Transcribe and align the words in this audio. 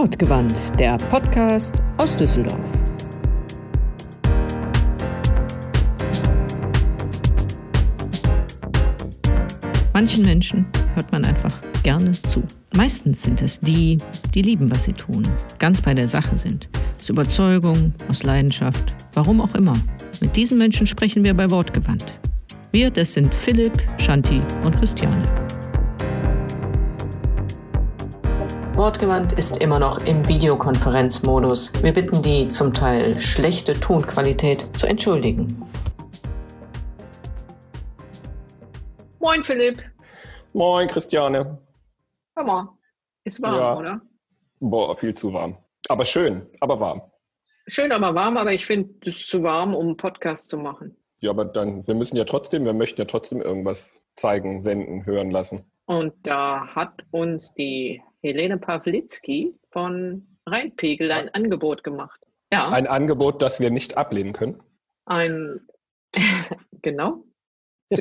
Wortgewandt, 0.00 0.54
der 0.78 0.96
Podcast 0.96 1.74
aus 1.98 2.16
Düsseldorf. 2.16 2.58
Manchen 9.92 10.24
Menschen 10.24 10.64
hört 10.94 11.12
man 11.12 11.26
einfach 11.26 11.52
gerne 11.82 12.12
zu. 12.12 12.42
Meistens 12.74 13.24
sind 13.24 13.42
es 13.42 13.60
die, 13.60 13.98
die 14.32 14.40
lieben, 14.40 14.70
was 14.70 14.84
sie 14.84 14.94
tun, 14.94 15.22
ganz 15.58 15.82
bei 15.82 15.92
der 15.92 16.08
Sache 16.08 16.38
sind. 16.38 16.70
Aus 16.98 17.10
Überzeugung, 17.10 17.92
aus 18.08 18.22
Leidenschaft, 18.22 18.94
warum 19.12 19.42
auch 19.42 19.54
immer. 19.54 19.74
Mit 20.22 20.34
diesen 20.34 20.56
Menschen 20.56 20.86
sprechen 20.86 21.24
wir 21.24 21.34
bei 21.34 21.50
Wortgewandt. 21.50 22.06
Wir, 22.72 22.90
das 22.90 23.12
sind 23.12 23.34
Philipp, 23.34 23.74
Shanti 23.98 24.40
und 24.64 24.74
Christiane. 24.76 25.49
Wortgewandt 28.80 29.34
ist 29.34 29.62
immer 29.62 29.78
noch 29.78 30.06
im 30.06 30.26
Videokonferenzmodus. 30.26 31.82
Wir 31.82 31.92
bitten 31.92 32.22
die 32.22 32.48
zum 32.48 32.72
Teil 32.72 33.20
schlechte 33.20 33.78
Tonqualität 33.78 34.62
zu 34.74 34.86
entschuldigen. 34.86 35.68
Moin 39.18 39.44
Philipp. 39.44 39.82
Moin 40.54 40.88
Christiane. 40.88 41.58
Hör 42.34 42.42
mal, 42.42 42.68
ist 43.24 43.42
warm, 43.42 43.54
ja. 43.54 43.76
oder? 43.76 44.00
Boah, 44.60 44.96
viel 44.96 45.12
zu 45.12 45.30
warm. 45.30 45.58
Aber 45.90 46.06
schön, 46.06 46.46
aber 46.60 46.80
warm. 46.80 47.02
Schön, 47.66 47.92
aber 47.92 48.14
warm, 48.14 48.38
aber 48.38 48.54
ich 48.54 48.64
finde 48.64 48.94
es 49.04 49.26
zu 49.26 49.42
warm, 49.42 49.74
um 49.74 49.88
einen 49.88 49.96
Podcast 49.98 50.48
zu 50.48 50.56
machen. 50.56 50.96
Ja, 51.18 51.32
aber 51.32 51.44
dann, 51.44 51.86
wir 51.86 51.94
müssen 51.94 52.16
ja 52.16 52.24
trotzdem, 52.24 52.64
wir 52.64 52.72
möchten 52.72 52.98
ja 52.98 53.04
trotzdem 53.04 53.42
irgendwas 53.42 54.00
zeigen, 54.16 54.62
senden, 54.62 55.04
hören 55.04 55.30
lassen. 55.30 55.70
Und 55.84 56.14
da 56.22 56.66
hat 56.74 56.94
uns 57.10 57.52
die 57.52 58.00
Helene 58.22 58.58
Pawlitzki 58.58 59.54
von 59.70 60.26
Rheinpegel 60.46 61.10
ein 61.12 61.28
Angebot 61.30 61.84
gemacht. 61.84 62.20
Ja. 62.52 62.70
Ein 62.70 62.86
Angebot, 62.86 63.40
das 63.42 63.60
wir 63.60 63.70
nicht 63.70 63.96
ablehnen 63.96 64.32
können. 64.32 64.62
Ein, 65.06 65.60
genau. 66.82 67.24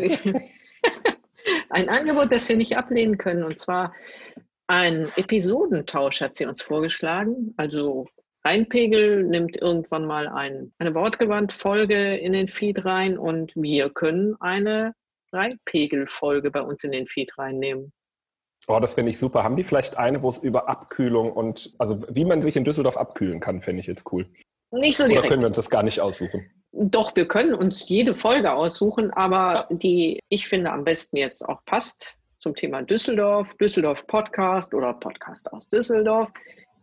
ein 1.70 1.90
Angebot, 1.90 2.32
das 2.32 2.50
wir 2.50 2.58
nicht 2.58 2.78
ablehnen 2.78 3.18
können. 3.18 3.44
Und 3.44 3.60
zwar 3.60 3.94
ein 4.68 5.12
Episodentausch 5.16 6.22
hat 6.22 6.36
sie 6.36 6.46
uns 6.46 6.62
vorgeschlagen. 6.62 7.54
Also 7.58 8.08
Rheinpegel 8.44 9.24
nimmt 9.24 9.58
irgendwann 9.58 10.06
mal 10.06 10.28
ein, 10.28 10.74
eine 10.78 10.94
Wortgewandt-Folge 10.96 12.16
in 12.18 12.34
den 12.34 12.48
Feed 12.48 12.86
rein 12.86 13.18
und 13.18 13.56
wir 13.56 13.90
können 13.90 14.36
eine 14.40 14.94
Rheinpegel-Folge 15.34 16.52
bei 16.52 16.62
uns 16.62 16.84
in 16.84 16.92
den 16.92 17.08
Feed 17.08 17.38
reinnehmen. 17.38 17.92
Oh, 18.70 18.80
das 18.80 18.94
finde 18.94 19.10
ich 19.10 19.18
super. 19.18 19.44
Haben 19.44 19.56
die 19.56 19.64
vielleicht 19.64 19.98
eine, 19.98 20.22
wo 20.22 20.30
es 20.30 20.38
über 20.38 20.70
Abkühlung 20.70 21.34
und, 21.34 21.74
also 21.80 22.04
wie 22.08 22.24
man 22.24 22.44
sich 22.44 22.56
in 22.56 22.64
Düsseldorf 22.64 22.98
abkühlen 22.98 23.40
kann, 23.40 23.64
fände 23.64 23.80
ich 23.82 23.88
jetzt 23.88 24.14
cool. 24.14 24.30
Nicht 24.70 24.98
so 24.98 25.06
direkt. 25.06 25.22
Oder 25.22 25.28
können 25.28 25.42
wir 25.42 25.48
uns 25.48 25.56
das 25.56 25.72
gar 25.72 25.82
nicht 25.82 26.00
aussuchen? 26.00 26.46
Doch, 26.72 27.16
wir 27.16 27.28
können 27.28 27.56
uns 27.56 27.90
jede 27.90 28.14
Folge 28.14 28.54
aussuchen, 28.54 29.10
aber 29.10 29.68
die 29.72 30.20
ich 30.30 30.48
finde 30.48 30.72
am 30.72 30.84
besten 30.84 31.18
jetzt 31.18 31.42
auch 31.42 31.66
passt 31.66 32.16
zum 32.38 32.56
Thema 32.56 32.84
Düsseldorf, 32.84 33.56
Düsseldorf 33.56 34.06
Podcast 34.06 34.76
oder 34.76 34.94
Podcast 34.94 35.52
aus 35.52 35.68
Düsseldorf, 35.68 36.30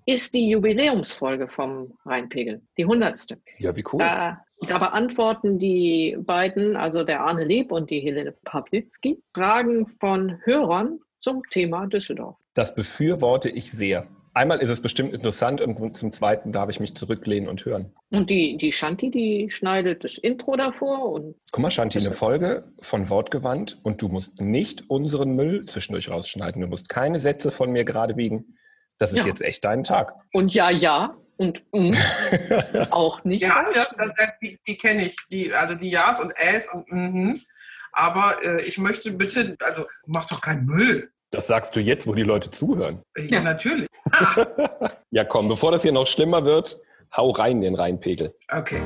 ist 0.07 0.35
die 0.35 0.51
Jubiläumsfolge 0.51 1.47
vom 1.47 1.97
Rheinpegel, 2.05 2.63
die 2.77 2.85
hundertste. 2.85 3.39
Ja, 3.59 3.77
wie 3.77 3.85
cool. 3.93 4.01
Da, 4.01 4.43
da, 4.69 4.79
beantworten 4.79 5.61
die 5.61 6.17
beiden, 6.19 6.77
also 6.77 7.05
der 7.05 7.21
Arne 7.21 7.45
Lieb 7.45 7.71
und 7.71 7.91
die 7.91 8.01
Helene 8.01 8.35
Pawlitzki, 8.45 9.23
Fragen 9.33 9.87
von 9.87 10.41
Hörern 10.45 10.99
zum 11.19 11.43
Thema 11.51 11.87
Düsseldorf. 11.87 12.37
Das 12.55 12.75
befürworte 12.75 13.49
ich 13.49 13.71
sehr. 13.73 14.07
Einmal 14.37 14.59
ist 14.59 14.69
es 14.69 14.83
bestimmt 14.83 15.15
interessant 15.15 15.63
und 15.63 15.97
zum 15.97 16.13
Zweiten 16.13 16.53
darf 16.53 16.69
ich 16.69 16.79
mich 16.79 16.95
zurücklehnen 16.95 17.49
und 17.49 17.65
hören. 17.65 17.95
Und 18.11 18.29
die, 18.29 18.59
die 18.59 18.71
Shanti, 18.71 19.11
die 19.11 19.51
schneidet 19.51 20.05
das 20.05 20.19
Intro 20.19 20.57
davor. 20.57 21.11
Und 21.11 21.37
Guck 21.53 21.63
mal, 21.63 21.71
Shanti, 21.71 21.99
eine 22.01 22.13
Folge 22.13 22.71
von 22.81 23.09
Wortgewandt 23.09 23.79
und 23.83 24.03
du 24.03 24.09
musst 24.09 24.43
nicht 24.43 24.91
unseren 24.91 25.35
Müll 25.37 25.65
zwischendurch 25.65 26.11
rausschneiden. 26.11 26.61
Du 26.61 26.69
musst 26.69 26.91
keine 26.91 27.19
Sätze 27.19 27.51
von 27.51 27.73
mir 27.73 27.87
gerade 27.87 28.13
biegen. 28.13 28.59
Das 28.99 29.15
ist 29.15 29.21
ja. 29.21 29.27
jetzt 29.27 29.41
echt 29.41 29.65
dein 29.65 29.85
Tag. 29.85 30.13
Und 30.35 30.53
ja, 30.53 30.69
ja. 30.69 31.17
Und 31.39 31.63
mm, 31.73 31.93
auch 32.91 33.25
nicht. 33.25 33.41
Ja, 33.41 33.65
ja 33.75 33.87
die, 34.43 34.59
die 34.67 34.77
kenne 34.77 35.07
ich. 35.07 35.17
Die, 35.31 35.51
also 35.55 35.75
die 35.75 35.91
Ja's 35.91 36.21
und 36.21 36.35
Äs 36.37 36.69
und 36.73 36.93
Mhms. 36.93 37.49
Aber 37.99 38.37
äh, 38.45 38.63
ich 38.63 38.77
möchte 38.77 39.11
bitte, 39.11 39.57
also 39.65 39.87
mach 40.07 40.27
doch 40.27 40.43
keinen 40.43 40.67
Müll. 40.67 41.11
Das 41.31 41.47
sagst 41.47 41.75
du 41.75 41.81
jetzt, 41.81 42.07
wo 42.07 42.15
die 42.15 42.23
Leute 42.23 42.51
zuhören. 42.51 43.03
Ja, 43.17 43.41
natürlich. 43.41 43.89
ja, 45.11 45.25
komm, 45.25 45.49
bevor 45.49 45.73
das 45.73 45.83
hier 45.83 45.93
noch 45.93 46.07
schlimmer 46.07 46.45
wird, 46.45 46.79
hau 47.17 47.31
rein 47.31 47.63
den 47.63 47.75
Rheinpegel. 47.75 48.35
Okay. 48.53 48.83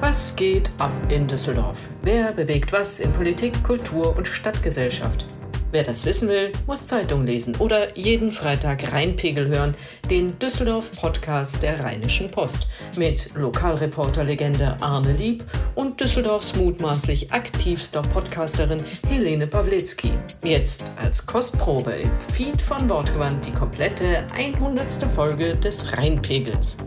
Was 0.00 0.36
geht 0.36 0.70
ab 0.78 0.92
in 1.08 1.26
Düsseldorf? 1.26 1.88
Wer 2.02 2.32
bewegt 2.32 2.72
was 2.72 3.00
in 3.00 3.10
Politik, 3.12 3.64
Kultur 3.64 4.14
und 4.16 4.26
Stadtgesellschaft? 4.26 5.24
Wer 5.70 5.82
das 5.82 6.06
wissen 6.06 6.30
will, 6.30 6.50
muss 6.66 6.86
Zeitung 6.86 7.26
lesen 7.26 7.54
oder 7.56 7.94
jeden 7.96 8.30
Freitag 8.30 8.90
Rheinpegel 8.90 9.48
hören, 9.48 9.74
den 10.10 10.38
Düsseldorf-Podcast 10.38 11.62
der 11.62 11.78
Rheinischen 11.80 12.30
Post 12.30 12.66
mit 12.96 13.34
Lokalreporterlegende 13.34 14.78
Arne 14.80 15.12
Lieb 15.12 15.44
und 15.74 16.00
Düsseldorfs 16.00 16.56
mutmaßlich 16.56 17.30
aktivster 17.32 18.00
Podcasterin 18.00 18.82
Helene 19.08 19.46
Pawlitzki. 19.46 20.12
Jetzt 20.42 20.90
als 20.96 21.26
Kostprobe 21.26 21.92
im 21.92 22.10
Feed 22.34 22.62
von 22.62 22.88
Wortgewandt 22.88 23.44
die 23.44 23.52
komplette 23.52 24.24
100. 24.34 24.90
Folge 25.14 25.54
des 25.56 25.92
Rheinpegels. 25.92 26.78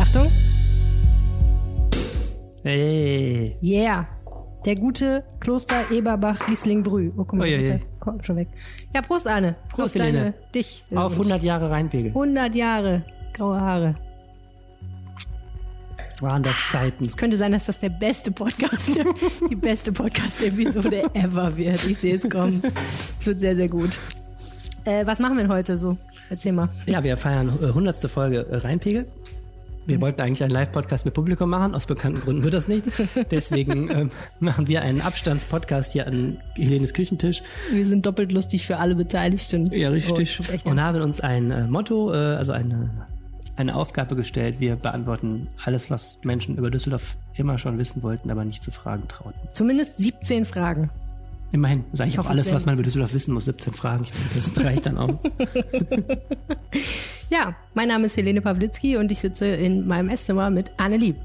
Achtung! 0.00 0.32
Hey. 2.62 2.99
Yeah. 3.62 4.06
Der 4.64 4.76
gute 4.76 5.24
Kloster 5.40 5.90
Eberbach 5.90 6.48
Riesling 6.48 6.82
Brü. 6.82 7.10
Oh, 7.16 7.24
guck 7.24 7.34
mal, 7.34 7.48
ist 7.48 7.68
der 7.68 7.80
Korb 7.98 8.24
schon 8.24 8.36
weg. 8.36 8.48
Ja, 8.94 9.00
Prost, 9.00 9.26
Arne. 9.26 9.56
Prost, 9.70 9.94
Prost 9.94 9.94
Helene. 9.94 10.34
dich. 10.54 10.84
Auf 10.94 11.12
100 11.12 11.42
Jahre 11.42 11.70
Rheinpegel. 11.70 12.08
100 12.10 12.54
Jahre. 12.54 13.04
Graue 13.32 13.60
Haare. 13.60 13.94
Waren 16.20 16.42
das 16.42 16.56
Zeiten. 16.70 17.06
Es 17.06 17.16
könnte 17.16 17.38
sein, 17.38 17.52
dass 17.52 17.64
das 17.66 17.78
der 17.78 17.88
beste 17.88 18.30
Podcast, 18.30 19.00
die 19.50 19.56
beste 19.56 19.92
Podcast-Episode 19.92 21.04
ever 21.14 21.56
wird. 21.56 21.88
Ich 21.88 21.96
sehe 21.96 22.16
es 22.16 22.28
kommen. 22.28 22.62
Es 22.62 23.26
wird 23.26 23.40
sehr, 23.40 23.56
sehr 23.56 23.68
gut. 23.68 23.98
Äh, 24.84 25.06
was 25.06 25.18
machen 25.18 25.36
wir 25.36 25.44
denn 25.44 25.52
heute 25.52 25.78
so? 25.78 25.96
Erzähl 26.28 26.52
mal. 26.52 26.68
Ja, 26.86 27.02
wir 27.02 27.16
feiern 27.16 27.48
100. 27.48 28.04
Äh, 28.04 28.08
Folge 28.08 28.46
äh, 28.50 28.56
Rheinpegel. 28.56 29.06
Wir 29.90 30.00
wollten 30.00 30.20
eigentlich 30.20 30.42
einen 30.44 30.52
Live-Podcast 30.52 31.04
mit 31.04 31.14
Publikum 31.14 31.50
machen, 31.50 31.74
aus 31.74 31.84
bekannten 31.84 32.20
Gründen 32.20 32.44
wird 32.44 32.54
das 32.54 32.68
nicht. 32.68 32.84
Deswegen 33.32 33.90
ähm, 33.94 34.10
machen 34.38 34.68
wir 34.68 34.82
einen 34.82 35.00
Abstandspodcast 35.00 35.92
hier 35.92 36.06
an 36.06 36.38
Helenes 36.54 36.94
Küchentisch. 36.94 37.42
Wir 37.72 37.84
sind 37.84 38.06
doppelt 38.06 38.30
lustig 38.30 38.66
für 38.66 38.76
alle 38.76 38.94
Beteiligten. 38.94 39.68
Ja, 39.72 39.88
richtig. 39.88 40.40
Oh, 40.40 40.70
und 40.70 40.80
haben 40.80 41.02
uns 41.02 41.20
ein 41.20 41.50
äh, 41.50 41.66
Motto, 41.66 42.12
äh, 42.12 42.16
also 42.16 42.52
eine, 42.52 43.08
eine 43.56 43.74
Aufgabe 43.74 44.14
gestellt. 44.14 44.60
Wir 44.60 44.76
beantworten 44.76 45.48
alles, 45.64 45.90
was 45.90 46.20
Menschen 46.22 46.56
über 46.56 46.70
Düsseldorf 46.70 47.16
immer 47.34 47.58
schon 47.58 47.76
wissen 47.78 48.04
wollten, 48.04 48.30
aber 48.30 48.44
nicht 48.44 48.62
zu 48.62 48.70
fragen 48.70 49.08
trauten. 49.08 49.40
Zumindest 49.52 49.98
17 49.98 50.44
Fragen. 50.44 50.90
Immerhin, 51.52 51.84
sage 51.92 52.10
ich 52.10 52.18
auch 52.18 52.30
alles, 52.30 52.52
was 52.52 52.64
man 52.64 52.74
über 52.74 52.84
Düsseldorf 52.84 53.12
wissen 53.12 53.34
muss. 53.34 53.46
17 53.46 53.72
Fragen. 53.72 54.04
Ich 54.04 54.12
denke, 54.12 54.28
das 54.34 54.64
reicht 54.64 54.86
dann 54.86 54.98
auch. 54.98 55.20
ja, 57.30 57.56
mein 57.74 57.88
Name 57.88 58.06
ist 58.06 58.16
Helene 58.16 58.40
Pawlitzki 58.40 58.96
und 58.96 59.10
ich 59.10 59.18
sitze 59.18 59.46
in 59.46 59.86
meinem 59.86 60.10
Esszimmer 60.10 60.50
mit 60.50 60.70
Anne 60.76 60.96
Lieb. 60.96 61.16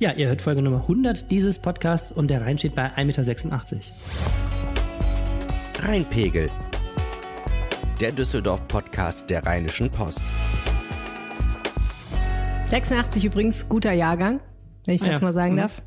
Ja, 0.00 0.12
ihr 0.12 0.28
hört 0.28 0.42
Folge 0.42 0.62
Nummer 0.62 0.80
100 0.82 1.30
dieses 1.30 1.58
Podcasts 1.60 2.10
und 2.10 2.28
der 2.28 2.40
Rhein 2.40 2.58
steht 2.58 2.74
bei 2.74 2.92
1,86 2.96 3.74
Meter. 3.74 3.80
Rheinpegel. 5.80 6.50
Der 8.00 8.12
Düsseldorf-Podcast 8.12 9.30
der 9.30 9.46
Rheinischen 9.46 9.90
Post. 9.90 10.24
86 12.66 13.24
übrigens, 13.24 13.68
guter 13.68 13.92
Jahrgang, 13.92 14.40
wenn 14.86 14.94
ich 14.96 15.00
das 15.00 15.10
ja. 15.10 15.20
mal 15.20 15.32
sagen 15.32 15.54
mhm. 15.54 15.58
darf. 15.58 15.82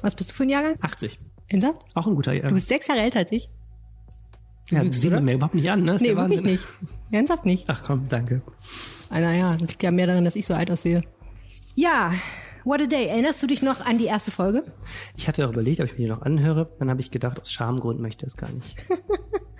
Was 0.00 0.14
bist 0.14 0.30
du 0.30 0.34
für 0.34 0.42
ein 0.44 0.48
Jahrgang? 0.48 0.76
80. 0.80 1.20
Ernsthaft? 1.52 1.84
Auch 1.94 2.06
ein 2.06 2.14
guter 2.14 2.32
Jahr. 2.32 2.48
Du 2.48 2.54
bist 2.54 2.68
sechs 2.68 2.86
Jahre 2.88 3.00
älter 3.00 3.20
als 3.20 3.32
ich. 3.32 3.48
Ja, 4.70 4.82
das 4.84 5.00
sieht 5.00 5.12
man 5.12 5.24
mir 5.24 5.34
überhaupt 5.34 5.54
nicht 5.54 5.70
an, 5.70 5.82
ne? 5.82 5.92
Das 5.92 6.02
nee, 6.02 6.16
wirklich 6.16 6.42
nicht. 6.42 6.64
Ernsthaft 7.10 7.44
nicht. 7.44 7.64
Ach 7.68 7.82
komm, 7.84 8.04
danke. 8.08 8.42
Ah, 9.10 9.20
naja, 9.20 9.52
das 9.52 9.68
liegt 9.68 9.82
ja 9.82 9.90
mehr 9.90 10.06
daran, 10.06 10.24
dass 10.24 10.36
ich 10.36 10.46
so 10.46 10.54
alt 10.54 10.70
aussehe. 10.70 11.02
Ja, 11.74 12.12
what 12.64 12.80
a 12.80 12.86
day. 12.86 13.06
Erinnerst 13.08 13.42
du 13.42 13.46
dich 13.46 13.62
noch 13.62 13.84
an 13.84 13.98
die 13.98 14.06
erste 14.06 14.30
Folge? 14.30 14.64
Ich 15.16 15.28
hatte 15.28 15.46
auch 15.46 15.52
überlegt, 15.52 15.80
ob 15.80 15.86
ich 15.86 15.92
mir 15.92 16.04
die 16.04 16.08
noch 16.08 16.22
anhöre. 16.22 16.70
Dann 16.78 16.88
habe 16.88 17.00
ich 17.00 17.10
gedacht, 17.10 17.40
aus 17.40 17.52
Schamgrund 17.52 18.00
möchte 18.00 18.24
ich 18.24 18.32
es 18.32 18.36
gar 18.36 18.50
nicht. 18.50 18.76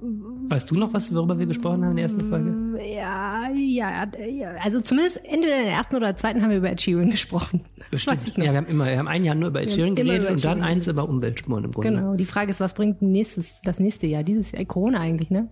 weißt 0.00 0.70
du 0.70 0.76
noch, 0.76 0.92
was, 0.92 1.14
worüber 1.14 1.38
wir 1.38 1.46
gesprochen 1.46 1.82
haben 1.84 1.90
in 1.90 1.96
der 1.96 2.04
ersten 2.04 2.28
Folge? 2.28 2.78
Ja, 2.82 3.48
Ja, 3.50 3.50
ja, 3.54 4.08
ja, 4.26 4.50
also 4.62 4.80
zumindest 4.80 5.20
entweder 5.24 5.58
in 5.58 5.64
der 5.64 5.72
ersten 5.72 5.96
oder 5.96 6.14
zweiten 6.16 6.42
haben 6.42 6.50
wir 6.50 6.58
über 6.58 6.70
Ed 6.70 6.80
Sheeran 6.80 7.10
gesprochen. 7.10 7.62
Noch. 7.92 8.14
Ja, 8.36 8.52
wir 8.52 8.56
haben 8.56 8.66
immer, 8.66 8.86
wir 8.86 8.98
haben 8.98 9.08
ein 9.08 9.24
Jahr 9.24 9.34
nur 9.34 9.50
über 9.50 9.62
Ed 9.62 9.72
Sheeran 9.72 9.94
geredet 9.94 10.26
Ed 10.26 10.30
und 10.32 10.44
dann 10.44 10.62
eins 10.62 10.86
über 10.86 11.08
Umweltspuren 11.08 11.64
im 11.64 11.72
Grunde. 11.72 11.90
Genau. 11.90 12.14
Die 12.14 12.24
Frage 12.24 12.50
ist, 12.50 12.60
was 12.60 12.74
bringt 12.74 13.02
nächstes, 13.02 13.60
das 13.62 13.80
nächste 13.80 14.06
Jahr? 14.06 14.22
Dieses 14.22 14.52
Jahr 14.52 14.64
Corona 14.64 15.00
eigentlich, 15.00 15.30
ne? 15.30 15.48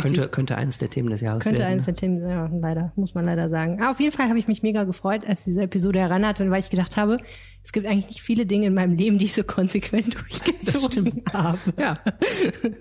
Könnte, 0.00 0.28
könnte 0.28 0.56
eines 0.56 0.78
der 0.78 0.90
Themen 0.90 1.10
des 1.10 1.20
Jahres 1.20 1.42
Könnte 1.42 1.60
werden. 1.60 1.72
eines 1.72 1.86
der 1.86 1.94
Themen, 1.94 2.28
ja, 2.28 2.48
leider, 2.52 2.92
muss 2.96 3.14
man 3.14 3.24
leider 3.24 3.48
sagen. 3.48 3.80
Aber 3.80 3.90
auf 3.90 4.00
jeden 4.00 4.14
Fall 4.14 4.28
habe 4.28 4.38
ich 4.38 4.48
mich 4.48 4.62
mega 4.62 4.84
gefreut, 4.84 5.22
als 5.26 5.44
diese 5.44 5.62
Episode 5.62 6.00
heranhatte 6.00 6.44
und 6.44 6.50
weil 6.50 6.60
ich 6.60 6.70
gedacht 6.70 6.96
habe, 6.96 7.18
es 7.64 7.72
gibt 7.72 7.86
eigentlich 7.86 8.08
nicht 8.08 8.22
viele 8.22 8.44
Dinge 8.44 8.66
in 8.66 8.74
meinem 8.74 8.96
Leben, 8.96 9.18
die 9.18 9.26
ich 9.26 9.34
so 9.34 9.44
konsequent 9.44 10.14
durchgezogen 10.18 11.22
habe. 11.32 11.58
Ja. 11.78 11.94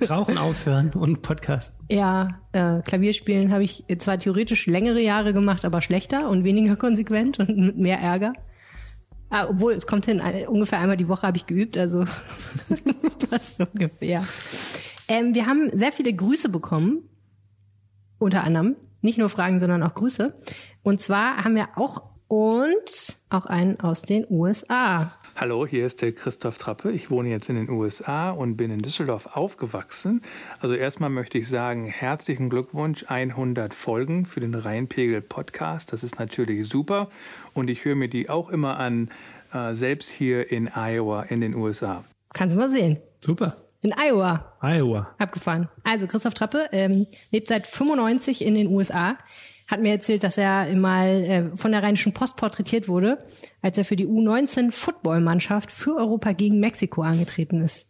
Rauchen 0.09 0.37
aufhören 0.37 0.91
und 0.91 1.21
Podcast. 1.21 1.75
Ja, 1.89 2.39
äh, 2.51 2.81
Klavierspielen 2.81 3.51
habe 3.51 3.63
ich 3.63 3.85
zwar 3.99 4.17
theoretisch 4.17 4.65
längere 4.67 5.01
Jahre 5.01 5.33
gemacht, 5.33 5.65
aber 5.65 5.81
schlechter 5.81 6.29
und 6.29 6.43
weniger 6.43 6.75
konsequent 6.77 7.39
und 7.39 7.57
mit 7.57 7.77
mehr 7.77 7.99
Ärger. 7.99 8.33
Ah, 9.29 9.47
obwohl, 9.49 9.71
es 9.73 9.87
kommt 9.87 10.05
hin, 10.05 10.21
ungefähr 10.47 10.79
einmal 10.79 10.97
die 10.97 11.07
Woche 11.07 11.25
habe 11.25 11.37
ich 11.37 11.45
geübt, 11.45 11.77
also 11.77 12.03
passt 13.29 13.61
ungefähr. 13.61 14.25
Ähm, 15.11 15.35
wir 15.35 15.45
haben 15.45 15.77
sehr 15.77 15.91
viele 15.91 16.13
Grüße 16.13 16.47
bekommen, 16.47 17.09
unter 18.17 18.45
anderem. 18.45 18.77
Nicht 19.01 19.17
nur 19.17 19.27
Fragen, 19.27 19.59
sondern 19.59 19.83
auch 19.83 19.93
Grüße. 19.93 20.33
Und 20.83 21.01
zwar 21.01 21.43
haben 21.43 21.53
wir 21.53 21.67
auch 21.75 22.03
und 22.29 23.19
auch 23.29 23.45
einen 23.45 23.77
aus 23.81 24.03
den 24.03 24.25
USA. 24.29 25.11
Hallo, 25.35 25.67
hier 25.67 25.85
ist 25.85 26.01
der 26.01 26.13
Christoph 26.13 26.57
Trappe. 26.57 26.93
Ich 26.93 27.11
wohne 27.11 27.27
jetzt 27.27 27.49
in 27.49 27.57
den 27.57 27.69
USA 27.69 28.29
und 28.29 28.55
bin 28.55 28.71
in 28.71 28.83
Düsseldorf 28.83 29.35
aufgewachsen. 29.35 30.21
Also 30.61 30.75
erstmal 30.75 31.09
möchte 31.09 31.37
ich 31.37 31.49
sagen, 31.49 31.87
herzlichen 31.87 32.49
Glückwunsch, 32.49 33.03
100 33.09 33.73
Folgen 33.73 34.25
für 34.25 34.39
den 34.39 34.55
Rheinpegel 34.55 35.21
Podcast. 35.21 35.91
Das 35.91 36.03
ist 36.03 36.19
natürlich 36.19 36.69
super 36.69 37.09
und 37.53 37.69
ich 37.69 37.83
höre 37.83 37.95
mir 37.95 38.07
die 38.07 38.29
auch 38.29 38.47
immer 38.47 38.77
an, 38.77 39.11
äh, 39.51 39.73
selbst 39.73 40.09
hier 40.09 40.49
in 40.49 40.69
Iowa 40.73 41.23
in 41.23 41.41
den 41.41 41.53
USA. 41.53 42.05
Kannst 42.31 42.55
du 42.55 42.59
mal 42.59 42.69
sehen. 42.69 42.95
Super. 43.19 43.53
In 43.81 43.93
Iowa. 43.97 44.53
Iowa. 44.61 45.15
Abgefahren. 45.17 45.69
Also 45.83 46.07
Christoph 46.07 46.35
Trappe 46.35 46.69
ähm, 46.71 47.05
lebt 47.31 47.47
seit 47.47 47.65
95 47.67 48.45
in 48.45 48.53
den 48.53 48.67
USA. 48.67 49.17
Hat 49.67 49.81
mir 49.81 49.91
erzählt, 49.91 50.23
dass 50.23 50.37
er 50.37 50.75
mal 50.75 51.07
äh, 51.07 51.55
von 51.55 51.71
der 51.71 51.81
Rheinischen 51.81 52.13
Post 52.13 52.37
porträtiert 52.37 52.87
wurde, 52.87 53.17
als 53.61 53.77
er 53.77 53.85
für 53.85 53.95
die 53.95 54.05
U19 54.05 54.71
Footballmannschaft 54.71 55.71
für 55.71 55.95
Europa 55.95 56.33
gegen 56.33 56.59
Mexiko 56.59 57.01
angetreten 57.01 57.61
ist. 57.61 57.87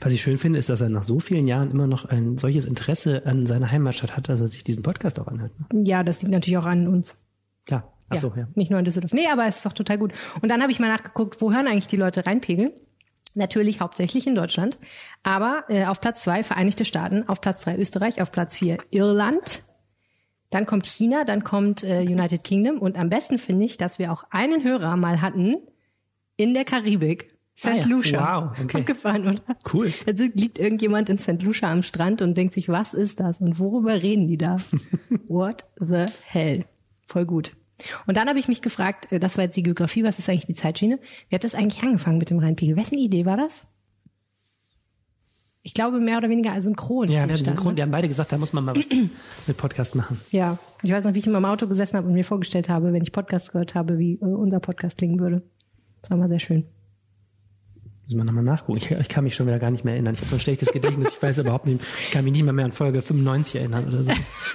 Was 0.00 0.12
ich 0.12 0.20
schön 0.22 0.36
finde, 0.38 0.58
ist, 0.58 0.68
dass 0.68 0.80
er 0.80 0.90
nach 0.90 1.04
so 1.04 1.20
vielen 1.20 1.46
Jahren 1.46 1.70
immer 1.70 1.86
noch 1.86 2.04
ein 2.04 2.36
solches 2.36 2.66
Interesse 2.66 3.24
an 3.26 3.46
seiner 3.46 3.70
Heimatstadt 3.70 4.16
hat, 4.16 4.28
dass 4.28 4.40
er 4.40 4.48
sich 4.48 4.64
diesen 4.64 4.82
Podcast 4.82 5.18
auch 5.20 5.28
anhört. 5.28 5.52
ne? 5.72 5.82
Ja, 5.84 6.02
das 6.02 6.20
liegt 6.22 6.32
natürlich 6.32 6.58
auch 6.58 6.66
an 6.66 6.88
uns. 6.88 7.22
Klar. 7.64 7.92
Ach 8.08 8.18
so, 8.18 8.32
ja. 8.36 8.48
Nicht 8.56 8.70
nur 8.70 8.78
in 8.80 8.84
Düsseldorf. 8.84 9.12
Nee, 9.12 9.28
aber 9.30 9.46
es 9.46 9.56
ist 9.58 9.66
doch 9.66 9.72
total 9.72 9.96
gut. 9.98 10.12
Und 10.42 10.48
dann 10.48 10.60
habe 10.62 10.72
ich 10.72 10.80
mal 10.80 10.88
nachgeguckt, 10.88 11.40
wo 11.40 11.52
hören 11.52 11.68
eigentlich 11.68 11.86
die 11.86 11.96
Leute 11.96 12.26
reinpegeln? 12.26 12.72
Natürlich 13.34 13.80
hauptsächlich 13.80 14.26
in 14.26 14.34
Deutschland. 14.34 14.78
Aber 15.22 15.64
äh, 15.68 15.86
auf 15.86 16.00
Platz 16.00 16.22
zwei 16.22 16.42
Vereinigte 16.42 16.84
Staaten, 16.84 17.28
auf 17.28 17.40
Platz 17.40 17.62
drei 17.62 17.76
Österreich, 17.76 18.20
auf 18.20 18.32
Platz 18.32 18.56
vier 18.56 18.78
Irland. 18.90 19.62
Dann 20.50 20.66
kommt 20.66 20.86
China, 20.86 21.24
dann 21.24 21.44
kommt 21.44 21.84
äh, 21.84 22.00
United 22.00 22.42
Kingdom. 22.42 22.78
Und 22.78 22.96
am 22.96 23.08
besten 23.08 23.38
finde 23.38 23.64
ich, 23.64 23.76
dass 23.76 23.98
wir 23.98 24.12
auch 24.12 24.24
einen 24.30 24.64
Hörer 24.64 24.96
mal 24.96 25.20
hatten 25.22 25.56
in 26.36 26.54
der 26.54 26.64
Karibik. 26.64 27.36
St. 27.56 27.66
Ah 27.66 27.74
ja. 27.74 27.86
Lucia. 27.86 28.20
Wow, 28.20 28.64
okay. 28.64 28.78
Abgefahren, 28.78 29.28
oder? 29.28 29.42
Cool. 29.70 29.92
Also 30.06 30.24
liegt 30.32 30.58
irgendjemand 30.58 31.10
in 31.10 31.18
St. 31.18 31.42
Lucia 31.42 31.70
am 31.70 31.82
Strand 31.82 32.22
und 32.22 32.34
denkt 32.34 32.54
sich, 32.54 32.70
was 32.70 32.94
ist 32.94 33.20
das 33.20 33.40
und 33.40 33.58
worüber 33.58 34.02
reden 34.02 34.26
die 34.28 34.38
da? 34.38 34.56
What 35.28 35.66
the 35.78 36.06
hell? 36.24 36.64
Voll 37.06 37.26
gut. 37.26 37.52
Und 38.06 38.16
dann 38.16 38.28
habe 38.28 38.38
ich 38.38 38.48
mich 38.48 38.62
gefragt, 38.62 39.10
äh, 39.12 39.20
das 39.20 39.36
war 39.36 39.44
jetzt 39.44 39.56
die 39.56 39.62
Geografie, 39.62 40.04
was 40.04 40.18
ist 40.18 40.28
eigentlich 40.28 40.46
die 40.46 40.54
Zeitschiene? 40.54 40.98
Wie 41.28 41.34
hat 41.34 41.44
das 41.44 41.54
eigentlich 41.54 41.82
angefangen 41.82 42.18
mit 42.18 42.30
dem 42.30 42.38
Rheinpegel? 42.38 42.76
Wessen 42.76 42.98
Idee 42.98 43.26
war 43.26 43.36
das? 43.36 43.66
Ich 45.62 45.74
glaube 45.74 46.00
mehr 46.00 46.16
oder 46.16 46.30
weniger 46.30 46.58
synchron. 46.60 47.08
Ja, 47.08 47.28
wir 47.28 47.36
synchron, 47.36 47.68
ne? 47.68 47.74
die 47.74 47.82
haben 47.82 47.90
beide 47.90 48.08
gesagt, 48.08 48.32
da 48.32 48.38
muss 48.38 48.54
man 48.54 48.64
mal 48.64 48.76
was 48.76 48.88
mit 49.46 49.56
Podcast 49.56 49.94
machen. 49.94 50.18
Ja, 50.30 50.58
ich 50.82 50.90
weiß 50.90 51.04
noch, 51.04 51.12
wie 51.12 51.18
ich 51.18 51.26
immer 51.26 51.38
im 51.38 51.44
Auto 51.44 51.66
gesessen 51.66 51.98
habe 51.98 52.06
und 52.06 52.14
mir 52.14 52.24
vorgestellt 52.24 52.70
habe, 52.70 52.92
wenn 52.94 53.02
ich 53.02 53.12
Podcast 53.12 53.52
gehört 53.52 53.74
habe, 53.74 53.98
wie 53.98 54.14
äh, 54.14 54.24
unser 54.24 54.60
Podcast 54.60 54.96
klingen 54.96 55.20
würde. 55.20 55.42
Das 56.00 56.10
war 56.10 56.16
mal 56.16 56.28
sehr 56.30 56.38
schön. 56.38 56.64
Müssen 58.10 58.22
wir 58.22 58.24
nochmal 58.24 58.42
nachgucken. 58.42 58.78
Ich, 58.78 58.90
ich 58.90 59.08
kann 59.08 59.22
mich 59.22 59.36
schon 59.36 59.46
wieder 59.46 59.60
gar 59.60 59.70
nicht 59.70 59.84
mehr 59.84 59.94
erinnern. 59.94 60.14
Ich 60.14 60.20
habe 60.20 60.30
so 60.30 60.34
ein 60.36 60.40
schlechtes 60.40 60.72
Gedächtnis. 60.72 61.12
Ich 61.12 61.22
weiß 61.22 61.38
überhaupt 61.38 61.66
nicht, 61.66 61.80
ich 61.96 62.10
kann 62.10 62.24
mich 62.24 62.32
nicht 62.32 62.42
mal 62.42 62.52
mehr 62.52 62.64
an 62.64 62.72
Folge 62.72 63.02
95 63.02 63.60
erinnern 63.60 63.84
oder 63.86 64.02
so. 64.02 64.10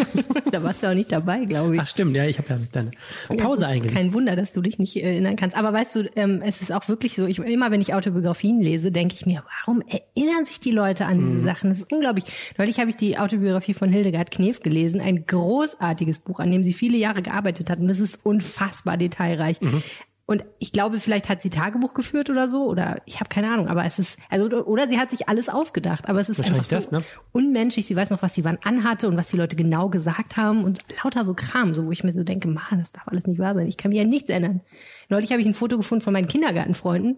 da 0.51 0.61
warst 0.61 0.83
du 0.83 0.87
auch 0.89 0.93
nicht 0.93 1.09
dabei, 1.09 1.45
glaube 1.45 1.75
ich. 1.75 1.81
Ach 1.81 1.87
stimmt, 1.87 2.17
ja, 2.17 2.25
ich 2.25 2.37
habe 2.37 2.49
ja 2.49 2.59
deine 2.73 2.91
Das 3.29 3.37
Pause 3.37 3.67
eingelegt. 3.67 3.95
Kein 3.95 4.11
Wunder, 4.11 4.35
dass 4.35 4.51
du 4.51 4.59
dich 4.61 4.77
nicht 4.77 4.97
äh, 4.97 5.03
erinnern 5.03 5.37
kannst. 5.37 5.55
Aber 5.55 5.71
weißt 5.71 5.95
du, 5.95 6.09
ähm, 6.17 6.41
es 6.45 6.61
ist 6.61 6.73
auch 6.73 6.89
wirklich 6.89 7.13
so, 7.15 7.27
ich, 7.27 7.39
immer 7.39 7.71
wenn 7.71 7.79
ich 7.79 7.93
Autobiografien 7.93 8.59
lese, 8.59 8.91
denke 8.91 9.15
ich 9.15 9.25
mir, 9.25 9.41
warum 9.61 9.81
erinnern 9.87 10.43
sich 10.43 10.59
die 10.59 10.71
Leute 10.71 11.05
an 11.05 11.19
Mhm. 11.19 11.25
diese 11.35 11.39
Sachen? 11.45 11.69
Das 11.69 11.77
ist 11.77 11.93
unglaublich. 11.93 12.25
Neulich 12.57 12.77
habe 12.79 12.89
ich 12.89 12.97
die 12.97 13.17
Autobiografie 13.17 13.73
von 13.73 13.89
Hildegard 13.89 14.31
Knef 14.31 14.59
gelesen, 14.59 14.99
ein 14.99 15.25
großartiges 15.25 16.19
Buch, 16.19 16.41
an 16.41 16.51
dem 16.51 16.61
sie 16.61 16.73
viele 16.73 16.97
Jahre 16.97 17.21
gearbeitet 17.21 17.69
hat. 17.69 17.79
Und 17.79 17.87
das 17.87 18.01
ist 18.01 18.19
unfassbar 18.25 18.97
detailreich. 18.97 19.61
Mhm. 19.61 19.81
Und 20.27 20.43
ich 20.57 20.71
glaube, 20.71 20.99
vielleicht 20.99 21.29
hat 21.29 21.43
sie 21.43 21.51
Tagebuch 21.51 21.93
geführt 21.93 22.31
oder 22.31 22.47
so, 22.47 22.65
oder 22.65 22.99
ich 23.05 23.19
habe 23.19 23.29
keine 23.29 23.51
Ahnung, 23.51 23.67
aber 23.67 23.85
es 23.85 23.99
ist, 23.99 24.17
also, 24.29 24.47
oder 24.65 24.87
sie 24.87 24.97
hat 24.97 25.11
sich 25.11 25.29
alles 25.29 25.49
ausgedacht, 25.49 26.09
aber 26.09 26.19
es 26.19 26.29
ist 26.29 26.41
einfach 26.41 26.63
so 26.63 26.75
das, 26.75 26.91
ne? 26.91 27.03
unmenschlich. 27.31 27.85
Sie 27.85 27.95
weiß 27.95 28.09
noch, 28.09 28.23
was 28.23 28.33
sie 28.33 28.43
wann 28.43 28.57
anhatte 28.63 29.07
und 29.07 29.17
was 29.17 29.29
die 29.29 29.37
Leute 29.37 29.55
genau 29.55 29.89
gesagt 29.89 30.35
haben 30.35 30.63
und 30.63 30.79
lauter 31.03 31.25
so 31.25 31.35
Kram, 31.35 31.75
so 31.75 31.85
wo 31.85 31.91
ich 31.91 32.03
mir 32.03 32.11
so 32.11 32.23
denke, 32.23 32.47
Mann, 32.47 32.79
das 32.79 32.91
darf 32.91 33.07
alles 33.07 33.27
nicht 33.27 33.37
wahr 33.37 33.53
sein. 33.53 33.67
Ich 33.67 33.77
kann 33.77 33.89
mich 33.89 33.99
an 33.99 34.09
nichts 34.09 34.31
erinnern. 34.31 34.61
Neulich 35.09 35.31
habe 35.31 35.41
ich 35.41 35.47
ein 35.47 35.53
Foto 35.53 35.77
gefunden 35.77 36.03
von 36.03 36.13
meinen 36.13 36.27
Kindergartenfreunden. 36.27 37.17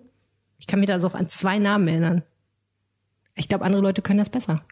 Ich 0.60 0.68
kann 0.68 0.81
mich 0.81 0.88
da 0.88 1.00
so 1.00 1.07
an 1.07 1.30
zwei 1.30 1.60
Namen 1.60 1.88
erinnern. 1.88 2.24
Ich 3.36 3.48
glaube, 3.48 3.63
andere 3.63 3.81
Leute 3.81 4.01
können 4.01 4.19
das 4.19 4.30
besser. 4.30 4.63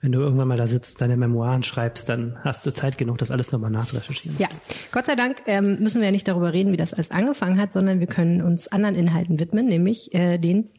Wenn 0.00 0.12
du 0.12 0.20
irgendwann 0.20 0.48
mal 0.48 0.56
da 0.56 0.66
sitzt, 0.66 1.00
deine 1.00 1.16
Memoiren 1.16 1.62
schreibst, 1.62 2.08
dann 2.08 2.38
hast 2.42 2.64
du 2.64 2.72
Zeit 2.72 2.96
genug, 2.98 3.18
das 3.18 3.30
alles 3.30 3.52
nochmal 3.52 3.70
nachzurecherchieren. 3.70 4.38
Ja, 4.38 4.48
Gott 4.92 5.06
sei 5.06 5.14
Dank 5.14 5.42
ähm, 5.46 5.78
müssen 5.80 6.00
wir 6.00 6.06
ja 6.06 6.12
nicht 6.12 6.26
darüber 6.26 6.52
reden, 6.52 6.72
wie 6.72 6.76
das 6.76 6.94
alles 6.94 7.10
angefangen 7.10 7.60
hat, 7.60 7.72
sondern 7.72 8.00
wir 8.00 8.06
können 8.06 8.40
uns 8.42 8.68
anderen 8.68 8.94
Inhalten 8.94 9.38
widmen, 9.38 9.66
nämlich 9.66 10.14
äh, 10.14 10.38
den 10.38 10.70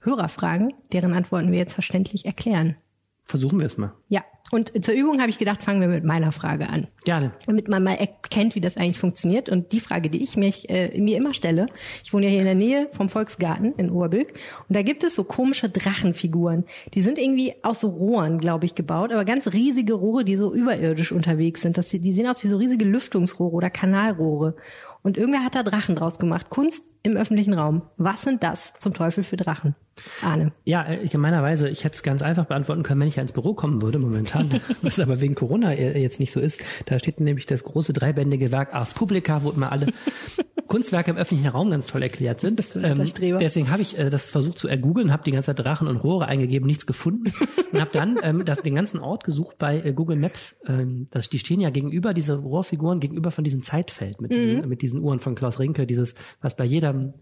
Hörerfragen, 0.00 0.74
deren 0.92 1.14
Antworten 1.14 1.50
wir 1.50 1.58
jetzt 1.58 1.74
verständlich 1.74 2.26
erklären. 2.26 2.76
Versuchen 3.26 3.58
wir 3.58 3.66
es 3.66 3.78
mal. 3.78 3.92
Ja, 4.08 4.22
und 4.52 4.84
zur 4.84 4.94
Übung 4.94 5.20
habe 5.20 5.30
ich 5.30 5.38
gedacht, 5.38 5.62
fangen 5.62 5.80
wir 5.80 5.88
mit 5.88 6.04
meiner 6.04 6.30
Frage 6.30 6.68
an. 6.68 6.86
Gerne. 7.04 7.32
damit 7.46 7.68
man 7.68 7.82
mal 7.82 7.94
erkennt, 7.94 8.54
wie 8.54 8.60
das 8.60 8.76
eigentlich 8.76 8.98
funktioniert. 8.98 9.48
Und 9.48 9.72
die 9.72 9.80
Frage, 9.80 10.10
die 10.10 10.22
ich 10.22 10.36
mich, 10.36 10.68
äh, 10.68 11.00
mir 11.00 11.16
immer 11.16 11.32
stelle, 11.32 11.66
ich 12.04 12.12
wohne 12.12 12.26
ja 12.26 12.30
hier 12.30 12.40
in 12.40 12.46
der 12.46 12.54
Nähe 12.54 12.88
vom 12.92 13.08
Volksgarten 13.08 13.72
in 13.76 13.90
Oberbilk 13.90 14.34
und 14.68 14.76
da 14.76 14.82
gibt 14.82 15.02
es 15.04 15.14
so 15.14 15.24
komische 15.24 15.70
Drachenfiguren. 15.70 16.64
Die 16.92 17.00
sind 17.00 17.18
irgendwie 17.18 17.54
aus 17.62 17.80
so 17.80 17.88
Rohren, 17.88 18.38
glaube 18.38 18.66
ich, 18.66 18.74
gebaut, 18.74 19.10
aber 19.10 19.24
ganz 19.24 19.52
riesige 19.52 19.94
Rohre, 19.94 20.24
die 20.24 20.36
so 20.36 20.54
überirdisch 20.54 21.12
unterwegs 21.12 21.62
sind. 21.62 21.78
Das, 21.78 21.88
die 21.88 22.12
sehen 22.12 22.28
aus 22.28 22.44
wie 22.44 22.48
so 22.48 22.58
riesige 22.58 22.84
Lüftungsrohre 22.84 23.54
oder 23.54 23.70
Kanalrohre. 23.70 24.54
Und 25.02 25.16
irgendwer 25.16 25.44
hat 25.44 25.54
da 25.54 25.62
Drachen 25.62 25.96
draus 25.96 26.18
gemacht. 26.18 26.50
Kunst 26.50 26.90
im 27.04 27.16
öffentlichen 27.16 27.52
Raum. 27.52 27.82
Was 27.98 28.22
sind 28.22 28.42
das 28.42 28.74
zum 28.78 28.94
Teufel 28.94 29.24
für 29.24 29.36
Drachen? 29.36 29.76
Ahne. 30.22 30.52
Ja, 30.64 30.88
äh, 30.88 31.06
gemeinerweise, 31.06 31.68
ich 31.68 31.84
hätte 31.84 31.94
es 31.94 32.02
ganz 32.02 32.22
einfach 32.22 32.46
beantworten 32.46 32.82
können, 32.82 33.00
wenn 33.00 33.08
ich 33.08 33.16
ja 33.16 33.20
ins 33.20 33.32
Büro 33.32 33.54
kommen 33.54 33.82
würde 33.82 33.98
momentan, 33.98 34.48
was 34.82 34.98
aber 34.98 35.20
wegen 35.20 35.34
Corona 35.34 35.72
äh, 35.72 36.00
jetzt 36.00 36.18
nicht 36.18 36.32
so 36.32 36.40
ist. 36.40 36.62
Da 36.86 36.98
steht 36.98 37.20
nämlich 37.20 37.46
das 37.46 37.62
große 37.62 37.92
dreibändige 37.92 38.50
Werk 38.50 38.74
Ars 38.74 38.94
Publica, 38.94 39.44
wo 39.44 39.50
immer 39.50 39.70
alle 39.70 39.86
Kunstwerke 40.66 41.10
im 41.10 41.16
öffentlichen 41.16 41.50
Raum 41.50 41.70
ganz 41.70 41.86
toll 41.86 42.02
erklärt 42.02 42.40
sind. 42.40 42.60
Ähm, 42.82 42.94
deswegen 43.38 43.70
habe 43.70 43.82
ich 43.82 43.98
äh, 43.98 44.10
das 44.10 44.30
versucht 44.30 44.58
zu 44.58 44.66
ergoogeln, 44.66 45.12
habe 45.12 45.22
die 45.22 45.30
ganze 45.30 45.54
Zeit 45.54 45.64
Drachen 45.64 45.86
und 45.86 45.98
Rohre 45.98 46.26
eingegeben, 46.26 46.66
nichts 46.66 46.86
gefunden 46.86 47.32
und 47.72 47.80
habe 47.80 47.90
dann 47.92 48.18
ähm, 48.22 48.44
das, 48.44 48.62
den 48.62 48.74
ganzen 48.74 48.98
Ort 48.98 49.24
gesucht 49.24 49.58
bei 49.58 49.80
äh, 49.80 49.92
Google 49.92 50.16
Maps. 50.16 50.56
Ähm, 50.66 51.06
das, 51.10 51.28
die 51.28 51.38
stehen 51.38 51.60
ja 51.60 51.70
gegenüber, 51.70 52.14
diese 52.14 52.36
Rohrfiguren, 52.36 52.98
gegenüber 52.98 53.30
von 53.30 53.44
diesem 53.44 53.62
Zeitfeld 53.62 54.20
mit, 54.20 54.32
diesen, 54.34 54.68
mit 54.68 54.82
diesen 54.82 55.00
Uhren 55.00 55.20
von 55.20 55.34
Klaus 55.34 55.58
Rinke, 55.58 55.86
dieses, 55.86 56.14
was 56.40 56.56
bei 56.56 56.64
jedem 56.94 57.14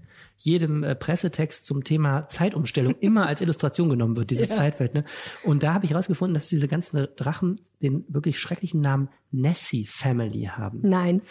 jedem 0.45 0.83
äh, 0.83 0.95
Pressetext 0.95 1.67
zum 1.67 1.85
Thema 1.85 2.29
Zeitumstellung 2.29 2.97
immer 3.01 3.27
als 3.27 3.41
Illustration 3.41 3.89
genommen 3.89 4.17
wird, 4.17 4.31
dieses 4.31 4.49
Zeitfeld. 4.49 4.95
Ne? 4.95 5.05
Und 5.45 5.63
da 5.63 5.75
habe 5.75 5.85
ich 5.85 5.93
herausgefunden, 5.93 6.35
dass 6.35 6.49
diese 6.49 6.69
ganzen 6.69 7.07
Drachen 7.17 7.61
den 7.81 8.05
wirklich 8.09 8.39
schrecklichen 8.39 8.81
Namen 8.81 9.09
Nessie 9.31 9.87
Family 9.87 10.45
haben 10.45 10.81
Nein. 10.83 11.23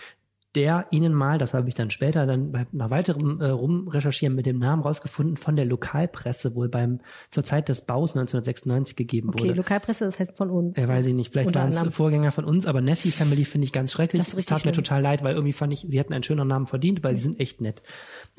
Der 0.55 0.87
ihnen 0.91 1.13
mal, 1.13 1.37
das 1.37 1.53
habe 1.53 1.67
ich 1.69 1.73
dann 1.73 1.89
später 1.89 2.25
dann 2.25 2.51
bei, 2.51 2.67
nach 2.71 2.89
weiterem 2.89 3.39
äh, 3.39 3.47
Rumrecherchieren 3.47 4.35
mit 4.35 4.45
dem 4.45 4.59
Namen 4.59 4.81
rausgefunden, 4.81 5.37
von 5.37 5.55
der 5.55 5.65
Lokalpresse 5.65 6.55
wohl 6.55 6.67
beim 6.67 6.99
zur 7.29 7.43
Zeit 7.43 7.69
des 7.69 7.81
Baus 7.81 8.11
1996 8.11 8.95
gegeben 8.95 9.29
Okay, 9.29 9.45
wurde. 9.45 9.53
Lokalpresse, 9.53 10.05
das 10.05 10.19
heißt 10.19 10.35
von 10.35 10.49
uns. 10.49 10.77
Ja, 10.77 10.87
weiß 10.87 11.05
ich 11.05 11.13
nicht. 11.13 11.31
Vielleicht 11.31 11.55
waren 11.55 11.69
es. 11.69 11.81
Vorgänger 11.95 12.31
von 12.31 12.45
uns, 12.45 12.65
aber 12.65 12.81
Nessie 12.81 13.11
Family 13.11 13.45
finde 13.45 13.65
ich 13.65 13.73
ganz 13.73 13.91
schrecklich. 13.91 14.23
Das 14.23 14.35
richtig 14.35 14.47
tat 14.47 14.65
mir 14.65 14.71
total 14.73 15.01
leid, 15.01 15.23
weil 15.23 15.35
irgendwie 15.35 15.53
fand 15.53 15.71
ich, 15.71 15.85
sie 15.87 15.99
hätten 15.99 16.13
einen 16.13 16.23
schöneren 16.23 16.47
Namen 16.47 16.67
verdient, 16.67 17.03
weil 17.03 17.15
die 17.15 17.21
sind 17.21 17.39
echt 17.39 17.61
nett. 17.61 17.81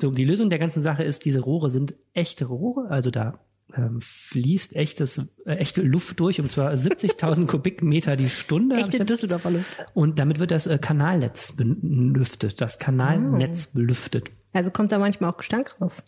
So, 0.01 0.11
die 0.11 0.25
Lösung 0.25 0.49
der 0.49 0.59
ganzen 0.59 0.83
Sache 0.83 1.03
ist, 1.03 1.25
diese 1.25 1.39
Rohre 1.39 1.69
sind 1.69 1.95
echte 2.13 2.45
Rohre, 2.45 2.89
also 2.89 3.09
da 3.09 3.39
ähm, 3.75 3.99
fließt 4.01 4.75
echtes, 4.75 5.29
äh, 5.45 5.55
echte 5.55 5.81
Luft 5.81 6.19
durch, 6.19 6.39
und 6.39 6.51
zwar 6.51 6.71
70.000 6.73 7.45
Kubikmeter 7.47 8.15
die 8.15 8.29
Stunde. 8.29 8.75
Echte 8.75 9.03
Düsseldorfer 9.05 9.51
Luft. 9.51 9.71
Und 9.93 10.19
damit 10.19 10.39
wird 10.39 10.51
das 10.51 10.67
äh, 10.67 10.77
Kanalnetz 10.77 11.53
belüftet, 11.53 12.61
das 12.61 12.79
Kanalnetz 12.79 13.69
Oh. 13.71 13.77
belüftet. 13.77 14.31
Also 14.53 14.69
kommt 14.71 14.91
da 14.91 14.99
manchmal 14.99 15.31
auch 15.31 15.37
Gestank 15.37 15.75
raus. 15.81 16.03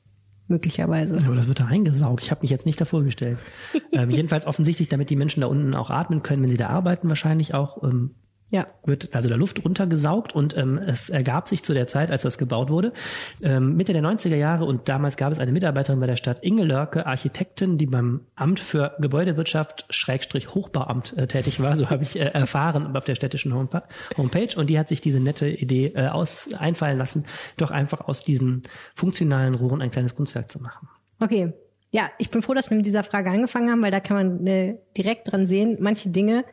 Möglicherweise. 0.48 1.18
Aber 1.26 1.36
das 1.36 1.48
wird 1.48 1.60
da 1.60 1.66
eingesaugt. 1.66 2.22
Ich 2.24 2.30
habe 2.30 2.42
mich 2.42 2.52
jetzt 2.52 2.68
nicht 2.68 2.80
davor 2.80 3.04
gestellt. 3.04 3.40
ähm, 3.94 4.12
jedenfalls 4.12 4.46
offensichtlich, 4.46 4.88
damit 4.88 5.10
die 5.10 5.16
Menschen 5.16 5.42
da 5.42 5.48
unten 5.48 5.74
auch 5.74 5.90
atmen 5.90 6.22
können, 6.22 6.44
wenn 6.44 6.50
sie 6.50 6.58
da 6.58 6.68
arbeiten, 6.68 7.10
wahrscheinlich 7.10 7.56
auch. 7.56 7.82
Ähm, 7.84 8.12
Ja. 8.50 8.68
wird 8.86 9.16
also 9.16 9.28
da 9.28 9.36
Luft 9.36 9.64
runtergesaugt 9.66 10.34
und 10.34 10.56
ähm, 10.56 10.78
es 10.78 11.10
ergab 11.10 11.48
sich 11.48 11.64
zu 11.64 11.74
der 11.74 11.88
Zeit, 11.88 12.12
als 12.12 12.22
das 12.22 12.38
gebaut 12.38 12.70
wurde, 12.70 12.94
ähm, 13.42 13.76
Mitte 13.76 13.92
der 13.92 14.04
90er 14.04 14.36
Jahre 14.36 14.66
und 14.66 14.88
damals 14.88 15.18
gab 15.18 15.34
es 15.34 15.40
eine 15.40 15.52
Mitarbeiterin 15.52 16.00
bei 16.00 16.08
der 16.08 16.16
Stadt 16.16 16.44
Inge 16.44 16.64
Lörke, 16.64 17.06
Architektin, 17.06 17.78
die 17.78 17.88
beim 17.88 18.22
Amt 18.36 18.60
für 18.60 18.96
Gebäudewirtschaft 19.00 19.86
Schrägstrich 19.90 20.54
Hochbauamt 20.54 21.18
äh, 21.18 21.28
tätig 21.28 21.60
war, 21.60 21.76
so 21.78 21.90
habe 21.90 22.04
ich 22.04 22.20
äh, 22.20 22.26
erfahren 22.26 22.96
auf 22.96 23.06
der 23.06 23.16
städtischen 23.16 23.54
Homepage 23.54 24.56
und 24.56 24.70
die 24.70 24.78
hat 24.78 24.88
sich 24.88 25.02
diese 25.02 25.20
nette 25.20 25.50
Idee 25.50 25.94
äh, 25.96 26.08
aus, 26.08 26.54
einfallen 26.54 26.98
lassen, 26.98 27.26
doch 27.58 27.72
einfach 27.72 28.02
aus 28.02 28.24
diesen 28.24 28.64
funktionalen 28.94 29.56
Rohren 29.56 29.82
ein 29.82 29.92
kleines 29.92 30.16
Kunstwerk 30.16 30.50
zu 30.50 30.62
machen. 30.62 30.88
Okay. 31.20 31.54
Ja, 31.92 32.10
ich 32.18 32.30
bin 32.30 32.42
froh, 32.42 32.54
dass 32.54 32.70
wir 32.70 32.78
mit 32.78 32.86
dieser 32.86 33.04
Frage 33.04 33.30
angefangen 33.30 33.70
haben, 33.72 33.82
weil 33.82 33.92
da 33.92 34.02
kann 34.02 34.18
man 34.18 34.48
äh, 34.48 34.78
direkt 34.98 35.32
dran 35.32 35.48
sehen, 35.48 35.78
manche 35.80 36.10
Dinge, 36.10 36.44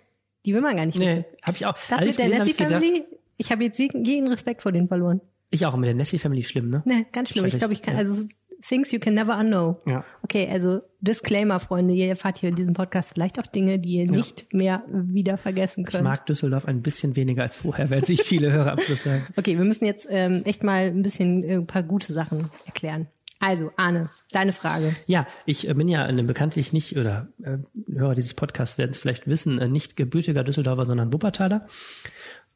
die 0.46 0.54
will 0.54 0.60
man 0.60 0.76
gar 0.76 0.86
nicht 0.86 0.98
wissen. 0.98 1.20
Nee, 1.20 1.24
habe 1.46 1.56
ich 1.56 1.66
auch. 1.66 1.74
Das 1.88 1.98
Als 1.98 2.00
mit 2.00 2.08
ich 2.10 2.16
der 2.16 2.24
hab, 2.26 2.32
ich 2.46 2.58
Nessie-Family, 2.58 3.04
ich 3.36 3.52
habe 3.52 3.64
jetzt 3.64 3.78
jeden- 3.78 4.28
Respekt 4.28 4.62
vor 4.62 4.72
denen 4.72 4.88
verloren. 4.88 5.20
Ich 5.50 5.66
auch, 5.66 5.76
mit 5.76 5.86
der 5.86 5.94
Nessie 5.94 6.18
Family 6.18 6.42
schlimm, 6.42 6.70
ne? 6.70 6.82
Ne, 6.84 7.06
ganz 7.12 7.28
schlimm. 7.30 7.44
Ich 7.44 7.58
glaube, 7.58 7.72
ich 7.74 7.82
kann, 7.82 7.94
ja. 7.94 8.00
also 8.00 8.26
things 8.66 8.90
you 8.92 8.98
can 9.00 9.14
never 9.14 9.36
unknow. 9.38 9.76
Ja. 9.86 10.04
Okay, 10.22 10.48
also 10.50 10.80
Disclaimer, 11.00 11.58
Freunde, 11.60 11.94
ihr 11.94 12.08
erfahrt 12.08 12.38
hier 12.38 12.48
in 12.48 12.54
diesem 12.54 12.74
Podcast 12.74 13.12
vielleicht 13.12 13.38
auch 13.40 13.46
Dinge, 13.46 13.78
die 13.78 13.96
ihr 13.96 14.10
nicht 14.10 14.54
mehr 14.54 14.82
wieder 14.88 15.36
vergessen 15.36 15.84
Ich 15.86 15.92
könnt. 15.92 16.04
mag 16.04 16.24
Düsseldorf 16.26 16.66
ein 16.66 16.80
bisschen 16.80 17.16
weniger 17.16 17.42
als 17.42 17.56
vorher, 17.56 17.90
werden 17.90 18.04
sich 18.04 18.22
viele 18.22 18.52
Hörer 18.52 18.72
am 18.72 18.78
Schluss 18.80 19.02
sagen. 19.02 19.26
Okay, 19.36 19.58
wir 19.58 19.64
müssen 19.64 19.84
jetzt 19.84 20.06
ähm, 20.10 20.42
echt 20.44 20.62
mal 20.62 20.86
ein 20.86 21.02
bisschen 21.02 21.42
äh, 21.44 21.54
ein 21.54 21.66
paar 21.66 21.82
gute 21.82 22.12
Sachen 22.12 22.48
erklären. 22.66 23.08
Also, 23.42 23.72
Arne, 23.76 24.08
deine 24.30 24.52
Frage. 24.52 24.94
Ja, 25.08 25.26
ich 25.46 25.68
äh, 25.68 25.74
bin 25.74 25.88
ja 25.88 26.06
bekanntlich 26.22 26.72
nicht, 26.72 26.96
oder 26.96 27.26
äh, 27.42 27.58
Hörer 27.92 28.14
dieses 28.14 28.34
Podcasts 28.34 28.78
werden 28.78 28.92
es 28.92 28.98
vielleicht 28.98 29.26
wissen, 29.26 29.58
äh, 29.58 29.66
nicht 29.66 29.96
gebürtiger 29.96 30.44
Düsseldorfer, 30.44 30.84
sondern 30.84 31.12
Wuppertaler. 31.12 31.66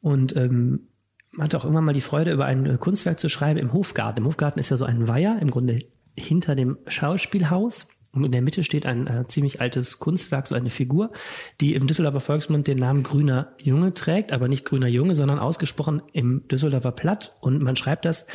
Und 0.01 0.33
ähm, 0.37 0.87
hatte 1.37 1.57
auch 1.57 1.65
irgendwann 1.65 1.83
mal 1.83 1.93
die 1.93 1.99
Freude, 1.99 2.31
über 2.31 2.45
ein 2.45 2.65
äh, 2.65 2.77
Kunstwerk 2.77 3.19
zu 3.19 3.27
schreiben 3.27 3.59
im 3.59 3.73
Hofgarten. 3.73 4.21
Im 4.21 4.27
Hofgarten 4.27 4.59
ist 4.59 4.69
ja 4.69 4.77
so 4.77 4.85
ein 4.85 5.09
Weiher, 5.09 5.37
im 5.41 5.51
Grunde 5.51 5.77
hinter 6.17 6.55
dem 6.55 6.77
Schauspielhaus. 6.87 7.89
Und 8.13 8.25
in 8.25 8.31
der 8.31 8.41
Mitte 8.41 8.63
steht 8.63 8.85
ein 8.85 9.07
äh, 9.07 9.25
ziemlich 9.27 9.59
altes 9.59 9.99
Kunstwerk, 9.99 10.47
so 10.47 10.55
eine 10.55 10.69
Figur, 10.69 11.11
die 11.59 11.75
im 11.75 11.87
Düsseldorfer 11.87 12.21
Volksmund 12.21 12.65
den 12.65 12.79
Namen 12.79 13.03
Grüner 13.03 13.51
Junge 13.61 13.93
trägt, 13.93 14.31
aber 14.31 14.47
nicht 14.47 14.63
Grüner 14.63 14.87
Junge, 14.87 15.15
sondern 15.15 15.37
ausgesprochen 15.37 16.01
im 16.13 16.47
Düsseldorfer 16.47 16.93
Platt. 16.93 17.35
Und 17.41 17.61
man 17.61 17.75
schreibt 17.75 18.05
das 18.05 18.25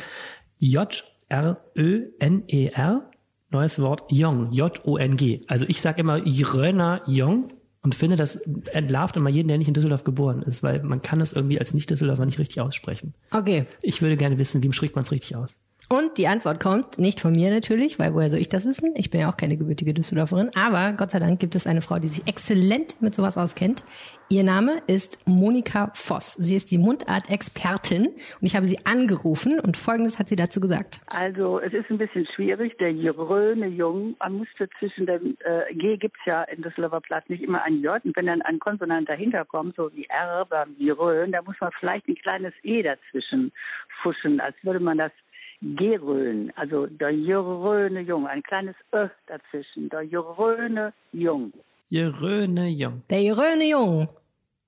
J-R-Ö-N-E-R, 1.33 3.09
neues 3.49 3.81
Wort 3.81 4.03
Jong, 4.09 4.51
J-O-N-G. 4.51 5.45
Also 5.47 5.65
ich 5.67 5.81
sage 5.81 6.01
immer 6.01 6.17
Jröner 6.25 7.01
Jong 7.07 7.53
und 7.81 7.95
finde, 7.95 8.15
das 8.15 8.35
entlarvt 8.71 9.17
immer 9.17 9.29
jeden, 9.29 9.47
der 9.47 9.57
nicht 9.57 9.67
in 9.67 9.73
Düsseldorf 9.73 10.03
geboren 10.03 10.43
ist, 10.43 10.63
weil 10.63 10.83
man 10.83 11.01
kann 11.01 11.21
es 11.21 11.33
irgendwie 11.33 11.59
als 11.59 11.73
Nicht-Düsseldorfer 11.73 12.25
nicht 12.25 12.39
richtig 12.39 12.61
aussprechen. 12.61 13.13
Okay. 13.31 13.65
Ich 13.81 14.01
würde 14.01 14.15
gerne 14.15 14.37
wissen, 14.37 14.63
wie 14.63 14.71
spricht 14.71 14.95
man 14.95 15.03
es 15.03 15.11
richtig 15.11 15.35
aus? 15.35 15.57
Und 15.89 16.17
die 16.17 16.27
Antwort 16.27 16.59
kommt 16.59 16.97
nicht 16.97 17.19
von 17.19 17.33
mir 17.33 17.51
natürlich, 17.51 17.99
weil 17.99 18.13
woher 18.13 18.29
soll 18.29 18.39
ich 18.39 18.49
das 18.49 18.65
wissen? 18.65 18.93
Ich 18.95 19.09
bin 19.09 19.21
ja 19.21 19.29
auch 19.29 19.37
keine 19.37 19.57
gebürtige 19.57 19.93
Düsseldorferin. 19.93 20.49
Aber 20.55 20.93
Gott 20.93 21.11
sei 21.11 21.19
Dank 21.19 21.39
gibt 21.39 21.55
es 21.55 21.67
eine 21.67 21.81
Frau, 21.81 21.99
die 21.99 22.07
sich 22.07 22.27
exzellent 22.27 23.01
mit 23.01 23.13
sowas 23.13 23.37
auskennt. 23.37 23.83
Ihr 24.29 24.43
Name 24.43 24.81
ist 24.87 25.19
Monika 25.27 25.91
Voss. 25.93 26.33
Sie 26.33 26.55
ist 26.55 26.71
die 26.71 26.77
Mundart-Expertin 26.79 28.07
und 28.07 28.17
ich 28.41 28.55
habe 28.55 28.65
sie 28.65 28.79
angerufen 28.85 29.59
und 29.59 29.77
Folgendes 29.77 30.17
hat 30.17 30.29
sie 30.29 30.35
dazu 30.35 30.59
gesagt. 30.59 31.01
Also 31.15 31.59
es 31.59 31.73
ist 31.73 31.89
ein 31.91 31.99
bisschen 31.99 32.25
schwierig. 32.33 32.77
Der 32.79 32.91
Jeröne 32.91 33.67
Jung, 33.67 34.15
man 34.19 34.33
musste 34.33 34.69
zwischen 34.79 35.05
dem 35.05 35.37
äh, 35.43 35.73
G 35.75 35.97
gibt's 35.97 36.21
ja 36.25 36.43
in 36.43 36.63
Düsseldorfer 36.63 37.01
Platz 37.01 37.29
nicht 37.29 37.43
immer 37.43 37.61
ein 37.63 37.81
J. 37.81 38.03
Und 38.03 38.15
wenn 38.15 38.25
dann 38.25 38.41
ein 38.41 38.57
Konsonant 38.57 39.07
dahinter 39.07 39.45
kommt, 39.45 39.75
so 39.75 39.91
wie 39.93 40.05
R 40.05 40.45
beim 40.49 40.75
Jerön, 40.79 41.31
da 41.31 41.41
muss 41.43 41.57
man 41.59 41.71
vielleicht 41.79 42.07
ein 42.07 42.15
kleines 42.15 42.53
E 42.63 42.81
dazwischen 42.81 43.51
fuschen, 44.01 44.39
als 44.39 44.55
würde 44.63 44.79
man 44.79 44.97
das 44.97 45.11
Gerön, 45.77 46.51
also 46.55 46.87
der 46.87 47.11
Jeröne 47.11 48.01
Jung, 48.01 48.27
ein 48.27 48.43
kleines 48.43 48.75
Ö 48.93 49.07
dazwischen, 49.27 49.89
der 49.89 50.01
Jeröne 50.01 50.93
Jung. 51.13 51.53
Jeröne 51.87 52.67
Jong. 52.69 53.01
Der 53.09 53.21
Jeröne 53.21 53.69
Jung. 53.69 54.09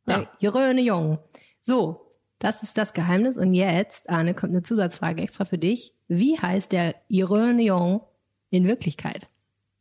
Der 0.07 0.17
Ja. 0.19 0.29
Jeröne 0.39 0.81
Jung. 0.81 1.17
So, 1.61 2.01
das 2.39 2.63
ist 2.63 2.77
das 2.77 2.93
Geheimnis. 2.93 3.37
Und 3.37 3.53
jetzt, 3.53 4.09
Arne, 4.09 4.33
kommt 4.33 4.51
eine 4.53 4.61
Zusatzfrage 4.61 5.21
extra 5.21 5.45
für 5.45 5.57
dich. 5.57 5.93
Wie 6.07 6.37
heißt 6.39 6.71
der 6.71 6.95
Jeröne 7.09 7.63
Jung 7.63 8.01
in 8.49 8.65
Wirklichkeit? 8.67 9.27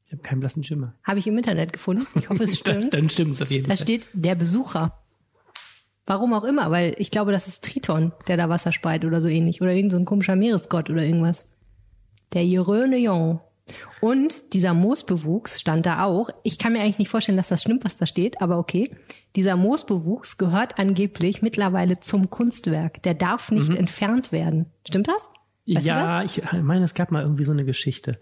Ich 0.06 0.12
habe 0.12 0.22
keinen 0.22 0.40
blassen 0.40 0.64
Schimmer. 0.64 0.94
Habe 1.04 1.18
ich 1.18 1.26
im 1.26 1.36
Internet 1.36 1.72
gefunden. 1.72 2.06
Ich 2.18 2.28
hoffe, 2.28 2.44
es 2.44 2.58
stimmt. 2.58 2.92
dann 2.94 3.08
stimmt 3.08 3.32
es 3.34 3.42
auf 3.42 3.50
jeden 3.50 3.68
Da 3.68 3.76
Fall. 3.76 3.84
steht 3.84 4.08
der 4.14 4.34
Besucher. 4.34 4.98
Warum 6.06 6.34
auch 6.34 6.44
immer, 6.44 6.70
weil 6.70 6.94
ich 6.98 7.10
glaube, 7.10 7.32
das 7.32 7.48
ist 7.48 7.64
Triton, 7.64 8.12
der 8.28 8.36
da 8.36 8.48
Wasser 8.48 8.72
speit 8.72 9.04
oder 9.04 9.20
so 9.20 9.28
ähnlich. 9.28 9.62
Oder 9.62 9.72
irgend 9.72 9.92
so 9.92 9.98
ein 9.98 10.04
komischer 10.04 10.36
Meeresgott 10.36 10.90
oder 10.90 11.02
irgendwas. 11.02 11.46
Der 12.34 12.44
Jeröne 12.44 12.98
Jong. 12.98 13.40
Und 14.02 14.52
dieser 14.52 14.74
Moosbewuchs 14.74 15.60
stand 15.60 15.86
da 15.86 16.04
auch. 16.04 16.28
Ich 16.42 16.58
kann 16.58 16.74
mir 16.74 16.80
eigentlich 16.80 16.98
nicht 16.98 17.08
vorstellen, 17.08 17.38
dass 17.38 17.48
das 17.48 17.62
stimmt, 17.62 17.84
was 17.84 17.96
da 17.96 18.04
steht, 18.04 18.42
aber 18.42 18.58
okay. 18.58 18.90
Dieser 19.36 19.56
Moosbewuchs 19.56 20.36
gehört 20.36 20.78
angeblich 20.78 21.40
mittlerweile 21.40 21.98
zum 21.98 22.28
Kunstwerk. 22.28 23.02
Der 23.02 23.14
darf 23.14 23.50
nicht 23.50 23.74
entfernt 23.74 24.32
werden. 24.32 24.66
Stimmt 24.86 25.08
das? 25.08 25.30
Weißt 25.66 25.86
ja, 25.86 26.22
ich 26.22 26.42
meine, 26.52 26.84
es 26.84 26.92
gab 26.92 27.10
mal 27.10 27.22
irgendwie 27.22 27.44
so 27.44 27.52
eine 27.52 27.64
Geschichte 27.64 28.18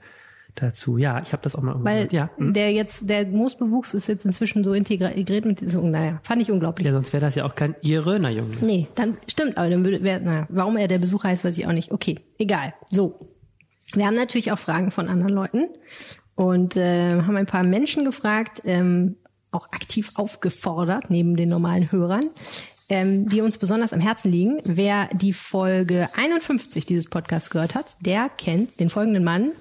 dazu. 0.55 0.99
Ja, 0.99 1.21
ich 1.23 1.33
habe 1.33 1.43
das 1.43 1.55
auch 1.55 1.63
mal 1.63 1.73
irgendwo 1.73 1.89
Weil. 1.89 2.09
Ja, 2.13 2.31
hm. 2.37 2.53
der 2.53 2.73
jetzt, 2.73 3.09
der 3.09 3.27
Moosbewuchs 3.27 3.95
ist 3.95 4.07
jetzt 4.09 4.25
inzwischen 4.25 4.65
so 4.65 4.75
integriert 4.75 5.45
mit 5.45 5.61
diesem, 5.61 5.91
naja, 5.91 6.21
fand 6.23 6.43
ich 6.43 6.51
unglaublich. 6.51 6.87
ja, 6.87 6.93
sonst 6.93 7.13
wäre 7.13 7.21
das 7.21 7.35
ja 7.35 7.45
auch 7.45 7.55
kein 7.55 7.75
Jeröner 7.81 8.31
Jung. 8.31 8.49
mehr. 8.49 8.59
Nee, 8.61 8.89
dann 8.95 9.15
stimmt, 9.29 9.57
aber 9.57 9.71
dann 9.71 9.85
würde, 9.85 10.03
wär, 10.03 10.21
naja, 10.21 10.47
warum 10.49 10.77
er 10.77 10.89
der 10.89 10.99
Besucher 10.99 11.29
heißt, 11.29 11.45
weiß 11.45 11.57
ich 11.59 11.67
auch 11.67 11.73
nicht. 11.73 11.91
Okay, 11.91 12.21
egal. 12.39 12.75
So. 12.91 13.29
Wir 13.95 14.07
haben 14.07 14.15
natürlich 14.15 14.53
auch 14.53 14.59
Fragen 14.59 14.91
von 14.91 15.09
anderen 15.09 15.35
Leuten 15.35 15.69
und 16.35 16.77
äh, 16.77 17.21
haben 17.21 17.37
ein 17.37 17.47
paar 17.47 17.63
Menschen 17.63 18.05
gefragt, 18.05 18.63
ähm, 18.65 19.17
auch 19.51 19.71
aktiv 19.73 20.13
aufgefordert, 20.15 21.11
neben 21.11 21.37
den 21.37 21.51
normalen 21.51 21.93
Hörern, 21.93 22.25
ähm, 22.89 23.29
die 23.29 23.43
uns 23.43 23.59
besonders 23.59 23.93
am 23.93 24.01
Herzen 24.01 24.33
liegen. 24.33 24.61
Wer 24.65 25.09
die 25.13 25.35
Folge 25.35 26.09
51 26.17 26.87
dieses 26.87 27.09
Podcasts 27.09 27.51
gehört 27.51 27.75
hat, 27.75 27.97
der 28.01 28.31
kennt 28.31 28.81
den 28.81 28.89
folgenden 28.89 29.25
Mann. 29.25 29.53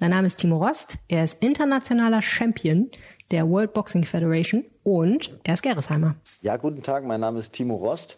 Sein 0.00 0.12
Name 0.12 0.28
ist 0.28 0.38
Timo 0.38 0.56
Rost. 0.56 0.96
Er 1.08 1.24
ist 1.24 1.44
internationaler 1.44 2.22
Champion 2.22 2.88
der 3.30 3.46
World 3.46 3.74
Boxing 3.74 4.02
Federation 4.04 4.64
und 4.82 5.38
er 5.44 5.52
ist 5.52 5.62
Gerresheimer. 5.62 6.14
Ja, 6.40 6.56
guten 6.56 6.82
Tag, 6.82 7.04
mein 7.04 7.20
Name 7.20 7.38
ist 7.38 7.52
Timo 7.52 7.76
Rost. 7.76 8.16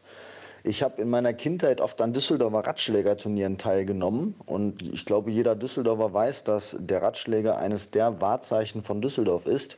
Ich 0.63 0.85
habe 0.85 1.03
in 1.03 1.11
meiner 1.11 1.33
Kindheit 1.33 1.81
oft 1.81 2.01
an 2.01 2.13
Düsseldorfer 2.13 2.61
Radschlägerturnieren 2.61 3.59
teilgenommen 3.59 4.37
und 4.47 4.81
ich 4.81 5.05
glaube, 5.07 5.33
jeder 5.33 5.57
Düsseldorfer 5.57 6.15
weiß, 6.15 6.45
dass 6.45 6.77
der 6.79 7.03
Radschläger 7.03 7.59
eines 7.59 7.91
der 7.91 8.21
Wahrzeichen 8.21 8.85
von 8.85 9.01
Düsseldorf 9.01 9.47
ist. 9.47 9.77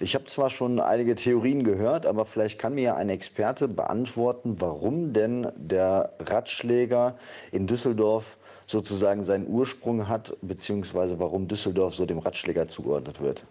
Ich 0.00 0.14
habe 0.14 0.24
zwar 0.24 0.48
schon 0.48 0.80
einige 0.80 1.16
Theorien 1.16 1.64
gehört, 1.64 2.06
aber 2.06 2.24
vielleicht 2.24 2.58
kann 2.58 2.74
mir 2.74 2.82
ja 2.82 2.94
ein 2.96 3.10
Experte 3.10 3.68
beantworten, 3.68 4.56
warum 4.58 5.12
denn 5.12 5.52
der 5.54 6.14
Radschläger 6.18 7.16
in 7.52 7.66
Düsseldorf 7.66 8.38
sozusagen 8.66 9.24
seinen 9.24 9.46
Ursprung 9.46 10.08
hat, 10.08 10.36
beziehungsweise 10.42 11.18
warum 11.18 11.48
Düsseldorf 11.48 11.94
so 11.94 12.06
dem 12.06 12.18
Radschläger 12.18 12.68
zugeordnet 12.68 13.20
wird. 13.20 13.44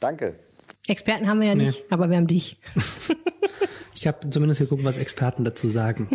Danke. 0.00 0.34
Experten 0.86 1.28
haben 1.28 1.40
wir 1.40 1.48
ja 1.48 1.54
Nee. 1.54 1.66
nicht, 1.66 1.84
aber 1.90 2.08
wir 2.10 2.16
haben 2.16 2.26
dich. 2.26 2.58
Ich 4.00 4.06
habe 4.06 4.30
zumindest 4.30 4.60
geguckt, 4.62 4.82
was 4.82 4.96
Experten 4.96 5.44
dazu 5.44 5.68
sagen. 5.68 6.08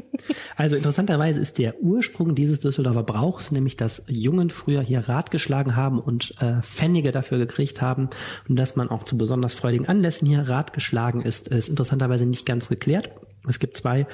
Also 0.56 0.76
interessanterweise 0.76 1.40
ist 1.40 1.60
der 1.60 1.80
Ursprung 1.84 2.34
dieses 2.34 2.60
Düsseldorfer 2.60 3.04
Brauchs, 3.04 3.52
nämlich 3.52 3.78
dass 3.78 4.02
Jungen 4.08 4.50
früher 4.50 4.82
hier 4.82 5.08
Rad 5.08 5.30
geschlagen 5.30 5.76
haben 5.76 6.00
und 6.00 6.34
äh, 6.42 6.64
Pfennige 6.64 7.12
dafür 7.12 7.38
gekriegt 7.38 7.84
haben 7.84 8.10
und 8.50 8.56
dass 8.56 8.76
man 8.76 8.90
auch 8.90 9.04
zu 9.04 9.20
besonders 9.20 9.54
freudigen 9.54 9.86
Anlässen 9.86 10.28
hier 10.28 10.50
Rad 10.50 10.74
geschlagen 10.74 11.22
ist, 11.22 11.50
ist 11.50 11.70
interessanterweise 11.70 12.26
nicht 12.26 12.48
ganz 12.48 12.70
geklärt. 12.70 13.12
Es 13.48 13.60
gibt 13.60 13.78
zwei 13.78 14.08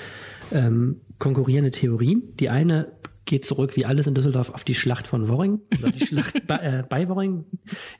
ähm, 0.52 1.00
konkurrierende 1.18 1.72
Theorien. 1.72 2.24
Die 2.42 2.50
eine 2.50 2.92
geht 3.32 3.46
zurück, 3.46 3.76
wie 3.78 3.86
alles 3.86 4.06
in 4.08 4.14
Düsseldorf, 4.14 4.50
auf 4.52 4.64
die 4.64 4.76
Schlacht 4.76 5.08
von 5.08 5.30
Worring 5.30 5.62
oder 5.80 5.90
die 5.92 6.06
Schlacht 6.06 6.46
bei, 6.48 6.58
äh, 6.58 6.84
bei 6.88 7.08
Worring 7.08 7.46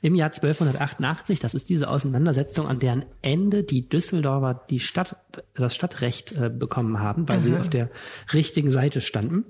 im 0.02 0.14
Jahr 0.14 0.30
1288. 0.30 1.40
Das 1.40 1.54
ist 1.54 1.70
diese 1.70 1.88
Auseinandersetzung, 1.88 2.68
an 2.68 2.78
deren 2.78 3.04
Ende 3.22 3.62
die 3.64 3.88
Düsseldorfer 3.88 4.62
die 4.68 4.78
Stadt, 4.78 5.16
das 5.54 5.74
Stadtrecht 5.74 6.32
äh, 6.36 6.50
bekommen 6.50 7.00
haben, 7.00 7.28
weil 7.28 7.40
sie 7.40 7.56
auf 7.56 7.68
der 7.70 7.88
richtigen 8.32 8.70
Seite 8.70 9.00
standen. 9.00 9.44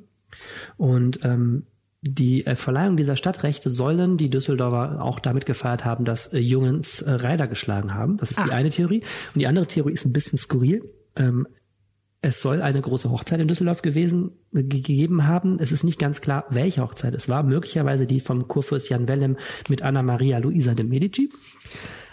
Und 0.76 1.20
ähm, 1.24 1.66
die 2.00 2.46
äh, 2.46 2.56
Verleihung 2.56 2.96
dieser 2.96 3.16
Stadtrechte 3.16 3.68
sollen 3.68 4.16
die 4.16 4.30
Düsseldorfer 4.30 5.02
auch 5.02 5.20
damit 5.20 5.46
gefeiert 5.46 5.84
haben, 5.84 6.04
dass 6.04 6.32
äh, 6.32 6.38
Jungens 6.38 7.02
äh, 7.02 7.10
Reiter 7.10 7.48
geschlagen 7.48 7.92
haben. 7.94 8.16
Das 8.18 8.30
ist 8.30 8.38
die 8.38 8.50
Ah. 8.50 8.54
eine 8.54 8.70
Theorie. 8.70 9.02
Und 9.34 9.40
die 9.40 9.46
andere 9.48 9.66
Theorie 9.66 9.92
ist 9.92 10.04
ein 10.04 10.12
bisschen 10.12 10.38
skurril. 10.38 10.84
Ähm, 11.16 11.46
es 12.25 12.41
soll 12.41 12.62
eine 12.62 12.81
große 12.81 13.11
Hochzeit 13.11 13.41
in 13.41 13.49
Düsseldorf 13.49 13.83
gewesen 13.83 14.31
äh, 14.55 14.62
ge- 14.62 14.81
gegeben 14.81 15.26
haben. 15.26 15.59
Es 15.59 15.73
ist 15.73 15.83
nicht 15.83 15.99
ganz 15.99 16.21
klar, 16.21 16.47
welche 16.50 16.81
Hochzeit 16.83 17.14
es 17.14 17.29
war. 17.29 17.43
Möglicherweise 17.43 18.07
die 18.07 18.21
vom 18.21 18.47
Kurfürst 18.49 18.88
Jan 18.88 19.09
Wellem 19.09 19.37
mit 19.69 19.83
Anna 19.83 20.02
Maria 20.02 20.38
Luisa 20.38 20.75
de 20.75 20.87
Medici. 20.87 21.29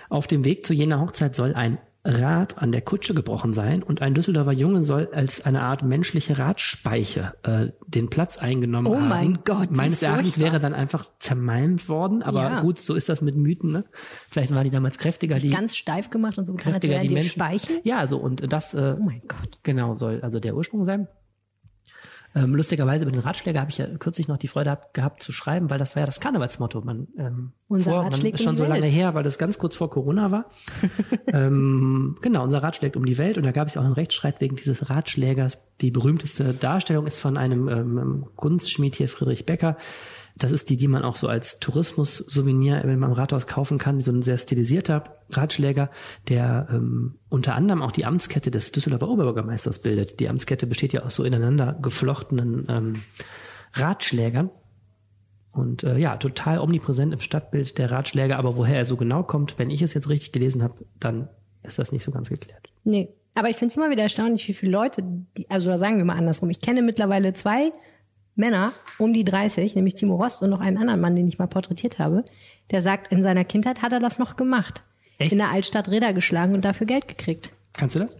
Auf 0.10 0.26
dem 0.26 0.44
Weg 0.44 0.66
zu 0.66 0.74
jener 0.74 1.00
Hochzeit 1.00 1.36
soll 1.36 1.54
ein 1.54 1.78
Rad 2.06 2.58
an 2.58 2.72
der 2.72 2.82
Kutsche 2.82 3.14
gebrochen 3.14 3.52
sein 3.52 3.84
und 3.84 4.02
ein 4.02 4.14
Düsseldorfer 4.14 4.54
Junge 4.54 4.84
soll 4.86 5.10
als 5.14 5.46
eine 5.46 5.62
Art 5.62 5.84
menschliche 5.84 6.38
Radspeiche 6.40 7.34
äh, 7.44 7.68
den 7.88 8.10
Platz 8.10 8.38
eingenommen 8.38 8.88
Oh 8.88 8.96
haben. 8.96 9.10
mein 9.10 9.40
Gott, 9.44 9.72
Meines 9.72 10.02
Erachtens 10.02 10.40
wäre 10.40 10.60
dann 10.60 10.74
einfach 10.74 11.10
zermalmt 11.20 11.90
worden, 11.90 12.24
aber 12.24 12.42
Ja. 12.44 12.62
gut, 12.62 12.80
so 12.80 12.96
ist 12.96 13.10
das 13.10 13.22
mit 13.22 13.36
Mythen. 13.36 13.72
Ne? 13.72 13.84
Vielleicht 13.94 14.52
waren 14.54 14.64
die 14.64 14.70
damals 14.70 14.98
kräftiger, 14.98 15.40
die 15.40 15.50
Ganz 15.50 15.76
steif 15.76 16.10
gemacht 16.10 16.38
und 16.38 16.46
so 16.46 16.54
kräftiger 16.56 17.00
die 17.00 17.10
die 17.10 17.14
Menschen. 17.16 17.32
Speichen. 17.32 17.80
Ja, 17.84 18.08
so 18.08 18.18
und 18.18 18.52
das 18.52 18.74
äh, 18.74 18.96
Oh 18.98 19.04
mein 19.04 19.22
Gott. 19.28 19.60
genau 19.64 19.96
soll 19.96 20.22
also 20.22 20.40
der 20.40 20.56
Ursprung 20.56 20.86
sein. 20.86 21.08
Ähm, 22.36 22.56
lustigerweise 22.56 23.04
über 23.04 23.12
den 23.12 23.22
Ratschläger 23.22 23.60
habe 23.60 23.72
ich 23.72 23.80
ja 23.80 23.88
kürzlich 23.98 24.28
noch 24.28 24.38
die 24.38 24.48
Freude 24.48 24.70
hab, 24.70 24.94
gehabt 24.94 25.24
zu 25.24 25.32
schreiben, 25.32 25.70
weil 25.70 25.80
das 25.80 25.96
war 25.96 26.02
ja 26.02 26.06
das 26.06 26.20
Karnevalsmotto. 26.20 26.82
Man, 26.82 27.08
ähm, 27.18 27.54
Unser 27.68 27.92
vor, 27.92 28.00
Rat 28.02 28.12
man 28.12 28.20
schlägt 28.20 28.40
ist 28.40 28.46
schon 28.46 28.56
so 28.56 28.66
lange 28.66 28.84
Welt. 28.84 28.94
her, 28.94 29.16
weil 29.16 29.24
das 29.24 29.40
ganz 29.40 29.58
kurz 29.58 29.76
vor 29.76 29.90
Corona 29.90 30.30
war. 30.30 30.46
ähm, 31.28 32.18
genau, 32.22 32.44
unser 32.44 32.62
Rat 32.62 32.76
schlägt 32.76 32.96
um 32.96 33.06
die 33.06 33.18
Welt 33.18 33.38
und 33.38 33.46
da 33.46 33.52
gab 33.52 33.68
es 33.68 33.74
ja 33.74 33.82
auch 33.82 33.86
einen 33.86 33.96
Rechtsstreit 33.96 34.42
wegen 34.42 34.56
dieses 34.56 34.90
Ratschlägers. 34.90 35.58
Die 35.82 35.90
berühmteste 35.90 36.54
Darstellung 36.54 37.08
ist 37.08 37.20
von 37.20 37.38
einem 37.38 37.68
ähm, 37.68 38.26
Kunstschmied 38.36 38.96
hier, 38.96 39.10
Friedrich 39.10 39.46
Becker. 39.46 39.78
Das 40.40 40.52
ist 40.52 40.70
die, 40.70 40.78
die 40.78 40.88
man 40.88 41.04
auch 41.04 41.16
so 41.18 41.28
als 41.28 41.60
Tourismus-Souvenir 41.60 42.84
im 42.84 43.04
Rathaus 43.04 43.46
kaufen 43.46 43.78
kann. 43.78 44.00
So 44.00 44.12
ein 44.12 44.22
sehr 44.22 44.38
stilisierter 44.38 45.18
Ratschläger, 45.30 45.92
der 46.30 46.68
ähm, 46.72 47.20
unter 47.28 47.56
anderem 47.56 47.82
auch 47.82 47.92
die 47.92 48.06
Amtskette 48.06 48.50
des 48.50 48.72
Düsseldorfer 48.72 49.10
Oberbürgermeisters 49.10 49.80
bildet. 49.80 50.20
Die 50.20 50.30
Amtskette 50.30 50.66
besteht 50.66 50.94
ja 50.94 51.04
aus 51.04 51.16
so 51.16 51.24
ineinander 51.24 51.78
geflochtenen 51.82 52.66
ähm, 52.70 52.94
Ratschlägern. 53.74 54.50
Und 55.52 55.84
äh, 55.84 55.98
ja, 55.98 56.16
total 56.18 56.60
omnipräsent 56.60 57.14
im 57.14 57.20
Stadtbild 57.20 57.78
der 57.78 57.92
Ratschläger. 57.92 58.38
Aber 58.38 58.56
woher 58.56 58.78
er 58.78 58.86
so 58.86 58.96
genau 58.96 59.24
kommt, 59.24 59.60
wenn 59.60 59.70
ich 59.70 59.82
es 59.82 59.94
jetzt 59.94 60.10
richtig 60.10 60.32
gelesen 60.32 60.64
habe, 60.64 60.86
dann 61.00 61.28
ist 61.64 61.80
das 61.80 61.92
nicht 61.92 62.04
so 62.04 62.12
ganz 62.12 62.30
geklärt. 62.30 62.70
Nee. 62.86 63.10
Aber 63.36 63.50
ich 63.50 63.58
finde 63.58 63.72
es 63.72 63.78
immer 63.78 63.90
wieder 63.90 64.04
erstaunlich, 64.04 64.48
wie 64.48 64.54
viele 64.54 64.72
Leute, 64.72 65.04
die, 65.38 65.50
also 65.50 65.76
sagen 65.78 65.98
wir 65.98 66.06
mal 66.06 66.18
andersrum. 66.18 66.50
Ich 66.50 66.62
kenne 66.62 66.82
mittlerweile 66.82 67.34
zwei 67.34 67.72
Männer 68.40 68.72
um 68.98 69.14
die 69.14 69.24
30, 69.24 69.76
nämlich 69.76 69.94
Timo 69.94 70.16
Rost 70.16 70.42
und 70.42 70.50
noch 70.50 70.62
einen 70.62 70.78
anderen 70.80 71.00
Mann, 71.02 71.16
den 71.16 71.28
ich 71.28 71.38
mal 71.38 71.48
porträtiert 71.48 72.00
habe, 72.00 72.24
der 72.72 72.82
sagt, 72.82 73.12
in 73.12 73.22
seiner 73.22 73.44
Kindheit 73.46 73.82
hat 73.84 73.92
er 73.94 74.00
das 74.00 74.18
noch 74.18 74.36
gemacht. 74.36 74.84
Echt? 75.20 75.32
In 75.32 75.38
der 75.38 75.50
Altstadt 75.52 75.90
Räder 75.90 76.14
geschlagen 76.14 76.56
und 76.56 76.66
dafür 76.66 76.88
Geld 76.88 77.08
gekriegt. 77.08 77.52
Kannst 77.74 77.96
du 77.96 78.00
das? 78.00 78.18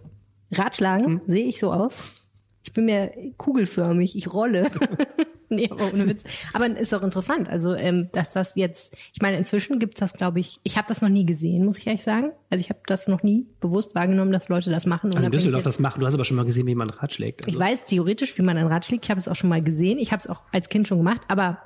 Ratschlagen, 0.52 1.06
Hm. 1.06 1.20
sehe 1.26 1.46
ich 1.48 1.58
so 1.58 1.72
aus? 1.72 2.22
Ich 2.62 2.72
bin 2.72 2.84
mir 2.84 3.10
kugelförmig, 3.38 4.14
ich 4.16 4.32
rolle. 4.32 4.70
nee, 5.54 5.68
aber 5.70 5.92
ohne 5.92 6.08
Witz. 6.08 6.22
Aber 6.52 6.66
ist 6.66 6.92
doch 6.92 7.02
interessant, 7.02 7.48
also 7.48 7.74
ähm, 7.74 8.08
dass 8.12 8.32
das 8.32 8.54
jetzt, 8.54 8.94
ich 9.12 9.20
meine, 9.20 9.36
inzwischen 9.36 9.78
gibt's 9.78 10.00
das, 10.00 10.14
glaube 10.14 10.40
ich, 10.40 10.60
ich 10.62 10.76
habe 10.76 10.88
das 10.88 11.02
noch 11.02 11.08
nie 11.08 11.26
gesehen, 11.26 11.64
muss 11.64 11.76
ich 11.78 11.86
ehrlich 11.86 12.02
sagen. 12.02 12.30
Also 12.48 12.60
ich 12.62 12.70
habe 12.70 12.80
das 12.86 13.08
noch 13.08 13.22
nie 13.22 13.46
bewusst 13.60 13.94
wahrgenommen, 13.94 14.32
dass 14.32 14.48
Leute 14.48 14.70
das 14.70 14.86
machen. 14.86 15.12
Also 15.14 15.24
in 15.24 15.30
Düsseldorf 15.32 15.62
das 15.64 15.78
machen. 15.78 16.00
Du 16.00 16.06
hast 16.06 16.14
aber 16.14 16.24
schon 16.24 16.36
mal 16.36 16.46
gesehen, 16.46 16.66
wie 16.66 16.74
man 16.74 16.88
Rad 16.90 17.12
schlägt. 17.12 17.42
Also, 17.44 17.52
ich 17.52 17.58
weiß 17.58 17.84
theoretisch, 17.86 18.38
wie 18.38 18.42
man 18.42 18.56
ein 18.56 18.66
Rad 18.66 18.84
schlägt. 18.84 19.04
Ich 19.04 19.10
habe 19.10 19.20
es 19.20 19.28
auch 19.28 19.36
schon 19.36 19.50
mal 19.50 19.62
gesehen. 19.62 19.98
Ich 19.98 20.12
habe 20.12 20.20
es 20.20 20.28
auch 20.28 20.42
als 20.52 20.68
Kind 20.68 20.88
schon 20.88 20.98
gemacht. 20.98 21.22
Aber 21.28 21.58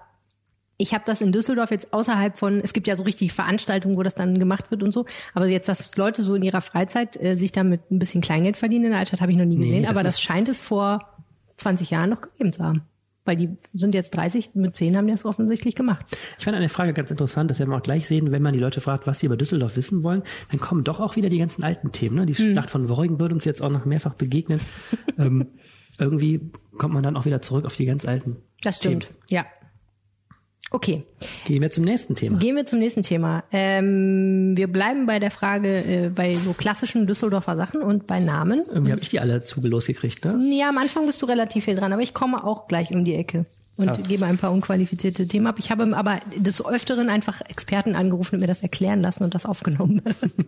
ich 0.76 0.92
habe 0.92 1.04
das 1.06 1.20
in 1.20 1.30
Düsseldorf 1.30 1.70
jetzt 1.70 1.92
außerhalb 1.92 2.36
von, 2.36 2.60
es 2.60 2.72
gibt 2.72 2.88
ja 2.88 2.96
so 2.96 3.04
richtig 3.04 3.32
Veranstaltungen, 3.32 3.96
wo 3.96 4.02
das 4.02 4.16
dann 4.16 4.38
gemacht 4.38 4.70
wird 4.72 4.82
und 4.82 4.92
so. 4.92 5.06
Aber 5.32 5.46
jetzt, 5.46 5.68
dass 5.68 5.96
Leute 5.96 6.22
so 6.22 6.34
in 6.34 6.42
ihrer 6.42 6.60
Freizeit 6.60 7.20
äh, 7.22 7.36
sich 7.36 7.52
damit 7.52 7.90
ein 7.92 7.98
bisschen 8.00 8.20
Kleingeld 8.22 8.56
verdienen 8.56 8.86
in 8.86 8.90
der 8.90 8.98
Altstadt, 9.00 9.20
habe 9.20 9.30
ich 9.30 9.38
noch 9.38 9.44
nie 9.44 9.56
Nee, 9.56 9.66
gesehen. 9.66 9.82
das 9.82 9.90
aber 9.92 10.02
das 10.02 10.20
scheint 10.20 10.48
es 10.48 10.60
vor 10.60 11.00
20 11.58 11.90
Jahren 11.90 12.10
noch 12.10 12.22
gegeben 12.22 12.52
zu 12.52 12.64
haben. 12.64 12.82
Weil 13.24 13.36
die 13.36 13.56
sind 13.72 13.94
jetzt 13.94 14.16
30, 14.16 14.50
mit 14.54 14.76
10 14.76 14.96
haben 14.96 15.06
die 15.06 15.12
das 15.12 15.24
offensichtlich 15.24 15.74
gemacht. 15.74 16.04
Ich 16.38 16.44
fand 16.44 16.56
eine 16.56 16.68
Frage 16.68 16.92
ganz 16.92 17.10
interessant, 17.10 17.50
das 17.50 17.58
werden 17.58 17.70
wir 17.70 17.76
auch 17.78 17.82
gleich 17.82 18.06
sehen, 18.06 18.32
wenn 18.32 18.42
man 18.42 18.52
die 18.52 18.58
Leute 18.58 18.80
fragt, 18.80 19.06
was 19.06 19.20
sie 19.20 19.26
über 19.26 19.36
Düsseldorf 19.36 19.76
wissen 19.76 20.02
wollen, 20.02 20.22
dann 20.50 20.60
kommen 20.60 20.84
doch 20.84 21.00
auch 21.00 21.16
wieder 21.16 21.28
die 21.28 21.38
ganzen 21.38 21.64
alten 21.64 21.90
Themen. 21.92 22.16
Ne? 22.16 22.26
Die 22.26 22.34
Hm. 22.34 22.52
Schlacht 22.52 22.70
von 22.70 22.88
Worringen 22.88 23.18
wird 23.20 23.32
uns 23.32 23.44
jetzt 23.44 23.62
auch 23.62 23.70
noch 23.70 23.84
mehrfach 23.86 24.14
begegnen. 24.14 24.60
ähm, 25.18 25.46
irgendwie 25.98 26.50
kommt 26.76 26.92
man 26.92 27.02
dann 27.02 27.16
auch 27.16 27.24
wieder 27.24 27.40
zurück 27.40 27.64
auf 27.64 27.76
die 27.76 27.86
ganz 27.86 28.04
alten. 28.04 28.36
Das 28.62 28.76
stimmt. 28.76 29.08
Ja. 29.30 29.46
Okay. 30.74 31.04
Gehen 31.46 31.62
wir 31.62 31.70
zum 31.70 31.84
nächsten 31.84 32.16
Thema. 32.16 32.36
Gehen 32.40 32.56
wir 32.56 32.66
zum 32.66 32.80
nächsten 32.80 33.02
Thema. 33.02 33.44
Ähm, 33.52 34.56
wir 34.56 34.66
bleiben 34.66 35.06
bei 35.06 35.20
der 35.20 35.30
Frage 35.30 35.68
äh, 35.68 36.08
bei 36.08 36.34
so 36.34 36.52
klassischen 36.52 37.06
Düsseldorfer 37.06 37.54
Sachen 37.54 37.80
und 37.80 38.08
bei 38.08 38.18
Namen. 38.18 38.60
Irgendwie 38.72 38.90
habe 38.90 39.00
ich 39.00 39.08
die 39.08 39.20
alle 39.20 39.40
zugelos 39.40 39.86
gekriegt, 39.86 40.24
ne? 40.24 40.36
Ja, 40.52 40.70
am 40.70 40.78
Anfang 40.78 41.06
bist 41.06 41.22
du 41.22 41.26
relativ 41.26 41.66
viel 41.66 41.76
dran, 41.76 41.92
aber 41.92 42.02
ich 42.02 42.12
komme 42.12 42.42
auch 42.42 42.66
gleich 42.66 42.90
um 42.90 43.04
die 43.04 43.14
Ecke 43.14 43.44
und 43.78 43.88
Ah. 43.88 43.96
gebe 44.08 44.24
ein 44.26 44.36
paar 44.36 44.50
unqualifizierte 44.50 45.28
Themen 45.28 45.46
ab. 45.46 45.60
Ich 45.60 45.70
habe 45.70 45.96
aber 45.96 46.18
des 46.36 46.66
Öfteren 46.66 47.08
einfach 47.08 47.40
Experten 47.48 47.94
angerufen 47.94 48.34
und 48.34 48.40
mir 48.40 48.48
das 48.48 48.64
erklären 48.64 49.00
lassen 49.00 49.22
und 49.22 49.36
das 49.36 49.46
aufgenommen. 49.46 50.02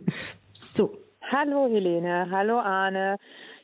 so. 0.52 0.98
Hallo 1.30 1.68
Helene, 1.68 2.26
hallo 2.32 2.58
Arne. 2.58 3.18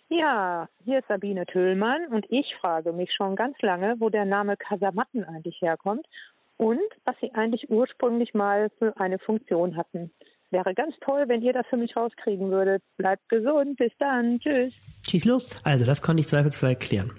Ja, 0.08 0.68
hier 0.84 0.98
ist 0.98 1.08
Sabine 1.08 1.46
Tüllmann 1.46 2.06
und 2.10 2.26
ich 2.28 2.54
frage 2.60 2.92
mich 2.92 3.10
schon 3.16 3.34
ganz 3.34 3.56
lange, 3.62 3.96
wo 3.98 4.10
der 4.10 4.26
Name 4.26 4.58
Kasamatten 4.58 5.24
eigentlich 5.24 5.60
herkommt 5.62 6.06
und 6.56 6.80
was 7.04 7.16
sie 7.20 7.32
eigentlich 7.34 7.70
ursprünglich 7.70 8.34
mal 8.34 8.70
für 8.78 8.96
eine 8.98 9.18
Funktion 9.18 9.76
hatten. 9.76 10.10
Wäre 10.50 10.74
ganz 10.74 10.94
toll, 11.00 11.24
wenn 11.28 11.40
ihr 11.42 11.52
das 11.54 11.66
für 11.68 11.78
mich 11.78 11.96
rauskriegen 11.96 12.50
würdet. 12.50 12.82
Bleibt 12.98 13.26
gesund, 13.30 13.78
bis 13.78 13.92
dann, 13.98 14.38
tschüss. 14.38 14.74
Schieß 15.08 15.24
los. 15.24 15.48
Also, 15.64 15.86
das 15.86 16.02
konnte 16.02 16.20
ich 16.20 16.28
zweifelsfrei 16.28 16.68
erklären. 16.70 17.12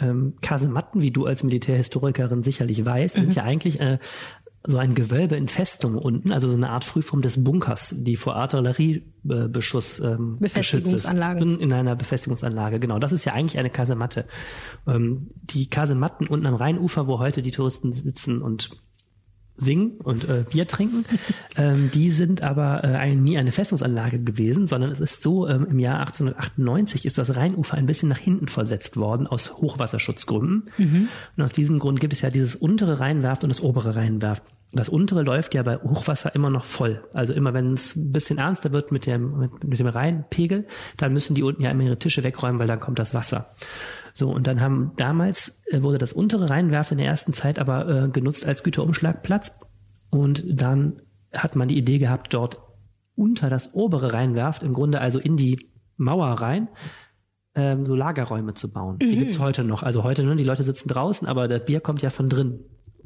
Ähm, 0.00 0.36
Kasematten, 0.40 1.02
wie 1.02 1.10
du 1.10 1.26
als 1.26 1.42
Militärhistorikerin 1.42 2.42
sicherlich 2.42 2.84
weißt, 2.86 3.18
Mhm. 3.18 3.22
sind 3.22 3.34
ja 3.34 3.42
eigentlich 3.42 3.80
äh, 3.80 3.98
so 4.62 4.76
ein 4.76 4.94
Gewölbe 4.94 5.36
in 5.36 5.48
Festung 5.48 5.96
unten, 5.96 6.32
also 6.32 6.48
so 6.48 6.56
eine 6.56 6.68
Art 6.68 6.84
Frühform 6.84 7.22
des 7.22 7.42
Bunkers, 7.42 7.94
die 7.96 8.16
vor 8.16 8.36
Artilleriebeschuss 8.36 10.00
ähm, 10.00 10.36
Befestigungsanlagen. 10.36 11.38
geschützt 11.38 11.60
ist. 11.60 11.64
In 11.64 11.72
einer 11.72 11.96
Befestigungsanlage, 11.96 12.78
genau. 12.78 12.98
Das 12.98 13.12
ist 13.12 13.24
ja 13.24 13.32
eigentlich 13.32 13.58
eine 13.58 13.70
Kasematte. 13.70 14.26
Ähm, 14.86 15.28
die 15.42 15.70
Kasematten 15.70 16.26
unten 16.26 16.46
am 16.46 16.54
Rheinufer, 16.54 17.06
wo 17.06 17.18
heute 17.18 17.40
die 17.40 17.52
Touristen 17.52 17.92
sitzen 17.92 18.42
und 18.42 18.70
singen 19.60 19.92
und 20.02 20.28
äh, 20.28 20.44
Bier 20.50 20.66
trinken. 20.66 21.04
ähm, 21.56 21.90
die 21.92 22.10
sind 22.10 22.42
aber 22.42 22.82
äh, 22.84 22.88
ein, 22.88 23.22
nie 23.22 23.38
eine 23.38 23.52
Festungsanlage 23.52 24.18
gewesen, 24.18 24.66
sondern 24.66 24.90
es 24.90 25.00
ist 25.00 25.22
so, 25.22 25.46
ähm, 25.46 25.66
im 25.70 25.78
Jahr 25.78 26.00
1898 26.00 27.04
ist 27.04 27.18
das 27.18 27.36
Rheinufer 27.36 27.76
ein 27.76 27.86
bisschen 27.86 28.08
nach 28.08 28.18
hinten 28.18 28.48
versetzt 28.48 28.96
worden 28.96 29.26
aus 29.26 29.58
Hochwasserschutzgründen. 29.58 30.64
Mhm. 30.78 31.08
Und 31.36 31.44
aus 31.44 31.52
diesem 31.52 31.78
Grund 31.78 32.00
gibt 32.00 32.12
es 32.12 32.22
ja 32.22 32.30
dieses 32.30 32.56
untere 32.56 33.00
Rheinwerft 33.00 33.44
und 33.44 33.50
das 33.50 33.60
obere 33.60 33.96
Rheinwerft. 33.96 34.42
Das 34.72 34.88
untere 34.88 35.22
läuft 35.22 35.54
ja 35.54 35.64
bei 35.64 35.76
Hochwasser 35.78 36.32
immer 36.34 36.48
noch 36.48 36.64
voll. 36.64 37.02
Also 37.12 37.32
immer 37.32 37.52
wenn 37.54 37.72
es 37.72 37.96
ein 37.96 38.12
bisschen 38.12 38.38
ernster 38.38 38.72
wird 38.72 38.92
mit 38.92 39.04
dem, 39.04 39.38
mit, 39.38 39.64
mit 39.64 39.78
dem 39.80 39.88
Rheinpegel, 39.88 40.66
dann 40.96 41.12
müssen 41.12 41.34
die 41.34 41.42
unten 41.42 41.62
ja 41.62 41.70
immer 41.70 41.82
ihre 41.82 41.98
Tische 41.98 42.22
wegräumen, 42.22 42.60
weil 42.60 42.68
dann 42.68 42.78
kommt 42.78 43.00
das 43.00 43.12
Wasser. 43.12 43.50
So, 44.12 44.30
und 44.30 44.46
dann 44.46 44.60
haben 44.60 44.92
damals 44.96 45.62
äh, 45.66 45.82
wurde 45.82 45.98
das 45.98 46.12
untere 46.12 46.50
Rheinwerft 46.50 46.92
in 46.92 46.98
der 46.98 47.06
ersten 47.06 47.32
Zeit 47.32 47.58
aber 47.58 47.88
äh, 47.88 48.08
genutzt 48.08 48.46
als 48.46 48.62
Güterumschlagplatz. 48.62 49.58
Und 50.10 50.44
dann 50.48 51.02
hat 51.32 51.56
man 51.56 51.68
die 51.68 51.78
Idee 51.78 51.98
gehabt, 51.98 52.34
dort 52.34 52.58
unter 53.14 53.50
das 53.50 53.74
obere 53.74 54.12
Rheinwerft, 54.12 54.62
im 54.62 54.72
Grunde 54.72 55.00
also 55.00 55.18
in 55.18 55.36
die 55.36 55.58
Mauer 55.96 56.28
rein, 56.28 56.68
ähm, 57.54 57.84
so 57.84 57.94
Lagerräume 57.94 58.54
zu 58.54 58.72
bauen. 58.72 58.98
Die 58.98 59.06
Mhm. 59.06 59.18
gibt's 59.18 59.38
heute 59.38 59.64
noch. 59.64 59.82
Also 59.82 60.02
heute, 60.02 60.24
ne, 60.24 60.36
die 60.36 60.44
Leute 60.44 60.62
sitzen 60.62 60.88
draußen, 60.88 61.28
aber 61.28 61.46
das 61.48 61.64
Bier 61.64 61.80
kommt 61.80 62.02
ja 62.02 62.10
von 62.10 62.28
drin. 62.28 62.60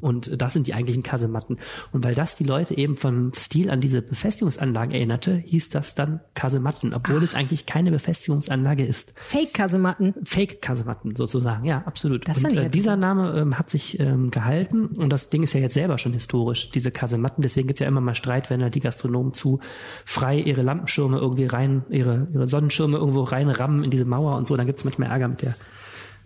Und 0.05 0.39
das 0.39 0.53
sind 0.53 0.67
die 0.67 0.75
eigentlichen 0.75 1.01
Kasematten. 1.01 1.57
Und 1.91 2.03
weil 2.03 2.13
das 2.13 2.35
die 2.35 2.43
Leute 2.43 2.77
eben 2.77 2.95
vom 2.95 3.33
Stil 3.33 3.71
an 3.71 3.81
diese 3.81 4.03
Befestigungsanlagen 4.03 4.93
erinnerte, 4.93 5.35
hieß 5.35 5.69
das 5.69 5.95
dann 5.95 6.19
Kasematten, 6.35 6.93
obwohl 6.93 7.23
es 7.23 7.33
eigentlich 7.33 7.65
keine 7.65 7.89
Befestigungsanlage 7.89 8.85
ist. 8.85 9.15
Fake-Kasematten. 9.15 10.13
Fake-Kasematten 10.23 11.15
sozusagen, 11.15 11.65
ja, 11.65 11.81
absolut. 11.87 12.27
Das 12.27 12.43
und 12.43 12.55
äh, 12.55 12.69
dieser 12.69 12.97
Name 12.97 13.35
ähm, 13.35 13.57
hat 13.57 13.71
sich 13.71 13.99
ähm, 13.99 14.29
gehalten 14.29 14.89
und 14.95 15.09
das 15.09 15.31
Ding 15.31 15.41
ist 15.41 15.53
ja 15.53 15.59
jetzt 15.59 15.73
selber 15.73 15.97
schon 15.97 16.13
historisch, 16.13 16.69
diese 16.69 16.91
Kasematten. 16.91 17.41
Deswegen 17.41 17.65
gibt's 17.65 17.79
ja 17.79 17.87
immer 17.87 18.01
mal 18.01 18.13
Streit, 18.13 18.51
wenn 18.51 18.59
da 18.59 18.69
die 18.69 18.81
Gastronomen 18.81 19.33
zu 19.33 19.59
frei 20.05 20.37
ihre 20.37 20.61
Lampenschirme 20.61 21.17
irgendwie 21.17 21.47
rein, 21.47 21.83
ihre, 21.89 22.27
ihre 22.31 22.47
Sonnenschirme 22.47 22.97
irgendwo 22.97 23.23
reinrammen 23.23 23.83
in 23.83 23.89
diese 23.89 24.05
Mauer 24.05 24.37
und 24.37 24.47
so. 24.47 24.55
Dann 24.55 24.67
gibt's 24.67 24.85
manchmal 24.85 25.09
Ärger 25.09 25.29
mit 25.29 25.41
der, 25.41 25.55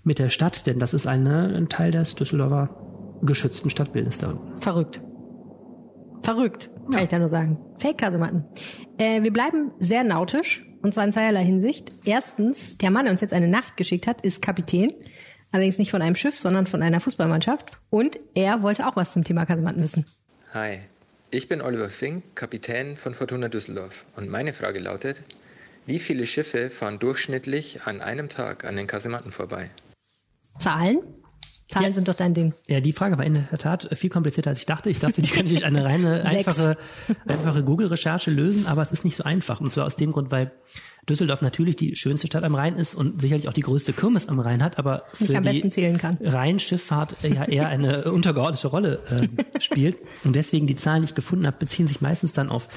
mit 0.04 0.20
der 0.20 0.28
Stadt, 0.28 0.68
denn 0.68 0.80
das 0.80 0.94
ist 0.94 1.08
eine, 1.08 1.56
ein 1.56 1.70
Teil 1.70 1.92
des 1.92 2.16
Düsseldorfer 2.16 2.90
geschützten 3.22 3.70
Stadtbildes 3.70 4.18
da. 4.20 4.40
Verrückt. 4.62 5.02
Verrückt, 6.24 6.70
kann 6.92 7.04
ich 7.04 7.10
da 7.10 7.18
nur 7.18 7.30
sagen. 7.30 7.58
Fake-Kasematten. 7.78 8.46
Äh, 8.98 9.24
wir 9.24 9.32
bleiben 9.32 9.72
sehr 9.80 10.04
nautisch, 10.04 10.68
und 10.82 10.94
zwar 10.94 11.06
in 11.06 11.12
zweierlei 11.12 11.44
Hinsicht. 11.44 11.92
Erstens, 12.04 12.78
der 12.78 12.92
Mann, 12.92 13.06
der 13.06 13.12
uns 13.12 13.22
jetzt 13.22 13.34
eine 13.34 13.48
Nacht 13.48 13.78
geschickt 13.78 14.08
hat, 14.08 14.22
ist 14.22 14.42
Kapitän. 14.42 14.94
Allerdings 15.52 15.78
nicht 15.78 15.92
von 15.92 16.02
einem 16.02 16.16
Schiff, 16.16 16.38
sondern 16.38 16.68
von 16.68 16.84
einer 16.84 17.00
Fußballmannschaft. 17.00 17.72
Und 17.90 18.20
er 18.36 18.62
wollte 18.62 18.86
auch 18.86 18.96
was 18.96 19.14
zum 19.14 19.24
Thema 19.24 19.46
Kasematten 19.46 19.82
wissen. 19.82 20.06
Hi, 20.54 20.80
ich 21.32 21.48
bin 21.48 21.62
Oliver 21.62 21.90
Fink, 21.90 22.36
Kapitän 22.36 22.98
von 22.98 23.14
Fortuna 23.14 23.50
Düsseldorf. 23.50 24.06
Und 24.16 24.30
meine 24.30 24.54
Frage 24.54 24.80
lautet, 24.80 25.24
wie 25.86 26.00
viele 26.00 26.26
Schiffe 26.26 26.70
fahren 26.70 27.00
durchschnittlich 27.00 27.82
an 27.86 28.02
einem 28.02 28.30
Tag 28.30 28.66
an 28.66 28.76
den 28.76 28.88
Kasematten 28.88 29.32
vorbei? 29.32 29.70
Zahlen? 30.60 31.00
Zahlen 31.70 31.94
sind 31.94 32.08
doch 32.08 32.16
dein 32.16 32.34
Ding. 32.34 32.54
Ja, 32.68 32.80
die 32.82 32.94
Frage 32.94 33.18
war 33.18 33.26
in 33.26 33.36
der 33.36 33.58
Tat 33.60 33.88
viel 33.94 34.10
komplizierter, 34.10 34.50
als 34.50 34.60
ich 34.60 34.66
dachte. 34.66 34.90
Ich 34.90 35.00
dachte, 35.00 35.22
die 35.22 35.30
könnte 35.30 35.54
ich 35.54 35.64
eine 35.66 35.86
reine, 35.86 36.24
einfache, 36.26 36.78
einfache 37.28 37.64
Google-Recherche 37.64 38.32
lösen, 38.32 38.66
aber 38.68 38.82
es 38.82 38.92
ist 38.92 39.06
nicht 39.06 39.16
so 39.16 39.24
einfach. 39.24 39.62
Und 39.62 39.72
zwar 39.72 39.86
aus 39.86 39.96
dem 39.96 40.12
Grund, 40.12 40.32
weil 40.32 40.52
Düsseldorf 41.08 41.42
natürlich 41.44 41.76
die 41.76 41.96
schönste 41.96 42.28
Stadt 42.28 42.44
am 42.44 42.56
Rhein 42.56 42.76
ist 42.76 42.96
und 42.96 43.22
sicherlich 43.22 43.48
auch 43.48 43.54
die 43.54 43.62
größte 43.62 43.94
Kirmes 43.94 44.28
am 44.30 44.40
Rhein 44.40 44.64
hat, 44.64 44.78
aber 44.80 45.04
für 45.06 45.38
am 45.38 45.44
besten 45.44 45.62
die 45.64 45.70
zählen 45.70 45.98
kann. 46.00 46.18
Rheinschifffahrt 46.22 47.18
ja 47.24 47.46
eher 47.46 47.68
eine 47.70 48.12
untergeordnete 48.12 48.68
Rolle 48.68 49.00
äh, 49.10 49.62
spielt. 49.62 49.98
Und 50.24 50.36
deswegen 50.36 50.66
die 50.68 50.76
Zahlen, 50.76 51.04
die 51.04 51.10
ich 51.10 51.16
gefunden 51.16 51.46
habe, 51.48 51.58
beziehen 51.60 51.88
sich 51.88 52.02
meistens 52.02 52.34
dann 52.34 52.50
auf 52.50 52.68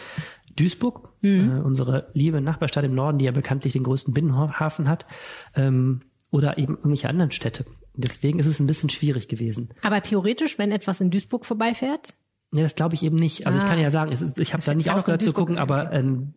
Duisburg, 0.57 1.09
Mhm. 1.23 1.59
äh, 1.59 1.61
unsere 1.61 2.09
liebe 2.15 2.41
Nachbarstadt 2.41 2.85
im 2.85 2.95
Norden, 2.95 3.17
die 3.19 3.25
ja 3.27 3.31
bekanntlich 3.31 3.73
den 3.75 3.85
größten 3.85 4.13
Binnenhafen 4.13 4.89
hat, 4.89 5.07
ähm, 5.55 6.03
oder 6.31 6.59
eben 6.59 6.75
irgendwelche 6.77 7.09
anderen 7.09 7.31
Städte. 7.31 7.65
Deswegen 7.95 8.39
ist 8.39 8.47
es 8.47 8.59
ein 8.61 8.67
bisschen 8.67 8.91
schwierig 8.91 9.29
gewesen. 9.29 9.69
Aber 9.83 10.01
theoretisch, 10.03 10.59
wenn 10.59 10.71
etwas 10.73 11.01
in 11.01 11.11
Duisburg 11.11 11.45
vorbeifährt, 11.47 12.15
Ja, 12.55 12.63
das 12.63 12.75
glaube 12.75 12.95
ich 12.95 13.03
eben 13.03 13.17
nicht. 13.17 13.47
Also 13.47 13.59
ich 13.59 13.65
Ah. 13.65 13.69
kann 13.69 13.79
ja 13.79 13.91
sagen, 13.91 14.13
ist, 14.13 14.39
ich 14.39 14.53
habe 14.53 14.63
da 14.63 14.75
nicht 14.75 14.91
aufgehört 14.91 15.23
zu 15.23 15.33
gucken, 15.33 15.57
aber 15.59 15.91
ähm, 15.93 16.35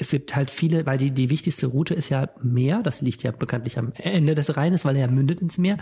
es 0.00 0.10
gibt 0.10 0.34
halt 0.34 0.50
viele, 0.50 0.86
weil 0.86 0.96
die, 0.98 1.10
die 1.10 1.28
wichtigste 1.30 1.66
Route 1.66 1.94
ist 1.94 2.08
ja 2.08 2.30
Meer, 2.42 2.82
das 2.82 3.02
liegt 3.02 3.22
ja 3.22 3.30
bekanntlich 3.32 3.78
am 3.78 3.92
Ende 3.94 4.34
des 4.34 4.56
Rheines, 4.56 4.84
weil 4.84 4.96
er 4.96 5.02
ja 5.06 5.12
mündet 5.12 5.40
ins 5.40 5.58
Meer, 5.58 5.76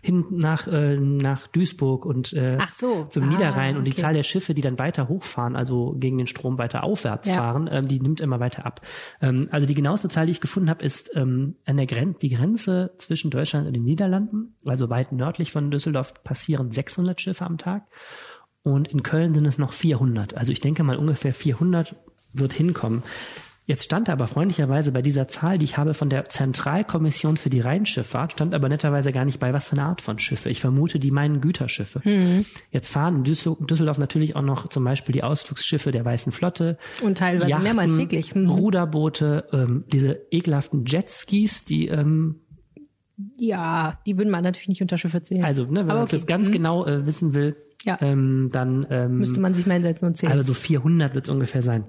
hin 0.00 0.24
nach, 0.30 0.66
äh, 0.68 0.96
nach 0.96 1.48
Duisburg 1.48 2.06
und 2.06 2.32
äh, 2.32 2.58
so. 2.78 3.04
zum 3.08 3.24
Ah, 3.24 3.26
Niederrhein 3.26 3.76
und 3.76 3.84
die. 3.84 3.94
Zahl 3.94 4.14
der 4.14 4.22
Schiffe, 4.22 4.54
die 4.54 4.62
dann 4.62 4.78
weiter 4.78 5.08
hochfahren, 5.08 5.56
also 5.56 5.94
gegen 5.98 6.18
den 6.18 6.26
Strom 6.26 6.56
weiter 6.58 6.84
aufwärts 6.84 7.28
Ja. 7.28 7.34
fahren, 7.34 7.68
ähm, 7.70 7.88
die 7.88 8.00
nimmt 8.00 8.20
immer 8.20 8.38
weiter 8.40 8.64
ab. 8.64 8.80
Ähm, 9.20 9.48
also 9.50 9.66
die 9.66 9.74
genaueste 9.74 10.08
Zahl, 10.08 10.26
die 10.26 10.32
ich 10.32 10.40
gefunden 10.40 10.70
habe, 10.70 10.84
ist 10.84 11.10
ähm, 11.16 11.56
an 11.64 11.76
der 11.76 11.86
Grenze, 11.86 12.18
die 12.20 12.30
Grenze 12.30 12.92
zwischen 12.98 13.30
Deutschland 13.30 13.66
und 13.66 13.72
den 13.72 13.84
Niederlanden, 13.84 14.54
also 14.64 14.88
weit 14.90 15.12
nördlich 15.12 15.50
von 15.52 15.70
Düsseldorf, 15.70 16.14
passieren 16.22 16.70
600 16.70 17.20
Schiffe 17.20 17.44
am 17.44 17.58
Tag. 17.58 17.82
Und 18.62 18.88
in 18.88 19.02
Köln 19.02 19.34
sind 19.34 19.46
es 19.46 19.58
noch 19.58 19.74
400. 19.74 20.38
Also 20.38 20.50
ich 20.50 20.58
denke 20.58 20.84
mal 20.84 20.96
ungefähr 20.96 21.34
400 21.34 21.96
wird 22.32 22.54
hinkommen. 22.54 23.02
Jetzt 23.66 23.84
stand 23.84 24.10
aber 24.10 24.26
freundlicherweise 24.26 24.92
bei 24.92 25.00
dieser 25.00 25.26
Zahl, 25.26 25.56
die 25.56 25.64
ich 25.64 25.78
habe 25.78 25.94
von 25.94 26.10
der 26.10 26.26
Zentralkommission 26.26 27.38
für 27.38 27.48
die 27.48 27.60
Rheinschifffahrt, 27.60 28.32
stand 28.32 28.54
aber 28.54 28.68
netterweise 28.68 29.10
gar 29.10 29.24
nicht 29.24 29.40
bei, 29.40 29.54
was 29.54 29.64
für 29.66 29.72
eine 29.72 29.84
Art 29.86 30.02
von 30.02 30.18
Schiffe. 30.18 30.50
Ich 30.50 30.60
vermute, 30.60 30.98
die 30.98 31.10
meinen 31.10 31.40
Güterschiffe. 31.40 32.02
Mhm. 32.04 32.44
Jetzt 32.70 32.90
fahren 32.90 33.16
in 33.16 33.24
Düssel- 33.24 33.56
Düsseldorf 33.60 33.96
natürlich 33.98 34.36
auch 34.36 34.42
noch 34.42 34.68
zum 34.68 34.84
Beispiel 34.84 35.14
die 35.14 35.22
Ausflugsschiffe 35.22 35.92
der 35.92 36.04
Weißen 36.04 36.30
Flotte. 36.30 36.76
Und 37.02 37.16
teilweise 37.16 37.50
Yachten, 37.52 37.64
mehrmals 37.64 37.96
täglich. 37.96 38.34
Mhm. 38.34 38.50
Ruderboote, 38.50 39.44
ähm, 39.52 39.84
diese 39.90 40.20
ekelhaften 40.30 40.84
Jetskis, 40.84 41.64
die 41.64 41.88
ähm, 41.88 42.40
ja, 43.38 43.98
die 44.06 44.18
würden 44.18 44.30
man 44.30 44.42
natürlich 44.42 44.68
nicht 44.68 44.82
unter 44.82 44.98
Schiffe 44.98 45.22
zählen. 45.22 45.44
also, 45.44 45.64
ne, 45.66 45.80
wenn 45.80 45.86
man 45.86 45.98
okay. 46.02 46.16
das 46.16 46.26
ganz 46.26 46.48
Mhm. 46.48 46.52
genau 46.52 46.84
äh, 46.84 47.06
wissen 47.06 47.32
will, 47.32 47.56
Ja. 47.84 47.96
ähm, 48.02 48.48
dann 48.52 48.86
ähm, 48.90 49.18
Müsste 49.18 49.40
man 49.40 49.54
sich 49.54 49.66
mal 49.66 49.74
hinsetzen 49.74 50.08
und 50.08 50.16
zählen. 50.16 50.32
also 50.32 50.48
so 50.48 50.54
400 50.54 51.14
wird 51.14 51.28
es 51.28 51.32
ungefähr 51.32 51.62
sein. 51.62 51.84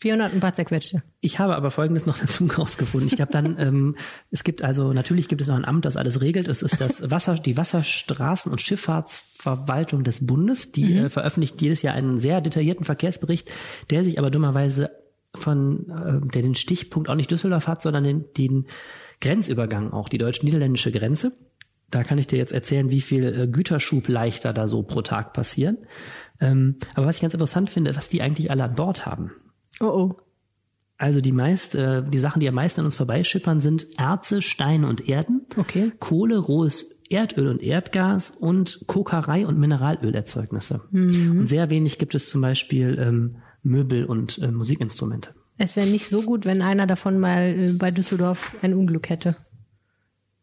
400 0.00 0.30
und 0.30 0.38
ein 0.38 0.40
paar 0.40 0.52
zerquetschte. 0.54 1.02
Ich 1.20 1.38
habe 1.38 1.56
aber 1.56 1.70
Folgendes 1.70 2.04
noch 2.06 2.18
dazu 2.20 2.46
rausgefunden. 2.46 3.10
Ich 3.12 3.20
habe 3.20 3.32
dann, 3.32 3.56
ähm, 3.58 3.96
es 4.30 4.44
gibt 4.44 4.62
also, 4.62 4.92
natürlich 4.92 5.28
gibt 5.28 5.40
es 5.40 5.48
noch 5.48 5.56
ein 5.56 5.64
Amt, 5.64 5.84
das 5.84 5.96
alles 5.96 6.20
regelt. 6.20 6.48
Es 6.48 6.62
ist 6.62 6.80
das 6.80 7.10
Wasser, 7.10 7.36
die 7.36 7.56
Wasserstraßen- 7.56 8.50
und 8.50 8.60
Schifffahrtsverwaltung 8.60 10.04
des 10.04 10.26
Bundes. 10.26 10.72
Die 10.72 10.84
Mhm. 10.84 11.04
äh, 11.06 11.08
veröffentlicht 11.08 11.60
jedes 11.62 11.82
Jahr 11.82 11.94
einen 11.94 12.18
sehr 12.18 12.40
detaillierten 12.40 12.84
Verkehrsbericht, 12.84 13.50
der 13.90 14.04
sich 14.04 14.18
aber 14.18 14.30
dummerweise 14.30 14.90
von, 15.34 15.90
äh, 15.90 16.26
der 16.32 16.42
den 16.42 16.54
Stichpunkt 16.54 17.08
auch 17.08 17.14
nicht 17.14 17.30
Düsseldorf 17.30 17.66
hat, 17.68 17.80
sondern 17.82 18.04
den, 18.04 18.24
den 18.36 18.66
Grenzübergang 19.20 19.92
auch, 19.92 20.08
die 20.08 20.18
deutsch-niederländische 20.18 20.92
Grenze. 20.92 21.32
Da 21.90 22.02
kann 22.02 22.18
ich 22.18 22.26
dir 22.26 22.36
jetzt 22.38 22.52
erzählen, 22.52 22.90
wie 22.90 23.00
viel 23.00 23.24
äh, 23.24 23.46
Güterschubleichter 23.48 24.52
da 24.52 24.66
so 24.68 24.82
pro 24.82 25.02
Tag 25.02 25.32
passieren. 25.32 25.78
Ähm, 26.40 26.76
aber 26.94 27.06
was 27.06 27.16
ich 27.16 27.22
ganz 27.22 27.32
interessant 27.34 27.70
finde, 27.70 27.94
was 27.96 28.08
die 28.08 28.22
eigentlich 28.22 28.50
alle 28.50 28.64
an 28.64 28.74
Bord 28.74 29.06
haben. 29.06 29.30
Oh 29.80 29.86
oh. 29.86 30.16
Also 30.98 31.20
die 31.20 31.32
meist, 31.32 31.74
äh, 31.74 32.02
die 32.08 32.18
Sachen, 32.18 32.40
die 32.40 32.48
am 32.48 32.54
meisten 32.54 32.80
an 32.80 32.86
uns 32.86 32.96
vorbeischippern, 32.96 33.58
sind 33.60 33.86
Erze, 33.98 34.40
Steine 34.40 34.88
und 34.88 35.08
Erden, 35.08 35.42
Okay. 35.56 35.92
Kohle, 35.98 36.38
rohes 36.38 36.96
Erdöl 37.10 37.48
und 37.48 37.62
Erdgas 37.62 38.30
und 38.30 38.84
Kokerei 38.86 39.46
und 39.46 39.58
Mineralölerzeugnisse. 39.58 40.80
Mhm. 40.90 41.40
Und 41.40 41.46
sehr 41.46 41.70
wenig 41.70 41.98
gibt 41.98 42.14
es 42.14 42.30
zum 42.30 42.40
Beispiel 42.40 42.98
ähm, 42.98 43.36
Möbel 43.62 44.04
und 44.06 44.38
äh, 44.38 44.50
Musikinstrumente. 44.50 45.34
Es 45.58 45.76
wäre 45.76 45.86
nicht 45.86 46.08
so 46.08 46.22
gut, 46.22 46.46
wenn 46.46 46.62
einer 46.62 46.86
davon 46.86 47.18
mal 47.20 47.54
äh, 47.56 47.72
bei 47.72 47.90
Düsseldorf 47.90 48.56
ein 48.62 48.74
Unglück 48.74 49.08
hätte. 49.08 49.36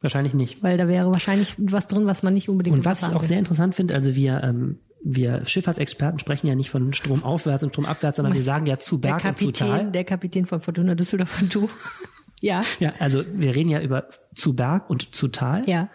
Wahrscheinlich 0.01 0.33
nicht. 0.33 0.61
Weil 0.63 0.77
da 0.77 0.87
wäre 0.87 1.11
wahrscheinlich 1.11 1.55
was 1.57 1.87
drin, 1.87 2.05
was 2.05 2.23
man 2.23 2.33
nicht 2.33 2.49
unbedingt 2.49 2.77
Und 2.77 2.85
was 2.85 3.01
ich 3.01 3.07
auch 3.07 3.13
haben 3.15 3.21
sehr 3.21 3.31
will. 3.31 3.39
interessant 3.39 3.75
finde, 3.75 3.95
also 3.95 4.15
wir, 4.15 4.43
ähm, 4.43 4.79
wir 5.03 5.45
Schifffahrtsexperten 5.45 6.19
sprechen 6.19 6.47
ja 6.47 6.55
nicht 6.55 6.69
von 6.69 6.93
Stromaufwärts 6.93 7.63
und 7.63 7.71
Stromabwärts, 7.73 8.17
sondern 8.17 8.33
wir 8.33 8.43
sagen 8.43 8.65
ja 8.65 8.77
zu 8.77 8.97
der 8.97 9.17
Berg 9.17 9.25
und 9.25 9.37
zu 9.37 9.51
Tal. 9.51 9.69
Kapitän, 9.69 9.91
der 9.91 10.03
Kapitän 10.05 10.45
von 10.45 10.61
Fortuna 10.61 10.95
Düsseldorf 10.95 11.41
und 11.41 11.53
du. 11.53 11.69
ja. 12.41 12.61
Ja, 12.79 12.93
also 12.99 13.23
wir 13.31 13.55
reden 13.55 13.69
ja 13.69 13.81
über 13.81 14.07
zu 14.33 14.55
Berg 14.55 14.89
und 14.89 15.13
zu 15.13 15.27
Tal. 15.27 15.67
Ja. 15.69 15.89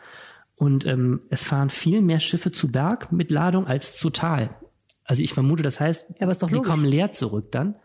Und 0.57 0.87
ähm, 0.87 1.21
es 1.31 1.45
fahren 1.45 1.71
viel 1.71 2.03
mehr 2.03 2.21
Schiffe 2.21 2.53
zu 2.53 2.71
Berg 2.71 3.13
mit 3.13 3.31
Ladung 3.31 3.67
als 3.67 3.97
zu 3.97 4.11
Tal. 4.11 4.51
Also 5.05 5.23
ich 5.23 5.33
vermute, 5.33 5.63
das 5.63 5.81
heißt, 5.81 6.07
Ja, 6.21 6.27
die 6.31 6.55
logisch. 6.55 6.69
kommen 6.69 6.85
leer 6.85 7.11
zurück 7.13 7.51
dann. 7.53 7.77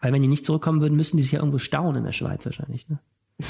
Weil 0.00 0.12
wenn 0.12 0.22
die 0.22 0.28
nicht 0.28 0.46
zurückkommen 0.46 0.80
würden, 0.80 0.94
müssten 0.96 1.16
die 1.16 1.22
sich 1.22 1.32
ja 1.32 1.40
irgendwo 1.40 1.58
stauen 1.58 1.96
in 1.96 2.04
der 2.04 2.12
Schweiz 2.12 2.44
wahrscheinlich. 2.46 2.88
Ne? 2.88 2.98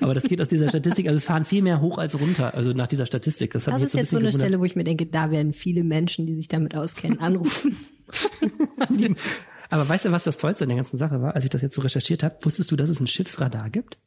aber 0.00 0.14
das 0.14 0.24
geht 0.24 0.40
aus 0.40 0.48
dieser 0.48 0.68
Statistik. 0.68 1.06
Also 1.06 1.18
es 1.18 1.24
fahren 1.24 1.44
viel 1.44 1.62
mehr 1.62 1.80
hoch 1.80 1.98
als 1.98 2.18
runter. 2.20 2.54
Also 2.54 2.72
nach 2.72 2.86
dieser 2.86 3.06
Statistik. 3.06 3.52
Das, 3.52 3.64
Das 3.64 3.82
ist 3.82 3.94
jetzt 3.94 4.10
so 4.10 4.16
ein 4.16 4.20
eine 4.20 4.26
bisschen 4.28 4.40
Stelle, 4.40 4.60
wo 4.60 4.64
ich 4.64 4.76
mir 4.76 4.84
denke, 4.84 5.06
da 5.06 5.30
werden 5.30 5.52
viele 5.52 5.84
Menschen, 5.84 6.26
die 6.26 6.34
sich 6.34 6.48
damit 6.48 6.74
auskennen, 6.74 7.20
anrufen. 7.20 7.76
gewundert. 8.88 9.18
Aber 9.70 9.86
weißt 9.86 10.06
du, 10.06 10.12
was 10.12 10.24
das 10.24 10.38
Tollste 10.38 10.64
an 10.64 10.70
der 10.70 10.76
ganzen 10.76 10.96
Sache 10.96 11.20
war, 11.20 11.34
als 11.34 11.44
ich 11.44 11.50
das 11.50 11.60
jetzt 11.60 11.74
so 11.74 11.82
recherchiert 11.82 12.22
habe? 12.22 12.36
Wusstest 12.42 12.70
du, 12.70 12.76
dass 12.76 12.88
es 12.88 13.00
ein 13.00 13.06
Schiffsradar 13.06 13.68
gibt? 13.68 13.98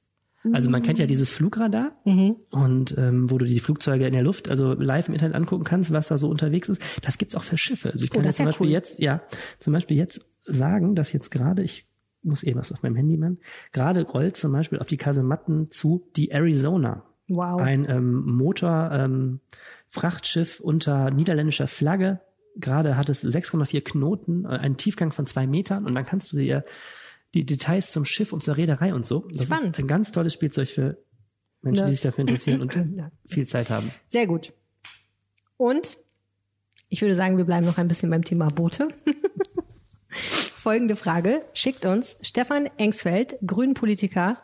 Also 0.53 0.71
man 0.71 0.81
kennt 0.81 0.97
ja 0.97 1.05
dieses 1.05 1.29
Flugradar 1.29 1.91
Mhm. 2.03 2.35
und 2.49 2.95
ähm, 2.97 3.29
wo 3.29 3.37
du 3.37 3.45
die 3.45 3.59
Flugzeuge 3.59 4.07
in 4.07 4.13
der 4.13 4.23
Luft, 4.23 4.49
also 4.49 4.73
live 4.73 5.07
im 5.07 5.13
Internet 5.13 5.35
angucken 5.35 5.63
kannst, 5.63 5.91
was 5.91 6.07
da 6.07 6.17
so 6.17 6.29
unterwegs 6.29 6.67
ist. 6.67 6.81
Das 7.03 7.19
gibt's 7.19 7.35
auch 7.35 7.43
für 7.43 7.59
Schiffe. 7.59 7.91
Also 7.91 8.03
ich 8.05 8.11
Oh, 8.11 8.15
kann 8.15 8.23
das 8.23 8.29
jetzt 8.29 8.37
zum 8.37 8.45
ja 8.45 8.49
Beispiel 8.49 8.65
cool. 8.67 8.71
jetzt, 8.73 8.99
ja, 8.99 9.21
zum 9.59 9.73
Beispiel 9.73 9.97
jetzt 9.97 10.21
sagen, 10.45 10.95
dass 10.95 11.13
jetzt 11.13 11.29
gerade, 11.29 11.61
ich 11.61 11.85
muss 12.23 12.43
eben 12.43 12.59
was 12.59 12.71
auf 12.71 12.83
meinem 12.83 12.95
Handy 12.95 13.17
machen, 13.17 13.39
gerade 13.71 14.03
rollt 14.03 14.37
zum 14.37 14.51
Beispiel 14.51 14.79
auf 14.79 14.87
die 14.87 14.97
Kasematten 14.97 15.71
zu 15.71 16.07
die 16.15 16.31
Arizona. 16.31 17.03
Wow. 17.27 17.61
Ein 17.61 17.89
ähm, 17.89 18.25
Motor, 18.25 18.91
ähm, 18.91 19.39
unter 20.61 21.11
niederländischer 21.11 21.67
Flagge. 21.67 22.19
Gerade 22.57 22.97
hat 22.97 23.09
es 23.09 23.23
6,4 23.25 23.81
Knoten, 23.81 24.45
äh, 24.45 24.49
einen 24.49 24.77
Tiefgang 24.77 25.11
von 25.13 25.25
zwei 25.25 25.47
Metern 25.47 25.85
und 25.85 25.95
dann 25.95 26.05
kannst 26.05 26.33
du 26.33 26.37
dir 26.37 26.65
die 27.33 27.45
Details 27.45 27.91
zum 27.93 28.03
Schiff 28.03 28.33
und 28.33 28.43
zur 28.43 28.57
Reederei 28.57 28.93
und 28.93 29.05
so. 29.05 29.27
Das 29.33 29.45
Spannend. 29.45 29.77
ist 29.77 29.79
ein 29.83 29.87
ganz 29.87 30.11
tolles 30.11 30.33
Spielzeug 30.33 30.67
für 30.67 30.97
Menschen, 31.61 31.81
Ja. 31.83 31.85
die 31.87 31.93
sich 31.93 32.01
dafür 32.01 32.21
interessieren 32.23 32.61
und 32.61 32.75
Ja. 32.97 33.11
viel 33.25 33.45
Zeit 33.47 33.69
haben. 33.69 33.89
Sehr 34.07 34.27
gut. 34.27 34.51
Und 35.55 35.97
ich 36.89 37.01
würde 37.01 37.15
sagen, 37.15 37.37
wir 37.37 37.45
bleiben 37.45 37.65
noch 37.65 37.77
ein 37.77 37.87
bisschen 37.87 38.09
beim 38.09 38.23
Thema 38.25 38.47
Boote. 38.49 38.89
Folgende 40.61 40.95
Frage 40.95 41.39
schickt 41.55 41.85
uns 41.85 42.19
Stefan 42.21 42.67
Engsfeld, 42.77 43.35
Grünen-Politiker, 43.43 44.35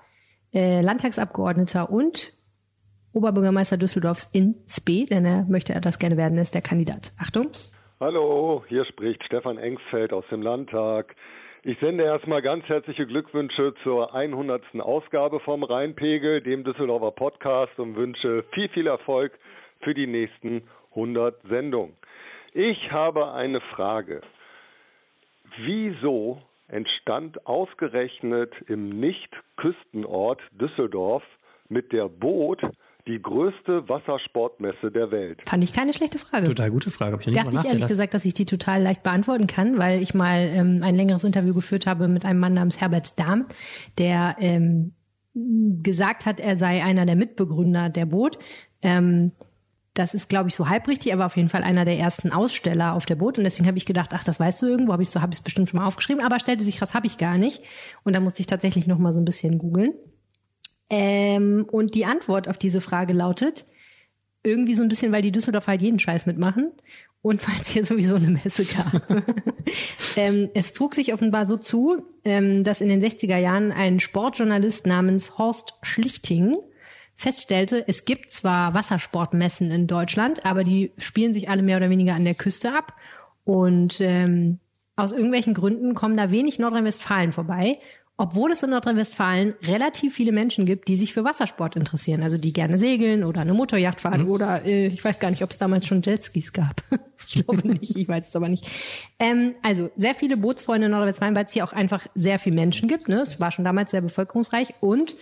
äh, 0.52 0.82
Landtagsabgeordneter 0.82 1.92
und 1.92 2.34
Oberbürgermeister 3.14 3.78
Düsseldorfs 3.78 4.32
in 4.34 4.56
Spee, 4.68 5.06
denn 5.06 5.26
er 5.26 5.46
möchte 5.48 5.80
das 5.80 6.00
gerne 6.00 6.18
werden, 6.18 6.40
ist 6.40 6.56
der 6.56 6.64
Kandidat. 6.64 7.12
Achtung. 7.22 7.52
Hallo, 8.00 8.64
hier 8.68 8.86
spricht 8.86 9.24
Stefan 9.26 9.60
Engsfeld 9.60 10.12
aus 10.12 10.24
dem 10.32 10.42
Landtag. 10.42 11.16
Ich 11.62 11.78
sende 11.82 12.06
erstmal 12.06 12.42
ganz 12.42 12.66
herzliche 12.66 13.06
Glückwünsche 13.06 13.76
zur 13.84 14.16
100. 14.16 14.64
Ausgabe 14.80 15.40
vom 15.42 15.64
Rheinpegel, 15.64 16.42
dem 16.42 16.64
Düsseldorfer 16.64 17.12
Podcast 17.12 17.78
und 17.78 17.96
wünsche 17.96 18.44
viel, 18.56 18.70
viel 18.70 18.88
Erfolg 18.88 19.34
für 19.82 19.94
die 19.94 20.08
nächsten 20.08 20.64
100 20.96 21.40
Sendungen. 21.48 21.96
Ich 22.54 22.92
habe 22.92 23.34
eine 23.34 23.62
Frage. 23.62 24.22
Wieso 25.58 26.42
entstand 26.68 27.46
ausgerechnet 27.48 28.54
im 28.68 28.90
Nicht-Küstenort 29.00 30.40
Düsseldorf 30.52 31.24
mit 31.70 31.92
der 31.92 32.10
Boot 32.10 32.62
die 33.08 33.22
größte 33.22 33.88
Wassersportmesse 33.88 34.92
der 34.92 35.12
Welt? 35.12 35.40
Fand 35.48 35.64
ich 35.64 35.74
keine 35.74 35.94
schlechte 35.94 36.20
Frage. 36.20 36.48
Total 36.48 36.70
gute 36.70 36.92
Frage. 36.92 37.14
Hab 37.14 37.26
ich 37.26 37.34
Dachte 37.34 37.56
ich 37.56 37.66
ehrlich 37.66 37.88
gesagt, 37.88 38.14
dass 38.14 38.26
ich 38.26 38.34
die 38.34 38.46
total 38.46 38.82
leicht 38.82 39.04
beantworten 39.04 39.48
kann, 39.48 39.78
weil 39.78 40.02
ich 40.02 40.14
mal 40.14 40.40
ähm, 40.40 40.82
ein 40.84 40.96
längeres 40.96 41.24
Interview 41.24 41.54
geführt 41.54 41.88
habe 41.88 42.08
mit 42.08 42.26
einem 42.26 42.40
Mann 42.40 42.54
namens 42.54 42.82
Herbert 42.82 43.18
Dahm, 43.20 43.46
der 43.98 44.36
ähm, 44.40 44.94
gesagt 45.34 46.26
hat, 46.26 46.40
er 46.40 46.58
sei 46.58 46.84
einer 46.84 47.06
der 47.06 47.16
Mitbegründer 47.16 47.90
der 47.90 48.06
Boot. 48.06 48.38
Ähm, 48.82 49.30
das 49.98 50.14
ist, 50.14 50.30
glaube 50.30 50.50
ich, 50.50 50.56
so 50.56 50.70
halbrichtig, 50.70 51.12
aber 51.14 51.26
auf 51.26 51.36
jeden 51.38 51.50
Fall 51.50 51.64
einer 51.64 51.86
der 51.86 51.98
ersten 51.98 52.32
Aussteller 52.32 52.94
auf 52.94 53.06
der 53.06 53.16
Boot. 53.16 53.38
Und 53.38 53.44
deswegen 53.44 53.68
habe 53.68 53.78
ich 53.78 53.86
gedacht, 53.86 54.12
ach, 54.14 54.24
das 54.24 54.40
weißt 54.40 54.62
du 54.62 54.68
irgendwo, 54.68 54.94
habe 54.94 55.04
ich 55.04 55.10
so, 55.10 55.22
habe 55.22 55.34
ich 55.34 55.40
es 55.40 55.44
bestimmt 55.44 55.70
schon 55.70 55.80
mal 55.80 55.88
aufgeschrieben, 55.88 56.24
aber 56.24 56.40
stellte 56.40 56.64
sich 56.64 56.82
raus, 56.82 56.94
habe 56.94 57.08
ich 57.08 57.18
gar 57.18 57.38
nicht. 57.38 57.62
Und 58.04 58.14
da 58.14 58.20
musste 58.20 58.42
ich 58.42 58.48
tatsächlich 58.48 58.88
noch 58.88 59.00
mal 59.00 59.14
so 59.14 59.20
ein 59.20 59.26
bisschen 59.26 59.58
googeln. 59.58 59.94
Ähm, 60.90 61.66
und 61.70 61.96
die 61.96 62.06
Antwort 62.06 62.48
auf 62.48 62.58
diese 62.58 62.80
Frage 62.82 63.14
lautet, 63.14 63.66
irgendwie 64.44 64.76
so 64.76 64.84
ein 64.84 64.88
bisschen, 64.88 65.12
weil 65.12 65.22
die 65.22 65.32
Düsseldorfer 65.32 65.72
halt 65.72 65.82
jeden 65.82 66.00
Scheiß 66.00 66.26
mitmachen 66.26 66.72
und 67.22 67.46
weil 67.48 67.56
es 67.60 67.70
hier 67.70 67.86
sowieso 67.86 68.16
eine 68.16 68.30
Messe 68.30 68.66
gab. 68.66 69.10
ähm, 70.16 70.50
es 70.54 70.74
trug 70.74 70.96
sich 70.96 71.14
offenbar 71.14 71.46
so 71.46 71.58
zu, 71.58 72.04
ähm, 72.24 72.64
dass 72.64 72.82
in 72.82 72.90
den 72.90 73.02
60er 73.02 73.38
Jahren 73.38 73.72
ein 73.72 74.00
Sportjournalist 74.00 74.86
namens 74.86 75.38
Horst 75.38 75.74
Schlichting 75.82 76.56
feststellte, 77.18 77.84
es 77.88 78.06
gibt 78.06 78.32
zwar 78.32 78.74
Wassersportmessen 78.74 79.72
in 79.72 79.88
Deutschland, 79.88 80.46
aber 80.46 80.64
die 80.64 80.92
spielen 80.98 81.34
sich 81.34 81.50
alle 81.50 81.64
mehr 81.64 81.78
oder 81.78 81.90
weniger 81.90 82.14
an 82.14 82.24
der 82.24 82.36
Küste 82.36 82.74
ab. 82.74 82.94
Und 83.44 84.00
ähm, 84.00 84.60
aus 84.96 85.12
irgendwelchen 85.12 85.54
Gründen 85.54 85.96
kommen 85.96 86.16
da 86.16 86.32
wenig 86.32 86.60
Nordrhein-Westfalen 86.60 87.32
vorbei 87.32 87.80
obwohl 88.20 88.52
es 88.52 88.64
in 88.64 88.72
Nordrhein-Westfalen 88.72 89.54
relativ 89.64 90.16
viele 90.16 90.32
Menschen 90.32 90.66
gibt, 90.66 90.88
die 90.88 90.98
sich 90.98 91.14
für 91.14 91.24
Wassersport 91.24 91.76
interessieren, 91.76 92.24
also 92.24 92.38
die 92.40 92.52
gerne 92.52 92.78
segeln 92.80 93.24
oder 93.24 93.42
eine 93.42 93.54
Motorjacht 93.54 94.02
fahren 94.02 94.24
mhm. 94.24 94.32
oder 94.32 94.66
äh, 94.66 94.88
ich 94.88 95.06
weiß 95.06 95.20
gar 95.20 95.30
nicht, 95.30 95.44
ob 95.44 95.52
es 95.52 95.60
damals 95.60 95.86
schon 95.86 96.02
Jetskis 96.02 96.52
gab. 96.52 96.82
ich 97.28 97.46
glaube 97.46 97.68
nicht, 97.68 97.96
ich 97.96 98.08
weiß 98.08 98.28
es 98.28 98.36
aber 98.36 98.50
nicht. 98.50 98.68
Ähm, 99.20 99.54
also 99.62 99.92
sehr 99.96 100.16
viele 100.16 100.36
Bootsfreunde 100.36 100.86
in 100.86 100.92
Nordrhein-Westfalen, 100.92 101.36
weil 101.36 101.46
es 101.46 101.54
hier 101.54 101.64
auch 101.64 101.74
einfach 101.74 102.08
sehr 102.16 102.40
viele 102.40 102.56
Menschen 102.56 102.90
gibt. 102.90 103.08
Ne? 103.08 103.22
Es 103.22 103.40
war 103.40 103.52
schon 103.52 103.66
damals 103.66 103.92
sehr 103.92 104.02
bevölkerungsreich 104.02 104.74
und 104.82 105.16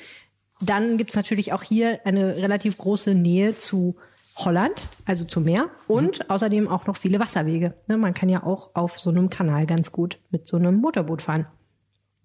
dann 0.62 0.98
gibt 0.98 1.12
es 1.12 1.16
natürlich 1.16 1.54
auch 1.54 1.64
hier 1.64 2.00
eine 2.06 2.38
relativ 2.38 2.78
große 2.78 3.14
Nähe 3.14 3.58
zu 3.58 3.96
Holland, 4.38 4.84
also 5.06 5.24
zum 5.24 5.44
Meer 5.44 5.70
und 5.88 6.20
mhm. 6.20 6.30
außerdem 6.30 6.68
auch 6.68 6.88
noch 6.88 6.98
viele 6.98 7.20
Wasserwege. 7.20 7.74
Ne? 7.88 7.98
Man 7.98 8.14
kann 8.14 8.30
ja 8.30 8.44
auch 8.44 8.76
auf 8.76 9.00
so 9.00 9.10
einem 9.10 9.30
Kanal 9.30 9.66
ganz 9.66 9.92
gut 9.92 10.20
mit 10.30 10.48
so 10.48 10.58
einem 10.58 10.76
Motorboot 10.76 11.22
fahren. 11.22 11.48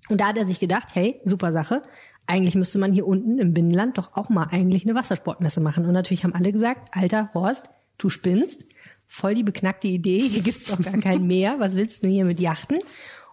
Und 0.09 0.21
da 0.21 0.29
hat 0.29 0.37
er 0.37 0.45
sich 0.45 0.59
gedacht, 0.59 0.95
hey, 0.95 1.21
super 1.25 1.53
Sache. 1.53 1.83
Eigentlich 2.27 2.55
müsste 2.55 2.79
man 2.79 2.93
hier 2.93 3.07
unten 3.07 3.39
im 3.39 3.55
Binnenland 3.55 3.99
doch 3.99 4.17
auch 4.17 4.29
mal 4.29 4.49
eigentlich 4.51 4.85
eine 4.85 4.95
Wassersportmesse 4.95 5.61
machen. 5.61 5.87
Und 5.87 5.93
natürlich 5.93 6.25
haben 6.25 6.35
alle 6.35 6.53
gesagt, 6.53 6.89
alter 6.93 7.31
Horst, 7.35 7.71
du 7.99 8.09
spinnst. 8.09 8.65
Voll 9.07 9.35
die 9.35 9.43
beknackte 9.43 9.89
Idee. 9.89 10.21
Hier 10.21 10.43
gibt's 10.43 10.67
doch 10.67 10.81
gar 10.81 10.99
kein 11.01 11.27
Meer. 11.27 11.59
Was 11.59 11.77
willst 11.77 12.03
du 12.03 12.09
hier 12.09 12.25
mit 12.25 12.41
Yachten? 12.41 12.79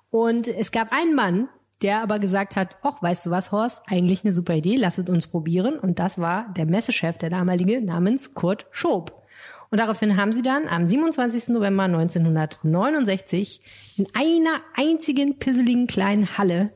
Und 0.10 0.48
es 0.48 0.72
gab 0.72 0.92
einen 0.92 1.16
Mann, 1.16 1.50
der 1.82 2.02
aber 2.02 2.20
gesagt 2.20 2.56
hat, 2.56 2.78
ach, 2.82 3.02
weißt 3.02 3.26
du 3.26 3.30
was, 3.30 3.52
Horst, 3.52 3.84
eigentlich 3.88 4.24
eine 4.24 4.34
super 4.34 4.56
Idee, 4.56 4.78
lass 4.78 4.98
es 4.98 5.10
uns 5.10 5.28
probieren. 5.28 5.78
Und 5.78 6.00
das 6.00 6.18
war 6.18 6.52
der 6.56 6.66
Messechef, 6.66 7.18
der 7.18 7.30
damalige, 7.30 7.82
namens 7.82 8.34
Kurt 8.34 8.68
Schob. 8.72 9.24
Und 9.70 9.80
daraufhin 9.80 10.18
haben 10.18 10.32
sie 10.32 10.42
dann 10.42 10.68
am 10.68 10.88
27. 10.88 11.50
November 11.50 11.84
1969 11.84 13.62
in 13.98 14.08
einer 14.14 14.62
einzigen 14.76 15.38
pisseligen 15.40 15.88
kleinen 15.88 16.38
Halle 16.38 16.72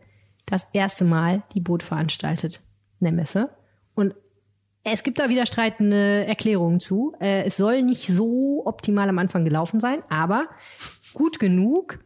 das 0.45 0.67
erste 0.73 1.05
Mal 1.05 1.43
die 1.53 1.61
Boot 1.61 1.83
veranstaltet, 1.83 2.61
eine 2.99 3.13
Messe. 3.13 3.49
Und 3.95 4.13
es 4.83 5.03
gibt 5.03 5.19
da 5.19 5.29
wieder 5.29 5.45
streitende 5.45 6.25
Erklärungen 6.25 6.79
zu. 6.79 7.13
Äh, 7.19 7.43
es 7.43 7.57
soll 7.57 7.83
nicht 7.83 8.07
so 8.07 8.63
optimal 8.65 9.07
am 9.07 9.19
Anfang 9.19 9.45
gelaufen 9.45 9.79
sein, 9.79 10.01
aber 10.09 10.47
gut 11.13 11.39
genug, 11.39 11.99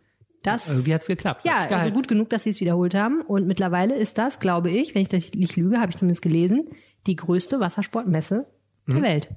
dass. 0.46 0.70
Irgendwie 0.70 0.94
hat's 0.94 1.08
geklappt. 1.08 1.46
Ja, 1.46 1.68
also 1.70 1.92
gut 1.92 2.08
genug, 2.08 2.30
dass 2.30 2.44
sie 2.44 2.50
es 2.50 2.62
wiederholt 2.62 2.96
haben. 2.96 3.22
Und 3.22 3.48
mittlerweile 3.48 3.96
ist 3.96 4.18
das, 4.18 4.40
glaube 4.40 4.70
ich, 4.70 4.96
wenn 4.96 5.02
ich 5.02 5.10
das 5.10 5.32
nicht 5.34 5.56
lüge, 5.56 5.80
habe 5.80 5.92
ich 5.92 5.98
zumindest 5.98 6.22
gelesen, 6.22 6.70
die 7.08 7.16
größte 7.16 7.60
Wassersportmesse 7.60 8.46
der 8.88 8.96
mhm. 8.96 9.04
Welt. 9.04 9.30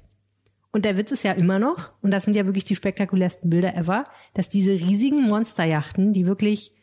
Und 0.71 0.85
der 0.85 0.97
Witz 0.97 1.11
ist 1.11 1.23
ja 1.23 1.31
immer 1.31 1.57
noch, 1.57 1.91
und 2.01 2.11
das 2.11 2.25
sind 2.25 2.35
ja 2.35 2.45
wirklich 2.45 2.65
die 2.65 2.75
spektakulärsten 2.75 3.49
Bilder 3.49 3.75
ever, 3.75 4.03
dass 4.35 4.49
diese 4.49 4.73
riesigen 4.73 5.27
Monsterjachten, 5.27 6.13
die 6.13 6.27
wirklich 6.27 6.73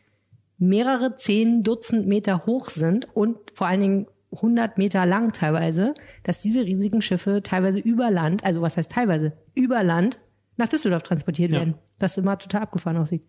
mehrere 0.57 1.15
zehn 1.15 1.63
Dutzend 1.63 2.07
Meter 2.07 2.45
hoch 2.45 2.69
sind 2.69 3.07
und 3.15 3.37
vor 3.53 3.67
allen 3.67 3.81
Dingen 3.81 4.07
100 4.33 4.77
Meter 4.77 5.05
lang 5.05 5.31
teilweise, 5.31 5.93
dass 6.23 6.41
diese 6.41 6.65
riesigen 6.65 7.01
Schiffe 7.01 7.41
teilweise 7.43 7.79
über 7.79 8.11
Land, 8.11 8.43
also 8.43 8.61
was 8.61 8.75
heißt 8.75 8.91
teilweise, 8.91 9.33
über 9.53 9.83
Land 9.83 10.19
nach 10.57 10.67
Düsseldorf 10.67 11.03
transportiert 11.03 11.51
ja. 11.51 11.59
werden. 11.59 11.75
Das 11.97 12.17
immer 12.17 12.37
total 12.37 12.63
abgefahren 12.63 12.97
aussieht. 12.97 13.23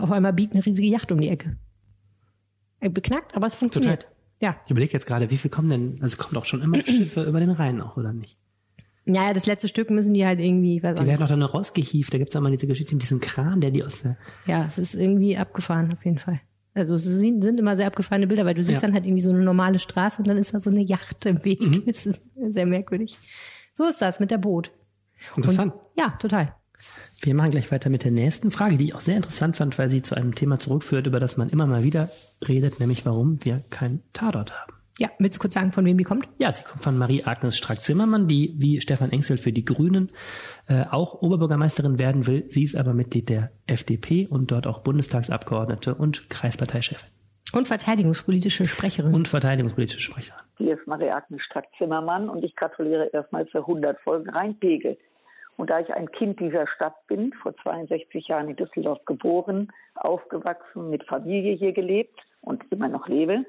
Auf 0.00 0.10
einmal 0.10 0.32
biegt 0.32 0.54
eine 0.54 0.64
riesige 0.64 0.88
Yacht 0.88 1.12
um 1.12 1.20
die 1.20 1.28
Ecke. 1.28 1.56
Beknackt, 2.80 3.34
aber 3.34 3.46
es 3.46 3.54
funktioniert. 3.54 4.02
Total. 4.02 4.16
Ja. 4.40 4.56
Ich 4.64 4.70
überlege 4.70 4.92
jetzt 4.92 5.06
gerade, 5.06 5.30
wie 5.30 5.36
viel 5.36 5.50
kommen 5.50 5.68
denn, 5.68 5.98
also 6.00 6.16
kommt 6.16 6.36
auch 6.36 6.44
schon 6.44 6.62
immer 6.62 6.78
Schiffe 6.86 7.24
über 7.24 7.40
den 7.40 7.50
Rhein 7.50 7.80
auch, 7.80 7.96
oder 7.96 8.12
nicht? 8.12 8.38
Ja, 9.04 9.32
das 9.32 9.46
letzte 9.46 9.68
Stück 9.68 9.90
müssen 9.90 10.12
die 10.12 10.26
halt 10.26 10.38
irgendwie. 10.38 10.82
Weiß 10.82 10.98
die 10.98 11.06
werden 11.06 11.20
doch 11.20 11.28
dann 11.28 11.38
noch 11.38 11.54
rausgehieft. 11.54 12.12
Da 12.12 12.18
gibt's 12.18 12.36
auch 12.36 12.42
mal 12.42 12.50
diese 12.50 12.66
Geschichte 12.66 12.94
mit 12.94 13.02
diesem 13.02 13.20
Kran, 13.20 13.60
der 13.60 13.70
die 13.70 13.82
aus 13.82 14.02
der. 14.02 14.18
Ja, 14.46 14.66
es 14.66 14.76
ist 14.76 14.94
irgendwie 14.94 15.36
abgefahren, 15.38 15.90
auf 15.92 16.04
jeden 16.04 16.18
Fall. 16.18 16.40
Also 16.74 16.94
es 16.94 17.04
sind, 17.04 17.42
sind 17.42 17.58
immer 17.58 17.76
sehr 17.76 17.86
abgefahrene 17.86 18.26
Bilder, 18.26 18.44
weil 18.44 18.54
du 18.54 18.62
siehst 18.62 18.74
ja. 18.74 18.80
dann 18.80 18.92
halt 18.92 19.06
irgendwie 19.06 19.22
so 19.22 19.30
eine 19.30 19.40
normale 19.40 19.78
Straße 19.78 20.20
und 20.20 20.28
dann 20.28 20.36
ist 20.36 20.52
da 20.52 20.60
so 20.60 20.68
eine 20.68 20.82
Yacht 20.82 21.24
im 21.24 21.42
Weg. 21.44 21.60
Mhm. 21.60 21.84
Das 21.86 22.04
ist 22.04 22.22
sehr 22.38 22.66
merkwürdig. 22.66 23.18
So 23.72 23.86
ist 23.86 24.00
das 24.02 24.20
mit 24.20 24.30
der 24.30 24.38
Boot. 24.38 24.70
Interessant. 25.36 25.72
Und, 25.72 25.80
ja, 25.96 26.10
total. 26.20 26.54
Wir 27.20 27.34
machen 27.34 27.50
gleich 27.50 27.72
weiter 27.72 27.90
mit 27.90 28.04
der 28.04 28.12
nächsten 28.12 28.52
Frage, 28.52 28.76
die 28.76 28.84
ich 28.84 28.94
auch 28.94 29.00
sehr 29.00 29.16
interessant 29.16 29.56
fand, 29.56 29.76
weil 29.78 29.90
sie 29.90 30.02
zu 30.02 30.14
einem 30.14 30.36
Thema 30.36 30.58
zurückführt, 30.58 31.06
über 31.08 31.18
das 31.18 31.36
man 31.36 31.48
immer 31.48 31.66
mal 31.66 31.82
wieder 31.82 32.08
redet, 32.46 32.78
nämlich 32.78 33.04
warum 33.06 33.44
wir 33.44 33.64
kein 33.70 34.02
Tatort 34.12 34.52
haben. 34.52 34.72
Ja, 34.98 35.10
willst 35.18 35.36
du 35.36 35.40
kurz 35.40 35.54
sagen, 35.54 35.72
von 35.72 35.84
wem 35.84 35.96
die 35.96 36.04
kommt? 36.04 36.28
Ja, 36.38 36.50
sie 36.52 36.64
kommt 36.64 36.82
von 36.82 36.98
Marie-Agnes 36.98 37.56
Strack-Zimmermann, 37.56 38.26
die 38.26 38.54
wie 38.58 38.80
Stefan 38.80 39.10
Engsel 39.10 39.38
für 39.38 39.52
die 39.52 39.64
Grünen 39.64 40.10
äh, 40.68 40.84
auch 40.90 41.22
Oberbürgermeisterin 41.22 42.00
werden 42.00 42.26
will. 42.26 42.44
Sie 42.48 42.64
ist 42.64 42.76
aber 42.76 42.94
Mitglied 42.94 43.28
der 43.28 43.50
FDP 43.66 44.26
und 44.28 44.50
dort 44.50 44.66
auch 44.66 44.80
Bundestagsabgeordnete 44.80 45.94
und 45.94 46.30
Kreisparteichefin. 46.30 47.08
Und 47.54 47.68
verteidigungspolitische 47.68 48.66
Sprecherin. 48.66 49.14
Und 49.14 49.28
verteidigungspolitische 49.28 50.02
Sprecherin. 50.02 50.40
Hier 50.58 50.74
ist 50.74 50.86
Marie-Agnes 50.86 51.42
Strack-Zimmermann 51.42 52.28
und 52.28 52.44
ich 52.44 52.54
gratuliere 52.56 53.10
erstmal 53.12 53.46
für 53.46 53.58
100 53.58 54.00
Folgen 54.00 54.28
Rheinpegel. 54.28 54.98
Und 55.58 55.70
da 55.70 55.80
ich 55.80 55.92
ein 55.92 56.10
Kind 56.12 56.38
dieser 56.38 56.68
Stadt 56.68 57.04
bin, 57.08 57.32
vor 57.32 57.54
62 57.56 58.28
Jahren 58.28 58.48
in 58.48 58.54
Düsseldorf 58.54 59.04
geboren, 59.04 59.72
aufgewachsen, 59.96 60.88
mit 60.88 61.02
Familie 61.04 61.56
hier 61.56 61.72
gelebt 61.72 62.18
und 62.42 62.62
immer 62.70 62.88
noch 62.88 63.08
lebe, 63.08 63.44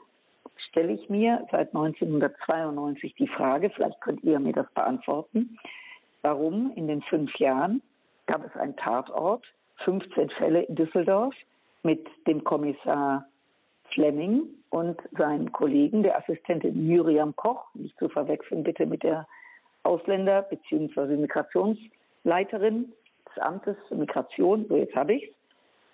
stelle 0.57 0.93
ich 0.93 1.07
mir 1.07 1.47
seit 1.51 1.67
1992 1.75 3.13
die 3.13 3.27
Frage, 3.27 3.69
vielleicht 3.69 4.01
könnt 4.01 4.23
ihr 4.23 4.39
mir 4.39 4.53
das 4.53 4.69
beantworten, 4.73 5.59
warum 6.23 6.73
in 6.75 6.87
den 6.87 7.03
fünf 7.03 7.33
Jahren 7.37 7.81
gab 8.25 8.43
es 8.43 8.59
einen 8.59 8.75
Tatort, 8.75 9.45
15 9.85 10.31
Fälle 10.31 10.63
in 10.63 10.75
Düsseldorf 10.75 11.35
mit 11.83 12.07
dem 12.25 12.43
Kommissar 12.43 13.25
Fleming 13.93 14.47
und 14.71 14.99
seinen 15.15 15.51
Kollegen, 15.51 16.01
der 16.01 16.17
Assistentin 16.17 16.87
Miriam 16.87 17.35
Koch, 17.35 17.65
nicht 17.75 17.97
zu 17.99 18.09
verwechseln 18.09 18.63
bitte 18.63 18.87
mit 18.87 19.03
der 19.03 19.27
Ausländer- 19.83 20.41
bzw. 20.41 21.15
Migrationsleiterin 22.29 22.93
des 23.27 23.43
Amtes 23.43 23.77
Migration, 23.89 24.65
so 24.69 24.75
jetzt 24.75 24.95
habe 24.95 25.13
ich 25.13 25.23
es, 25.23 25.35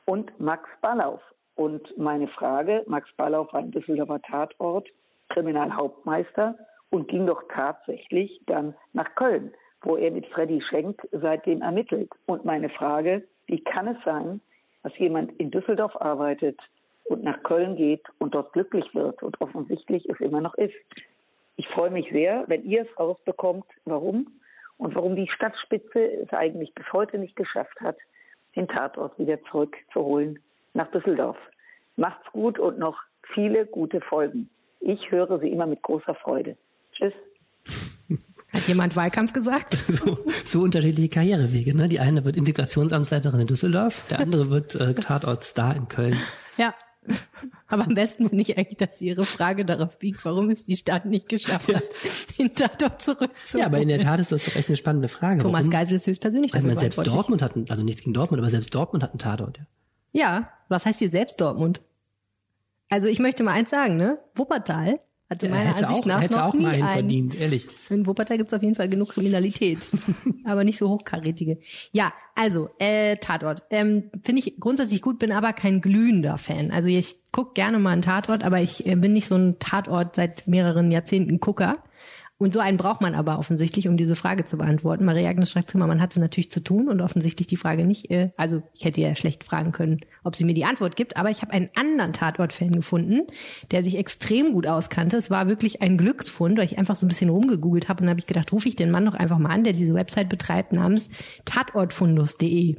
und 0.06 0.40
Max 0.40 0.70
Ballauf, 0.82 1.22
und 1.56 1.98
meine 1.98 2.28
Frage, 2.28 2.84
Max 2.88 3.10
Ballauf 3.16 3.54
war 3.54 3.62
ein 3.62 3.72
Düsseldorfer 3.72 4.22
Tatort, 4.22 4.90
Kriminalhauptmeister 5.30 6.58
und 6.90 7.08
ging 7.08 7.26
doch 7.26 7.44
tatsächlich 7.54 8.42
dann 8.48 8.76
nach 8.92 9.16
Köln, 9.16 9.54
wo 9.82 9.96
er 9.96 10.12
mit 10.12 10.28
Freddy 10.28 10.62
Schenk 10.62 11.08
seitdem 11.14 11.62
ermittelt. 11.62 12.12
Und 12.26 12.44
meine 12.44 12.70
Frage, 12.70 13.24
wie 13.48 13.64
kann 13.64 13.88
es 13.88 13.98
sein, 14.04 14.42
dass 14.84 14.98
jemand 14.98 15.32
in 15.40 15.50
Düsseldorf 15.50 15.96
arbeitet 16.02 16.60
und 17.06 17.24
nach 17.24 17.42
Köln 17.44 17.78
geht 17.78 18.04
und 18.20 18.36
dort 18.36 18.52
glücklich 18.52 18.94
wird 18.94 19.24
und 19.24 19.40
offensichtlich 19.40 20.08
es 20.10 20.20
immer 20.20 20.42
noch 20.42 20.56
ist? 20.56 20.76
Ich 21.56 21.70
freue 21.70 21.90
mich 21.90 22.10
sehr, 22.12 22.44
wenn 22.48 22.66
ihr 22.66 22.82
es 22.82 23.00
rausbekommt, 23.00 23.66
warum 23.86 24.28
und 24.78 24.96
warum 24.96 25.16
die 25.16 25.30
Stadtspitze 25.30 26.00
es 26.00 26.30
eigentlich 26.34 26.74
bis 26.74 26.86
heute 26.92 27.18
nicht 27.18 27.36
geschafft 27.36 27.80
hat, 27.82 27.98
den 28.56 28.68
Tatort 28.68 29.18
wieder 29.20 29.42
zurückzuholen 29.52 30.40
nach 30.74 30.90
Düsseldorf. 30.92 31.38
Macht's 31.96 32.30
gut 32.32 32.60
und 32.60 32.78
noch 32.78 32.98
viele 33.34 33.66
gute 33.66 34.02
Folgen. 34.02 34.50
Ich 34.80 35.12
höre 35.12 35.40
sie 35.40 35.50
immer 35.50 35.66
mit 35.66 35.82
großer 35.82 36.16
Freude. 36.16 36.58
Tschüss. 36.94 37.14
Hat 38.54 38.68
jemand 38.68 38.96
Wahlkampf 38.96 39.34
gesagt? 39.34 39.76
So, 39.96 40.18
so 40.46 40.62
unterschiedliche 40.62 41.10
Karrierewege. 41.10 41.76
Ne? 41.76 41.88
Die 41.88 42.00
eine 42.00 42.24
wird 42.26 42.38
Integrationsamtsleiterin 42.38 43.42
in 43.42 43.48
Düsseldorf, 43.48 44.08
der 44.10 44.20
andere 44.20 44.50
wird 44.50 44.76
äh, 44.76 44.94
Tatortstar 44.94 45.76
in 45.76 45.88
Köln. 45.88 46.18
Ja. 46.58 46.74
Aber 47.68 47.86
am 47.86 47.94
besten 47.94 48.30
finde 48.30 48.42
ich 48.42 48.58
eigentlich, 48.58 48.78
dass 48.78 49.00
sie 49.00 49.08
ihre 49.08 49.26
Frage 49.26 49.66
darauf 49.66 50.00
biegt, 50.00 50.24
warum 50.26 50.50
es 50.50 50.66
die 50.66 50.78
Stadt 50.78 51.06
nicht 51.06 51.30
geschafft 51.30 51.74
hat, 51.74 51.84
den 52.40 52.54
Tatort 52.54 53.02
zurückzuholen. 53.02 53.60
Ja, 53.60 53.66
aber 53.66 53.80
in 53.80 53.88
der 53.88 54.00
Tat 54.00 54.20
ist 54.20 54.32
das 54.32 54.46
doch 54.46 54.56
echt 54.56 54.70
eine 54.70 54.78
spannende 54.78 55.08
Frage. 55.08 55.42
Thomas 55.42 55.62
warum? 55.62 55.72
Geisel 55.72 55.96
ist 55.96 56.08
höchstpersönlich 56.08 56.54
also 56.54 56.76
selbst 56.76 57.06
Dortmund 57.06 57.42
hat, 57.42 57.56
einen, 57.56 57.70
also 57.70 57.84
nichts 57.84 58.02
gegen 58.02 58.14
Dortmund, 58.14 58.40
aber 58.42 58.50
selbst 58.50 58.74
Dortmund 58.74 59.04
hat 59.04 59.12
einen 59.12 59.20
Tatort. 59.20 59.58
Ja. 59.58 59.66
Ja, 60.16 60.50
was 60.70 60.86
heißt 60.86 61.00
hier 61.00 61.10
selbst 61.10 61.42
Dortmund? 61.42 61.82
Also 62.88 63.08
ich 63.10 63.20
möchte 63.20 63.44
mal 63.44 63.52
eins 63.52 63.70
sagen, 63.70 63.98
ne? 63.98 64.18
Wuppertal 64.34 65.02
Also 65.28 65.48
Ja, 65.48 65.54
meiner 65.54 65.72
hätte 65.72 65.88
Ansicht 65.88 66.04
auch- 66.04 66.06
nach 66.08 66.22
hätte 66.22 66.34
noch 66.36 66.44
auch 66.50 66.54
nie 66.54 66.62
mal 66.64 66.74
einen 66.74 66.84
einen. 66.84 66.94
verdient, 66.94 67.40
ehrlich. 67.42 67.68
In 67.90 68.06
Wuppertal 68.06 68.38
gibt's 68.38 68.54
auf 68.54 68.62
jeden 68.62 68.76
Fall 68.76 68.88
genug 68.90 69.10
Kriminalität, 69.10 69.80
aber 70.46 70.64
nicht 70.64 70.78
so 70.78 70.90
hochkarätige. 70.90 71.58
Ja, 71.92 72.14
also 72.36 72.70
äh, 72.78 73.18
Tatort 73.18 73.64
ähm, 73.72 74.12
finde 74.24 74.42
ich 74.46 74.60
grundsätzlich 74.60 75.02
gut, 75.02 75.18
bin 75.18 75.32
aber 75.32 75.54
kein 75.54 75.82
glühender 75.82 76.38
Fan. 76.38 76.70
Also 76.72 76.90
ich 76.90 77.16
guck 77.32 77.56
gerne 77.56 77.80
mal 77.80 77.92
einen 77.92 78.02
Tatort, 78.04 78.44
aber 78.44 78.62
ich 78.62 78.86
äh, 78.86 78.96
bin 78.96 79.14
nicht 79.14 79.28
so 79.28 79.36
ein 79.36 79.58
Tatort 79.60 80.16
seit 80.16 80.48
mehreren 80.48 80.92
Jahrzehnten 80.92 81.40
Gucker. 81.40 81.80
Und 82.38 82.54
so 82.54 82.60
einen 82.60 82.76
braucht 82.76 83.00
man 83.00 83.16
aber 83.16 83.40
offensichtlich, 83.40 83.88
um 83.88 83.96
diese 83.96 84.18
Frage 84.18 84.44
zu 84.44 84.58
beantworten. 84.58 85.06
Maria 85.06 85.30
Agnes 85.30 85.52
Strack-Zimmermann 85.52 86.02
hatte 86.02 86.20
natürlich 86.20 86.52
zu 86.52 86.60
tun 86.60 86.90
und 86.90 87.00
offensichtlich 87.00 87.48
die 87.48 87.56
Frage 87.56 87.86
nicht. 87.86 88.12
Äh, 88.12 88.32
also 88.36 88.62
ich 88.74 88.84
hätte 88.84 89.00
ja 89.00 89.16
schlecht 89.16 89.46
fragen 89.46 89.72
können, 89.72 90.02
ob 90.26 90.36
sie 90.36 90.44
mir 90.44 90.54
die 90.54 90.66
Antwort 90.66 90.98
gibt. 90.98 91.16
Aber 91.16 91.30
ich 91.30 91.42
habe 91.42 91.54
einen 91.54 91.70
anderen 91.76 92.12
Tatort-Fan 92.12 92.74
gefunden, 92.74 93.22
der 93.72 93.84
sich 93.84 93.98
extrem 93.98 94.52
gut 94.52 94.68
auskannte. 94.68 95.16
Es 95.16 95.32
war 95.32 95.48
wirklich 95.48 95.82
ein 95.82 95.98
Glücksfund, 95.98 96.58
weil 96.58 96.66
ich 96.66 96.78
einfach 96.78 96.96
so 96.96 97.06
ein 97.06 97.10
bisschen 97.10 97.30
rumgegoogelt 97.30 97.88
habe 97.88 98.04
und 98.04 98.10
habe 98.10 98.20
ich 98.20 98.28
gedacht, 98.28 98.52
rufe 98.52 98.68
ich 98.68 98.76
den 98.76 98.92
Mann 98.92 99.06
doch 99.06 99.16
einfach 99.16 99.38
mal 99.38 99.52
an, 99.52 99.64
der 99.64 99.72
diese 99.72 99.94
Website 99.94 100.28
betreibt 100.28 100.74
namens 100.74 101.10
tatortfundus.de. 101.46 102.76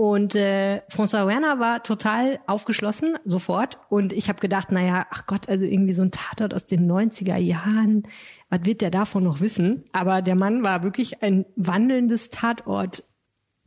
Und 0.00 0.36
äh, 0.36 0.82
François 0.92 1.26
Werner 1.26 1.58
war 1.58 1.82
total 1.82 2.38
aufgeschlossen, 2.46 3.16
sofort. 3.24 3.80
Und 3.88 4.12
ich 4.12 4.28
habe 4.28 4.38
gedacht, 4.38 4.70
naja, 4.70 5.08
ach 5.10 5.26
Gott, 5.26 5.48
also 5.48 5.64
irgendwie 5.64 5.92
so 5.92 6.02
ein 6.02 6.12
Tatort 6.12 6.54
aus 6.54 6.66
den 6.66 6.88
90er 6.88 7.36
Jahren, 7.36 8.04
was 8.50 8.64
wird 8.64 8.80
der 8.80 8.90
davon 8.90 9.24
noch 9.24 9.40
wissen? 9.40 9.84
Aber 9.92 10.22
der 10.22 10.34
Mann 10.34 10.64
war 10.64 10.82
wirklich 10.82 11.22
ein 11.22 11.44
wandelndes 11.56 12.30
Tatort. 12.30 13.04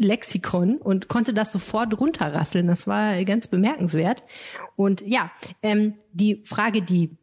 Lexikon 0.02 0.78
und 0.78 1.08
konnte 1.08 1.34
das 1.34 1.52
sofort 1.52 2.00
runterrasseln. 2.00 2.68
Das 2.68 2.88
war 2.88 3.24
ganz 3.24 3.48
bemerkenswert. 3.48 4.24
Und 4.76 5.02
ja, 5.06 5.32
ähm, 5.62 5.94
die 6.12 6.42
Frage, 6.44 6.82
die 6.82 7.18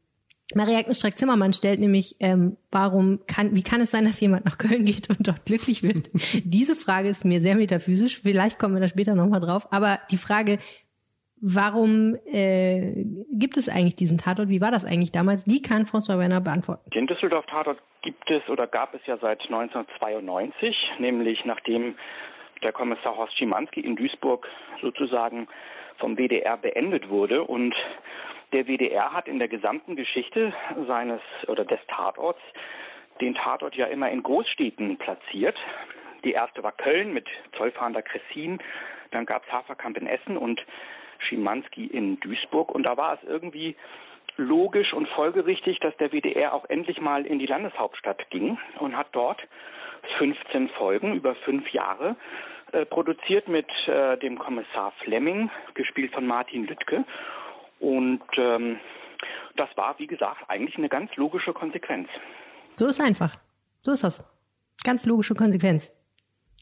Maria 0.54 0.78
Agnes 0.78 0.98
Strack-Zimmermann 0.98 1.52
stellt 1.52 1.78
nämlich, 1.78 2.16
ähm, 2.20 2.56
warum 2.70 3.20
kann, 3.26 3.54
wie 3.54 3.62
kann 3.62 3.82
es 3.82 3.90
sein, 3.90 4.04
dass 4.04 4.20
jemand 4.20 4.46
nach 4.46 4.56
Köln 4.56 4.84
geht 4.86 5.10
und 5.10 5.26
dort 5.28 5.44
glücklich 5.44 5.82
wird? 5.82 6.10
Diese 6.44 6.74
Frage 6.74 7.08
ist 7.08 7.24
mir 7.24 7.42
sehr 7.42 7.56
metaphysisch. 7.56 8.20
Vielleicht 8.22 8.58
kommen 8.58 8.74
wir 8.74 8.80
da 8.80 8.88
später 8.88 9.14
nochmal 9.14 9.40
drauf. 9.40 9.70
Aber 9.72 9.98
die 10.10 10.16
Frage, 10.16 10.58
warum 11.40 12.16
äh, 12.26 13.04
gibt 13.32 13.56
es 13.56 13.68
eigentlich 13.68 13.96
diesen 13.96 14.18
Tatort? 14.18 14.48
Wie 14.48 14.60
war 14.60 14.70
das 14.70 14.84
eigentlich 14.84 15.12
damals? 15.12 15.44
Die 15.44 15.62
kann 15.62 15.84
François 15.84 16.18
Werner 16.18 16.40
beantworten. 16.40 16.90
Den 16.90 17.06
Düsseldorf-Tatort 17.06 17.78
gibt 18.02 18.30
es 18.30 18.48
oder 18.48 18.66
gab 18.66 18.94
es 18.94 19.00
ja 19.06 19.18
seit 19.18 19.42
1992, 19.42 20.76
nämlich 20.98 21.44
nachdem 21.44 21.94
der 22.62 22.72
Kommissar 22.72 23.16
Horst 23.16 23.36
Schimanski 23.36 23.80
in 23.80 23.96
Duisburg 23.96 24.48
sozusagen 24.80 25.48
vom 25.98 26.16
WDR 26.16 26.56
beendet 26.56 27.08
wurde 27.08 27.44
und 27.44 27.74
der 28.52 28.66
WDR 28.66 29.12
hat 29.12 29.28
in 29.28 29.38
der 29.38 29.48
gesamten 29.48 29.96
Geschichte 29.96 30.54
seines 30.86 31.20
oder 31.48 31.64
des 31.64 31.80
Tatorts 31.88 32.40
den 33.20 33.34
Tatort 33.34 33.74
ja 33.74 33.86
immer 33.86 34.10
in 34.10 34.22
Großstädten 34.22 34.96
platziert. 34.96 35.56
Die 36.24 36.32
erste 36.32 36.62
war 36.62 36.72
Köln 36.72 37.12
mit 37.12 37.26
Zollfahnder 37.56 38.02
Cressin, 38.02 38.58
dann 39.10 39.26
gab 39.26 39.44
es 39.46 39.52
Haferkamp 39.52 39.96
in 39.96 40.06
Essen 40.06 40.36
und 40.36 40.60
Schimanski 41.18 41.86
in 41.86 42.20
Duisburg 42.20 42.74
und 42.74 42.88
da 42.88 42.96
war 42.96 43.14
es 43.14 43.28
irgendwie 43.28 43.76
logisch 44.36 44.94
und 44.94 45.08
folgerichtig, 45.08 45.80
dass 45.80 45.96
der 45.96 46.12
WDR 46.12 46.54
auch 46.54 46.64
endlich 46.68 47.00
mal 47.00 47.26
in 47.26 47.38
die 47.38 47.46
Landeshauptstadt 47.46 48.30
ging 48.30 48.58
und 48.78 48.96
hat 48.96 49.08
dort 49.12 49.40
15 50.18 50.68
Folgen 50.70 51.14
über 51.14 51.34
fünf 51.34 51.68
Jahre 51.70 52.16
äh, 52.72 52.84
produziert 52.86 53.48
mit 53.48 53.66
äh, 53.86 54.16
dem 54.18 54.38
Kommissar 54.38 54.92
Flemming, 55.02 55.50
gespielt 55.74 56.12
von 56.12 56.26
Martin 56.26 56.66
Lüttke. 56.66 57.04
Und 57.80 58.22
ähm, 58.36 58.78
das 59.56 59.68
war, 59.76 59.98
wie 59.98 60.06
gesagt, 60.06 60.44
eigentlich 60.48 60.76
eine 60.76 60.88
ganz 60.88 61.14
logische 61.16 61.52
Konsequenz. 61.52 62.08
So 62.76 62.86
ist 62.86 63.00
einfach. 63.00 63.36
So 63.82 63.92
ist 63.92 64.04
das. 64.04 64.24
Ganz 64.84 65.06
logische 65.06 65.34
Konsequenz. 65.34 65.92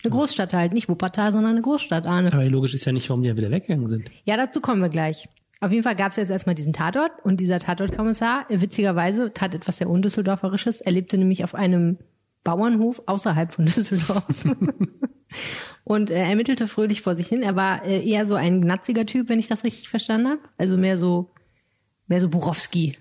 Eine 0.07 0.14
Großstadt 0.14 0.55
halt, 0.55 0.73
nicht 0.73 0.88
Wuppertal, 0.88 1.33
sondern 1.33 1.53
eine 1.53 1.62
Großstadt, 1.62 2.07
Arne. 2.07 2.33
Aber 2.33 2.45
logisch 2.45 2.75
ist 2.75 2.85
ja 2.85 2.92
nicht, 2.92 3.09
warum 3.11 3.23
die 3.23 3.29
dann 3.29 3.38
wieder 3.38 3.51
weggegangen 3.51 3.88
sind. 3.88 4.09
Ja, 4.25 4.37
dazu 4.37 4.61
kommen 4.61 4.81
wir 4.81 4.88
gleich. 4.88 5.29
Auf 5.61 5.73
jeden 5.73 5.83
Fall 5.83 5.97
gab 5.97 6.11
es 6.11 6.16
jetzt 6.16 6.31
erstmal 6.31 6.55
diesen 6.55 6.73
Tatort 6.73 7.12
und 7.25 7.40
dieser 7.40 7.59
Tatortkommissar, 7.59 8.49
äh, 8.49 8.61
witzigerweise, 8.61 9.33
tat 9.33 9.55
etwas 9.55 9.79
sehr 9.79 9.90
Undüsseldorferisches. 9.90 10.81
Er 10.81 10.92
lebte 10.92 11.19
nämlich 11.19 11.42
auf 11.42 11.55
einem 11.55 11.99
Bauernhof 12.45 13.03
außerhalb 13.07 13.51
von 13.51 13.64
Düsseldorf 13.66 14.45
und 15.85 16.11
er 16.11 16.27
ermittelte 16.27 16.69
fröhlich 16.69 17.03
vor 17.03 17.16
sich 17.16 17.27
hin. 17.27 17.42
Er 17.42 17.57
war 17.57 17.85
äh, 17.85 18.09
eher 18.09 18.27
so 18.27 18.35
ein 18.35 18.61
gnatziger 18.61 19.07
Typ, 19.07 19.29
wenn 19.29 19.40
ich 19.40 19.49
das 19.49 19.64
richtig 19.64 19.88
verstanden 19.88 20.29
habe. 20.29 20.40
Also 20.57 20.77
mehr 20.77 20.97
so, 20.97 21.33
mehr 22.07 22.21
so 22.21 22.29
Borowski 22.29 22.97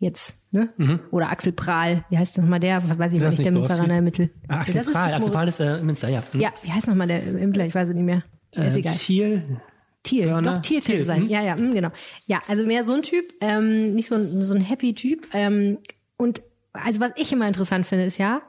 jetzt, 0.00 0.44
ne? 0.52 0.70
Mhm. 0.76 0.98
Oder 1.12 1.30
Axel 1.30 1.52
Prahl. 1.52 2.04
Wie 2.10 2.18
heißt 2.18 2.36
nochmal 2.38 2.58
der? 2.58 2.82
Weiß 2.98 3.12
ich 3.12 3.20
ist 3.20 3.28
nicht, 3.38 3.44
der 3.44 3.52
Münsteraner 3.52 3.94
Ermittelt. 3.94 4.32
Ah, 4.48 4.60
Axel 4.60 4.74
Das 4.74 4.86
ist 4.88 4.92
Prahl. 4.92 5.14
Axel 5.14 5.30
Prahl 5.30 5.46
ist 5.48 5.60
äh, 5.60 5.82
Münster, 5.82 6.08
ja. 6.08 6.22
Mhm. 6.32 6.40
Ja, 6.40 6.52
wie 6.64 6.72
heißt 6.72 6.88
nochmal 6.88 7.06
der 7.06 7.24
Ermittler? 7.24 7.66
Ich 7.66 7.74
weiß 7.74 7.88
es 7.90 7.94
nicht 7.94 8.04
mehr. 8.04 8.24
Ist 8.52 8.74
Äh, 8.74 8.78
egal. 8.80 8.92
Ziel. 8.94 9.60
Thiel, 10.02 10.24
Körner? 10.24 10.54
doch 10.54 10.60
Thiel 10.60 10.80
Thiel, 10.80 10.94
könnte 10.96 11.04
sein. 11.04 11.20
hm? 11.22 11.28
Ja, 11.28 11.42
ja, 11.42 11.56
mm, 11.56 11.74
genau. 11.74 11.90
Ja, 12.26 12.40
also 12.48 12.66
mehr 12.66 12.84
so 12.84 12.94
ein 12.94 13.02
Typ, 13.02 13.22
ähm, 13.42 13.94
nicht 13.94 14.08
so 14.08 14.14
ein, 14.14 14.42
so 14.42 14.54
ein 14.54 14.62
happy 14.62 14.94
Typ. 14.94 15.28
Ähm, 15.34 15.76
und 16.16 16.40
also 16.72 17.00
was 17.00 17.12
ich 17.16 17.30
immer 17.32 17.46
interessant 17.46 17.86
finde, 17.86 18.06
ist 18.06 18.16
ja, 18.16 18.40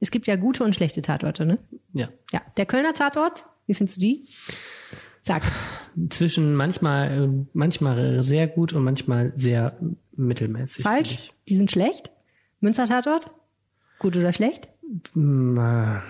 es 0.00 0.10
gibt 0.10 0.26
ja 0.26 0.36
gute 0.36 0.62
und 0.64 0.74
schlechte 0.74 1.00
Tatorte, 1.00 1.46
ne? 1.46 1.58
Ja. 1.94 2.10
Ja, 2.30 2.42
der 2.58 2.66
Kölner 2.66 2.92
Tatort, 2.92 3.46
wie 3.66 3.72
findest 3.72 3.96
du 3.96 4.00
die? 4.02 4.26
Sag. 5.22 5.42
Zwischen 6.10 6.54
manchmal, 6.54 7.24
äh, 7.24 7.46
manchmal 7.52 8.22
sehr 8.22 8.46
gut 8.46 8.72
und 8.72 8.84
manchmal 8.84 9.32
sehr 9.36 9.78
mittelmäßig. 10.16 10.82
Falsch? 10.82 11.32
Die 11.48 11.56
sind 11.56 11.70
schlecht? 11.70 12.10
Münster 12.60 12.86
Tatort? 12.86 13.30
Gut 13.98 14.16
oder 14.16 14.32
schlecht? 14.32 14.68
Hm, 15.14 15.56
äh, 15.58 16.00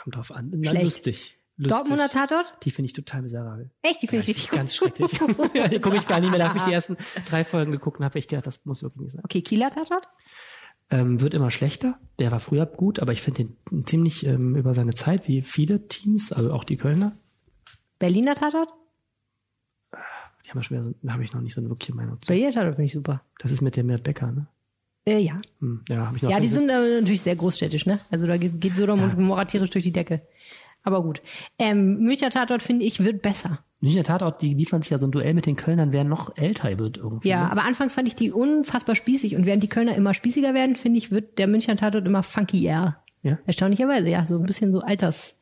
kommt 0.00 0.16
drauf 0.16 0.32
an. 0.32 0.50
Na, 0.54 0.70
Schlecht. 0.70 0.84
lustig. 0.84 1.38
lustig. 1.56 1.76
Dortmunder 1.76 2.08
Tatort? 2.08 2.54
Die 2.64 2.70
finde 2.70 2.86
ich 2.86 2.92
total 2.92 3.22
miserabel. 3.22 3.70
Echt, 3.82 4.02
die 4.02 4.06
finde 4.06 4.22
ich 4.22 4.28
richtig 4.28 4.50
Ganz 4.50 4.74
schrecklich. 4.74 5.12
ja, 5.54 5.68
die 5.68 5.80
gucke 5.80 5.96
ich 5.96 6.06
gar 6.06 6.20
nicht 6.20 6.30
mehr. 6.30 6.38
Da 6.38 6.48
habe 6.48 6.58
ich 6.58 6.64
die 6.64 6.72
ersten 6.72 6.96
drei 7.28 7.44
Folgen 7.44 7.72
geguckt 7.72 7.98
und 7.98 8.04
habe 8.04 8.18
ich 8.18 8.28
gedacht, 8.28 8.46
das 8.46 8.64
muss 8.64 8.82
wirklich 8.82 9.02
nicht 9.02 9.12
sein. 9.12 9.22
Okay, 9.24 9.42
Kieler 9.42 9.70
Tatort? 9.70 10.08
Ähm, 10.90 11.20
wird 11.20 11.34
immer 11.34 11.50
schlechter. 11.50 11.98
Der 12.18 12.32
war 12.32 12.40
früher 12.40 12.66
gut, 12.66 12.98
aber 12.98 13.12
ich 13.12 13.22
finde 13.22 13.44
den 13.70 13.86
ziemlich 13.86 14.26
ähm, 14.26 14.56
über 14.56 14.74
seine 14.74 14.92
Zeit, 14.92 15.28
wie 15.28 15.42
viele 15.42 15.86
Teams, 15.86 16.32
also 16.32 16.52
auch 16.52 16.64
die 16.64 16.76
Kölner, 16.76 17.12
Berliner 18.00 18.34
Tatort? 18.34 18.74
die 20.44 20.50
haben 20.50 20.60
ja 20.62 20.82
so- 20.82 20.94
da 21.02 21.12
habe 21.12 21.22
ich 21.22 21.32
noch 21.32 21.40
nicht 21.40 21.54
so 21.54 21.60
eine 21.60 21.68
wirkliche 21.70 21.94
Meinung 21.94 22.20
zu. 22.20 22.26
Berliner 22.26 22.50
Tatort 22.50 22.74
finde 22.74 22.86
ich 22.86 22.92
super. 22.92 23.20
Das 23.38 23.52
ist 23.52 23.60
mit 23.60 23.76
dem 23.76 23.86
Mert 23.86 24.02
Becker, 24.02 24.32
ne? 24.32 24.46
Äh, 25.06 25.18
ja. 25.18 25.40
Hm, 25.60 25.82
ja, 25.88 26.06
habe 26.06 26.16
ich 26.16 26.22
noch 26.22 26.30
Ja, 26.30 26.40
die 26.40 26.48
sind 26.48 26.68
äh, 26.68 27.00
natürlich 27.00 27.22
sehr 27.22 27.36
großstädtisch, 27.36 27.86
ne? 27.86 28.00
Also 28.10 28.26
da 28.26 28.36
geht, 28.36 28.60
geht 28.60 28.76
Sodom 28.76 29.02
und 29.02 29.14
Gomorra 29.16 29.44
tierisch 29.44 29.70
durch 29.70 29.84
die 29.84 29.92
Decke. 29.92 30.22
Aber 30.82 31.02
gut. 31.02 31.20
Ähm, 31.58 31.98
Münchner 32.00 32.30
Tatort, 32.30 32.62
finde 32.62 32.84
ich, 32.84 33.04
wird 33.04 33.22
besser. 33.22 33.62
Münchner 33.80 34.02
Tatort, 34.02 34.42
die 34.42 34.54
liefern 34.54 34.82
sich 34.82 34.90
ja 34.90 34.98
so 34.98 35.06
ein 35.06 35.10
Duell 35.12 35.34
mit 35.34 35.46
den 35.46 35.56
Kölnern, 35.56 35.92
wer 35.92 36.04
noch 36.04 36.36
älter 36.36 36.76
wird 36.78 36.96
irgendwie. 36.98 37.28
Ja, 37.28 37.44
ne? 37.46 37.52
aber 37.52 37.64
anfangs 37.64 37.94
fand 37.94 38.08
ich 38.08 38.14
die 38.14 38.30
unfassbar 38.32 38.94
spießig 38.94 39.36
und 39.36 39.46
während 39.46 39.62
die 39.62 39.68
Kölner 39.68 39.94
immer 39.94 40.14
spießiger 40.14 40.52
werden, 40.54 40.76
finde 40.76 40.98
ich, 40.98 41.10
wird 41.10 41.38
der 41.38 41.46
Münchner 41.48 41.76
Tatort 41.76 42.06
immer 42.06 42.22
funkier. 42.22 42.96
Ja. 43.22 43.38
Erstaunlicherweise, 43.46 44.08
ja, 44.08 44.26
so 44.26 44.38
ein 44.38 44.44
bisschen 44.46 44.72
so 44.72 44.80
Alters, 44.80 45.38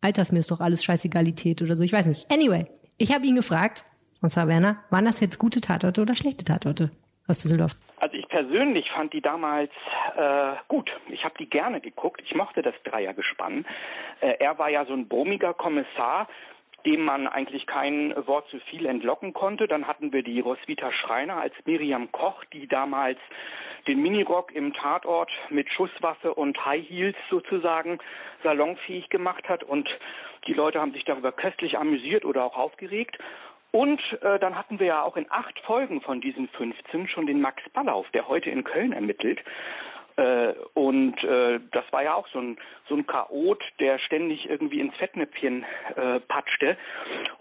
Alters 0.00 0.32
mir 0.32 0.38
ist 0.38 0.50
doch 0.50 0.60
alles 0.60 0.82
Scheißegalität 0.84 1.62
oder 1.62 1.76
so, 1.76 1.84
ich 1.84 1.92
weiß 1.92 2.06
nicht. 2.06 2.30
Anyway, 2.32 2.66
ich 2.98 3.12
habe 3.14 3.26
ihn 3.26 3.36
gefragt, 3.36 3.84
François 4.22 4.48
Werner, 4.48 4.76
waren 4.90 5.04
das 5.04 5.20
jetzt 5.20 5.38
gute 5.38 5.60
Tatorte 5.60 6.02
oder 6.02 6.14
schlechte 6.14 6.44
Tatorte 6.44 6.90
aus 7.26 7.38
Düsseldorf? 7.40 7.76
Also 8.00 8.16
ich 8.16 8.28
persönlich 8.28 8.90
fand 8.90 9.12
die 9.12 9.20
damals 9.20 9.70
äh, 10.16 10.52
gut. 10.68 10.90
Ich 11.08 11.22
habe 11.22 11.34
die 11.38 11.48
gerne 11.48 11.80
geguckt. 11.80 12.22
Ich 12.24 12.34
mochte 12.34 12.62
das 12.62 12.74
Dreiergespann. 12.84 13.66
Äh, 14.20 14.36
er 14.40 14.58
war 14.58 14.70
ja 14.70 14.86
so 14.86 14.94
ein 14.94 15.06
brummiger 15.06 15.52
Kommissar, 15.52 16.28
dem 16.86 17.04
man 17.04 17.26
eigentlich 17.26 17.66
kein 17.66 18.14
Wort 18.26 18.48
zu 18.48 18.58
viel 18.60 18.86
entlocken 18.86 19.32
konnte. 19.32 19.68
Dann 19.68 19.86
hatten 19.86 20.12
wir 20.12 20.22
die 20.22 20.40
Roswitha 20.40 20.92
Schreiner 20.92 21.36
als 21.36 21.54
Miriam 21.64 22.10
Koch, 22.12 22.44
die 22.52 22.66
damals 22.66 23.18
den 23.86 24.02
Minirock 24.02 24.52
im 24.54 24.74
Tatort 24.74 25.30
mit 25.48 25.70
Schusswaffe 25.72 26.34
und 26.34 26.64
High 26.64 26.86
Heels 26.88 27.16
sozusagen 27.30 27.98
salonfähig 28.42 29.08
gemacht 29.08 29.48
hat. 29.48 29.64
Und 29.64 29.88
die 30.46 30.52
Leute 30.52 30.80
haben 30.80 30.92
sich 30.92 31.04
darüber 31.04 31.32
köstlich 31.32 31.78
amüsiert 31.78 32.24
oder 32.24 32.44
auch 32.44 32.56
aufgeregt. 32.56 33.18
Und 33.72 34.00
äh, 34.22 34.38
dann 34.38 34.56
hatten 34.56 34.80
wir 34.80 34.86
ja 34.86 35.02
auch 35.02 35.16
in 35.16 35.26
acht 35.30 35.58
Folgen 35.60 36.00
von 36.00 36.20
diesen 36.20 36.48
15 36.48 37.08
schon 37.08 37.26
den 37.26 37.40
Max 37.40 37.62
Ballauf, 37.72 38.10
der 38.10 38.28
heute 38.28 38.50
in 38.50 38.64
Köln 38.64 38.92
ermittelt. 38.92 39.40
Äh, 40.20 40.52
und 40.74 41.22
äh, 41.24 41.60
das 41.72 41.84
war 41.92 42.04
ja 42.04 42.14
auch 42.14 42.28
so 42.28 42.40
ein, 42.40 42.58
so 42.88 42.94
ein 42.94 43.06
Chaot, 43.06 43.62
der 43.80 43.98
ständig 43.98 44.48
irgendwie 44.50 44.80
ins 44.80 44.94
Fettnäpfchen 44.96 45.64
äh, 45.96 46.20
patschte. 46.20 46.76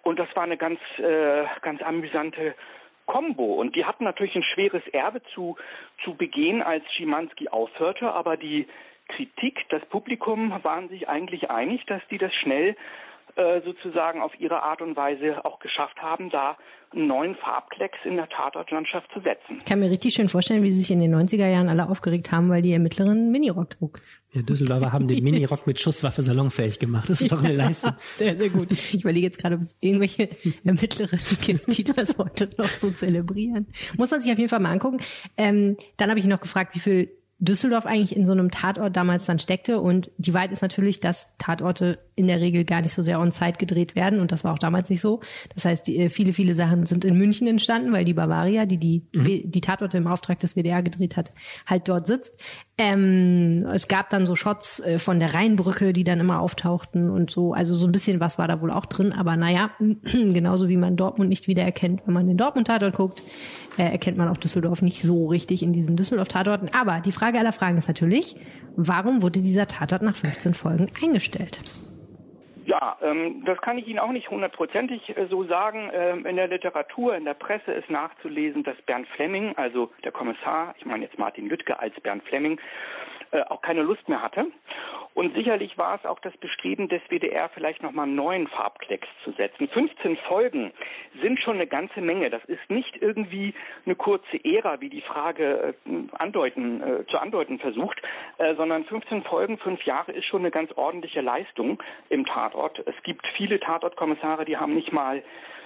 Und 0.04 0.18
das 0.18 0.30
war 0.36 0.44
eine 0.44 0.56
ganz, 0.56 0.80
äh, 0.98 1.44
ganz 1.62 1.82
amüsante 1.82 2.56
Combo. 3.06 3.56
Und 3.56 3.76
die 3.76 3.84
hatten 3.84 4.06
natürlich 4.06 4.36
ein 4.36 4.44
schweres 4.44 4.88
Erbe 4.94 5.22
zu, 5.34 5.58
zu 6.06 6.16
begehen, 6.16 6.62
als 6.62 6.86
Schimanski 6.94 7.50
aufhörte. 7.50 8.14
Aber 8.14 8.38
die 8.38 8.66
Kritik, 9.10 9.66
das 9.70 9.84
Publikum 9.88 10.58
waren 10.64 10.88
sich 10.88 11.10
eigentlich 11.10 11.52
einig, 11.52 11.86
dass 11.86 12.02
die 12.10 12.18
das 12.18 12.34
schnell 12.34 12.78
sozusagen 13.64 14.22
auf 14.22 14.38
ihre 14.40 14.64
Art 14.64 14.82
und 14.82 14.96
Weise 14.96 15.46
auch 15.46 15.60
geschafft 15.60 16.02
haben, 16.02 16.30
da 16.30 16.58
einen 16.92 17.08
neuen 17.08 17.36
Farbklecks 17.36 18.00
in 18.04 18.16
der 18.16 18.28
Tatortlandschaft 18.30 19.12
zu 19.14 19.20
setzen. 19.20 19.58
Ich 19.60 19.66
kann 19.66 19.80
mir 19.80 19.92
richtig 19.92 20.14
schön 20.14 20.30
vorstellen, 20.30 20.64
wie 20.64 20.72
sie 20.72 20.82
sich 20.82 20.92
in 20.92 21.00
den 21.00 21.14
90er 21.14 21.48
Jahren 21.48 21.70
alle 21.70 21.88
aufgeregt 21.88 22.32
haben, 22.32 22.50
weil 22.50 22.62
die 22.62 22.74
Ermittlerin 22.74 23.32
Minirock 23.32 23.70
trug. 23.72 24.02
Ja, 24.32 24.42
Düsseldorfer 24.42 24.92
haben 24.92 25.08
den 25.08 25.24
Minirock 25.24 25.66
mit 25.66 25.80
Schusswaffe 25.80 26.22
salonfähig 26.22 26.80
gemacht. 26.80 27.10
Das 27.10 27.22
ist 27.22 27.32
doch 27.32 27.44
eine 27.44 27.56
Leistung. 27.56 27.94
Sehr, 28.16 28.36
sehr 28.38 28.50
gut. 28.50 28.72
Ich 28.72 29.02
überlege 29.02 29.26
jetzt 29.26 29.40
gerade, 29.40 29.56
ob 29.56 29.62
es 29.62 29.76
irgendwelche 29.80 30.30
Ermittlerinnen 30.64 31.26
gibt, 31.42 31.78
die 31.78 31.84
das 31.84 32.18
heute 32.18 32.50
noch 32.58 32.66
so 32.66 32.92
zelebrieren. 32.92 33.68
Muss 33.98 34.12
man 34.12 34.22
sich 34.22 34.32
auf 34.32 34.38
jeden 34.38 34.50
Fall 34.50 34.60
mal 34.60 34.72
angucken. 34.72 34.98
Ähm, 35.38 35.78
dann 35.98 36.10
habe 36.10 36.20
ich 36.20 36.26
noch 36.26 36.42
gefragt, 36.42 36.76
wie 36.76 36.80
viel 36.80 37.19
Düsseldorf 37.40 37.86
eigentlich 37.86 38.16
in 38.16 38.26
so 38.26 38.34
einem 38.34 38.52
Tatort 38.52 38.96
damals 38.96 39.26
dann 39.26 39.40
steckte. 39.40 39.80
Und 39.80 40.12
die 40.18 40.34
Wahrheit 40.34 40.52
ist 40.52 40.62
natürlich, 40.62 41.00
dass 41.00 41.30
Tatorte 41.38 42.00
in 42.16 42.28
der 42.28 42.42
Regel 42.42 42.66
gar 42.66 42.82
nicht 42.82 42.94
so 42.94 43.02
sehr 43.02 43.20
on 43.20 43.32
Zeit 43.32 43.60
gedreht 43.60 43.96
werden. 43.96 44.20
Und 44.20 44.34
das 44.34 44.44
war 44.44 44.54
auch 44.54 44.60
damals 44.60 44.90
nicht 44.90 45.00
so. 45.00 45.22
Das 45.54 45.64
heißt, 45.64 45.88
die, 45.88 45.98
äh, 45.98 46.10
viele, 46.10 46.34
viele 46.34 46.54
Sachen 46.54 46.86
sind 46.86 47.06
in 47.06 47.18
München 47.18 47.48
entstanden, 47.48 47.94
weil 47.94 48.04
die 48.04 48.14
Bavaria, 48.14 48.66
die 48.66 48.78
die, 48.78 49.08
mhm. 49.14 49.50
die 49.50 49.62
Tatorte 49.62 49.98
im 49.98 50.08
Auftrag 50.08 50.40
des 50.40 50.56
WDR 50.56 50.84
gedreht 50.84 51.16
hat, 51.16 51.32
halt 51.66 51.88
dort 51.88 52.08
sitzt. 52.08 52.38
Ähm, 52.82 53.68
es 53.74 53.90
gab 53.90 54.10
dann 54.10 54.26
so 54.26 54.36
Shots 54.36 54.80
äh, 54.80 55.00
von 55.00 55.20
der 55.20 55.34
Rheinbrücke, 55.34 55.92
die 55.92 56.06
dann 56.06 56.22
immer 56.22 56.40
auftauchten 56.40 57.10
und 57.10 57.30
so. 57.30 57.52
Also 57.54 57.76
so 57.76 57.86
ein 57.86 57.92
bisschen 57.92 58.22
was 58.22 58.40
war 58.40 58.48
da 58.48 58.62
wohl 58.62 58.72
auch 58.72 58.86
drin. 58.86 59.12
Aber 59.12 59.36
naja, 59.36 59.72
genauso 60.04 60.70
wie 60.70 60.78
man 60.78 60.96
Dortmund 60.96 61.28
nicht 61.28 61.50
wiedererkennt, 61.50 62.04
wenn 62.06 62.14
man 62.14 62.26
den 62.26 62.38
Dortmund-Tatort 62.38 62.96
guckt, 62.96 63.22
äh, 63.78 63.84
erkennt 63.84 64.18
man 64.18 64.30
auch 64.30 64.38
Düsseldorf 64.38 64.82
nicht 64.82 65.02
so 65.02 65.28
richtig 65.28 65.62
in 65.62 65.74
diesen 65.74 65.98
Düsseldorf-Tatorten. 65.98 66.70
Aber 66.74 67.02
die 67.02 67.12
Frage 67.12 67.38
aller 67.38 67.52
Fragen 67.52 67.78
ist 67.78 67.90
natürlich, 67.90 68.38
warum 68.78 69.22
wurde 69.22 69.42
dieser 69.42 69.68
Tatort 69.68 70.02
nach 70.02 70.16
15 70.16 70.54
Folgen 70.54 70.88
eingestellt? 71.04 71.60
Ja, 72.70 72.98
ähm, 73.02 73.44
das 73.46 73.60
kann 73.62 73.80
ich 73.80 73.88
Ihnen 73.88 73.98
auch 73.98 74.12
nicht 74.12 74.30
hundertprozentig 74.30 75.18
äh, 75.18 75.26
so 75.28 75.44
sagen. 75.44 75.90
Ähm, 75.92 76.28
in 76.28 76.36
der 76.36 76.48
Literatur, 76.48 77.16
in 77.16 77.26
der 77.26 77.34
Presse 77.34 77.72
ist 77.72 77.90
nachzulesen, 77.90 78.62
dass 78.62 78.80
Bernd 78.84 79.08
Fleming, 79.08 79.58
also 79.58 79.90
der 80.04 80.12
Kommissar, 80.12 80.76
ich 80.78 80.86
meine 80.86 81.06
jetzt 81.06 81.18
Martin 81.18 81.50
Lüttke 81.50 81.80
als 81.80 82.00
Bernd 82.02 82.22
Fleming, 82.26 82.62
äh, 83.32 83.42
auch 83.44 83.62
keine 83.62 83.84
Lust 83.84 84.08
mehr 84.10 84.22
hatte. 84.22 84.48
Und 85.14 85.36
sicherlich 85.36 85.78
war 85.78 85.96
es 85.96 86.06
auch 86.06 86.20
das 86.20 86.36
Bestreben 86.38 86.88
des 86.88 87.02
WDR, 87.10 87.50
vielleicht 87.50 87.84
nochmal 87.84 88.06
einen 88.06 88.16
neuen 88.16 88.48
Farbklecks 88.48 89.08
zu 89.24 89.32
setzen. 89.34 89.68
15 89.68 90.18
Folgen 90.18 90.72
sind 91.22 91.42
schon 91.42 91.56
eine 91.56 91.68
ganze 91.68 92.00
Menge. 92.00 92.30
Das 92.30 92.44
ist 92.46 92.70
nicht 92.70 93.02
irgendwie 93.02 93.54
eine 93.86 93.96
kurze 93.96 94.44
Ära, 94.44 94.80
wie 94.82 94.90
die 94.90 95.02
Frage 95.02 95.76
äh, 95.86 95.92
andeuten, 96.18 96.82
äh, 96.82 97.06
zu 97.08 97.20
andeuten 97.20 97.60
versucht, 97.60 98.02
äh, 98.38 98.56
sondern 98.56 98.86
15 98.86 99.24
Folgen, 99.24 99.58
fünf 99.58 99.84
Jahre 99.84 100.12
ist 100.12 100.26
schon 100.26 100.42
eine 100.42 100.52
ganz 100.52 100.72
ordentliche 100.74 101.22
Leistung 101.22 101.82
im 102.10 102.26
Tatort. 102.26 102.80
Es 102.86 102.96
gibt 103.04 103.28
viele 103.36 103.60
Tatortkommissare, 103.60 104.46
die 104.46 104.58
haben 104.58 104.74
nicht 104.74 104.94
mal 104.94 105.22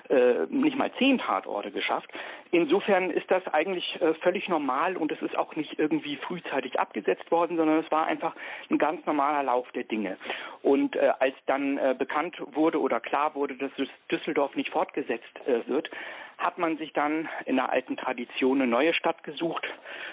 äh, 0.10 0.46
nicht 0.50 0.78
mal 0.78 0.92
zehn 0.98 1.18
Tatorte 1.18 1.72
geschafft. 1.72 2.10
Insofern 2.52 3.10
ist 3.10 3.30
das 3.30 3.42
eigentlich 3.54 4.00
äh, 4.02 4.14
völlig 4.16 4.48
normal 4.48 4.98
und 4.98 5.12
es 5.12 5.22
ist 5.22 5.38
auch 5.38 5.56
nicht 5.56 5.80
irgendwie 5.80 6.18
frühzeitig 6.18 6.80
abgesetzt 6.80 7.30
worden, 7.32 7.58
sondern 7.58 7.80
es 7.80 7.92
war 7.92 8.06
einfach 8.06 8.36
ein 8.70 8.78
ganz 8.78 9.06
normaler 9.06 9.44
Lauf 9.44 9.72
der 9.72 9.84
Dinge. 9.84 10.18
Und 10.62 10.96
äh, 10.96 11.12
als 11.20 11.36
dann 11.46 11.78
äh, 11.78 11.96
bekannt 11.98 12.36
wurde 12.54 12.80
oder 12.80 13.00
klar 13.00 13.34
wurde, 13.36 13.56
dass 13.56 13.72
Düsseldorf 14.12 14.56
nicht 14.56 14.70
fortgesetzt 14.72 15.40
äh, 15.46 15.68
wird, 15.68 15.90
hat 16.38 16.58
man 16.58 16.78
sich 16.78 16.92
dann 16.94 17.30
in 17.46 17.56
der 17.56 17.72
alten 17.72 17.98
Tradition 17.98 18.62
eine 18.62 18.70
neue 18.70 18.94
Stadt 18.94 19.24
gesucht 19.24 19.66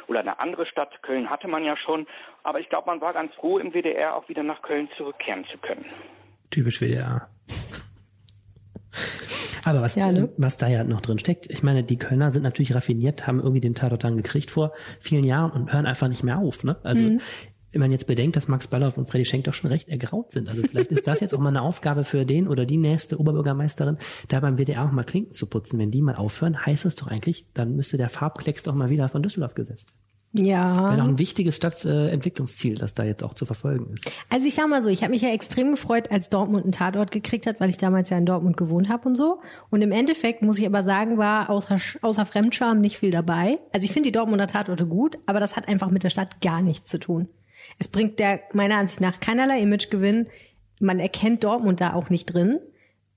oder 0.06 0.20
eine 0.20 0.40
andere 0.40 0.66
Stadt. 0.66 1.02
Köln 1.02 1.28
hatte 1.28 1.48
man 1.48 1.64
ja 1.64 1.76
schon, 1.76 2.06
aber 2.42 2.60
ich 2.60 2.68
glaube, 2.68 2.86
man 2.86 3.00
war 3.00 3.12
ganz 3.12 3.34
froh, 3.34 3.58
im 3.58 3.72
WDR 3.72 4.16
auch 4.16 4.28
wieder 4.28 4.42
nach 4.42 4.62
Köln 4.62 4.88
zurückkehren 4.96 5.44
zu 5.46 5.58
können. 5.58 5.84
Typisch 6.50 6.80
WDR. 6.80 7.28
Aber 9.64 9.82
was, 9.82 9.94
ja, 9.94 10.10
ne? 10.10 10.30
was 10.36 10.56
da 10.56 10.68
ja 10.68 10.84
noch 10.84 11.00
drin 11.00 11.18
steckt, 11.18 11.50
ich 11.50 11.62
meine, 11.62 11.84
die 11.84 11.98
Kölner 11.98 12.30
sind 12.30 12.42
natürlich 12.42 12.74
raffiniert, 12.74 13.26
haben 13.26 13.38
irgendwie 13.38 13.60
den 13.60 13.74
Tatort 13.74 14.04
dann 14.04 14.16
gekriegt 14.16 14.50
vor 14.50 14.72
vielen 15.00 15.24
Jahren 15.24 15.50
und 15.52 15.72
hören 15.72 15.86
einfach 15.86 16.08
nicht 16.08 16.24
mehr 16.24 16.38
auf. 16.38 16.64
Ne? 16.64 16.76
Also 16.82 17.04
mhm. 17.04 17.20
wenn 17.72 17.80
man 17.80 17.92
jetzt 17.92 18.06
bedenkt, 18.06 18.36
dass 18.36 18.48
Max 18.48 18.68
Ballauf 18.68 18.98
und 18.98 19.06
Freddy 19.06 19.24
Schenk 19.24 19.44
doch 19.44 19.54
schon 19.54 19.70
recht 19.70 19.88
ergraut 19.88 20.32
sind. 20.32 20.48
Also 20.48 20.62
vielleicht 20.62 20.90
ist 20.92 21.06
das 21.06 21.20
jetzt 21.20 21.34
auch 21.34 21.38
mal 21.38 21.50
eine 21.50 21.62
Aufgabe 21.62 22.04
für 22.04 22.24
den 22.24 22.48
oder 22.48 22.66
die 22.66 22.78
nächste 22.78 23.20
Oberbürgermeisterin, 23.20 23.98
da 24.28 24.40
beim 24.40 24.56
WDR 24.58 24.84
auch 24.84 24.92
mal 24.92 25.04
Klinken 25.04 25.32
zu 25.32 25.46
putzen. 25.46 25.78
Wenn 25.78 25.90
die 25.90 26.02
mal 26.02 26.16
aufhören, 26.16 26.64
heißt 26.64 26.86
es 26.86 26.96
doch 26.96 27.06
eigentlich, 27.06 27.46
dann 27.54 27.76
müsste 27.76 27.96
der 27.96 28.08
Farbklecks 28.08 28.62
doch 28.62 28.74
mal 28.74 28.90
wieder 28.90 29.08
von 29.08 29.22
Düsseldorf 29.22 29.54
gesetzt 29.54 29.90
werden. 29.90 29.99
Ja. 30.32 30.92
Wäre 30.92 31.02
auch 31.02 31.08
ein 31.08 31.18
wichtiges 31.18 31.56
Stadtentwicklungsziel, 31.56 32.76
das 32.76 32.94
da 32.94 33.02
jetzt 33.02 33.24
auch 33.24 33.34
zu 33.34 33.44
verfolgen 33.44 33.94
ist. 33.94 34.12
Also 34.28 34.46
ich 34.46 34.54
sag 34.54 34.68
mal 34.68 34.80
so, 34.80 34.88
ich 34.88 35.02
habe 35.02 35.10
mich 35.10 35.22
ja 35.22 35.30
extrem 35.30 35.72
gefreut, 35.72 36.10
als 36.12 36.28
Dortmund 36.30 36.64
einen 36.64 36.72
Tatort 36.72 37.10
gekriegt 37.10 37.46
hat, 37.46 37.58
weil 37.58 37.68
ich 37.68 37.78
damals 37.78 38.10
ja 38.10 38.18
in 38.18 38.26
Dortmund 38.26 38.56
gewohnt 38.56 38.88
habe 38.88 39.08
und 39.08 39.16
so. 39.16 39.40
Und 39.70 39.82
im 39.82 39.90
Endeffekt 39.90 40.42
muss 40.42 40.58
ich 40.58 40.66
aber 40.66 40.84
sagen, 40.84 41.18
war 41.18 41.50
außer, 41.50 41.78
außer 42.02 42.26
Fremdscham 42.26 42.80
nicht 42.80 42.96
viel 42.96 43.10
dabei. 43.10 43.58
Also 43.72 43.84
ich 43.84 43.92
finde 43.92 44.08
die 44.08 44.12
Dortmunder 44.12 44.46
Tatorte 44.46 44.86
gut, 44.86 45.18
aber 45.26 45.40
das 45.40 45.56
hat 45.56 45.66
einfach 45.66 45.90
mit 45.90 46.04
der 46.04 46.10
Stadt 46.10 46.40
gar 46.40 46.62
nichts 46.62 46.88
zu 46.88 47.00
tun. 47.00 47.28
Es 47.78 47.88
bringt 47.88 48.20
der 48.20 48.40
meiner 48.52 48.76
Ansicht 48.76 49.00
nach 49.00 49.18
keinerlei 49.18 49.60
Imagegewinn. 49.60 50.28
Man 50.78 51.00
erkennt 51.00 51.42
Dortmund 51.42 51.80
da 51.80 51.92
auch 51.92 52.08
nicht 52.08 52.26
drin. 52.26 52.58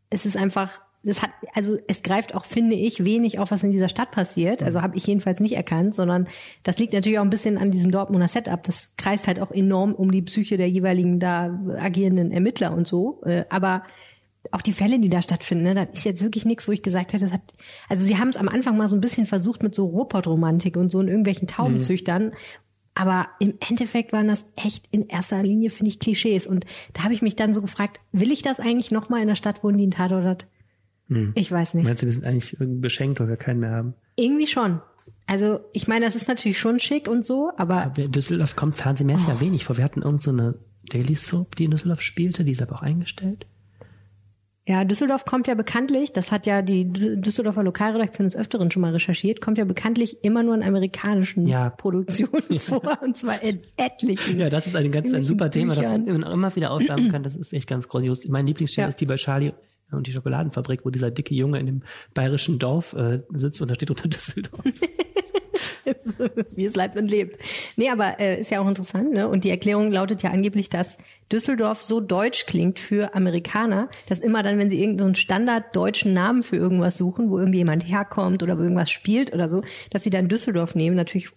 Es 0.09 0.25
ist 0.25 0.35
einfach 0.35 0.81
das 1.03 1.21
hat, 1.21 1.31
also 1.53 1.77
es 1.87 2.01
greift 2.01 2.33
auch, 2.33 2.45
finde 2.45 2.75
ich, 2.75 3.03
wenig 3.03 3.37
auf, 3.37 3.51
was 3.51 3.63
in 3.63 3.71
dieser 3.71 3.89
Stadt 3.89 4.11
passiert. 4.11 4.63
Also 4.63 4.81
habe 4.81 4.95
ich 4.95 5.05
jedenfalls 5.05 5.41
nicht 5.41 5.55
erkannt, 5.55 5.93
sondern 5.93 6.27
das 6.63 6.79
liegt 6.79 6.93
natürlich 6.93 7.19
auch 7.19 7.23
ein 7.23 7.29
bisschen 7.29 7.57
an 7.57 7.71
diesem 7.71 7.91
Dortmunder 7.91 8.29
Setup. 8.29 8.63
Das 8.63 8.93
kreist 8.97 9.27
halt 9.27 9.41
auch 9.41 9.51
enorm 9.51 9.93
um 9.93 10.11
die 10.11 10.21
Psyche 10.21 10.55
der 10.55 10.69
jeweiligen 10.69 11.19
da 11.19 11.59
agierenden 11.77 12.31
Ermittler 12.31 12.73
und 12.73 12.87
so. 12.87 13.21
Äh, 13.25 13.43
aber 13.49 13.83
auch 14.51 14.61
die 14.61 14.71
Fälle, 14.71 14.99
die 14.99 15.09
da 15.09 15.21
stattfinden, 15.21 15.63
ne, 15.63 15.75
das 15.75 15.89
ist 15.99 16.05
jetzt 16.05 16.23
wirklich 16.23 16.45
nichts, 16.45 16.67
wo 16.67 16.71
ich 16.71 16.81
gesagt 16.81 17.13
hätte, 17.13 17.25
das 17.25 17.33
hat, 17.33 17.53
also 17.89 18.05
sie 18.05 18.17
haben 18.17 18.29
es 18.29 18.37
am 18.37 18.49
Anfang 18.49 18.77
mal 18.77 18.87
so 18.87 18.95
ein 18.95 19.01
bisschen 19.01 19.25
versucht 19.25 19.63
mit 19.63 19.75
so 19.75 19.85
Ruhrpott-Romantik 19.85 20.77
und 20.77 20.89
so 20.89 21.01
in 21.01 21.07
irgendwelchen 21.07 21.47
Taubenzüchtern. 21.47 22.25
Mhm. 22.25 22.33
Aber 22.95 23.27
im 23.39 23.55
Endeffekt 23.67 24.13
waren 24.13 24.27
das 24.27 24.45
echt 24.55 24.85
in 24.91 25.07
erster 25.07 25.41
Linie, 25.41 25.69
finde 25.69 25.89
ich, 25.89 25.99
Klischees. 25.99 26.45
Und 26.45 26.65
da 26.93 27.03
habe 27.03 27.13
ich 27.13 27.21
mich 27.21 27.35
dann 27.35 27.51
so 27.51 27.61
gefragt, 27.61 27.99
will 28.11 28.31
ich 28.31 28.43
das 28.43 28.59
eigentlich 28.59 28.91
noch 28.91 29.09
mal 29.09 29.21
in 29.21 29.27
der 29.27 29.35
Stadt 29.35 29.63
wohnen, 29.63 29.77
die 29.77 29.85
einen 29.85 29.91
Tatort 29.91 30.25
hat? 30.25 30.47
Hm. 31.15 31.31
Ich 31.35 31.51
weiß 31.51 31.75
nicht. 31.75 31.85
Meinst 31.85 32.01
du, 32.01 32.07
wir 32.07 32.13
sind 32.13 32.25
eigentlich 32.25 32.55
beschenkt, 32.59 33.19
weil 33.19 33.27
wir 33.27 33.37
keinen 33.37 33.59
mehr 33.59 33.71
haben? 33.71 33.93
Irgendwie 34.15 34.47
schon. 34.47 34.81
Also 35.25 35.59
ich 35.73 35.87
meine, 35.87 36.05
das 36.05 36.15
ist 36.15 36.27
natürlich 36.27 36.59
schon 36.59 36.79
schick 36.79 37.07
und 37.07 37.25
so, 37.25 37.51
aber... 37.57 37.83
aber 37.83 38.07
Düsseldorf 38.07 38.55
kommt 38.55 38.75
fernsehmäßig 38.75 39.27
oh. 39.27 39.31
ja 39.31 39.39
wenig 39.41 39.65
vor. 39.65 39.77
Wir 39.77 39.83
hatten 39.83 40.01
irgendeine 40.01 40.53
so 40.53 40.59
Daily 40.89 41.15
Soap, 41.15 41.55
die 41.55 41.65
in 41.65 41.71
Düsseldorf 41.71 42.01
spielte, 42.01 42.43
die 42.43 42.51
ist 42.51 42.61
aber 42.61 42.75
auch 42.75 42.81
eingestellt. 42.81 43.45
Ja, 44.65 44.85
Düsseldorf 44.85 45.25
kommt 45.25 45.47
ja 45.47 45.55
bekanntlich, 45.55 46.13
das 46.13 46.31
hat 46.31 46.45
ja 46.45 46.61
die 46.61 46.89
Düsseldorfer 46.89 47.63
Lokalredaktion 47.63 48.25
des 48.25 48.37
Öfteren 48.37 48.71
schon 48.71 48.81
mal 48.81 48.93
recherchiert, 48.93 49.41
kommt 49.41 49.57
ja 49.57 49.65
bekanntlich 49.65 50.23
immer 50.23 50.41
nur 50.41 50.55
in 50.55 50.63
amerikanischen 50.63 51.47
ja. 51.47 51.69
Produktionen 51.69 52.43
ja. 52.49 52.59
vor, 52.59 52.99
und 53.01 53.17
zwar 53.17 53.43
in 53.43 53.59
etlichen. 53.75 54.39
Ja, 54.39 54.49
das 54.49 54.67
ist 54.67 54.75
ein 54.77 54.89
ganz 54.89 55.13
ein 55.13 55.25
super 55.25 55.51
Thema, 55.51 55.75
das 55.75 55.83
man 55.83 56.07
immer 56.07 56.55
wieder 56.55 56.71
aufschlagen 56.71 57.11
kann. 57.11 57.23
Das 57.23 57.35
ist 57.35 57.51
echt 57.51 57.67
ganz 57.67 57.89
grandios. 57.89 58.25
Mein 58.29 58.47
Lieblingsstelle 58.47 58.85
ja. 58.85 58.89
ist 58.89 59.01
die 59.01 59.05
bei 59.05 59.15
Charlie 59.15 59.51
und 59.95 60.07
die 60.07 60.11
Schokoladenfabrik, 60.11 60.85
wo 60.85 60.89
dieser 60.89 61.11
dicke 61.11 61.33
Junge 61.33 61.59
in 61.59 61.65
dem 61.65 61.81
bayerischen 62.13 62.59
Dorf 62.59 62.93
äh, 62.93 63.21
sitzt 63.33 63.61
und 63.61 63.69
da 63.69 63.75
steht 63.75 63.89
unter 63.89 64.07
Düsseldorf. 64.09 64.63
Wie 66.51 66.65
es 66.65 66.73
bleibt 66.73 66.97
und 66.97 67.09
lebt. 67.09 67.37
Nee, 67.75 67.89
aber 67.89 68.19
äh, 68.19 68.39
ist 68.39 68.51
ja 68.51 68.61
auch 68.61 68.67
interessant, 68.67 69.11
ne? 69.11 69.27
Und 69.27 69.43
die 69.43 69.49
Erklärung 69.49 69.91
lautet 69.91 70.23
ja 70.23 70.31
angeblich, 70.31 70.69
dass 70.69 70.97
Düsseldorf 71.31 71.81
so 71.81 71.99
deutsch 71.99 72.45
klingt 72.45 72.79
für 72.79 73.15
Amerikaner, 73.15 73.89
dass 74.07 74.19
immer 74.19 74.43
dann, 74.43 74.57
wenn 74.57 74.69
sie 74.69 74.81
irgendeinen 74.81 75.15
so 75.15 75.21
Standard 75.21 75.75
deutschen 75.75 76.13
Namen 76.13 76.43
für 76.43 76.55
irgendwas 76.55 76.97
suchen, 76.97 77.29
wo 77.29 77.37
irgendjemand 77.37 77.87
herkommt 77.87 78.43
oder 78.43 78.57
wo 78.57 78.61
irgendwas 78.61 78.91
spielt 78.91 79.33
oder 79.33 79.49
so, 79.49 79.63
dass 79.89 80.03
sie 80.03 80.09
dann 80.09 80.27
Düsseldorf 80.27 80.75
nehmen, 80.75 80.95
natürlich 80.95 81.29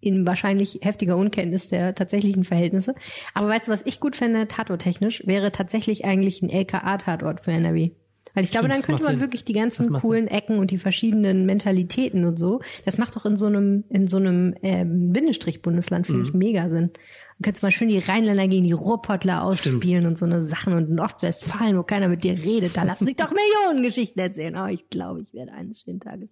in 0.00 0.26
wahrscheinlich 0.26 0.80
heftiger 0.82 1.16
Unkenntnis 1.16 1.68
der 1.68 1.94
tatsächlichen 1.94 2.44
Verhältnisse. 2.44 2.94
Aber 3.34 3.48
weißt 3.48 3.68
du, 3.68 3.72
was 3.72 3.84
ich 3.84 4.00
gut 4.00 4.16
fände, 4.16 4.48
tatorttechnisch, 4.48 5.26
wäre 5.26 5.52
tatsächlich 5.52 6.04
eigentlich 6.04 6.42
ein 6.42 6.50
LKA-Tatort 6.50 7.40
für 7.40 7.52
NRW. 7.52 7.90
Weil 8.34 8.44
ich 8.44 8.50
glaube, 8.50 8.66
Stimmt, 8.66 8.76
dann 8.76 8.86
könnte 8.86 9.02
man 9.02 9.12
Sinn. 9.14 9.20
wirklich 9.20 9.44
die 9.44 9.52
ganzen 9.52 9.92
coolen 9.92 10.26
Sinn. 10.28 10.36
Ecken 10.36 10.58
und 10.58 10.70
die 10.70 10.78
verschiedenen 10.78 11.46
Mentalitäten 11.46 12.24
und 12.24 12.38
so, 12.38 12.60
das 12.84 12.96
macht 12.96 13.16
doch 13.16 13.26
in 13.26 13.36
so 13.36 13.46
einem, 13.46 13.84
in 13.88 14.06
so 14.06 14.18
einem 14.18 14.54
ähm, 14.62 15.12
Bindestrich-Bundesland, 15.12 16.06
finde 16.06 16.22
mhm. 16.22 16.26
ich, 16.26 16.34
mega 16.34 16.68
Sinn. 16.68 16.90
Du 17.38 17.44
könntest 17.44 17.62
mal 17.62 17.72
schön 17.72 17.88
die 17.88 17.98
Rheinländer 17.98 18.46
gegen 18.48 18.66
die 18.66 18.72
Ruhrpottler 18.72 19.42
ausspielen 19.42 20.02
Stimmt. 20.02 20.06
und 20.06 20.18
so 20.18 20.26
eine 20.26 20.42
Sachen 20.42 20.74
und 20.74 20.90
in 20.90 21.00
Ostwestfalen, 21.00 21.76
wo 21.76 21.82
keiner 21.82 22.08
mit 22.08 22.22
dir 22.22 22.34
redet, 22.34 22.76
da 22.76 22.82
lassen 22.84 23.06
sich 23.06 23.16
doch 23.16 23.30
Millionen 23.66 23.82
Geschichten 23.82 24.20
erzählen. 24.20 24.56
Oh, 24.60 24.66
ich 24.66 24.88
glaube, 24.90 25.22
ich 25.22 25.32
werde 25.34 25.52
eines 25.52 25.80
schönen 25.80 26.00
Tages 26.00 26.30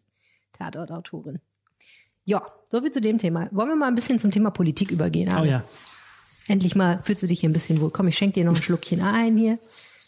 Tatortautorin. 0.53 1.41
Ja, 2.25 2.47
so 2.71 2.81
viel 2.81 2.91
zu 2.91 3.01
dem 3.01 3.19
Thema. 3.19 3.49
Wollen 3.51 3.69
wir 3.69 3.77
mal 3.77 3.89
ein 3.89 3.95
bisschen 3.95 4.19
zum 4.19 4.31
Thema 4.31 4.51
Politik 4.51 4.91
übergehen? 4.91 5.35
Oh 5.35 5.45
ja. 5.45 5.65
Endlich 6.49 6.75
mal 6.75 7.03
fühlst 7.03 7.23
du 7.23 7.27
dich 7.27 7.41
hier 7.41 7.49
ein 7.49 7.53
bisschen 7.53 7.81
wohl. 7.81 7.91
Komm, 7.91 8.09
ich 8.09 8.17
schenke 8.17 8.35
dir 8.35 8.45
noch 8.45 8.55
ein 8.55 8.63
Schluckchen 8.63 9.03
ein 9.03 9.37
hier. 9.37 9.59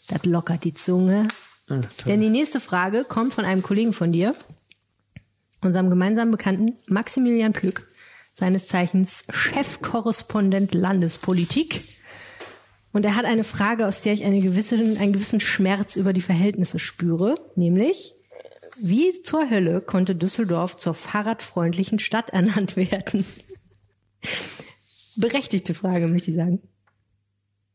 Das 0.09 0.25
lockert 0.25 0.63
die 0.63 0.73
Zunge. 0.73 1.27
Ah, 1.69 1.81
Denn 2.05 2.21
die 2.21 2.29
nächste 2.29 2.59
Frage 2.59 3.03
kommt 3.07 3.33
von 3.33 3.45
einem 3.45 3.61
Kollegen 3.61 3.93
von 3.93 4.11
dir, 4.11 4.35
unserem 5.61 5.89
gemeinsamen 5.89 6.31
Bekannten 6.31 6.77
Maximilian 6.87 7.53
Plück, 7.53 7.87
seines 8.33 8.67
Zeichens 8.67 9.23
Chefkorrespondent 9.29 10.73
Landespolitik. 10.73 11.81
Und 12.93 13.05
er 13.05 13.15
hat 13.15 13.25
eine 13.25 13.43
Frage, 13.43 13.87
aus 13.87 14.01
der 14.01 14.13
ich 14.13 14.25
eine 14.25 14.41
gewisse, 14.41 14.75
einen 14.75 15.13
gewissen 15.13 15.39
Schmerz 15.39 15.95
über 15.95 16.11
die 16.11 16.21
Verhältnisse 16.21 16.79
spüre, 16.79 17.35
nämlich, 17.55 18.13
wie 18.79 19.21
zur 19.21 19.49
Hölle 19.49 19.81
konnte 19.81 20.15
Düsseldorf 20.15 20.77
zur 20.77 20.93
fahrradfreundlichen 20.93 21.99
Stadt 21.99 22.29
ernannt 22.31 22.75
werden? 22.75 23.25
Berechtigte 25.15 25.73
Frage, 25.73 26.07
möchte 26.07 26.31
ich 26.31 26.37
sagen. 26.37 26.61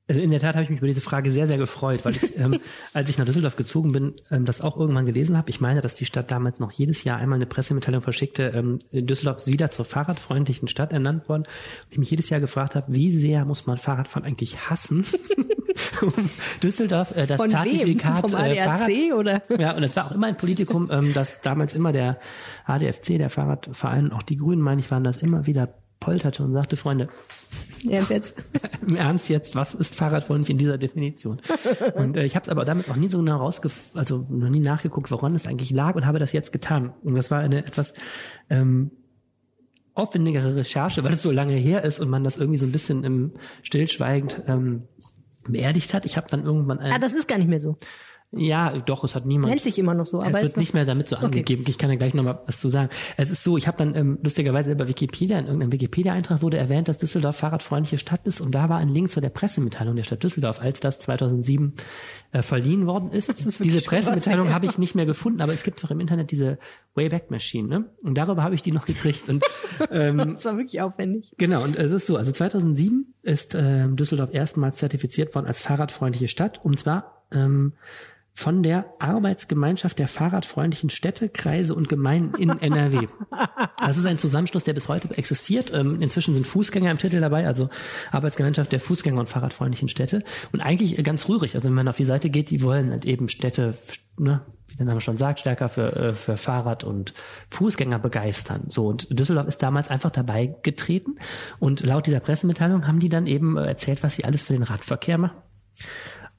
Also 0.09 0.21
in 0.21 0.31
der 0.31 0.39
Tat 0.39 0.55
habe 0.55 0.63
ich 0.63 0.71
mich 0.71 0.79
über 0.79 0.87
diese 0.87 1.01
Frage 1.01 1.33
sehr, 1.33 1.49
sehr 1.49 1.59
gefreut, 1.59 2.05
weil 2.05 2.17
ich, 2.17 2.39
ähm, 2.39 2.61
als 2.93 3.11
ich 3.11 3.19
nach 3.19 3.25
Düsseldorf 3.25 3.57
gezogen 3.57 3.91
bin, 3.91 4.15
ähm, 4.31 4.45
das 4.45 4.61
auch 4.61 4.77
irgendwann 4.77 5.05
gelesen 5.05 5.37
habe. 5.37 5.51
Ich 5.51 5.61
meine, 5.61 5.81
dass 5.81 5.95
die 5.95 6.07
Stadt 6.07 6.31
damals 6.31 6.61
noch 6.61 6.71
jedes 6.71 7.03
Jahr 7.03 7.19
einmal 7.19 7.37
eine 7.37 7.47
Pressemitteilung 7.47 8.03
verschickte, 8.03 8.53
ähm, 8.55 8.79
Düsseldorf 8.93 9.39
ist 9.39 9.53
wieder 9.53 9.71
zur 9.71 9.85
fahrradfreundlichen 9.85 10.69
Stadt 10.69 10.93
ernannt 10.93 11.29
worden. 11.29 11.43
Und 11.43 11.93
ich 11.93 11.99
mich 11.99 12.11
jedes 12.11 12.31
Jahr 12.31 12.41
gefragt 12.41 12.77
habe, 12.77 12.95
wie 12.95 13.11
sehr 13.11 13.45
muss 13.45 13.67
man 13.67 13.79
Fahrradfahren 13.79 14.25
eigentlich 14.27 14.71
hassen, 14.71 15.05
Düsseldorf 16.63 17.17
äh, 17.17 17.27
das 17.27 17.37
Von 17.37 17.51
Zertifikat 17.51 18.23
wem? 18.23 18.31
Vom 18.31 18.39
äh, 18.39 18.61
ADAC 18.61 18.79
Fahrrad, 18.79 19.13
oder? 19.15 19.43
Ja, 19.59 19.77
und 19.77 19.83
es 19.83 19.97
war 19.97 20.07
auch 20.07 20.13
immer 20.13 20.29
ein 20.29 20.37
Politikum, 20.37 20.89
ähm, 20.91 21.13
dass 21.15 21.41
damals 21.41 21.75
immer 21.75 21.93
der 21.93 22.19
ADFC, 22.65 23.19
der 23.19 23.31
Fahrradverein, 23.31 24.13
auch 24.13 24.23
die 24.23 24.37
Grünen, 24.37 24.63
meine 24.63 24.81
ich, 24.81 24.91
waren 24.91 25.05
das 25.05 25.17
immer 25.17 25.47
wieder 25.47 25.75
polterte 26.01 26.43
und 26.45 26.53
sagte, 26.53 26.77
Freunde, 26.77 27.09
Ernst 27.89 28.11
jetzt? 28.11 28.37
im 28.89 28.97
Ernst 28.97 29.29
jetzt, 29.29 29.55
was 29.55 29.75
ist 29.75 29.95
fahrradfreundlich 29.95 30.51
in 30.51 30.59
dieser 30.59 30.79
Definition? 30.79 31.41
Und 31.95 32.17
äh, 32.17 32.25
ich 32.25 32.37
habe 32.37 32.45
es 32.45 32.51
aber 32.51 32.65
damals 32.65 32.91
auch 32.91 32.97
nie 32.97 33.09
so 33.09 33.19
genau 33.19 33.39
rausgef 33.39 33.93
also 33.95 34.27
noch 34.29 34.49
nie 34.49 34.61
nachgeguckt, 34.61 35.11
woran 35.11 35.35
es 35.35 35.47
eigentlich 35.47 35.71
lag 35.71 35.95
und 35.95 36.07
habe 36.07 36.19
das 36.19 36.33
jetzt 36.33 36.53
getan. 36.53 36.93
Und 37.03 37.15
das 37.15 37.31
war 37.31 37.41
eine 37.41 37.65
etwas 37.65 37.95
ähm, 38.51 38.91
aufwendigere 39.95 40.55
Recherche, 40.55 41.03
weil 41.05 41.15
es 41.15 41.23
so 41.23 41.31
lange 41.31 41.55
her 41.55 41.83
ist 41.85 42.01
und 42.01 42.11
man 42.11 42.23
das 42.23 42.37
irgendwie 42.37 42.59
so 42.59 42.67
ein 42.67 42.73
bisschen 42.73 43.03
im 43.05 43.33
stillschweigend 43.63 44.43
ähm, 44.47 44.89
beerdigt 45.49 45.95
hat. 45.95 46.05
Ich 46.05 46.17
habe 46.17 46.27
dann 46.29 46.45
irgendwann 46.45 46.79
ein, 46.79 46.93
Ah, 46.93 46.99
das 46.99 47.15
ist 47.15 47.29
gar 47.29 47.39
nicht 47.39 47.49
mehr 47.49 47.61
so. 47.61 47.77
Ja, 48.33 48.79
doch, 48.79 49.05
es 49.05 49.15
hat 49.15 49.25
niemand. 49.25 49.49
Nennt 49.49 49.61
sich 49.61 49.79
immer 49.79 49.95
noch 49.95 50.07
so, 50.07 50.21
aber 50.21 50.31
es 50.31 50.37
ist 50.37 50.43
wird 50.43 50.57
nicht 50.59 50.75
mehr 50.75 50.85
damit 50.85 51.09
so 51.09 51.17
Okay. 51.17 51.27
angegeben. 51.27 51.65
Ich 51.69 51.79
kann 51.79 51.91
ja 51.91 51.97
gleich 51.97 52.13
nochmal 52.13 52.41
was 52.47 52.61
zu 52.61 52.69
sagen. 52.69 52.91
Es 53.17 53.31
ist 53.31 53.45
so, 53.45 53.57
ich 53.57 53.67
habe 53.67 53.79
dann 53.79 53.95
ähm, 53.95 54.19
lustigerweise 54.23 54.75
bei 54.77 54.89
Wikipedia, 54.89 55.39
in 55.39 55.47
irgendeinem 55.47 55.73
Wikipedia-Eintrag 55.73 56.43
wurde 56.43 56.57
erwähnt, 56.59 56.89
dass 56.89 56.99
Düsseldorf 56.99 57.37
fahrradfreundliche 57.37 57.99
Stadt 57.99 58.27
ist 58.27 58.41
und 58.41 58.55
da 58.55 58.69
war 58.69 58.79
ein 58.79 58.89
Link 58.89 59.11
zu 59.11 59.21
der 59.21 59.31
Pressemitteilung 59.31 59.97
der 59.97 60.05
Stadt 60.05 60.23
Düsseldorf, 60.23 60.61
als 60.61 60.81
das 60.81 60.99
2007 61.01 61.75
äh, 62.33 62.43
verliehen 62.43 62.87
worden 62.87 63.11
ist. 63.13 63.29
wirklich 63.47 63.73
diese 63.73 63.85
Pressemitteilung 63.85 64.53
habe 64.53 64.67
ich 64.67 64.79
nicht 64.79 64.95
mehr 64.95 65.07
gefunden, 65.07 65.41
aber 65.41 65.53
es 65.53 65.63
gibt 65.63 65.83
doch 65.83 65.91
im 65.91 66.01
Internet 66.01 66.31
diese 66.31 66.59
Wayback 66.95 67.31
Machine, 67.31 67.69
ne? 67.69 67.85
Und 68.03 68.17
darüber 68.17 68.43
habe 68.43 68.55
ich 68.55 68.63
die 68.63 68.73
noch 68.73 68.87
gekriegt 68.87 69.29
und 69.29 69.45
ähm, 69.91 70.19
Das 70.35 70.45
war 70.45 70.57
wirklich 70.57 70.81
aufwendig. 70.83 71.33
Genau, 71.39 71.63
und 71.63 71.77
es 71.77 71.93
ist 71.93 72.07
so, 72.07 72.17
also 72.17 72.33
2007 72.33 73.15
ist 73.23 73.55
ähm, 73.55 73.97
Düsseldorf 73.97 74.31
erstmals 74.33 74.77
zertifiziert 74.77 75.35
worden 75.35 75.47
als 75.47 75.61
fahrradfreundliche 75.61 76.29
Stadt 76.29 76.61
und 76.65 76.79
zwar 76.79 77.25
ähm, 77.33 77.73
von 78.37 78.63
der 78.63 78.85
Arbeitsgemeinschaft 78.99 79.99
der 79.99 80.09
fahrradfreundlichen 80.09 80.91
Städte, 80.91 81.31
Kreise 81.31 81.75
und 81.75 81.89
Gemeinden 81.89 82.35
in 82.35 82.51
NRW. 82.61 83.09
Das 83.79 83.97
ist 83.97 84.05
ein 84.05 84.19
Zusammenschluss, 84.19 84.63
der 84.63 84.75
bis 84.75 84.89
heute 84.89 85.09
existiert. 85.17 85.73
Ähm, 85.73 86.03
inzwischen 86.03 86.35
sind 86.35 86.47
Fußgänger 86.47 86.91
im 86.91 86.99
Titel 86.99 87.19
dabei, 87.19 87.47
also 87.47 87.71
Arbeitsgemeinschaft 88.13 88.73
der 88.73 88.81
Fußgänger 88.81 89.21
und 89.21 89.31
fahrradfreundlichen 89.31 89.89
Städte. 89.89 90.23
Und 90.53 90.61
eigentlich 90.61 90.99
äh, 90.99 91.03
ganz 91.03 91.27
rührig. 91.31 91.55
Also 91.55 91.67
wenn 91.67 91.75
man 91.75 91.89
auf 91.89 91.97
die 91.97 92.05
Seite 92.05 92.29
geht, 92.29 92.51
die 92.51 92.63
wollen 92.63 92.91
halt 92.91 93.07
eben 93.07 93.31
Städte, 93.31 93.73
ne, 94.19 94.43
wie 94.69 94.77
der 94.77 94.85
Name 94.85 95.01
schon 95.01 95.17
sagt, 95.17 95.41
stärker 95.41 95.71
für, 95.71 95.97
äh, 95.97 96.13
für 96.13 96.37
Fahrrad- 96.37 96.85
und 96.85 97.15
Fußgänger 97.49 97.99
begeistern. 97.99 98.65
So, 98.69 98.87
und 98.87 99.19
Düsseldorf 99.19 99.49
ist 99.49 99.63
damals 99.63 99.89
einfach 99.89 100.11
dabei 100.11 100.55
getreten. 100.63 101.17
Und 101.59 101.81
laut 101.81 102.07
dieser 102.07 102.21
Pressemitteilung 102.21 102.87
haben 102.87 102.99
die 102.99 103.09
dann 103.09 103.27
eben 103.27 103.57
äh, 103.57 103.65
erzählt, 103.65 104.03
was 104.03 104.15
sie 104.15 104.27
alles 104.27 104.43
für 104.43 104.53
den 104.53 104.63
Radverkehr 104.63 105.17
machen. 105.17 105.39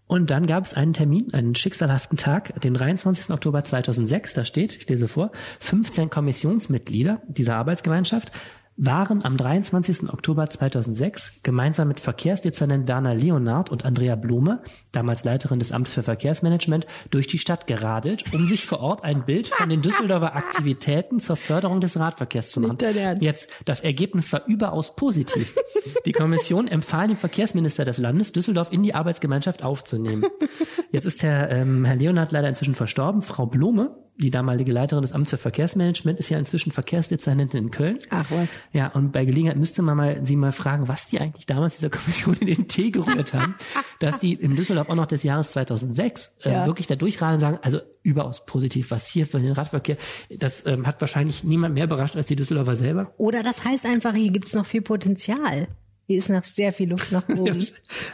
Und 0.07 0.29
dann 0.29 0.47
gab 0.47 0.65
es 0.65 0.73
einen 0.73 0.93
Termin, 0.93 1.33
einen 1.33 1.53
schicksalhaften 1.53 2.17
Tag, 2.17 2.59
den 2.61 2.73
23. 2.73 3.29
Oktober 3.29 3.63
2006, 3.63 4.33
da 4.33 4.45
steht, 4.45 4.75
ich 4.75 4.87
lese 4.87 5.07
vor, 5.07 5.31
15 5.59 6.09
Kommissionsmitglieder 6.09 7.21
dieser 7.27 7.57
Arbeitsgemeinschaft 7.57 8.31
waren 8.77 9.25
am 9.25 9.37
23. 9.37 10.13
Oktober 10.13 10.45
2006 10.45 11.41
gemeinsam 11.41 11.87
mit 11.87 11.99
Verkehrsdezernent 11.99 12.87
Werner 12.87 13.15
Leonard 13.15 13.71
und 13.71 13.85
Andrea 13.85 14.15
Blume, 14.15 14.61
damals 14.91 15.23
Leiterin 15.25 15.57
des 15.57 15.71
Amts 15.71 15.95
für 15.95 16.03
Verkehrsmanagement, 16.03 16.85
durch 17.09 17.27
die 17.27 17.39
Stadt 17.39 17.65
geradelt, 17.65 18.31
um 18.33 18.45
sich 18.45 18.65
vor 18.65 18.79
Ort 18.79 19.03
ein 19.03 19.25
Bild 19.25 19.47
von 19.47 19.69
den 19.69 19.81
Düsseldorfer 19.81 20.35
Aktivitäten 20.35 21.19
zur 21.19 21.37
Förderung 21.37 21.81
des 21.81 21.99
Radverkehrs 21.99 22.51
zu 22.51 22.61
machen. 22.61 22.77
Jetzt, 23.19 23.49
das 23.65 23.79
Ergebnis 23.79 24.31
war 24.31 24.45
überaus 24.45 24.95
positiv. 24.95 25.55
Die 26.05 26.11
Kommission 26.11 26.67
empfahl 26.67 27.07
dem 27.07 27.17
Verkehrsminister 27.17 27.83
des 27.83 27.97
Landes, 27.97 28.31
Düsseldorf 28.31 28.71
in 28.71 28.83
die 28.83 28.93
Arbeitsgemeinschaft 28.93 29.63
aufzunehmen. 29.63 30.25
Jetzt 30.91 31.05
ist 31.05 31.23
der 31.23 31.49
ähm, 31.49 31.83
Herr 31.83 31.95
Leonard 31.95 32.31
leider 32.31 32.47
inzwischen 32.47 32.75
verstorben. 32.75 33.21
Frau 33.21 33.45
Blume, 33.45 33.95
die 34.17 34.31
damalige 34.31 34.71
Leiterin 34.71 35.01
des 35.01 35.11
Amts 35.11 35.31
für 35.31 35.37
Verkehrsmanagement, 35.37 36.19
ist 36.19 36.29
ja 36.29 36.39
inzwischen 36.39 36.71
Verkehrsdezernentin 36.71 37.65
in 37.65 37.71
Köln. 37.71 37.99
Ach 38.09 38.25
was. 38.31 38.55
Ja, 38.77 38.89
und 38.89 39.11
bei 39.11 39.25
Gelegenheit 39.25 39.57
müsste 39.57 39.81
man 39.81 39.97
mal 39.97 40.23
sie 40.23 40.35
mal 40.35 40.51
fragen, 40.51 40.87
was 40.87 41.07
die 41.07 41.19
eigentlich 41.19 41.47
damals 41.47 41.77
dieser 41.77 41.89
Kommission 41.89 42.35
in 42.41 42.45
den 42.45 42.67
Tee 42.67 42.91
gerührt 42.91 43.33
haben, 43.33 43.55
dass 43.99 44.19
die 44.19 44.33
in 44.33 44.55
Düsseldorf 44.55 44.87
auch 44.87 44.93
noch 44.93 45.07
des 45.07 45.23
Jahres 45.23 45.49
2006 45.53 46.35
äh, 46.43 46.51
Ja. 46.51 46.67
wirklich 46.67 46.85
da 46.85 46.95
durchradeln 46.95 47.37
und 47.37 47.39
sagen, 47.39 47.57
also 47.63 47.79
überaus 48.03 48.45
positiv, 48.45 48.91
was 48.91 49.07
hier 49.07 49.25
für 49.25 49.39
den 49.39 49.53
Radverkehr, 49.53 49.97
das 50.29 50.63
ähm, 50.67 50.85
hat 50.85 51.01
wahrscheinlich 51.01 51.43
niemand 51.43 51.73
mehr 51.73 51.85
überrascht 51.85 52.15
als 52.15 52.27
die 52.27 52.35
Düsseldorfer 52.35 52.75
selber. 52.75 53.13
Oder 53.17 53.41
das 53.41 53.65
heißt 53.65 53.83
einfach, 53.87 54.13
hier 54.13 54.31
gibt's 54.31 54.53
noch 54.53 54.67
viel 54.67 54.83
Potenzial. 54.83 55.67
Hier 56.07 56.19
ist 56.19 56.29
noch 56.29 56.45
sehr 56.45 56.71
viel 56.71 56.89
Luft 56.89 57.11
nach 57.11 57.27
oben. 57.37 57.65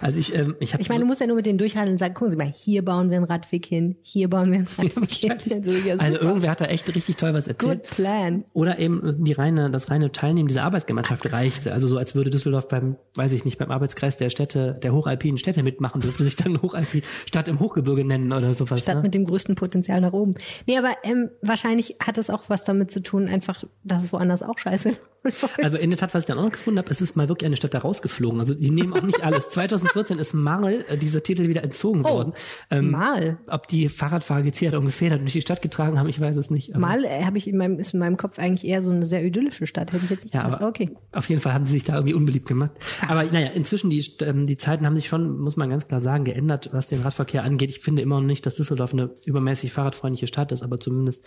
Also 0.01 0.19
ich, 0.19 0.35
ähm, 0.35 0.55
ich 0.59 0.73
habe 0.73 0.81
Ich 0.81 0.89
meine, 0.89 1.01
du 1.01 1.05
musst 1.05 1.21
ja 1.21 1.27
nur 1.27 1.35
mit 1.35 1.45
denen 1.45 1.59
durchhalten 1.59 1.91
und 1.91 1.99
sagen, 1.99 2.15
gucken 2.15 2.31
Sie 2.31 2.37
mal, 2.37 2.51
hier 2.51 2.83
bauen 2.83 3.11
wir 3.11 3.17
einen 3.17 3.25
Radweg 3.25 3.67
hin, 3.67 3.97
hier 4.01 4.31
bauen 4.31 4.51
wir 4.51 4.59
einen 4.59 4.67
Radweg 4.77 5.13
hin. 5.13 5.53
Also, 5.53 5.71
ja, 5.71 5.95
also 5.97 6.17
irgendwer 6.17 6.49
hat 6.49 6.61
da 6.61 6.65
echt 6.65 6.93
richtig 6.95 7.17
toll 7.17 7.35
was 7.35 7.47
erzählt. 7.47 7.83
Good 7.83 7.91
plan. 7.91 8.45
Oder 8.53 8.79
eben 8.79 9.23
die 9.23 9.33
reine, 9.33 9.69
das 9.69 9.91
reine 9.91 10.11
Teilnehmen 10.11 10.47
dieser 10.47 10.63
Arbeitsgemeinschaft 10.63 11.31
reichte. 11.31 11.71
Also 11.71 11.87
so, 11.87 11.99
als 11.99 12.15
würde 12.15 12.31
Düsseldorf 12.31 12.67
beim, 12.67 12.95
weiß 13.13 13.31
ich 13.33 13.45
nicht, 13.45 13.59
beim 13.59 13.69
Arbeitskreis 13.69 14.17
der 14.17 14.31
Städte, 14.31 14.79
der 14.81 14.91
hochalpinen 14.91 15.37
Städte 15.37 15.61
mitmachen, 15.61 16.01
dürfte 16.01 16.23
sich 16.23 16.35
dann 16.35 16.59
Hochalpin 16.63 17.03
Stadt 17.27 17.47
im 17.47 17.59
Hochgebirge 17.59 18.03
nennen 18.03 18.31
oder 18.31 18.55
sowas. 18.55 18.81
Stadt 18.81 18.97
ne? 18.97 19.01
mit 19.03 19.13
dem 19.13 19.25
größten 19.25 19.53
Potenzial 19.53 20.01
nach 20.01 20.13
oben. 20.13 20.33
Nee, 20.65 20.79
aber 20.79 20.95
ähm, 21.03 21.29
wahrscheinlich 21.43 21.97
hat 21.99 22.17
es 22.17 22.31
auch 22.31 22.45
was 22.47 22.63
damit 22.63 22.89
zu 22.89 23.03
tun, 23.03 23.27
einfach, 23.27 23.63
dass 23.83 24.03
es 24.03 24.11
woanders 24.11 24.41
auch 24.41 24.57
scheiße 24.57 24.93
Also 25.61 25.77
in 25.77 25.89
der 25.89 25.97
Tat, 25.99 26.13
was 26.13 26.23
ich 26.23 26.27
dann 26.27 26.37
auch 26.37 26.43
noch 26.43 26.51
gefunden 26.51 26.79
habe, 26.79 26.91
es 26.91 26.99
ist 27.01 27.15
mal 27.15 27.29
wirklich 27.29 27.45
eine 27.45 27.55
Stadt 27.55 27.73
da 27.73 27.79
rausgeflogen. 27.79 28.39
Also 28.39 28.53
die 28.53 28.69
nehmen 28.71 28.93
auch 28.93 29.03
nicht 29.03 29.23
alles. 29.23 29.49
2014 29.49 30.19
ist 30.19 30.33
Marl 30.33 30.85
äh, 30.89 30.97
dieser 30.97 31.23
Titel 31.23 31.47
wieder 31.47 31.63
entzogen 31.63 32.01
Oh, 32.05 32.09
worden. 32.09 32.33
Ähm, 32.69 32.91
Mal. 32.91 33.37
Ob 33.49 33.67
die 33.67 33.87
Fahrradfahrer 33.89 34.43
gefedert 34.43 34.79
und 34.79 34.99
durch 35.01 35.33
die 35.33 35.41
Stadt 35.41 35.61
getragen 35.61 35.99
haben, 35.99 36.09
ich 36.09 36.19
weiß 36.19 36.35
es 36.35 36.49
nicht. 36.49 36.75
Mal 36.77 37.05
äh, 37.05 37.23
habe 37.23 37.37
ich 37.37 37.47
in 37.47 37.57
meinem, 37.57 37.79
ist 37.79 37.93
in 37.93 37.99
meinem 37.99 38.17
Kopf 38.17 38.39
eigentlich 38.39 38.65
eher 38.69 38.81
so 38.81 38.91
eine 38.91 39.05
sehr 39.05 39.23
idyllische 39.23 39.65
Stadt. 39.67 39.91
Hätte 39.93 40.03
ich 40.05 40.09
jetzt 40.11 40.23
nicht 40.25 40.33
Ja, 40.35 40.43
gedacht. 40.43 40.61
aber 40.61 40.69
okay. 40.69 40.91
auf 41.11 41.29
jeden 41.29 41.41
Fall 41.41 41.53
haben 41.53 41.65
sie 41.65 41.73
sich 41.73 41.83
da 41.83 41.95
irgendwie 41.95 42.13
unbeliebt 42.13 42.47
gemacht. 42.47 42.71
Aber 43.07 43.23
naja, 43.23 43.49
inzwischen 43.55 43.89
die, 43.89 44.03
ähm, 44.21 44.45
die 44.45 44.57
Zeiten 44.57 44.85
haben 44.85 44.95
sich 44.95 45.07
schon, 45.07 45.39
muss 45.39 45.55
man 45.55 45.69
ganz 45.69 45.87
klar 45.87 46.01
sagen, 46.01 46.23
geändert, 46.25 46.69
was 46.73 46.89
den 46.89 47.01
Radverkehr 47.01 47.43
angeht. 47.43 47.69
Ich 47.69 47.79
finde 47.79 48.01
immer 48.01 48.19
noch 48.19 48.27
nicht, 48.27 48.45
dass 48.45 48.55
Düsseldorf 48.55 48.93
eine 48.93 49.11
übermäßig 49.25 49.71
fahrradfreundliche 49.71 50.27
Stadt 50.27 50.51
ist, 50.51 50.63
aber 50.63 50.79
zumindest 50.79 51.23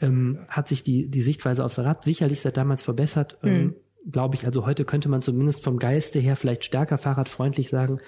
ähm, 0.00 0.40
hat 0.48 0.68
sich 0.68 0.82
die, 0.82 1.08
die 1.08 1.20
Sichtweise 1.20 1.64
aufs 1.64 1.78
Rad 1.78 2.02
sicherlich 2.04 2.40
seit 2.40 2.56
damals 2.56 2.82
verbessert. 2.82 3.35
Ähm, 3.42 3.64
Mhm. 3.64 3.74
Glaube 4.12 4.36
ich, 4.36 4.46
also 4.46 4.64
heute 4.64 4.84
könnte 4.84 5.08
man 5.08 5.20
zumindest 5.20 5.64
vom 5.64 5.78
Geiste 5.78 6.20
her 6.20 6.36
vielleicht 6.36 6.64
stärker 6.64 6.96
fahrradfreundlich 6.96 7.70
sagen. 7.70 7.98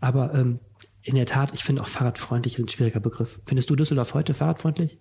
Aber 0.00 0.34
ähm, 0.34 0.58
in 1.02 1.14
der 1.14 1.26
Tat, 1.26 1.54
ich 1.54 1.62
finde 1.62 1.82
auch 1.82 1.88
fahrradfreundlich 1.88 2.54
ist 2.54 2.64
ein 2.64 2.68
schwieriger 2.68 2.98
Begriff. 2.98 3.40
Findest 3.46 3.70
du 3.70 3.76
Düsseldorf 3.76 4.14
heute 4.14 4.34
fahrradfreundlich? 4.34 4.98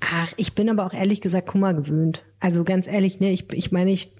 Ach, 0.00 0.32
ich 0.36 0.54
bin 0.54 0.70
aber 0.70 0.86
auch 0.86 0.92
ehrlich 0.92 1.20
gesagt 1.20 1.48
Kummer 1.48 1.74
gewöhnt. 1.74 2.24
Also 2.38 2.62
ganz 2.62 2.86
ehrlich, 2.86 3.18
ne, 3.18 3.32
ich, 3.32 3.52
ich 3.52 3.72
meine, 3.72 3.90
ich, 3.90 4.14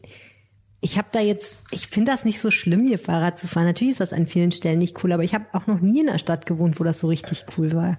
ich 0.81 0.99
habe 0.99 1.09
da 1.13 1.21
jetzt, 1.21 1.67
ich 1.71 1.87
finde 1.87 2.11
das 2.11 2.25
nicht 2.25 2.41
so 2.41 2.51
schlimm, 2.51 2.89
hier 2.89 2.99
Fahrrad 2.99 3.39
zu 3.39 3.47
fahren. 3.47 3.67
Natürlich 3.67 3.93
ist 3.93 4.01
das 4.01 4.13
an 4.13 4.27
vielen 4.27 4.51
Stellen 4.51 4.79
nicht 4.79 5.03
cool, 5.05 5.13
aber 5.13 5.23
ich 5.23 5.35
habe 5.35 5.47
auch 5.53 5.69
noch 5.69 5.81
nie 5.81 6.01
in 6.01 6.09
einer 6.09 6.19
Stadt 6.19 6.47
gewohnt, 6.47 6.81
wo 6.81 6.85
das 6.85 6.99
so 6.99 7.07
richtig 7.07 7.45
cool 7.57 7.73
war. 7.75 7.99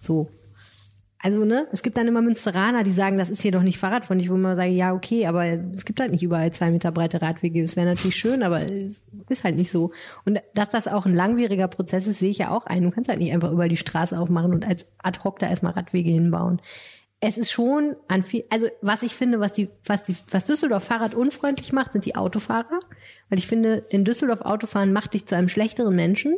So. 0.00 0.28
Also, 1.26 1.44
ne, 1.44 1.66
es 1.72 1.82
gibt 1.82 1.96
dann 1.98 2.06
immer 2.06 2.22
Münsteraner, 2.22 2.84
die 2.84 2.92
sagen, 2.92 3.18
das 3.18 3.30
ist 3.30 3.42
hier 3.42 3.50
doch 3.50 3.64
nicht 3.64 3.78
fahrradfreundlich, 3.78 4.30
wo 4.30 4.36
man 4.36 4.54
sagt, 4.54 4.70
ja, 4.70 4.94
okay, 4.94 5.26
aber 5.26 5.44
es 5.44 5.84
gibt 5.84 5.98
halt 5.98 6.12
nicht 6.12 6.22
überall 6.22 6.52
zwei 6.52 6.70
Meter 6.70 6.92
breite 6.92 7.20
Radwege. 7.20 7.64
Es 7.64 7.74
wäre 7.74 7.88
natürlich 7.88 8.14
schön, 8.14 8.44
aber 8.44 8.60
es 8.62 9.02
ist 9.28 9.42
halt 9.42 9.56
nicht 9.56 9.72
so. 9.72 9.90
Und 10.24 10.38
dass 10.54 10.70
das 10.70 10.86
auch 10.86 11.04
ein 11.04 11.16
langwieriger 11.16 11.66
Prozess 11.66 12.06
ist, 12.06 12.20
sehe 12.20 12.30
ich 12.30 12.38
ja 12.38 12.50
auch 12.50 12.66
ein. 12.66 12.84
Du 12.84 12.92
kannst 12.92 13.10
halt 13.10 13.18
nicht 13.18 13.32
einfach 13.32 13.50
überall 13.50 13.68
die 13.68 13.76
Straße 13.76 14.16
aufmachen 14.16 14.54
und 14.54 14.68
als 14.68 14.86
ad 15.02 15.18
hoc 15.24 15.40
da 15.40 15.48
erstmal 15.48 15.72
Radwege 15.72 16.12
hinbauen. 16.12 16.62
Es 17.18 17.38
ist 17.38 17.50
schon 17.50 17.96
an 18.06 18.22
viel, 18.22 18.44
also 18.48 18.68
was 18.80 19.02
ich 19.02 19.16
finde, 19.16 19.40
was 19.40 19.52
die, 19.52 19.68
was 19.84 20.04
die, 20.04 20.14
was 20.30 20.44
Düsseldorf 20.44 20.84
Fahrrad 20.84 21.16
unfreundlich 21.16 21.72
macht, 21.72 21.90
sind 21.90 22.06
die 22.06 22.14
Autofahrer. 22.14 22.78
Weil 23.30 23.40
ich 23.40 23.48
finde, 23.48 23.84
in 23.88 24.04
Düsseldorf 24.04 24.42
Autofahren 24.42 24.92
macht 24.92 25.14
dich 25.14 25.26
zu 25.26 25.34
einem 25.34 25.48
schlechteren 25.48 25.96
Menschen 25.96 26.36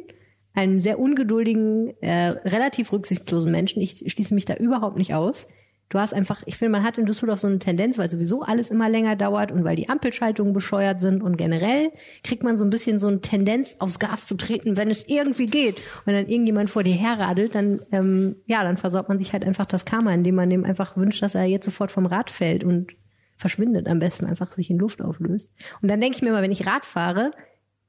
einem 0.59 0.81
sehr 0.81 0.99
ungeduldigen, 0.99 1.95
äh, 2.03 2.31
relativ 2.45 2.93
rücksichtslosen 2.93 3.53
Menschen. 3.53 3.81
Ich 3.81 4.05
schließe 4.07 4.35
mich 4.35 4.45
da 4.45 4.55
überhaupt 4.55 4.99
nicht 4.99 5.15
aus. 5.15 5.49
Du 5.89 5.99
hast 5.99 6.13
einfach, 6.13 6.43
ich 6.45 6.59
finde, 6.59 6.73
man 6.73 6.83
hat 6.83 6.99
in 6.99 7.07
Düsseldorf 7.07 7.41
so 7.41 7.47
eine 7.47 7.61
Tendenz, 7.61 7.97
weil 7.97 8.11
sowieso 8.11 8.43
alles 8.43 8.71
immer 8.71 8.91
länger 8.91 9.17
dauert 9.17 9.51
und 9.53 9.65
weil 9.65 9.77
die 9.77 9.89
Ampelschaltungen 9.89 10.53
bescheuert 10.53 11.01
sind 11.01 11.23
und 11.23 11.39
generell 11.39 11.91
kriegt 12.25 12.43
man 12.43 12.59
so 12.59 12.65
ein 12.65 12.71
bisschen 12.71 12.99
so 12.99 13.07
eine 13.07 13.23
Tendenz, 13.23 13.77
aufs 13.79 13.99
Gas 13.99 14.27
zu 14.27 14.37
treten, 14.37 14.77
wenn 14.77 14.91
es 14.91 15.09
irgendwie 15.09 15.47
geht. 15.47 15.83
Wenn 16.05 16.15
dann 16.15 16.27
irgendjemand 16.27 16.69
vor 16.69 16.83
dir 16.83 16.95
herradelt, 16.95 17.55
dann, 17.55 17.81
ähm, 17.93 18.37
ja, 18.45 18.63
dann 18.65 18.77
versaut 18.77 19.09
man 19.09 19.19
sich 19.19 19.33
halt 19.33 19.45
einfach 19.45 19.65
das 19.65 19.87
Karma, 19.87 20.13
indem 20.13 20.35
man 20.35 20.51
dem 20.51 20.65
einfach 20.65 20.97
wünscht, 20.97 21.23
dass 21.23 21.35
er 21.35 21.45
jetzt 21.45 21.65
sofort 21.65 21.91
vom 21.91 22.05
Rad 22.05 22.31
fällt 22.31 22.65
und 22.65 22.93
verschwindet, 23.37 23.87
am 23.87 24.01
besten 24.01 24.27
einfach 24.27 24.53
sich 24.53 24.69
in 24.69 24.79
Luft 24.79 25.01
auflöst. 25.01 25.51
Und 25.81 25.91
dann 25.91 26.01
denke 26.01 26.17
ich 26.17 26.23
mir 26.23 26.33
mal, 26.33 26.43
wenn 26.43 26.53
ich 26.53 26.67
Rad 26.67 26.85
fahre, 26.85 27.31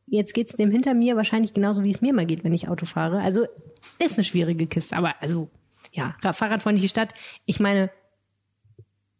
jetzt 0.10 0.34
geht's 0.34 0.54
dem 0.56 0.72
hinter 0.72 0.94
mir 0.94 1.16
wahrscheinlich 1.16 1.54
genauso, 1.54 1.84
wie 1.84 1.92
es 1.92 2.02
mir 2.02 2.14
mal 2.14 2.26
geht, 2.26 2.44
wenn 2.44 2.54
ich 2.54 2.68
Auto 2.68 2.86
fahre. 2.86 3.22
Also 3.22 3.46
ist 4.04 4.16
eine 4.16 4.24
schwierige 4.24 4.68
Kiste, 4.68 4.96
aber 4.96 5.16
also 5.22 5.50
ja, 5.92 6.16
fahrradfreundliche 6.22 6.90
Stadt. 6.90 7.14
Ich 7.46 7.60
meine, 7.60 7.90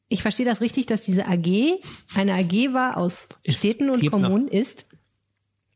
ich 0.08 0.22
verstehe 0.22 0.46
das 0.46 0.62
richtig, 0.62 0.88
dass 0.88 1.04
diese 1.04 1.28
AG 1.28 1.80
eine 2.16 2.34
AG 2.34 2.74
war 2.74 2.98
aus 2.98 3.30
Städten 3.48 3.90
und 3.90 4.10
Kommunen 4.10 4.48
ist, 4.48 4.86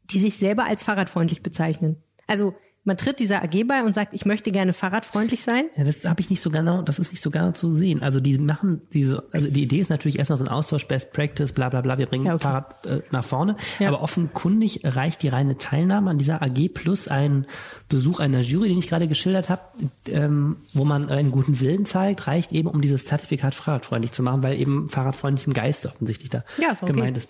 die 0.06 0.20
sich 0.20 0.38
selber 0.38 0.66
als 0.66 0.84
fahrradfreundlich 0.84 1.44
bezeichnen. 1.44 2.02
Also 2.28 2.56
man 2.86 2.98
tritt 2.98 3.20
dieser 3.20 3.42
AG 3.44 3.66
bei 3.66 3.84
und 3.84 3.96
sagt, 3.96 4.14
ich 4.14 4.26
möchte 4.26 4.52
gerne 4.52 4.74
fahrradfreundlich 4.74 5.42
sein. 5.42 5.66
Ja, 5.78 5.86
das 5.86 6.04
habe 6.04 6.20
ich 6.20 6.30
nicht 6.30 6.42
so 6.42 6.50
genau, 6.50 6.82
das 6.82 7.00
ist 7.00 7.12
nicht 7.12 7.22
so 7.22 7.30
genau 7.30 7.52
zu 7.52 7.72
sehen. 7.72 8.02
Also 8.02 8.20
die 8.20 8.38
machen 8.38 8.82
diese, 8.92 9.24
also 9.32 9.50
die 9.50 9.64
Idee 9.64 9.80
ist 9.80 9.90
natürlich 9.90 10.20
erstmal 10.20 10.38
so 10.38 10.44
ein 10.44 10.50
Austausch, 10.50 10.86
Best 10.88 11.14
Practice, 11.14 11.54
bla 11.54 11.70
bla 11.70 11.82
bla, 11.82 11.98
wir 11.98 12.08
bringen 12.08 12.26
ja, 12.26 12.34
okay. 12.34 12.44
Fahrrad 12.44 12.86
äh, 12.86 13.02
nach 13.12 13.24
vorne. 13.24 13.56
Ja. 13.80 13.88
Aber 13.88 14.02
offenkundig 14.02 14.82
reicht 14.84 15.24
die 15.24 15.30
reine 15.30 15.58
Teilnahme 15.58 16.10
an 16.10 16.18
dieser 16.18 16.42
AG 16.42 16.74
plus 16.74 17.08
ein 17.08 17.46
Besuch 17.88 18.20
einer 18.20 18.42
Jury, 18.42 18.68
den 18.68 18.80
ich 18.80 18.90
gerade 18.90 19.08
geschildert 19.08 19.50
habe, 19.50 19.62
ähm, 20.10 20.58
wo 20.74 20.84
man 20.84 21.10
einen 21.10 21.32
guten 21.32 21.62
Willen 21.62 21.86
zeigt, 21.86 22.28
reicht 22.28 22.52
eben, 22.52 22.68
um 22.68 22.82
dieses 22.82 23.06
Zertifikat 23.06 23.56
fahrradfreundlich 23.56 24.12
zu 24.12 24.24
machen, 24.24 24.44
weil 24.44 24.60
eben 24.60 24.90
fahrradfreundlich 24.90 25.48
im 25.48 25.54
Geiste 25.54 25.88
offensichtlich 25.90 26.32
da 26.32 26.44
ja, 26.58 26.72
ist 26.72 26.84
okay. 26.84 26.92
gemeint 26.92 27.18
ist. 27.18 27.30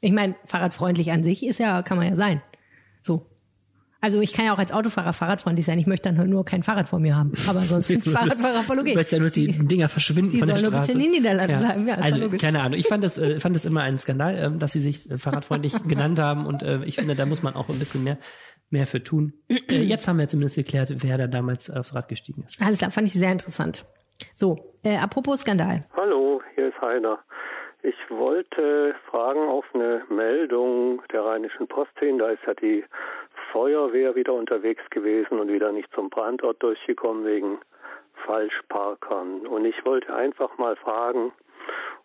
Ich 0.00 0.12
meine, 0.12 0.34
fahrradfreundlich 0.46 1.12
an 1.12 1.22
sich 1.22 1.46
ist 1.46 1.58
ja, 1.58 1.82
kann 1.82 1.98
man 1.98 2.06
ja 2.06 2.14
sein. 2.14 2.40
So. 3.02 3.26
Also 4.04 4.20
ich 4.20 4.34
kann 4.34 4.44
ja 4.44 4.52
auch 4.52 4.58
als 4.58 4.70
Autofahrer 4.70 5.14
fahrradfreundlich 5.14 5.64
sein. 5.64 5.78
Ich 5.78 5.86
möchte 5.86 6.12
dann 6.12 6.28
nur 6.28 6.44
kein 6.44 6.62
Fahrrad 6.62 6.90
vor 6.90 6.98
mir 6.98 7.16
haben. 7.16 7.32
Aber 7.48 7.60
sonst 7.60 7.90
Fahrradfahrer 8.06 8.60
voll 8.60 8.78
okay. 8.78 8.90
Ich 8.90 8.96
möchte 8.96 9.16
ja 9.16 9.20
nur 9.20 9.30
die 9.30 9.46
Dinger 9.46 9.88
verschwinden 9.88 10.30
die 10.30 10.40
von 10.40 10.48
der 10.48 10.58
Straße. 10.58 10.70
Die 10.70 10.76
sollen 10.76 10.86
bitte 10.86 10.92
in 10.92 10.98
den 10.98 11.22
Niederlanden 11.22 11.52
ja. 11.52 11.58
bleiben. 11.58 11.88
Ja, 11.88 11.94
also 11.94 12.28
keine 12.36 12.60
Ahnung. 12.60 12.78
Ich 12.78 12.86
fand 12.86 13.02
das, 13.02 13.16
äh, 13.16 13.40
fand 13.40 13.56
das 13.56 13.64
immer 13.64 13.80
ein 13.80 13.96
Skandal, 13.96 14.36
äh, 14.36 14.58
dass 14.58 14.72
sie 14.72 14.82
sich 14.82 15.10
äh, 15.10 15.16
fahrradfreundlich 15.16 15.72
genannt 15.88 16.20
haben. 16.20 16.44
Und 16.44 16.62
äh, 16.62 16.84
ich 16.84 16.96
finde, 16.96 17.14
da 17.14 17.24
muss 17.24 17.42
man 17.42 17.54
auch 17.54 17.70
ein 17.70 17.78
bisschen 17.78 18.04
mehr 18.04 18.18
mehr 18.68 18.86
für 18.86 19.02
tun. 19.02 19.32
Äh, 19.48 19.80
jetzt 19.80 20.06
haben 20.06 20.18
wir 20.18 20.28
zumindest 20.28 20.56
geklärt, 20.56 20.92
wer 20.96 21.16
da 21.16 21.26
damals 21.26 21.70
aufs 21.70 21.94
Rad 21.94 22.08
gestiegen 22.08 22.42
ist. 22.44 22.60
Alles 22.60 22.80
klar, 22.80 22.90
fand 22.90 23.08
ich 23.08 23.14
sehr 23.14 23.32
interessant. 23.32 23.86
So, 24.34 24.74
äh, 24.82 24.98
apropos 24.98 25.40
Skandal. 25.40 25.86
Hallo, 25.96 26.42
hier 26.56 26.68
ist 26.68 26.80
Heiner. 26.82 27.20
Ich 27.82 27.96
wollte 28.10 28.94
fragen 29.10 29.48
auf 29.48 29.64
eine 29.72 30.02
Meldung 30.10 31.02
der 31.10 31.22
Rheinischen 31.22 31.68
Post 31.68 31.92
hin. 31.98 32.18
Da 32.18 32.28
ist 32.28 32.42
ja 32.46 32.54
die 32.54 32.84
Feuerwehr 33.54 34.16
wieder 34.16 34.32
unterwegs 34.32 34.82
gewesen 34.90 35.38
und 35.38 35.48
wieder 35.48 35.70
nicht 35.70 35.88
zum 35.94 36.10
Brandort 36.10 36.60
durchgekommen 36.60 37.24
wegen 37.24 37.60
Falschparkern. 38.26 39.46
Und 39.46 39.64
ich 39.64 39.86
wollte 39.86 40.12
einfach 40.12 40.58
mal 40.58 40.74
fragen, 40.74 41.32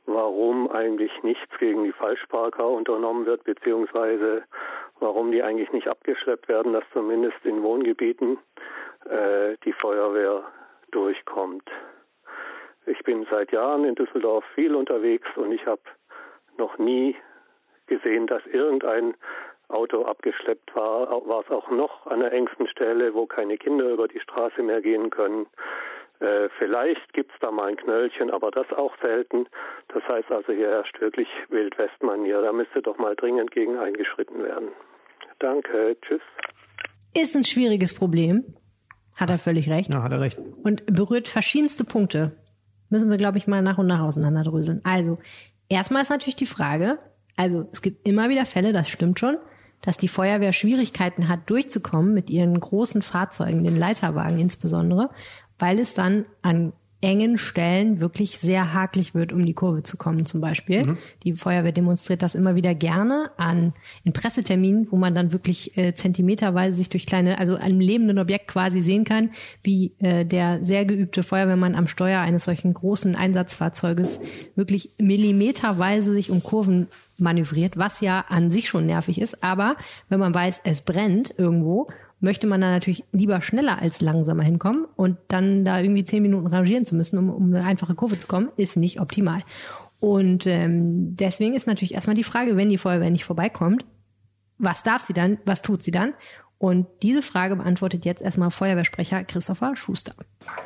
warum 0.06 0.70
eigentlich 0.70 1.12
nichts 1.24 1.50
gegen 1.58 1.86
die 1.86 1.92
Falschparker 1.92 2.68
unternommen 2.68 3.26
wird, 3.26 3.46
beziehungsweise 3.46 4.44
warum 5.00 5.32
die 5.32 5.42
eigentlich 5.42 5.72
nicht 5.72 5.88
abgeschleppt 5.88 6.48
werden, 6.50 6.74
dass 6.74 6.84
zumindest 6.94 7.44
in 7.44 7.64
Wohngebieten 7.64 8.38
äh, 9.10 9.58
die 9.66 9.74
Feuerwehr 9.74 10.44
durchkommt. 10.92 11.68
Ich 12.86 13.00
bin 13.00 13.26
seit 13.32 13.52
Jahren 13.52 13.86
in 13.86 13.96
Düsseldorf 13.96 14.46
viel 14.54 14.76
unterwegs 14.76 15.28
und 15.36 15.52
ich 15.52 15.66
habe 15.66 15.82
noch 16.60 16.78
nie 16.78 17.16
gesehen, 17.88 18.28
dass 18.28 18.46
irgendein 18.46 19.16
Auto 19.70 20.04
abgeschleppt 20.04 20.76
war, 20.76 21.10
war 21.28 21.42
es 21.42 21.52
auch 21.52 21.70
noch 21.70 22.08
an 22.08 22.20
der 22.20 22.34
engsten 22.34 22.68
Stelle, 22.68 23.14
wo 23.14 23.26
keine 23.26 23.58
Kinder 23.58 23.90
über 23.90 24.08
die 24.08 24.20
Straße 24.20 24.62
mehr 24.64 24.82
gehen 24.82 25.10
können. 25.10 25.46
Äh, 26.20 26.50
vielleicht 26.58 27.14
gibt 27.14 27.32
es 27.32 27.40
da 27.40 27.52
mal 27.52 27.70
ein 27.70 27.78
Knöllchen, 27.78 28.30
aber 28.32 28.52
das 28.52 28.68
auch 28.74 28.94
selten. 29.02 29.48
Das 29.88 30.04
heißt 30.12 30.32
also, 30.32 30.52
hier 30.52 30.70
herrscht 30.70 31.00
wirklich 31.00 31.28
Wildwestmanier. 31.50 32.42
Da 32.42 32.52
müsste 32.52 32.82
doch 32.82 32.98
mal 32.98 33.16
dringend 33.16 33.52
gegen 33.52 33.78
eingeschritten 33.78 34.44
werden. 34.44 34.70
Danke, 35.40 35.96
tschüss. 36.02 36.22
Ist 37.16 37.36
ein 37.36 37.46
schwieriges 37.46 37.94
Problem. 37.94 38.56
Hat 39.20 39.30
er 39.30 39.38
völlig 39.38 39.70
recht. 39.70 39.94
Ja, 39.94 40.04
hat 40.04 40.12
er 40.12 40.20
recht. 40.20 40.40
Und 40.64 40.86
berührt 40.88 41.28
verschiedenste 41.28 41.86
Punkte. 41.86 42.34
Müssen 42.90 43.10
wir, 43.10 43.18
glaube 43.18 43.38
ich, 43.38 43.48
mal 43.48 43.62
nach 43.62 43.78
und 43.78 43.88
nach 43.88 44.02
auseinanderdröseln. 44.02 44.82
Also, 44.84 45.20
erstmal 45.70 46.02
ist 46.02 46.10
natürlich 46.10 46.36
die 46.36 46.46
Frage, 46.46 47.00
also 47.36 47.70
es 47.72 47.82
gibt 47.82 48.06
immer 48.08 48.30
wieder 48.30 48.46
Fälle, 48.46 48.74
das 48.74 48.90
stimmt 48.90 49.20
schon, 49.20 49.38
dass 49.82 49.98
die 49.98 50.08
Feuerwehr 50.08 50.54
Schwierigkeiten 50.54 51.28
hat, 51.28 51.50
durchzukommen 51.50 52.14
mit 52.14 52.30
ihren 52.30 52.60
großen 52.60 53.02
Fahrzeugen, 53.02 53.64
den 53.64 53.78
Leiterwagen 53.78 54.40
insbesondere, 54.40 55.10
weil 55.58 55.80
es 55.80 55.94
dann 55.94 56.26
an 56.42 56.74
engen 57.02 57.38
Stellen 57.38 58.02
wirklich 58.02 58.40
sehr 58.40 58.74
haklich 58.74 59.16
wird, 59.16 59.32
um 59.32 59.46
die 59.46 59.54
Kurve 59.54 59.84
zu 59.84 59.96
kommen 59.96 60.26
zum 60.26 60.42
Beispiel. 60.42 60.86
Mhm. 60.86 60.98
Die 61.24 61.34
Feuerwehr 61.34 61.72
demonstriert 61.72 62.22
das 62.22 62.36
immer 62.36 62.56
wieder 62.56 62.76
gerne 62.76 63.32
an 63.38 63.74
in 64.04 64.12
Presseterminen, 64.12 64.92
wo 64.92 64.98
man 64.98 65.16
dann 65.16 65.32
wirklich 65.32 65.78
äh, 65.78 65.96
zentimeterweise 65.96 66.76
sich 66.76 66.90
durch 66.90 67.06
kleine, 67.06 67.38
also 67.38 67.56
einem 67.56 67.80
lebenden 67.80 68.20
Objekt 68.20 68.48
quasi 68.48 68.82
sehen 68.82 69.06
kann, 69.06 69.30
wie 69.64 69.94
äh, 70.00 70.26
der 70.26 70.64
sehr 70.64 70.84
geübte 70.84 71.24
Feuerwehrmann 71.24 71.76
am 71.76 71.88
Steuer 71.88 72.20
eines 72.20 72.44
solchen 72.44 72.74
großen 72.74 73.16
Einsatzfahrzeuges 73.16 74.20
wirklich 74.56 74.92
millimeterweise 74.98 76.12
sich 76.12 76.32
um 76.32 76.44
Kurven 76.44 76.88
manövriert, 77.18 77.78
was 77.78 78.02
ja 78.02 78.26
an 78.28 78.52
sich 78.52 78.68
schon 78.68 78.86
nervig 78.86 79.22
ist. 79.22 79.42
Aber 79.44 79.76
wenn 80.10 80.20
man 80.20 80.34
weiß, 80.34 80.62
es 80.66 80.82
brennt 80.82 81.34
irgendwo, 81.38 81.88
möchte 82.20 82.48
man 82.48 82.62
da 82.62 82.70
natürlich 82.70 83.06
lieber 83.12 83.42
schneller 83.42 83.82
als 83.82 84.02
langsamer 84.02 84.44
hinkommen 84.44 84.86
und 84.96 85.18
dann 85.28 85.64
da 85.64 85.80
irgendwie 85.80 86.04
zehn 86.04 86.22
Minuten 86.22 86.48
rangieren 86.48 86.86
zu 86.86 86.96
müssen, 86.96 87.18
um, 87.18 87.30
um 87.30 87.54
eine 87.54 87.66
einfache 87.66 87.96
Kurve 87.96 88.18
zu 88.18 88.28
kommen, 88.28 88.50
ist 88.58 88.78
nicht 88.78 89.00
optimal. 89.00 89.42
Und 90.00 90.48
ähm, 90.48 91.16
deswegen 91.16 91.56
ist 91.56 91.68
natürlich 91.68 91.94
erstmal 91.94 92.16
die 92.16 92.24
Frage, 92.24 92.56
wenn 92.56 92.70
die 92.70 92.78
Feuerwehr 92.78 93.10
nicht 93.10 93.26
vorbeikommt, 93.26 93.86
was 94.58 94.84
darf 94.84 95.02
sie 95.02 95.14
dann, 95.14 95.38
was 95.46 95.62
tut 95.62 95.84
sie 95.84 95.92
dann? 95.92 96.14
Und 96.58 96.88
diese 97.04 97.22
Frage 97.22 97.56
beantwortet 97.56 98.04
jetzt 98.04 98.22
erstmal 98.22 98.52
Feuerwehrsprecher 98.52 99.24
Christopher 99.24 99.78
Schuster. 99.78 100.14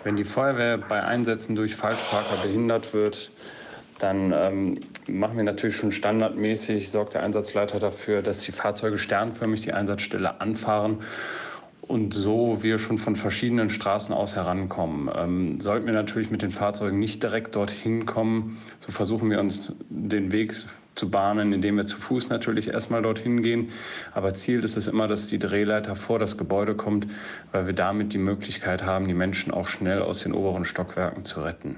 Wenn 0.03 0.15
die 0.15 0.23
Feuerwehr 0.23 0.79
bei 0.79 1.03
Einsätzen 1.03 1.55
durch 1.55 1.75
Falschparker 1.75 2.41
behindert 2.41 2.93
wird, 2.93 3.31
dann 4.03 4.33
ähm, 4.35 4.79
machen 5.07 5.37
wir 5.37 5.43
natürlich 5.43 5.77
schon 5.77 5.93
standardmäßig, 5.93 6.91
sorgt 6.91 7.13
der 7.13 7.23
Einsatzleiter 7.23 7.79
dafür, 7.79 8.21
dass 8.21 8.41
die 8.41 8.51
Fahrzeuge 8.51 8.97
sternförmig 8.97 9.61
die 9.61 9.71
Einsatzstelle 9.71 10.41
anfahren 10.41 10.97
und 11.81 12.13
so 12.13 12.63
wir 12.63 12.79
schon 12.79 12.97
von 12.97 13.15
verschiedenen 13.15 13.69
Straßen 13.69 14.13
aus 14.13 14.35
herankommen. 14.35 15.09
Ähm, 15.15 15.61
sollten 15.61 15.85
wir 15.85 15.93
natürlich 15.93 16.31
mit 16.31 16.41
den 16.41 16.51
Fahrzeugen 16.51 16.99
nicht 16.99 17.23
direkt 17.23 17.55
dorthin 17.55 18.05
kommen, 18.05 18.57
so 18.81 18.91
versuchen 18.91 19.29
wir 19.29 19.39
uns 19.39 19.73
den 19.89 20.33
Weg 20.33 20.53
zu 20.95 21.09
bahnen, 21.09 21.53
indem 21.53 21.77
wir 21.77 21.85
zu 21.85 21.95
Fuß 21.95 22.27
natürlich 22.27 22.67
erstmal 22.67 23.01
dorthin 23.01 23.41
gehen. 23.41 23.69
Aber 24.13 24.33
Ziel 24.33 24.63
ist 24.65 24.75
es 24.75 24.87
immer, 24.87 25.07
dass 25.07 25.27
die 25.27 25.39
Drehleiter 25.39 25.95
vor 25.95 26.19
das 26.19 26.37
Gebäude 26.37 26.75
kommt, 26.75 27.07
weil 27.53 27.67
wir 27.67 27.73
damit 27.73 28.11
die 28.11 28.17
Möglichkeit 28.17 28.83
haben, 28.83 29.07
die 29.07 29.13
Menschen 29.13 29.53
auch 29.53 29.67
schnell 29.67 30.01
aus 30.01 30.19
den 30.19 30.33
oberen 30.33 30.65
Stockwerken 30.65 31.23
zu 31.23 31.41
retten. 31.41 31.77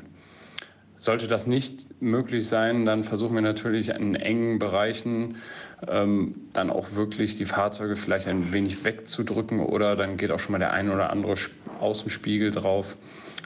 Sollte 0.97 1.27
das 1.27 1.45
nicht 1.45 2.01
möglich 2.01 2.47
sein, 2.47 2.85
dann 2.85 3.03
versuchen 3.03 3.35
wir 3.35 3.41
natürlich 3.41 3.89
in 3.89 4.15
engen 4.15 4.59
Bereichen 4.59 5.37
ähm, 5.87 6.35
dann 6.53 6.69
auch 6.69 6.93
wirklich 6.93 7.37
die 7.37 7.45
Fahrzeuge 7.45 7.95
vielleicht 7.95 8.27
ein 8.27 8.53
wenig 8.53 8.83
wegzudrücken 8.83 9.59
oder 9.59 9.95
dann 9.95 10.17
geht 10.17 10.31
auch 10.31 10.39
schon 10.39 10.53
mal 10.53 10.59
der 10.59 10.71
ein 10.71 10.89
oder 10.89 11.09
andere 11.09 11.35
Außenspiegel 11.79 12.51
drauf. 12.51 12.95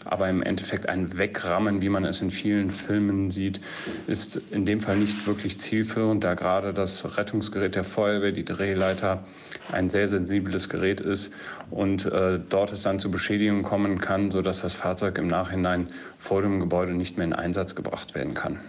Aber 0.06 0.30
im 0.30 0.41
Endeffekt 0.41 0.88
ein 0.88 1.18
Wegrammen, 1.18 1.82
wie 1.82 1.89
man 1.89 2.06
es 2.06 2.22
in 2.22 2.32
vielen 2.32 2.72
Filmen 2.72 3.32
sieht, 3.32 3.60
ist 4.08 4.41
in 4.52 4.66
dem 4.66 4.80
Fall 4.80 4.97
nicht 4.97 5.28
wirklich 5.28 5.60
zielführend, 5.60 6.24
da 6.24 6.34
gerade 6.34 6.74
das 6.74 7.18
Rettungsgerät 7.18 7.76
der 7.76 7.84
Feuerwehr, 7.84 8.32
die 8.32 8.45
Drehleiter, 8.45 9.24
ein 9.72 9.89
sehr 9.89 10.08
sensibles 10.08 10.70
Gerät 10.70 11.02
ist 11.02 11.34
und 11.70 12.06
äh, 12.06 12.39
dort 12.50 12.72
es 12.72 12.84
dann 12.84 13.00
zu 13.00 13.12
Beschädigungen 13.12 13.64
kommen 13.64 14.00
kann, 14.00 14.32
sodass 14.32 14.62
das 14.62 14.74
Fahrzeug 14.74 15.18
im 15.18 15.28
Nachhinein 15.28 15.89
vor 16.18 16.41
dem 16.41 16.60
Gebäude 16.60 16.93
nicht 16.93 17.18
mehr 17.18 17.28
in 17.28 17.34
Einsatz 17.34 17.76
gebracht 17.76 18.16
werden 18.16 18.34
kann. 18.34 18.60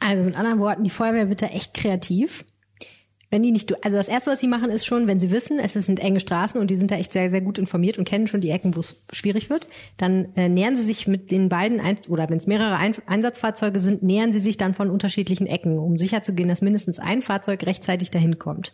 Also 0.00 0.24
mit 0.24 0.36
anderen 0.36 0.58
Worten, 0.58 0.82
die 0.82 0.90
Feuerwehr 0.90 1.28
wird 1.28 1.42
da 1.42 1.46
echt 1.46 1.74
kreativ 1.74 2.44
wenn 3.30 3.42
die 3.42 3.52
nicht, 3.52 3.84
also 3.84 3.96
das 3.96 4.08
erste, 4.08 4.32
was 4.32 4.40
sie 4.40 4.48
machen, 4.48 4.70
ist 4.70 4.84
schon, 4.84 5.06
wenn 5.06 5.20
sie 5.20 5.30
wissen, 5.30 5.60
es 5.60 5.74
sind 5.74 6.00
enge 6.00 6.18
Straßen 6.18 6.60
und 6.60 6.68
die 6.68 6.76
sind 6.76 6.90
da 6.90 6.96
echt 6.96 7.12
sehr, 7.12 7.30
sehr 7.30 7.40
gut 7.40 7.58
informiert 7.58 7.96
und 7.96 8.04
kennen 8.04 8.26
schon 8.26 8.40
die 8.40 8.50
Ecken, 8.50 8.74
wo 8.74 8.80
es 8.80 9.04
schwierig 9.12 9.50
wird, 9.50 9.68
dann 9.98 10.34
äh, 10.34 10.48
nähern 10.48 10.74
sie 10.74 10.82
sich 10.82 11.06
mit 11.06 11.30
den 11.30 11.48
beiden, 11.48 11.80
ein 11.80 11.98
oder 12.08 12.28
wenn 12.28 12.38
es 12.38 12.48
mehrere 12.48 12.76
ein 12.76 12.94
Einsatzfahrzeuge 13.06 13.78
sind, 13.78 14.02
nähern 14.02 14.32
sie 14.32 14.40
sich 14.40 14.56
dann 14.56 14.74
von 14.74 14.90
unterschiedlichen 14.90 15.46
Ecken, 15.46 15.78
um 15.78 15.96
sicherzugehen, 15.96 16.48
dass 16.48 16.60
mindestens 16.60 16.98
ein 16.98 17.22
Fahrzeug 17.22 17.64
rechtzeitig 17.64 18.10
dahin 18.10 18.38
kommt. 18.38 18.72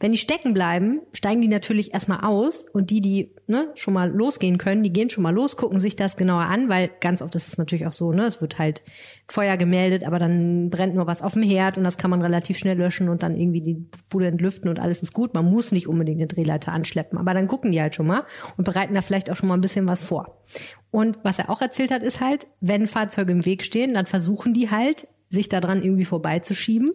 Wenn 0.00 0.12
die 0.12 0.18
stecken 0.18 0.54
bleiben, 0.54 1.00
steigen 1.12 1.40
die 1.40 1.48
natürlich 1.48 1.94
erstmal 1.94 2.24
aus 2.24 2.66
und 2.68 2.90
die, 2.90 3.00
die 3.00 3.34
ne, 3.46 3.68
schon 3.74 3.94
mal 3.94 4.10
losgehen 4.10 4.58
können, 4.58 4.82
die 4.82 4.92
gehen 4.92 5.08
schon 5.08 5.22
mal 5.22 5.32
los, 5.32 5.56
gucken 5.56 5.78
sich 5.78 5.94
das 5.96 6.16
genauer 6.16 6.42
an, 6.42 6.68
weil 6.68 6.90
ganz 7.00 7.22
oft 7.22 7.34
ist 7.34 7.48
es 7.48 7.58
natürlich 7.58 7.86
auch 7.86 7.92
so, 7.92 8.12
ne, 8.12 8.24
es 8.24 8.40
wird 8.40 8.58
halt 8.58 8.82
Feuer 9.28 9.56
gemeldet, 9.56 10.04
aber 10.04 10.18
dann 10.18 10.68
brennt 10.68 10.94
nur 10.94 11.06
was 11.06 11.22
auf 11.22 11.34
dem 11.34 11.42
Herd 11.42 11.78
und 11.78 11.84
das 11.84 11.96
kann 11.96 12.10
man 12.10 12.22
relativ 12.22 12.58
schnell 12.58 12.76
löschen 12.76 13.08
und 13.08 13.22
dann 13.22 13.36
irgendwie 13.36 13.60
die 13.60 13.86
Bude 14.10 14.26
entlüften 14.26 14.68
und 14.68 14.80
alles 14.80 15.02
ist 15.02 15.14
gut. 15.14 15.32
Man 15.32 15.46
muss 15.46 15.72
nicht 15.72 15.88
unbedingt 15.88 16.20
eine 16.20 16.26
Drehleiter 16.26 16.72
anschleppen, 16.72 17.18
aber 17.18 17.32
dann 17.32 17.46
gucken 17.46 17.70
die 17.70 17.80
halt 17.80 17.94
schon 17.94 18.06
mal 18.06 18.24
und 18.56 18.64
bereiten 18.64 18.94
da 18.94 19.00
vielleicht 19.00 19.30
auch 19.30 19.36
schon 19.36 19.48
mal 19.48 19.54
ein 19.54 19.62
bisschen 19.62 19.88
was 19.88 20.00
vor. 20.00 20.42
Und 20.90 21.18
was 21.22 21.38
er 21.38 21.50
auch 21.50 21.62
erzählt 21.62 21.90
hat, 21.90 22.02
ist 22.02 22.20
halt, 22.20 22.46
wenn 22.60 22.86
Fahrzeuge 22.86 23.32
im 23.32 23.46
Weg 23.46 23.62
stehen, 23.62 23.94
dann 23.94 24.06
versuchen 24.06 24.52
die 24.52 24.70
halt 24.70 25.08
sich 25.34 25.48
daran 25.48 25.82
irgendwie 25.82 26.04
vorbeizuschieben. 26.04 26.90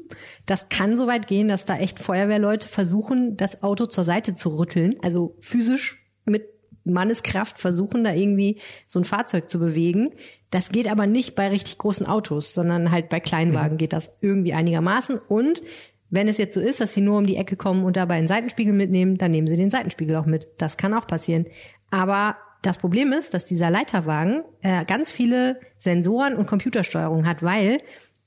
Das 0.46 0.70
kann 0.70 0.98
so 0.98 1.06
weit 1.08 1.28
gehen, 1.28 1.48
dass 1.48 1.66
da 1.66 1.78
echt 1.78 2.00
Feuerwehrleute 2.00 2.68
versuchen, 2.68 3.38
das 3.38 3.62
Auto 3.62 3.86
zur 3.86 4.04
Seite 4.04 4.34
zu 4.34 4.58
rütteln, 4.58 4.96
also 5.02 5.36
physisch 5.40 6.04
mit 6.26 6.48
Manneskraft 6.84 7.60
versuchen, 7.60 8.04
da 8.04 8.14
irgendwie 8.14 8.60
so 8.88 9.00
ein 9.00 9.06
Fahrzeug 9.06 9.50
zu 9.50 9.60
bewegen. 9.60 10.12
Das 10.50 10.70
geht 10.70 10.90
aber 10.90 11.08
nicht 11.08 11.36
bei 11.36 11.50
richtig 11.50 11.78
großen 11.78 12.08
Autos, 12.08 12.54
sondern 12.54 12.92
halt 12.92 13.10
bei 13.10 13.20
Kleinwagen 13.20 13.74
mhm. 13.74 13.78
geht 13.78 13.94
das 13.94 14.18
irgendwie 14.22 14.54
einigermaßen. 14.54 15.20
Und 15.20 15.62
wenn 16.10 16.28
es 16.28 16.38
jetzt 16.38 16.56
so 16.56 16.62
ist, 16.62 16.82
dass 16.82 16.94
sie 16.94 17.02
nur 17.02 17.18
um 17.18 17.26
die 17.26 17.36
Ecke 17.36 17.56
kommen 17.56 17.84
und 17.84 17.96
dabei 17.96 18.16
einen 18.16 18.28
Seitenspiegel 18.28 18.74
mitnehmen, 18.74 19.18
dann 19.18 19.32
nehmen 19.32 19.48
sie 19.48 19.58
den 19.58 19.70
Seitenspiegel 19.70 20.16
auch 20.16 20.26
mit. 20.26 20.48
Das 20.58 20.78
kann 20.78 20.94
auch 20.94 21.06
passieren. 21.06 21.46
Aber 21.92 22.38
das 22.62 22.78
Problem 22.78 23.14
ist, 23.14 23.34
dass 23.34 23.46
dieser 23.46 23.70
Leiterwagen 23.70 24.44
äh, 24.62 24.84
ganz 24.86 25.12
viele 25.12 25.60
Sensoren 25.78 26.36
und 26.36 26.48
Computersteuerung 26.48 27.26
hat, 27.26 27.44
weil 27.44 27.80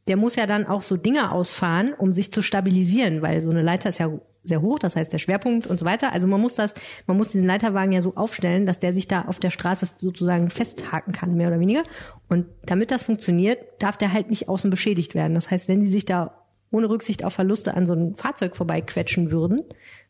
der 0.08 0.16
muss 0.16 0.36
ja 0.36 0.46
dann 0.46 0.66
auch 0.66 0.82
so 0.82 0.96
Dinge 0.96 1.32
ausfahren, 1.32 1.94
um 1.94 2.12
sich 2.12 2.32
zu 2.32 2.42
stabilisieren, 2.42 3.22
weil 3.22 3.40
so 3.40 3.50
eine 3.50 3.62
Leiter 3.62 3.88
ist 3.88 3.98
ja 3.98 4.10
sehr 4.42 4.60
hoch, 4.60 4.80
das 4.80 4.96
heißt 4.96 5.12
der 5.12 5.18
Schwerpunkt 5.18 5.66
und 5.68 5.78
so 5.78 5.86
weiter. 5.86 6.12
Also 6.12 6.26
man 6.26 6.40
muss 6.40 6.54
das, 6.54 6.74
man 7.06 7.16
muss 7.16 7.28
diesen 7.28 7.46
Leiterwagen 7.46 7.92
ja 7.92 8.02
so 8.02 8.16
aufstellen, 8.16 8.66
dass 8.66 8.80
der 8.80 8.92
sich 8.92 9.06
da 9.06 9.22
auf 9.22 9.38
der 9.38 9.50
Straße 9.50 9.88
sozusagen 9.98 10.50
festhaken 10.50 11.12
kann, 11.12 11.36
mehr 11.36 11.48
oder 11.48 11.60
weniger. 11.60 11.84
Und 12.28 12.46
damit 12.64 12.90
das 12.90 13.04
funktioniert, 13.04 13.58
darf 13.78 13.96
der 13.96 14.12
halt 14.12 14.30
nicht 14.30 14.48
außen 14.48 14.70
beschädigt 14.70 15.14
werden. 15.14 15.34
Das 15.34 15.50
heißt, 15.50 15.68
wenn 15.68 15.82
sie 15.82 15.90
sich 15.90 16.04
da 16.04 16.42
ohne 16.72 16.88
Rücksicht 16.88 17.24
auf 17.24 17.34
Verluste 17.34 17.74
an 17.74 17.86
so 17.86 17.94
ein 17.94 18.16
Fahrzeug 18.16 18.56
vorbeiquetschen 18.56 19.30
würden, 19.30 19.62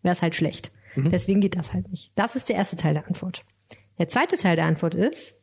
wäre 0.03 0.15
es 0.15 0.23
halt 0.23 0.35
schlecht. 0.35 0.71
Mhm. 0.95 1.11
Deswegen 1.11 1.41
geht 1.41 1.57
das 1.57 1.75
halt 1.75 1.91
nicht. 1.91 2.13
Das 2.15 2.37
ist 2.37 2.49
der 2.49 2.57
erste 2.57 2.77
Teil 2.77 2.95
der 2.95 3.07
Antwort. 3.07 3.45
Der 3.99 4.09
zweite 4.09 4.37
Teil 4.37 4.57
der 4.57 4.65
Antwort 4.65 4.95
ist, 4.95 5.37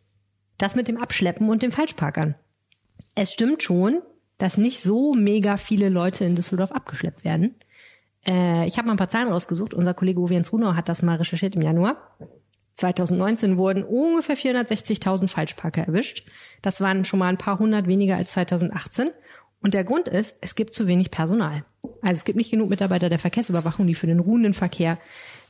das 0.58 0.76
mit 0.76 0.88
dem 0.88 0.98
Abschleppen 0.98 1.50
und 1.50 1.62
dem 1.62 1.72
Falschparkern. 1.72 2.36
Es 3.16 3.32
stimmt 3.34 3.62
schon, 3.64 4.02
dass 4.40 4.58
nicht 4.58 4.82
so 4.82 5.14
mega 5.14 5.58
viele 5.58 5.90
Leute 5.90 6.26
in 6.26 6.36
Düsseldorf 6.36 6.72
abgeschleppt 6.72 7.24
werden. 7.24 7.54
Äh, 8.28 8.66
ich 8.66 8.78
habe 8.78 8.88
mal 8.88 8.94
ein 8.94 8.98
paar 8.98 9.10
Zahlen 9.10 9.28
rausgesucht. 9.28 9.76
Unser 9.76 9.94
Kollege 9.94 10.20
Uwe 10.20 10.42
Runau 10.52 10.74
hat 10.74 10.90
das 10.90 11.04
mal 11.04 11.18
recherchiert 11.18 11.56
im 11.56 11.62
Januar. 11.62 12.18
2019 12.74 13.58
wurden 13.58 13.84
ungefähr 13.84 14.38
460.000 14.38 15.28
Falschparker 15.28 15.84
erwischt. 15.84 16.26
Das 16.62 16.80
waren 16.80 17.04
schon 17.04 17.20
mal 17.20 17.28
ein 17.28 17.38
paar 17.38 17.60
hundert 17.60 17.88
weniger 17.88 18.16
als 18.16 18.32
2018. 18.32 19.10
Und 19.62 19.74
der 19.74 19.84
Grund 19.84 20.08
ist, 20.08 20.38
es 20.40 20.56
gibt 20.56 20.74
zu 20.74 20.88
wenig 20.88 21.12
Personal. 21.12 21.66
Also 22.02 22.20
es 22.20 22.24
gibt 22.24 22.38
nicht 22.38 22.52
genug 22.52 22.70
Mitarbeiter 22.70 23.10
der 23.10 23.20
Verkehrsüberwachung, 23.20 23.86
die 23.86 23.96
für 23.96 24.08
den 24.08 24.22
ruhenden 24.22 24.54
Verkehr 24.54 24.98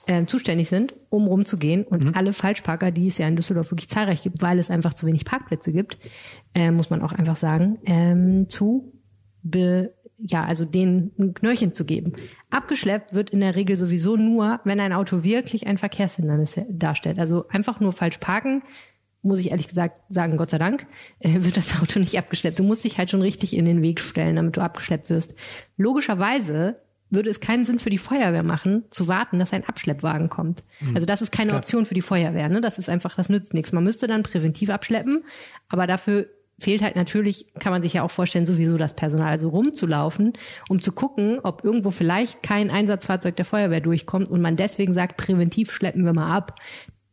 äh, 0.07 0.25
zuständig 0.25 0.69
sind, 0.69 0.95
um 1.09 1.27
rumzugehen. 1.27 1.83
Und 1.83 2.05
mhm. 2.05 2.13
alle 2.15 2.33
Falschparker, 2.33 2.91
die 2.91 3.07
es 3.07 3.17
ja 3.17 3.27
in 3.27 3.35
Düsseldorf 3.35 3.71
wirklich 3.71 3.89
zahlreich 3.89 4.21
gibt, 4.21 4.41
weil 4.41 4.59
es 4.59 4.71
einfach 4.71 4.93
zu 4.93 5.05
wenig 5.05 5.25
Parkplätze 5.25 5.71
gibt, 5.71 5.97
äh, 6.53 6.71
muss 6.71 6.89
man 6.89 7.01
auch 7.01 7.11
einfach 7.11 7.35
sagen, 7.35 7.79
ähm, 7.85 8.49
zu 8.49 8.93
be 9.41 9.93
ja, 10.21 10.43
also 10.43 10.65
denen 10.65 11.11
ein 11.17 11.33
Knöllchen 11.33 11.71
zu 11.71 11.85
geben. 11.85 12.13
Abgeschleppt 12.49 13.13
wird 13.13 13.29
in 13.29 13.39
der 13.39 13.55
Regel 13.55 13.77
sowieso 13.77 14.17
nur, 14.17 14.59
wenn 14.65 14.81
ein 14.81 14.91
Auto 14.91 15.23
wirklich 15.23 15.65
ein 15.65 15.77
Verkehrshindernis 15.77 16.59
darstellt. 16.69 17.19
Also 17.19 17.47
einfach 17.47 17.79
nur 17.79 17.93
falsch 17.93 18.17
parken, 18.17 18.63
muss 19.21 19.39
ich 19.39 19.51
ehrlich 19.51 19.67
gesagt 19.67 20.01
sagen, 20.09 20.37
Gott 20.37 20.49
sei 20.49 20.57
Dank, 20.57 20.87
äh, 21.19 21.35
wird 21.43 21.57
das 21.57 21.81
Auto 21.81 21.99
nicht 21.99 22.17
abgeschleppt. 22.17 22.59
Du 22.59 22.63
musst 22.63 22.83
dich 22.83 22.97
halt 22.97 23.09
schon 23.09 23.21
richtig 23.21 23.55
in 23.55 23.65
den 23.65 23.81
Weg 23.81 23.99
stellen, 23.99 24.35
damit 24.35 24.57
du 24.57 24.61
abgeschleppt 24.61 25.09
wirst. 25.09 25.35
Logischerweise 25.77 26.81
würde 27.10 27.30
es 27.30 27.39
keinen 27.39 27.66
Sinn 27.66 27.80
für 27.80 27.89
die 27.89 27.97
Feuerwehr 27.97 28.43
machen, 28.43 28.84
zu 28.89 29.07
warten, 29.07 29.39
dass 29.39 29.53
ein 29.53 29.66
Abschleppwagen 29.66 30.30
kommt. 30.30 30.64
Mhm. 30.80 30.95
Also 30.95 31.05
das 31.05 31.22
ist 31.22 31.32
keine 31.32 31.49
Klar. 31.49 31.60
Option 31.60 31.86
für 31.86 31.95
die 31.95 32.01
Feuerwehr. 32.01 32.49
Ne? 32.49 32.62
Das 32.62 32.78
ist 32.78 32.89
einfach, 32.89 33.16
das 33.16 33.30
nützt 33.30 33.53
nichts. 33.53 33.72
Man 33.72 33.84
müsste 33.84 34.07
dann 34.07 34.24
präventiv 34.24 34.70
abschleppen, 34.70 35.24
aber 35.68 35.88
dafür 35.88 36.28
fehlt 36.60 36.82
halt 36.82 36.95
natürlich, 36.95 37.53
kann 37.55 37.72
man 37.72 37.82
sich 37.82 37.93
ja 37.93 38.03
auch 38.03 38.12
vorstellen, 38.12 38.45
sowieso 38.45 38.78
das 38.78 38.93
Personal, 38.93 39.30
also 39.30 39.49
rumzulaufen, 39.49 40.34
um 40.68 40.82
zu 40.82 40.91
gucken, 40.91 41.39
ob 41.41 41.64
irgendwo 41.64 41.89
vielleicht 41.89 42.43
kein 42.43 42.70
Einsatzfahrzeug 42.70 43.36
der 43.36 43.45
Feuerwehr 43.45 43.82
durchkommt 43.82 44.30
und 44.30 44.41
man 44.41 44.55
deswegen 44.55 44.93
sagt, 44.93 45.18
präventiv 45.18 45.72
schleppen 45.72 46.03
wir 46.03 46.14
mal 46.14 46.36
ab. 46.36 46.60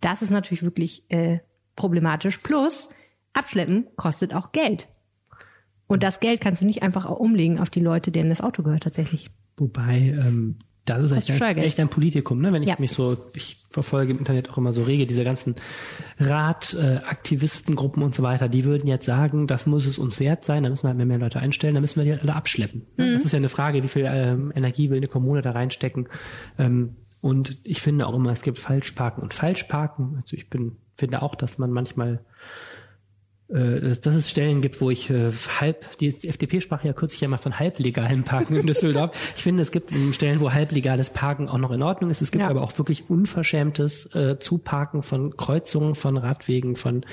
Das 0.01 0.21
ist 0.21 0.31
natürlich 0.31 0.63
wirklich 0.63 1.11
äh, 1.11 1.39
problematisch. 1.77 2.39
Plus, 2.39 2.91
abschleppen 3.33 3.87
kostet 3.97 4.35
auch 4.35 4.53
Geld. 4.53 4.89
Und 5.87 6.03
das 6.03 6.21
Geld 6.21 6.41
kannst 6.41 6.63
du 6.63 6.67
nicht 6.67 6.83
einfach 6.83 7.07
auch 7.07 7.21
umlegen 7.21 7.61
auf 7.61 7.71
die 7.71 7.81
Leute, 7.81 8.11
denen 8.11 8.31
das 8.31 8.41
Auto 8.41 8.63
gehört 8.63 8.83
tatsächlich. 8.83 9.31
Wobei, 9.57 10.15
ähm, 10.17 10.57
das 10.87 11.11
ist 11.11 11.17
echt 11.17 11.43
ein, 11.43 11.59
echt 11.59 11.81
ein, 11.81 11.89
Politikum, 11.89 12.41
ne? 12.41 12.53
Wenn 12.53 12.63
ich 12.63 12.69
ja. 12.69 12.77
mich 12.79 12.93
so, 12.93 13.17
ich 13.35 13.65
verfolge 13.71 14.13
im 14.13 14.19
Internet 14.19 14.51
auch 14.51 14.59
immer 14.59 14.73
so 14.73 14.85
rege, 14.85 15.05
diese 15.05 15.25
ganzen 15.25 15.57
Radaktivistengruppen 16.21 18.03
äh, 18.03 18.07
und 18.07 18.15
so 18.15 18.23
weiter, 18.23 18.49
die 18.49 18.65
würden 18.65 18.87
jetzt 18.87 19.05
sagen, 19.05 19.49
das 19.49 19.67
muss 19.67 19.85
es 19.87 19.99
uns 19.99 20.21
wert 20.21 20.45
sein, 20.45 20.63
da 20.63 20.71
müssen 20.71 20.85
wir 20.85 20.91
halt 20.91 20.97
mehr, 20.99 21.07
mehr 21.07 21.19
Leute 21.19 21.41
einstellen, 21.41 21.75
da 21.75 21.81
müssen 21.81 21.97
wir 21.97 22.05
die 22.05 22.13
halt 22.13 22.23
alle 22.23 22.37
abschleppen. 22.37 22.87
Ne? 22.97 23.07
Mhm. 23.07 23.13
Das 23.15 23.25
ist 23.25 23.33
ja 23.33 23.39
eine 23.39 23.49
Frage, 23.49 23.83
wie 23.83 23.89
viel 23.89 24.07
ähm, 24.09 24.53
Energie 24.55 24.91
will 24.91 24.99
eine 24.99 25.09
Kommune 25.09 25.43
da 25.43 25.51
reinstecken. 25.51 26.09
Ähm, 26.57 26.95
und 27.21 27.59
ich 27.65 27.81
finde 27.81 28.07
auch 28.07 28.15
immer, 28.15 28.31
es 28.31 28.43
gibt 28.43 28.59
Falschparken 28.59 29.23
und 29.23 29.35
Falschparken. 29.35 30.19
Also 30.23 30.37
ich 30.37 30.49
bin, 30.49 30.77
finde 30.97 31.23
auch, 31.23 31.35
dass 31.35 31.59
man 31.59 31.73
manchmal 31.73 32.21
äh, 33.49 33.95
dass 34.01 34.15
es 34.15 34.29
Stellen 34.29 34.61
gibt, 34.61 34.81
wo 34.81 34.91
ich 34.91 35.09
äh, 35.11 35.31
halb, 35.61 35.99
die, 35.99 36.13
die 36.13 36.29
FDP 36.29 36.61
sprach 36.61 36.83
ja 36.85 36.93
kürzlich 36.93 37.21
ja 37.21 37.29
mal 37.29 37.39
von 37.39 37.59
halblegalem 37.59 38.25
Parken 38.25 38.57
in 38.57 38.67
Düsseldorf. 38.67 39.13
ich 39.37 39.43
finde, 39.43 39.63
es 39.63 39.71
gibt 39.71 39.93
Stellen, 40.13 40.41
wo 40.41 40.53
halblegales 40.53 41.11
Parken 41.11 41.49
auch 41.49 41.59
noch 41.59 41.71
in 41.71 41.83
Ordnung 41.83 42.11
ist. 42.11 42.23
Es 42.23 42.33
gibt 42.33 42.43
ja. 42.43 42.49
aber 42.49 42.63
auch 42.63 42.77
wirklich 42.77 43.09
unverschämtes 43.09 44.07
äh, 44.15 44.39
Zuparken 44.39 45.03
von 45.03 45.37
Kreuzungen, 45.37 45.95
von 45.95 46.17
Radwegen, 46.17 46.77
von 46.77 47.05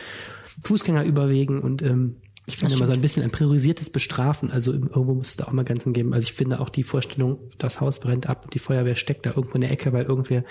Fußgängerüberwegen 0.63 1.59
und 1.61 1.81
ähm, 1.81 2.17
ich 2.45 2.57
finde 2.57 2.75
immer 2.75 2.87
so 2.87 2.91
ein 2.91 2.99
bisschen 2.99 3.23
ein 3.23 3.31
priorisiertes 3.31 3.89
Bestrafen. 3.89 4.51
Also 4.51 4.73
irgendwo 4.73 5.13
muss 5.13 5.29
es 5.29 5.35
da 5.37 5.45
auch 5.45 5.53
mal 5.53 5.63
Grenzen 5.63 5.93
geben. 5.93 6.13
Also 6.13 6.25
ich 6.25 6.33
finde 6.33 6.59
auch 6.59 6.69
die 6.69 6.83
Vorstellung, 6.83 7.39
das 7.57 7.79
Haus 7.79 7.99
brennt 7.99 8.27
ab 8.27 8.43
und 8.43 8.53
die 8.53 8.59
Feuerwehr 8.59 8.95
steckt 8.95 9.25
da 9.25 9.29
irgendwo 9.29 9.55
in 9.55 9.61
der 9.61 9.71
Ecke, 9.71 9.93
weil 9.93 10.03
irgendwer 10.03 10.43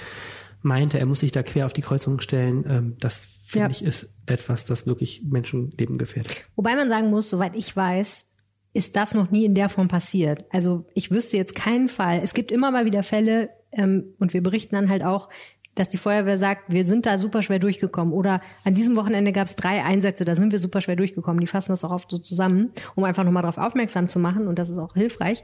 meinte, 0.63 0.99
er 0.99 1.07
muss 1.07 1.21
sich 1.21 1.33
da 1.33 1.43
quer 1.43 1.67
auf 1.67 1.73
die 1.73 1.83
Kreuzung 1.83 2.21
stellen. 2.21 2.65
Ähm, 2.67 2.97
das 2.99 3.41
finde 3.53 3.67
ja. 3.67 3.71
ich 3.71 3.85
ist 3.85 4.11
etwas, 4.27 4.65
das 4.65 4.87
wirklich 4.87 5.23
Menschenleben 5.25 5.99
gefährdet. 5.99 6.45
Wobei 6.57 6.75
man 6.75 6.89
sagen 6.89 7.11
muss, 7.11 7.29
soweit 7.29 7.55
ich 7.55 7.77
weiß, 7.77 8.27
ist 8.73 8.97
das 8.97 9.15
noch 9.15 9.31
nie 9.31 9.45
in 9.45 9.55
der 9.55 9.69
Form 9.69 9.89
passiert. 9.89 10.47
Also 10.51 10.87
ich 10.95 11.11
wüsste 11.11 11.37
jetzt 11.37 11.55
keinen 11.55 11.89
Fall. 11.89 12.21
Es 12.25 12.33
gibt 12.33 12.51
immer 12.51 12.71
mal 12.71 12.87
wieder 12.87 13.03
Fälle 13.03 13.51
ähm, 13.71 14.15
und 14.19 14.33
wir 14.33 14.43
berichten 14.43 14.75
dann 14.75 14.89
halt 14.89 15.03
auch, 15.03 15.29
dass 15.75 15.89
die 15.89 15.99
Feuerwehr 15.99 16.39
sagt, 16.39 16.65
wir 16.69 16.85
sind 16.85 17.07
da 17.07 17.19
super 17.19 17.43
schwer 17.43 17.59
durchgekommen. 17.59 18.13
Oder 18.13 18.41
an 18.65 18.75
diesem 18.75 18.97
Wochenende 18.97 19.33
gab 19.33 19.47
es 19.47 19.57
drei 19.57 19.83
Einsätze, 19.85 20.25
da 20.25 20.35
sind 20.35 20.53
wir 20.53 20.59
super 20.59 20.81
schwer 20.81 20.97
durchgekommen. 20.97 21.41
Die 21.41 21.47
fassen 21.47 21.73
das 21.73 21.85
auch 21.85 21.91
oft 21.91 22.11
so 22.11 22.19
zusammen, 22.19 22.71
um 22.95 23.05
einfach 23.05 23.25
nochmal 23.25 23.43
darauf 23.43 23.59
aufmerksam 23.59 24.09
zu 24.09 24.19
machen 24.19 24.49
und 24.49 24.59
das 24.59 24.71
ist 24.71 24.79
auch 24.79 24.95
hilfreich. 24.95 25.43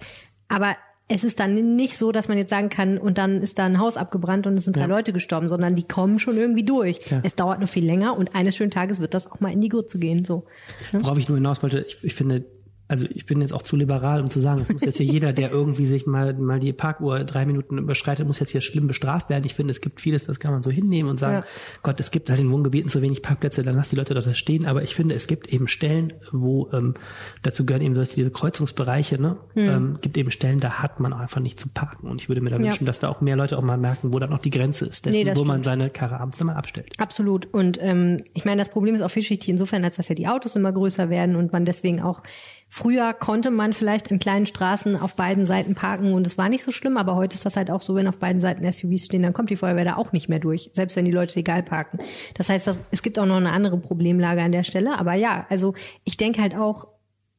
Aber 0.49 0.77
es 1.09 1.25
ist 1.25 1.41
dann 1.41 1.75
nicht 1.75 1.97
so, 1.97 2.13
dass 2.13 2.29
man 2.29 2.37
jetzt 2.37 2.51
sagen 2.51 2.69
kann, 2.69 2.99
und 2.99 3.17
dann 3.17 3.41
ist 3.41 3.59
da 3.59 3.65
ein 3.65 3.79
Haus 3.79 3.97
abgebrannt 3.97 4.47
und 4.47 4.57
es 4.57 4.65
sind 4.65 4.77
drei 4.77 4.83
ja. 4.83 4.87
Leute 4.87 5.15
gestorben, 5.15 5.49
sondern 5.49 5.75
die 5.75 5.89
kommen 5.89 6.19
schon 6.19 6.37
irgendwie 6.37 6.65
durch. 6.65 7.01
Ja. 7.11 7.21
Es 7.23 7.35
dauert 7.35 7.61
nur 7.61 7.69
viel 7.69 7.87
länger 7.87 8.17
und 8.17 8.35
eines 8.35 8.57
schönen 8.57 8.71
Tages 8.71 9.01
wird 9.01 9.15
das 9.15 9.31
auch 9.31 9.41
mal 9.41 9.51
in 9.51 9.63
die 9.63 9.71
Grütze 9.71 9.99
gehen. 9.99 10.27
So. 10.27 10.45
Ja? 10.93 11.01
Worauf 11.03 11.19
ich 11.19 11.29
nur 11.29 11.39
hinaus 11.39 11.63
wollte, 11.63 11.81
ich, 11.81 12.05
ich 12.05 12.15
finde, 12.15 12.45
also 12.89 13.07
ich 13.11 13.27
bin 13.27 13.43
jetzt 13.43 13.53
auch 13.53 13.63
zu 13.63 13.77
liberal, 13.77 14.21
um 14.21 14.31
zu 14.31 14.41
sagen, 14.41 14.63
es 14.63 14.73
muss 14.73 14.81
jetzt 14.81 14.97
hier 14.97 15.07
jeder, 15.07 15.35
der 15.35 15.51
irgendwie 15.51 15.85
sich 15.85 16.07
mal, 16.07 16.33
mal 16.35 16.59
die 16.59 16.73
Parkuhr 16.73 17.21
drei 17.21 17.45
Minuten 17.45 17.77
überschreitet, 17.77 18.27
muss 18.27 18.41
jetzt 18.41 18.51
hier 18.51 18.63
schlimm 18.63 18.87
bestraft 18.87 19.29
werden. 19.29 19.45
Ich 19.45 19.55
finde, 19.55 19.73
es 19.73 19.83
gibt 19.83 20.01
vieles, 20.01 20.25
das 20.25 20.41
kann 20.41 20.53
man 20.53 20.63
so 20.63 20.71
hinnehmen 20.71 21.11
und 21.11 21.21
sagen, 21.21 21.45
ja. 21.45 21.45
Gott, 21.83 22.01
es 22.01 22.11
gibt 22.11 22.31
halt 22.31 22.41
in 22.41 22.51
Wohngebieten 22.51 22.89
so 22.89 23.03
wenig 23.03 23.23
Parkplätze, 23.23 23.63
dann 23.63 23.77
lass 23.77 23.91
die 23.91 23.97
Leute 23.97 24.15
dort 24.15 24.35
stehen. 24.35 24.65
Aber 24.65 24.83
ich 24.83 24.95
finde, 24.95 25.15
es 25.15 25.27
gibt 25.27 25.53
eben 25.53 25.69
Stellen, 25.69 26.15
wo, 26.33 26.71
ähm, 26.73 26.95
dazu 27.43 27.67
gehören 27.67 27.83
eben 27.83 27.95
diese 27.95 28.31
Kreuzungsbereiche, 28.31 29.21
ne? 29.21 29.37
Mhm. 29.55 29.69
Ähm, 29.69 29.97
gibt 30.01 30.17
eben 30.17 30.31
Stellen, 30.31 30.61
da 30.61 30.83
hat 30.83 30.99
man 30.99 31.13
einfach 31.13 31.41
nicht 31.41 31.59
zu 31.59 31.69
parken. 31.69 32.09
Und 32.09 32.23
ich 32.23 32.29
würde 32.31 32.41
mir 32.41 32.51
da 32.51 32.57
ja. 32.57 32.63
wünschen, 32.63 32.87
dass 32.87 33.01
da 33.01 33.11
auch 33.11 33.21
mehr 33.21 33.37
Leute 33.37 33.59
auch 33.59 33.63
mal 33.63 33.77
merken, 33.77 34.15
wo 34.15 34.19
dann 34.19 34.33
auch 34.33 34.39
die 34.39 34.51
Grenze 34.51 34.87
ist, 34.87 35.05
dessen, 35.05 35.25
nee, 35.25 35.27
wo 35.27 35.33
stimmt. 35.33 35.47
man 35.47 35.63
seine 35.63 35.91
Karre 35.91 36.21
abends 36.21 36.43
mal 36.43 36.55
abstellt. 36.55 36.95
Absolut. 36.97 37.53
Und 37.53 37.79
ähm, 37.83 38.17
ich 38.33 38.47
meine, 38.47 38.59
das 38.59 38.71
Problem 38.71 38.95
ist 38.95 39.03
auch 39.03 39.11
vielschichtig 39.11 39.51
insofern, 39.51 39.85
als 39.85 39.97
dass 39.97 40.09
ja 40.09 40.15
die 40.15 40.27
Autos 40.27 40.57
immer 40.57 40.73
größer 40.73 41.11
werden 41.11 41.37
und 41.37 41.53
man 41.53 41.67
deswegen 41.67 42.01
auch 42.01 42.23
Früher 42.71 43.15
konnte 43.15 43.51
man 43.51 43.73
vielleicht 43.73 44.09
in 44.09 44.19
kleinen 44.19 44.45
Straßen 44.45 44.95
auf 44.95 45.17
beiden 45.17 45.47
Seiten 45.47 45.75
parken 45.75 46.13
und 46.13 46.27
es 46.27 46.37
war 46.37 46.51
nicht 46.51 46.63
so 46.63 46.71
schlimm, 46.71 46.99
aber 46.99 47.15
heute 47.15 47.35
ist 47.35 47.47
das 47.47 47.57
halt 47.57 47.71
auch 47.71 47.81
so, 47.81 47.95
wenn 47.95 48.07
auf 48.07 48.19
beiden 48.19 48.41
Seiten 48.41 48.71
SUVs 48.71 49.07
stehen, 49.07 49.23
dann 49.23 49.33
kommt 49.33 49.49
die 49.49 49.57
Feuerwehr 49.57 49.87
da 49.87 49.97
auch 49.97 50.13
nicht 50.13 50.29
mehr 50.29 50.39
durch, 50.39 50.69
selbst 50.75 50.95
wenn 50.95 51.07
die 51.07 51.11
Leute 51.11 51.41
egal 51.41 51.63
parken. 51.63 51.99
Das 52.35 52.51
heißt, 52.51 52.67
das, 52.67 52.89
es 52.91 53.03
gibt 53.03 53.19
auch 53.19 53.25
noch 53.25 53.37
eine 53.37 53.53
andere 53.53 53.79
Problemlage 53.79 54.43
an 54.43 54.53
der 54.53 54.65
Stelle, 54.65 54.99
aber 54.99 55.15
ja, 55.15 55.47
also 55.49 55.75
ich 56.05 56.19
denke 56.19 56.43
halt 56.43 56.55
auch, 56.55 56.89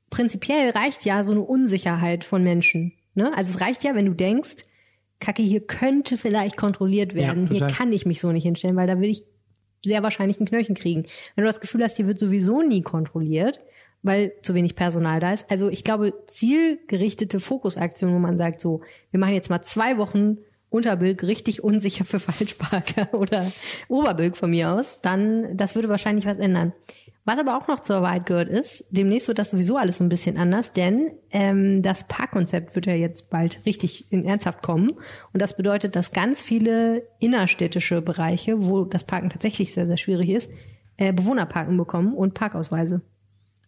prinzipiell 0.10 0.72
reicht 0.72 1.06
ja 1.06 1.22
so 1.22 1.32
eine 1.32 1.42
Unsicherheit 1.42 2.24
von 2.24 2.44
Menschen. 2.44 2.94
Ne? 3.14 3.32
Also 3.36 3.54
es 3.54 3.62
reicht 3.62 3.84
ja, 3.84 3.94
wenn 3.94 4.08
du 4.08 4.14
denkst, 4.14 4.64
Kacke, 5.20 5.44
hier 5.44 5.62
könnte 5.62 6.18
vielleicht 6.18 6.58
kontrolliert 6.58 7.14
werden. 7.14 7.46
Ja, 7.48 7.52
hier 7.52 7.68
kann 7.68 7.92
ich 7.92 8.06
mich 8.06 8.22
so 8.22 8.32
nicht 8.32 8.44
hinstellen, 8.44 8.78
weil 8.78 8.88
da 8.88 9.00
will 9.00 9.10
ich 9.10 9.24
sehr 9.84 10.02
wahrscheinlich 10.04 10.40
einen 10.40 10.48
Knöchel 10.48 10.76
kriegen. 10.76 11.06
Wenn 11.36 11.44
du 11.44 11.50
das 11.50 11.62
Gefühl 11.62 11.84
hast, 11.84 11.98
hier 11.98 12.08
wird 12.08 12.20
sowieso 12.20 12.62
nie 12.62 12.82
kontrolliert, 12.82 13.60
weil 14.02 14.34
zu 14.42 14.54
wenig 14.54 14.76
Personal 14.76 15.20
da 15.20 15.34
ist. 15.34 15.50
Also 15.50 15.70
ich 15.70 15.84
glaube, 15.84 16.14
zielgerichtete 16.28 17.40
Fokusaktionen, 17.40 18.16
wo 18.16 18.20
man 18.20 18.38
sagt, 18.38 18.62
so, 18.62 18.82
wir 19.12 19.20
machen 19.20 19.34
jetzt 19.34 19.50
mal 19.50 19.62
zwei 19.62 19.98
Wochen 19.98 20.38
Unterbilk 20.70 21.24
richtig 21.24 21.64
unsicher 21.64 22.06
für 22.06 22.20
Falschparker 22.20 23.14
oder 23.20 23.46
Oberbilk 23.88 24.38
von 24.38 24.52
mir 24.52 24.72
aus, 24.72 25.02
dann 25.02 25.58
das 25.58 25.76
würde 25.76 25.90
wahrscheinlich 25.90 26.26
was 26.26 26.38
ändern. 26.38 26.74
Was 27.26 27.38
aber 27.38 27.58
auch 27.58 27.68
noch 27.68 27.82
zur 27.82 28.02
Wahrheit 28.02 28.26
gehört 28.26 28.50
ist, 28.50 28.88
demnächst 28.90 29.28
wird 29.28 29.38
das 29.38 29.52
sowieso 29.52 29.78
alles 29.78 30.00
ein 30.00 30.10
bisschen 30.10 30.38
anders, 30.38 30.74
denn 30.74 31.12
ähm, 31.32 31.84
das 31.84 32.08
Parkkonzept 32.08 32.76
wird 32.76 32.88
ja 32.88 32.94
jetzt 32.94 33.30
bald 33.30 33.66
richtig 33.66 34.12
in 34.12 34.26
ernsthaft 34.26 34.64
kommen. 34.64 34.92
Und 35.34 35.42
das 35.42 35.56
bedeutet, 35.56 35.96
dass 35.96 36.12
ganz 36.12 36.42
viele 36.42 37.04
innerstädtische 37.20 38.02
Bereiche, 38.02 38.66
wo 38.66 38.84
das 38.84 39.04
Parken 39.04 39.30
tatsächlich 39.30 39.74
sehr, 39.74 39.86
sehr 39.86 39.98
schwierig 39.98 40.30
ist, 40.30 40.50
äh, 40.98 41.14
Bewohnerparken 41.14 41.78
bekommen 41.78 42.16
und 42.16 42.34
Parkausweise. 42.34 43.02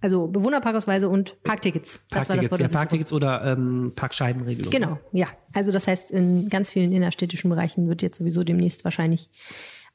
Also 0.02 0.28
Bewohnerparkausweise 0.28 1.08
und 1.10 1.42
Parktickets. 1.44 2.04
Das 2.10 2.28
war 2.28 2.36
das 2.36 2.50
Parktickets, 2.50 2.52
Wort, 2.52 2.62
ja, 2.72 2.78
Parktickets 2.78 3.14
oder 3.14 3.44
ähm, 3.46 3.94
Parkscheibenregelung. 3.96 4.72
Genau, 4.72 5.00
ja. 5.12 5.28
Also 5.54 5.72
das 5.72 5.88
heißt, 5.88 6.12
in 6.12 6.50
ganz 6.50 6.72
vielen 6.72 6.92
innerstädtischen 6.92 7.50
Bereichen 7.50 7.88
wird 7.88 8.02
jetzt 8.02 8.18
sowieso 8.18 8.44
demnächst 8.44 8.84
wahrscheinlich 8.84 9.30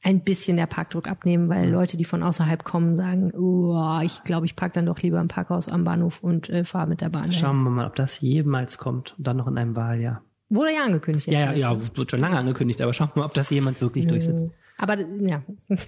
ein 0.03 0.23
bisschen 0.23 0.57
der 0.57 0.67
Parkdruck 0.67 1.07
abnehmen, 1.07 1.45
Mhm. 1.45 1.49
weil 1.49 1.69
Leute, 1.69 1.97
die 1.97 2.05
von 2.05 2.23
außerhalb 2.23 2.63
kommen, 2.63 2.95
sagen, 2.95 3.31
oh, 3.33 3.99
ich 4.03 4.23
glaube, 4.23 4.45
ich 4.45 4.55
parke 4.55 4.75
dann 4.75 4.85
doch 4.85 4.99
lieber 4.99 5.19
im 5.19 5.27
Parkhaus 5.27 5.67
am 5.69 5.83
Bahnhof 5.83 6.23
und 6.23 6.49
äh, 6.49 6.63
fahre 6.63 6.87
mit 6.87 7.01
der 7.01 7.09
Bahn. 7.09 7.31
Schauen 7.31 7.63
wir 7.63 7.69
mal, 7.71 7.87
ob 7.87 7.95
das 7.95 8.21
jemals 8.21 8.77
kommt. 8.77 9.15
Und 9.17 9.27
dann 9.27 9.37
noch 9.37 9.47
in 9.47 9.57
einem 9.57 9.75
Wahljahr. 9.75 10.21
Wurde 10.49 10.73
ja 10.75 10.83
angekündigt. 10.85 11.27
Ja, 11.27 11.39
ja, 11.39 11.51
jetzt. 11.51 11.59
ja, 11.59 11.97
wird 11.97 12.11
schon 12.11 12.21
lange 12.21 12.37
angekündigt, 12.37 12.79
aber 12.81 12.93
schauen 12.93 13.09
wir 13.13 13.19
mal, 13.21 13.25
ob 13.25 13.33
das 13.33 13.49
jemand 13.49 13.81
wirklich 13.81 14.05
Nö. 14.05 14.11
durchsetzt. 14.11 14.45
Aber 14.77 14.99
ja. 14.99 15.41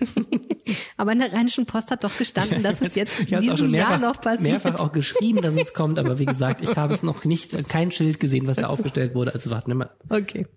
aber 0.97 1.11
in 1.11 1.19
der 1.19 1.31
Rheinischen 1.31 1.65
Post 1.65 1.91
hat 1.91 2.03
doch 2.03 2.17
gestanden, 2.17 2.63
dass 2.63 2.81
es 2.81 2.95
jetzt 2.95 3.19
in 3.19 3.39
diesem 3.39 3.57
schon 3.57 3.73
Jahr 3.73 3.89
mehrfach, 3.89 4.01
noch 4.01 4.21
passiert. 4.21 4.41
mehrfach 4.41 4.79
auch 4.79 4.91
geschrieben, 4.91 5.41
dass 5.41 5.55
es 5.55 5.73
kommt, 5.73 5.99
aber 5.99 6.17
wie 6.17 6.25
gesagt, 6.25 6.61
ich 6.61 6.75
habe 6.75 6.93
es 6.93 7.03
noch 7.03 7.23
nicht, 7.25 7.69
kein 7.69 7.91
Schild 7.91 8.19
gesehen, 8.19 8.47
was 8.47 8.57
da 8.57 8.67
aufgestellt 8.67 9.13
wurde. 9.13 9.33
Also 9.33 9.51
warten 9.51 9.67
wir 9.67 9.75
mal. 9.75 9.89
Okay. 10.09 10.47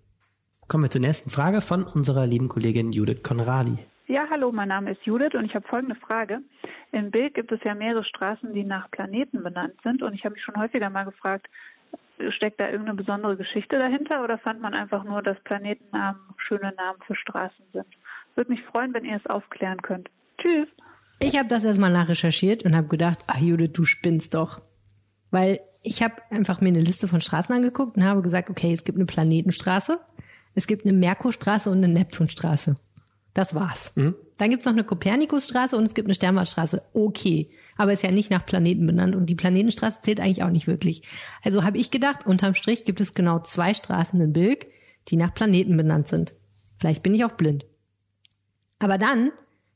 Kommen 0.68 0.84
wir 0.84 0.90
zur 0.90 1.02
nächsten 1.02 1.28
Frage 1.28 1.60
von 1.60 1.84
unserer 1.84 2.26
lieben 2.26 2.48
Kollegin 2.48 2.92
Judith 2.92 3.22
Konradi. 3.22 3.78
Ja, 4.06 4.26
hallo, 4.30 4.50
mein 4.52 4.68
Name 4.68 4.92
ist 4.92 5.04
Judith 5.04 5.34
und 5.34 5.44
ich 5.44 5.54
habe 5.54 5.66
folgende 5.68 5.94
Frage. 5.94 6.40
In 6.90 7.10
Bild 7.10 7.34
gibt 7.34 7.52
es 7.52 7.60
ja 7.64 7.74
mehrere 7.74 8.04
Straßen, 8.04 8.52
die 8.52 8.64
nach 8.64 8.90
Planeten 8.90 9.42
benannt 9.42 9.74
sind 9.82 10.02
und 10.02 10.14
ich 10.14 10.24
habe 10.24 10.34
mich 10.34 10.42
schon 10.42 10.56
häufiger 10.56 10.90
mal 10.90 11.04
gefragt, 11.04 11.46
steckt 12.30 12.60
da 12.60 12.68
irgendeine 12.68 12.96
besondere 12.96 13.36
Geschichte 13.36 13.78
dahinter 13.78 14.22
oder 14.22 14.38
fand 14.38 14.60
man 14.60 14.74
einfach 14.74 15.04
nur, 15.04 15.22
dass 15.22 15.38
Planetennamen 15.44 16.20
schöne 16.36 16.72
Namen 16.76 16.98
für 17.06 17.14
Straßen 17.14 17.64
sind? 17.72 17.86
Würde 18.34 18.50
mich 18.50 18.62
freuen, 18.62 18.94
wenn 18.94 19.04
ihr 19.04 19.16
es 19.16 19.26
aufklären 19.26 19.82
könnt. 19.82 20.08
Tschüss. 20.40 20.68
Ich 21.20 21.38
habe 21.38 21.48
das 21.48 21.64
erstmal 21.64 21.92
nachrecherchiert 21.92 22.64
und 22.64 22.74
habe 22.74 22.88
gedacht, 22.88 23.20
ach 23.26 23.38
Judith, 23.38 23.70
du 23.72 23.84
spinnst 23.84 24.34
doch. 24.34 24.60
Weil 25.30 25.60
ich 25.82 26.02
habe 26.02 26.16
einfach 26.30 26.60
mir 26.60 26.68
eine 26.68 26.80
Liste 26.80 27.08
von 27.08 27.20
Straßen 27.20 27.54
angeguckt 27.54 27.96
und 27.96 28.04
habe 28.04 28.22
gesagt, 28.22 28.50
okay, 28.50 28.72
es 28.72 28.84
gibt 28.84 28.98
eine 28.98 29.06
Planetenstraße, 29.06 29.98
es 30.54 30.66
gibt 30.66 30.84
eine 30.84 30.92
Merkurstraße 30.92 31.70
und 31.70 31.78
eine 31.78 31.88
Neptunstraße. 31.88 32.76
Das 33.34 33.54
war's. 33.54 33.94
Dann 34.36 34.50
gibt's 34.50 34.66
noch 34.66 34.72
eine 34.72 34.84
Kopernikusstraße 34.84 35.76
und 35.76 35.84
es 35.84 35.94
gibt 35.94 36.06
eine 36.06 36.14
Sternwartstraße. 36.14 36.82
Okay. 36.92 37.50
Aber 37.76 37.92
ist 37.92 38.02
ja 38.02 38.10
nicht 38.10 38.30
nach 38.30 38.44
Planeten 38.44 38.86
benannt 38.86 39.16
und 39.16 39.26
die 39.26 39.34
Planetenstraße 39.34 40.02
zählt 40.02 40.20
eigentlich 40.20 40.42
auch 40.42 40.50
nicht 40.50 40.66
wirklich. 40.66 41.02
Also 41.42 41.64
habe 41.64 41.78
ich 41.78 41.90
gedacht, 41.90 42.26
unterm 42.26 42.54
Strich 42.54 42.84
gibt 42.84 43.00
es 43.00 43.14
genau 43.14 43.38
zwei 43.38 43.72
Straßen 43.72 44.20
in 44.20 44.32
Bilk, 44.34 44.66
die 45.08 45.16
nach 45.16 45.32
Planeten 45.32 45.76
benannt 45.76 46.08
sind. 46.08 46.34
Vielleicht 46.78 47.02
bin 47.02 47.14
ich 47.14 47.24
auch 47.24 47.32
blind. 47.32 47.64
Aber 48.82 48.98
dann 48.98 49.32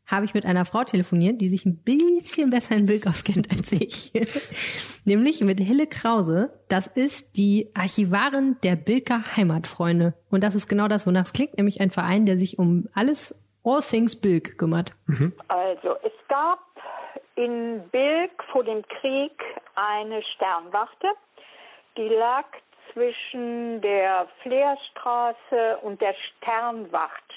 habe 0.07 0.25
ich 0.25 0.35
mit 0.35 0.47
einer 0.47 0.65
Frau 0.65 0.85
telefoniert, 0.85 1.41
die 1.41 1.49
sich 1.49 1.67
ein 1.67 1.83
bisschen 1.83 2.51
besser 2.51 2.77
in 2.77 2.87
Bilk 2.87 3.07
auskennt 3.07 3.51
als 3.51 3.73
ich. 3.73 4.13
Nämlich 5.05 5.41
mit 5.41 5.59
Hille 5.61 5.87
Krause. 5.87 6.51
Das 6.69 6.87
ist 6.87 7.37
die 7.37 7.71
Archivarin 7.75 8.57
der 8.63 8.77
Bilker 8.77 9.37
Heimatfreunde. 9.37 10.15
Und 10.31 10.45
das 10.45 10.55
ist 10.55 10.69
genau 10.69 10.89
das, 10.89 11.07
wonach 11.07 11.23
es 11.23 11.33
klingt, 11.33 11.57
nämlich 11.57 11.81
ein 11.81 11.91
Verein, 11.91 12.27
der 12.27 12.39
sich 12.39 12.59
um 12.59 12.89
alles 12.95 13.43
All 13.65 13.83
Things 13.83 14.21
Bilk 14.21 14.59
kümmert. 14.59 14.93
Also 15.49 15.97
es 16.05 16.13
gab 16.29 16.61
in 17.35 17.83
Bilk 17.91 18.31
vor 18.53 18.63
dem 18.63 18.83
Krieg 19.01 19.33
eine 19.75 20.23
Sternwarte, 20.23 21.09
die 21.97 22.09
lag 22.09 22.45
zwischen 22.93 23.81
der 23.83 24.29
Fleerstraße 24.43 25.79
und 25.83 26.01
der 26.01 26.15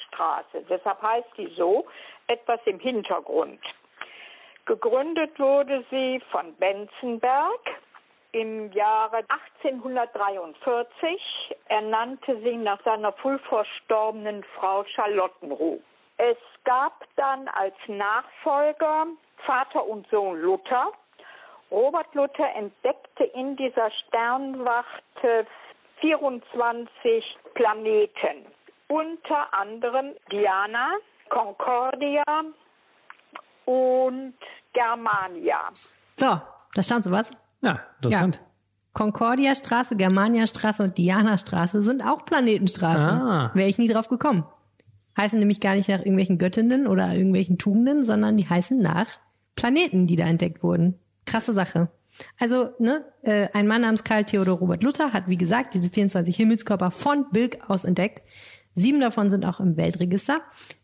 Sternwachtstraße. 0.10 0.64
Deshalb 0.70 1.02
heißt 1.02 1.30
die 1.38 1.54
so, 1.56 1.86
etwas 2.28 2.60
im 2.66 2.80
Hintergrund. 2.80 3.60
Gegründet 4.66 5.40
wurde 5.40 5.84
sie 5.90 6.22
von 6.32 6.54
Benzenberg 6.56 7.82
im 8.32 8.72
Jahre 8.74 9.24
1843. 9.58 11.56
Er 11.70 11.82
nannte 11.82 12.40
sie 12.42 12.58
nach 12.58 12.80
seiner 12.84 13.12
früh 13.14 13.40
verstorbenen 13.40 14.44
Frau 14.56 14.84
Charlottenruh. 14.84 15.80
Es 16.18 16.38
gab 16.66 17.06
dann 17.16 17.48
als 17.48 17.74
Nachfolger 17.88 19.08
Vater 19.38 19.88
und 19.88 20.08
Sohn 20.10 20.40
Luther. 20.40 20.92
Robert 21.72 22.14
Luther 22.14 22.54
entdeckte 22.56 23.24
in 23.24 23.56
dieser 23.56 23.90
Sternwarte 23.92 25.48
24 26.02 27.38
Planeten, 27.54 28.46
unter 28.90 29.54
anderem 29.54 30.14
Diana, 30.32 30.90
Concordia 31.30 32.24
und 33.66 34.34
Germania. 34.74 35.70
So, 36.18 36.42
da 36.74 36.84
stand 36.84 37.04
sowas. 37.04 37.32
Ja, 37.62 37.80
interessant. 37.98 38.42
Concordia 38.94 39.54
Straße, 39.56 39.96
Germania 39.96 40.48
Straße 40.48 40.84
und 40.84 40.98
Diana 40.98 41.38
Straße 41.38 41.82
sind 41.82 42.02
auch 42.02 42.26
Planetenstraßen. 42.26 43.08
Ah. 43.08 43.52
Wäre 43.54 43.70
ich 43.70 43.78
nie 43.78 43.88
drauf 43.88 44.10
gekommen. 44.10 44.46
Heißen 45.18 45.38
nämlich 45.38 45.62
gar 45.62 45.76
nicht 45.76 45.90
nach 45.90 46.00
irgendwelchen 46.00 46.38
Göttinnen 46.38 46.88
oder 46.88 47.14
irgendwelchen 47.14 47.58
Tugenden, 47.58 48.04
sondern 48.04 48.38
die 48.38 48.50
heißen 48.50 48.80
nach 48.82 49.08
Planeten, 49.56 50.08
die 50.08 50.16
da 50.16 50.26
entdeckt 50.26 50.64
wurden. 50.64 51.00
Krasse 51.26 51.54
Sache. 51.54 51.90
Also, 52.38 52.70
ne, 52.80 53.06
äh, 53.22 53.48
ein 53.54 53.68
Mann 53.68 53.82
namens 53.82 54.04
Karl 54.04 54.26
Theodor 54.26 54.58
Robert 54.58 54.84
Luther 54.84 55.14
hat, 55.14 55.28
wie 55.28 55.38
gesagt, 55.38 55.74
diese 55.74 55.90
24 55.90 56.36
Himmelskörper 56.36 56.92
von 56.92 57.30
Bilk 57.32 57.60
aus 57.70 57.84
entdeckt. 57.84 58.22
Sieben 58.74 59.00
davon 59.00 59.30
sind 59.30 59.46
auch 59.46 59.60
im 59.60 59.78
Weltregister. 59.78 60.42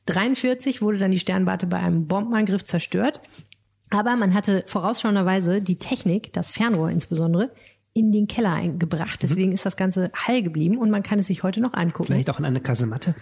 43 0.08 0.82
wurde 0.82 0.98
dann 0.98 1.12
die 1.12 1.20
Sternwarte 1.20 1.68
bei 1.68 1.78
einem 1.78 2.08
Bombenangriff 2.08 2.64
zerstört. 2.64 3.22
Aber 3.92 4.16
man 4.16 4.34
hatte 4.34 4.64
vorausschauenderweise 4.68 5.62
die 5.62 5.78
Technik, 5.78 6.34
das 6.34 6.52
Fernrohr 6.52 6.90
insbesondere, 6.90 7.52
in 7.94 8.12
den 8.12 8.28
Keller 8.28 8.54
eingebracht. 8.54 9.24
Deswegen 9.24 9.52
ist 9.52 9.66
das 9.66 9.78
Ganze 9.78 10.12
heil 10.28 10.44
geblieben 10.44 10.78
und 10.78 10.90
man 10.90 11.04
kann 11.04 11.20
es 11.20 11.28
sich 11.28 11.44
heute 11.44 11.62
noch 11.62 11.74
angucken. 11.74 12.08
Vielleicht 12.08 12.30
auch 12.30 12.40
in 12.40 12.46
eine 12.46 12.60
Kasematte. 12.60 13.16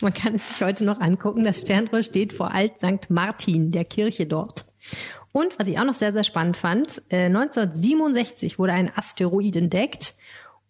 Man 0.00 0.12
kann 0.12 0.34
es 0.34 0.48
sich 0.48 0.62
heute 0.62 0.84
noch 0.84 1.00
angucken. 1.00 1.44
Das 1.44 1.60
Sternrohr 1.60 2.02
steht 2.02 2.32
vor 2.32 2.52
Alt 2.52 2.80
St. 2.80 3.08
Martin, 3.08 3.70
der 3.70 3.84
Kirche 3.84 4.26
dort. 4.26 4.64
Und 5.30 5.58
was 5.60 5.68
ich 5.68 5.78
auch 5.78 5.84
noch 5.84 5.94
sehr, 5.94 6.12
sehr 6.12 6.24
spannend 6.24 6.56
fand, 6.56 7.02
äh, 7.08 7.26
1967 7.26 8.58
wurde 8.58 8.72
ein 8.72 8.90
Asteroid 8.94 9.54
entdeckt 9.54 10.14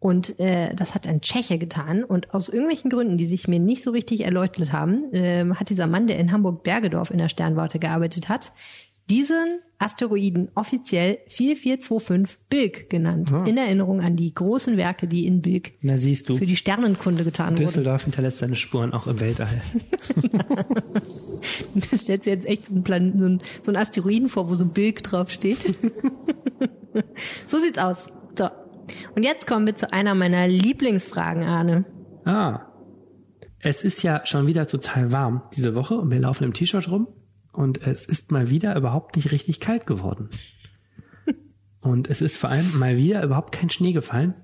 und 0.02 0.40
äh, 0.40 0.74
das 0.74 0.96
hat 0.96 1.06
ein 1.06 1.20
Tscheche 1.20 1.58
getan. 1.58 2.02
Und 2.02 2.34
aus 2.34 2.48
irgendwelchen 2.48 2.90
Gründen, 2.90 3.18
die 3.18 3.26
sich 3.26 3.46
mir 3.46 3.60
nicht 3.60 3.84
so 3.84 3.92
richtig 3.92 4.24
erläutert 4.24 4.72
haben, 4.72 5.04
ähm, 5.12 5.60
hat 5.60 5.70
dieser 5.70 5.86
Mann, 5.86 6.08
der 6.08 6.18
in 6.18 6.32
Hamburg-Bergedorf 6.32 7.12
in 7.12 7.18
der 7.18 7.28
Sternwarte 7.28 7.78
gearbeitet 7.78 8.28
hat, 8.28 8.52
diesen 9.08 9.60
Asteroiden 9.78 10.50
offiziell 10.56 11.18
4425 11.28 12.48
Bilk 12.48 12.90
genannt. 12.90 13.32
Ah. 13.32 13.44
In 13.44 13.56
Erinnerung 13.56 14.00
an 14.00 14.16
die 14.16 14.34
großen 14.34 14.76
Werke, 14.76 15.06
die 15.06 15.24
in 15.26 15.40
Bilk 15.40 15.72
Na 15.82 15.96
für 15.96 16.46
die 16.46 16.56
Sternenkunde 16.56 17.22
getan 17.22 17.50
wurden. 17.50 17.64
Düsseldorf 17.64 18.02
hinterlässt 18.02 18.38
seine 18.38 18.56
Spuren 18.56 18.92
auch 18.92 19.06
im 19.06 19.20
Weltall. 19.20 19.60
Da 21.74 21.98
stellt 21.98 22.22
sich 22.24 22.32
jetzt 22.32 22.46
echt 22.46 22.66
so 22.66 22.74
ein, 22.74 22.84
Plan 22.84 23.18
so, 23.18 23.26
ein, 23.26 23.40
so 23.62 23.72
ein 23.72 23.76
Asteroiden 23.76 24.28
vor, 24.28 24.48
wo 24.48 24.54
so 24.54 24.66
Bilk 24.66 25.02
draufsteht. 25.02 25.58
so 27.46 27.58
sieht's 27.58 27.78
aus. 27.78 28.10
So. 28.38 28.48
Und 29.14 29.24
jetzt 29.24 29.46
kommen 29.46 29.66
wir 29.66 29.74
zu 29.74 29.92
einer 29.92 30.14
meiner 30.14 30.48
Lieblingsfragen, 30.48 31.44
Arne. 31.44 31.84
Ah. 32.24 32.60
Es 33.58 33.82
ist 33.82 34.02
ja 34.02 34.22
schon 34.24 34.46
wieder 34.46 34.66
total 34.66 35.12
warm 35.12 35.42
diese 35.54 35.74
Woche 35.74 35.94
und 35.94 36.10
wir 36.10 36.18
laufen 36.18 36.44
im 36.44 36.52
T-Shirt 36.52 36.90
rum 36.90 37.06
und 37.52 37.86
es 37.86 38.06
ist 38.06 38.32
mal 38.32 38.50
wieder 38.50 38.76
überhaupt 38.76 39.16
nicht 39.16 39.30
richtig 39.30 39.60
kalt 39.60 39.86
geworden. 39.86 40.30
Und 41.80 42.08
es 42.08 42.22
ist 42.22 42.38
vor 42.38 42.50
allem 42.50 42.78
mal 42.78 42.96
wieder 42.96 43.22
überhaupt 43.22 43.52
kein 43.52 43.68
Schnee 43.68 43.92
gefallen. 43.92 44.34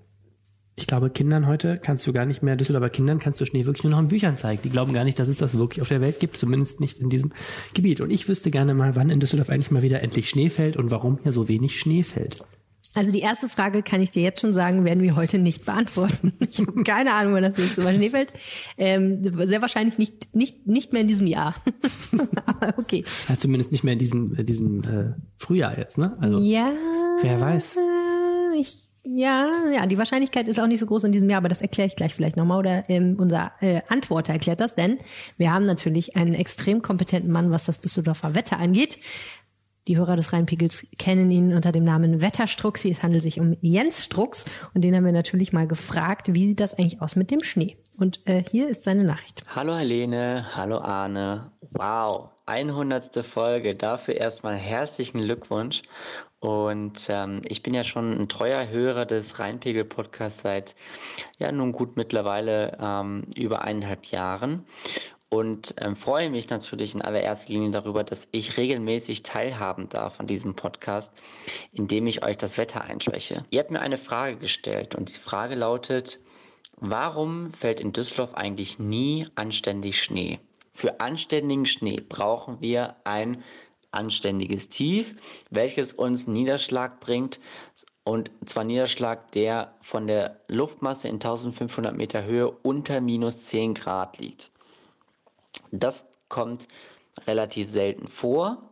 Ich 0.77 0.87
glaube, 0.87 1.11
Kindern 1.11 1.47
heute 1.47 1.77
kannst 1.77 2.07
du 2.07 2.13
gar 2.13 2.25
nicht 2.25 2.43
mehr, 2.43 2.55
Düsseldorfer 2.55 2.91
Kindern 2.91 3.19
kannst 3.19 3.41
du 3.41 3.47
Schnee 3.47 3.65
wirklich 3.65 3.83
nur 3.83 3.91
noch 3.91 3.99
in 3.99 4.09
Büchern 4.09 4.37
zeigen. 4.37 4.63
Die 4.63 4.71
glauben 4.71 4.93
gar 4.93 5.03
nicht, 5.03 5.19
dass 5.19 5.27
es 5.27 5.39
das 5.39 5.57
wirklich 5.57 5.81
auf 5.81 5.89
der 5.89 6.01
Welt 6.01 6.21
gibt, 6.21 6.37
zumindest 6.37 6.79
nicht 6.79 7.01
in 7.01 7.11
diesem 7.11 7.33
Gebiet. 7.75 8.01
Und 8.01 8.11
ich 8.11 8.29
wüsste 8.29 8.53
gerne 8.53 8.75
mal, 8.75 8.95
wann 8.95 9.11
in 9.11 9.19
Düsseldorf 9.19 9.51
eigentlich 9.51 9.73
mal 9.73 9.83
wieder 9.83 10.03
endlich 10.03 10.29
Schnee 10.29 10.51
fällt 10.51 10.77
und 10.77 10.93
warum 10.93 11.19
hier 11.23 11.33
so 11.33 11.49
wenig 11.49 11.81
Schnee 11.81 12.05
fällt. 12.05 12.45
Also 12.95 13.13
die 13.13 13.21
erste 13.21 13.49
Frage 13.49 13.83
kann 13.83 14.01
ich 14.01 14.11
dir 14.11 14.23
jetzt 14.23 14.41
schon 14.41 14.53
sagen, 14.53 14.85
werden 14.85 15.03
wir 15.03 15.15
heute 15.15 15.39
nicht 15.39 15.65
beantworten. 15.65 16.33
Ich 16.51 16.59
habe 16.61 16.83
keine 16.83 17.15
Ahnung, 17.15 17.35
wann 17.35 17.43
das 17.43 17.59
nächste 17.59 17.83
Mal 17.83 17.95
Schnee 17.95 18.11
fällt. 18.11 18.33
Ähm, 18.79 19.23
sehr 19.23 19.61
wahrscheinlich 19.61 19.99
nicht, 19.99 20.35
nicht, 20.35 20.67
nicht 20.67 20.93
mehr 20.93 21.03
in 21.03 21.09
diesem 21.09 21.27
Jahr. 21.27 21.55
Aber 22.47 22.75
okay. 22.79 23.05
Ja, 23.29 23.37
zumindest 23.37 23.71
nicht 23.71 23.85
mehr 23.85 23.93
in 23.93 23.99
diesem, 23.99 24.35
äh, 24.35 24.45
diesem 24.45 24.81
äh, 24.83 25.13
Frühjahr 25.37 25.79
jetzt, 25.79 25.99
ne? 25.99 26.17
Also, 26.21 26.41
ja. 26.41 26.73
Wer 27.21 27.41
weiß. 27.41 27.79
Ich, 28.59 28.89
ja, 29.05 29.51
ja, 29.73 29.87
die 29.87 29.97
Wahrscheinlichkeit 29.97 30.49
ist 30.49 30.61
auch 30.61 30.67
nicht 30.67 30.81
so 30.81 30.87
groß 30.87 31.05
in 31.05 31.13
diesem 31.13 31.31
Jahr, 31.31 31.39
aber 31.39 31.49
das 31.49 31.63
erkläre 31.63 31.87
ich 31.87 31.97
gleich 31.97 32.15
vielleicht 32.15 32.37
nochmal 32.37 32.59
oder 32.59 32.85
ähm, 32.91 33.17
unser 33.19 33.53
äh, 33.61 33.81
Antworter 33.89 34.35
erklärt 34.35 34.61
das, 34.61 34.75
denn 34.75 34.99
wir 35.39 35.53
haben 35.53 35.65
natürlich 35.65 36.17
einen 36.17 36.35
extrem 36.35 36.83
kompetenten 36.83 37.31
Mann, 37.31 37.51
was 37.51 37.65
das 37.65 37.81
Düsseldorfer 37.81 38.35
Wetter 38.35 38.59
angeht. 38.59 38.99
Die 39.89 39.97
Hörer 39.97 40.17
des 40.17 40.35
Rheinpegels 40.35 40.87
kennen 40.99 41.31
ihn 41.31 41.55
unter 41.55 41.73
dem 41.73 41.83
Namen 41.83 42.21
Wetterstruxi. 42.21 42.91
Es 42.91 43.03
handelt 43.03 43.23
sich 43.23 43.41
um 43.41 43.57
Jens 43.63 44.05
Strux 44.05 44.45
und 44.75 44.85
den 44.85 44.95
haben 44.95 45.07
wir 45.07 45.13
natürlich 45.13 45.55
mal 45.55 45.67
gefragt, 45.67 46.35
wie 46.35 46.49
sieht 46.49 46.61
das 46.61 46.79
eigentlich 46.79 47.01
aus 47.01 47.17
mit 47.17 47.31
dem 47.31 47.43
Schnee? 47.43 47.79
Und 47.99 48.21
äh, 48.27 48.45
hier 48.51 48.69
ist 48.69 48.85
seine 48.85 49.05
Nachricht. 49.05 49.45
Hallo 49.57 49.75
Helene, 49.75 50.45
hallo 50.55 50.79
Arne. 50.79 51.53
Wow, 51.71 52.29
100. 52.45 53.25
Folge. 53.25 53.75
Dafür 53.75 54.17
erstmal 54.17 54.57
herzlichen 54.57 55.23
Glückwunsch. 55.23 55.83
Und 56.41 57.07
ähm, 57.09 57.41
ich 57.47 57.63
bin 57.63 57.73
ja 57.75 57.83
schon 57.83 58.13
ein 58.13 58.29
treuer 58.29 58.69
Hörer 58.69 59.07
des 59.07 59.39
Rheinpegel-Podcasts 59.39 60.43
seit 60.43 60.77
ja 61.39 61.51
nun 61.51 61.73
gut 61.73 61.97
mittlerweile 61.97 62.77
ähm, 62.81 63.25
über 63.37 63.63
eineinhalb 63.63 64.05
Jahren 64.07 64.67
und 65.31 65.75
ähm, 65.81 65.97
freue 65.97 66.31
mich 66.31 66.49
natürlich 66.49 66.95
in 66.95 67.03
allererster 67.03 67.53
Linie 67.53 67.71
darüber, 67.71 68.05
dass 68.05 68.29
ich 68.33 68.57
regelmäßig 68.57 69.23
teilhaben 69.23 69.89
darf 69.89 70.21
an 70.21 70.27
diesem 70.27 70.55
Podcast, 70.55 71.13
indem 71.73 72.07
ich 72.07 72.25
euch 72.25 72.37
das 72.37 72.57
Wetter 72.57 72.83
einspreche. 72.83 73.45
Ihr 73.51 73.61
habt 73.61 73.71
mir 73.71 73.81
eine 73.81 73.99
Frage 73.99 74.37
gestellt 74.37 74.95
und 74.95 75.09
die 75.11 75.21
Frage 75.21 75.55
lautet, 75.55 76.19
warum 76.77 77.53
fällt 77.53 77.81
in 77.81 77.93
Düsseldorf 77.93 78.35
eigentlich 78.35 78.79
nie 78.79 79.27
anständig 79.35 80.03
Schnee? 80.03 80.41
Für 80.73 81.01
anständigen 81.01 81.67
Schnee 81.67 82.01
brauchen 82.01 82.61
wir 82.61 82.97
ein 83.05 83.43
anständiges 83.91 84.69
Tief, 84.69 85.17
welches 85.51 85.93
uns 85.93 86.27
Niederschlag 86.27 87.01
bringt 87.01 87.41
und 88.05 88.31
zwar 88.47 88.65
Niederschlag, 88.65 89.33
der 89.33 89.75
von 89.83 90.07
der 90.07 90.41
Luftmasse 90.49 91.09
in 91.09 91.17
1500 91.17 91.95
Meter 91.95 92.25
Höhe 92.25 92.51
unter 92.51 93.03
minus 93.03 93.39
10 93.47 93.75
Grad 93.75 94.19
liegt. 94.19 94.51
Das 95.71 96.07
kommt 96.29 96.69
relativ 97.27 97.71
selten 97.71 98.09
vor, 98.09 98.63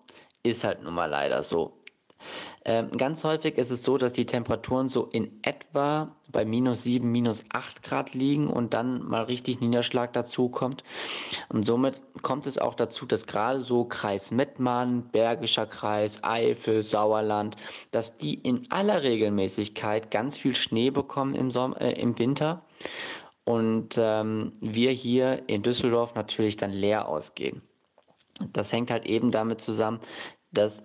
ist 0.43 0.65
halt 0.65 0.83
nun 0.83 0.95
mal 0.95 1.07
leider 1.07 1.43
so. 1.43 1.73
Ähm, 2.65 2.91
ganz 2.97 3.23
häufig 3.23 3.59
ist 3.59 3.71
es 3.71 3.85
so, 3.85 3.97
dass 3.97 4.13
die 4.13 4.27
Temperaturen 4.27 4.89
so 4.89 5.09
in 5.13 5.39
etwa 5.43 6.17
bei 6.33 6.45
minus 6.45 6.83
7, 6.83 7.11
minus 7.11 7.45
8 7.53 7.83
Grad 7.83 8.15
liegen 8.15 8.49
und 8.49 8.75
dann 8.75 9.07
mal 9.07 9.25
richtig 9.25 9.61
Niederschlag 9.61 10.13
dazu 10.13 10.49
kommt. 10.49 10.83
Und 11.49 11.65
somit 11.65 12.03
kommt 12.23 12.47
es 12.47 12.59
auch 12.59 12.75
dazu, 12.75 13.07
dass 13.07 13.27
gerade 13.27 13.61
so 13.61 13.85
Kreis 13.85 14.33
Mettmann, 14.33 15.09
Bergischer 15.11 15.67
Kreis, 15.67 16.25
Eifel, 16.25 16.83
Sauerland, 16.83 17.57
dass 17.93 18.19
die 18.19 18.35
in 18.35 18.69
aller 18.71 19.03
Regelmäßigkeit 19.05 20.11
ganz 20.11 20.37
viel 20.37 20.57
Schnee 20.57 20.91
bekommen 20.91 21.37
im, 21.37 21.51
Sommer, 21.53 21.81
äh, 21.81 21.93
im 21.93 22.19
Winter 22.19 22.63
und 23.47 23.97
ähm, 23.97 24.53
wir 24.61 24.91
hier 24.91 25.49
in 25.49 25.63
Düsseldorf 25.63 26.17
natürlich 26.17 26.57
dann 26.57 26.73
leer 26.73 27.09
ausgehen. 27.09 27.63
Das 28.53 28.73
hängt 28.73 28.91
halt 28.91 29.07
eben 29.07 29.31
damit 29.31 29.61
zusammen, 29.61 30.01
dass 30.51 30.83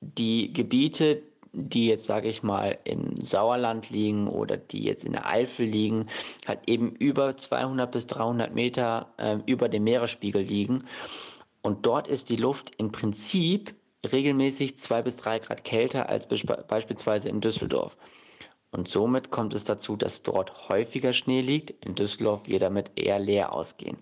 die 0.00 0.52
Gebiete, 0.52 1.22
die 1.52 1.86
jetzt, 1.86 2.04
sage 2.04 2.28
ich 2.28 2.42
mal, 2.42 2.78
im 2.84 3.16
Sauerland 3.22 3.88
liegen 3.88 4.28
oder 4.28 4.58
die 4.58 4.84
jetzt 4.84 5.04
in 5.04 5.12
der 5.12 5.26
Eifel 5.26 5.64
liegen, 5.64 6.08
halt 6.46 6.60
eben 6.66 6.94
über 6.96 7.38
200 7.38 7.90
bis 7.90 8.06
300 8.06 8.54
Meter 8.54 9.08
äh, 9.16 9.38
über 9.46 9.70
dem 9.70 9.84
Meeresspiegel 9.84 10.42
liegen. 10.42 10.84
Und 11.62 11.86
dort 11.86 12.06
ist 12.06 12.28
die 12.28 12.36
Luft 12.36 12.72
im 12.76 12.92
Prinzip 12.92 13.74
regelmäßig 14.12 14.78
zwei 14.78 15.00
bis 15.00 15.16
drei 15.16 15.38
Grad 15.38 15.64
kälter 15.64 16.10
als 16.10 16.28
beispielsweise 16.68 17.30
in 17.30 17.40
Düsseldorf. 17.40 17.96
Und 18.74 18.88
somit 18.88 19.30
kommt 19.30 19.54
es 19.54 19.62
dazu, 19.62 19.94
dass 19.94 20.24
dort 20.24 20.68
häufiger 20.68 21.12
Schnee 21.12 21.42
liegt. 21.42 21.70
In 21.86 21.94
Düsseldorf 21.94 22.40
wir 22.46 22.58
damit 22.58 22.90
eher 22.96 23.20
leer 23.20 23.52
ausgehen. 23.52 23.98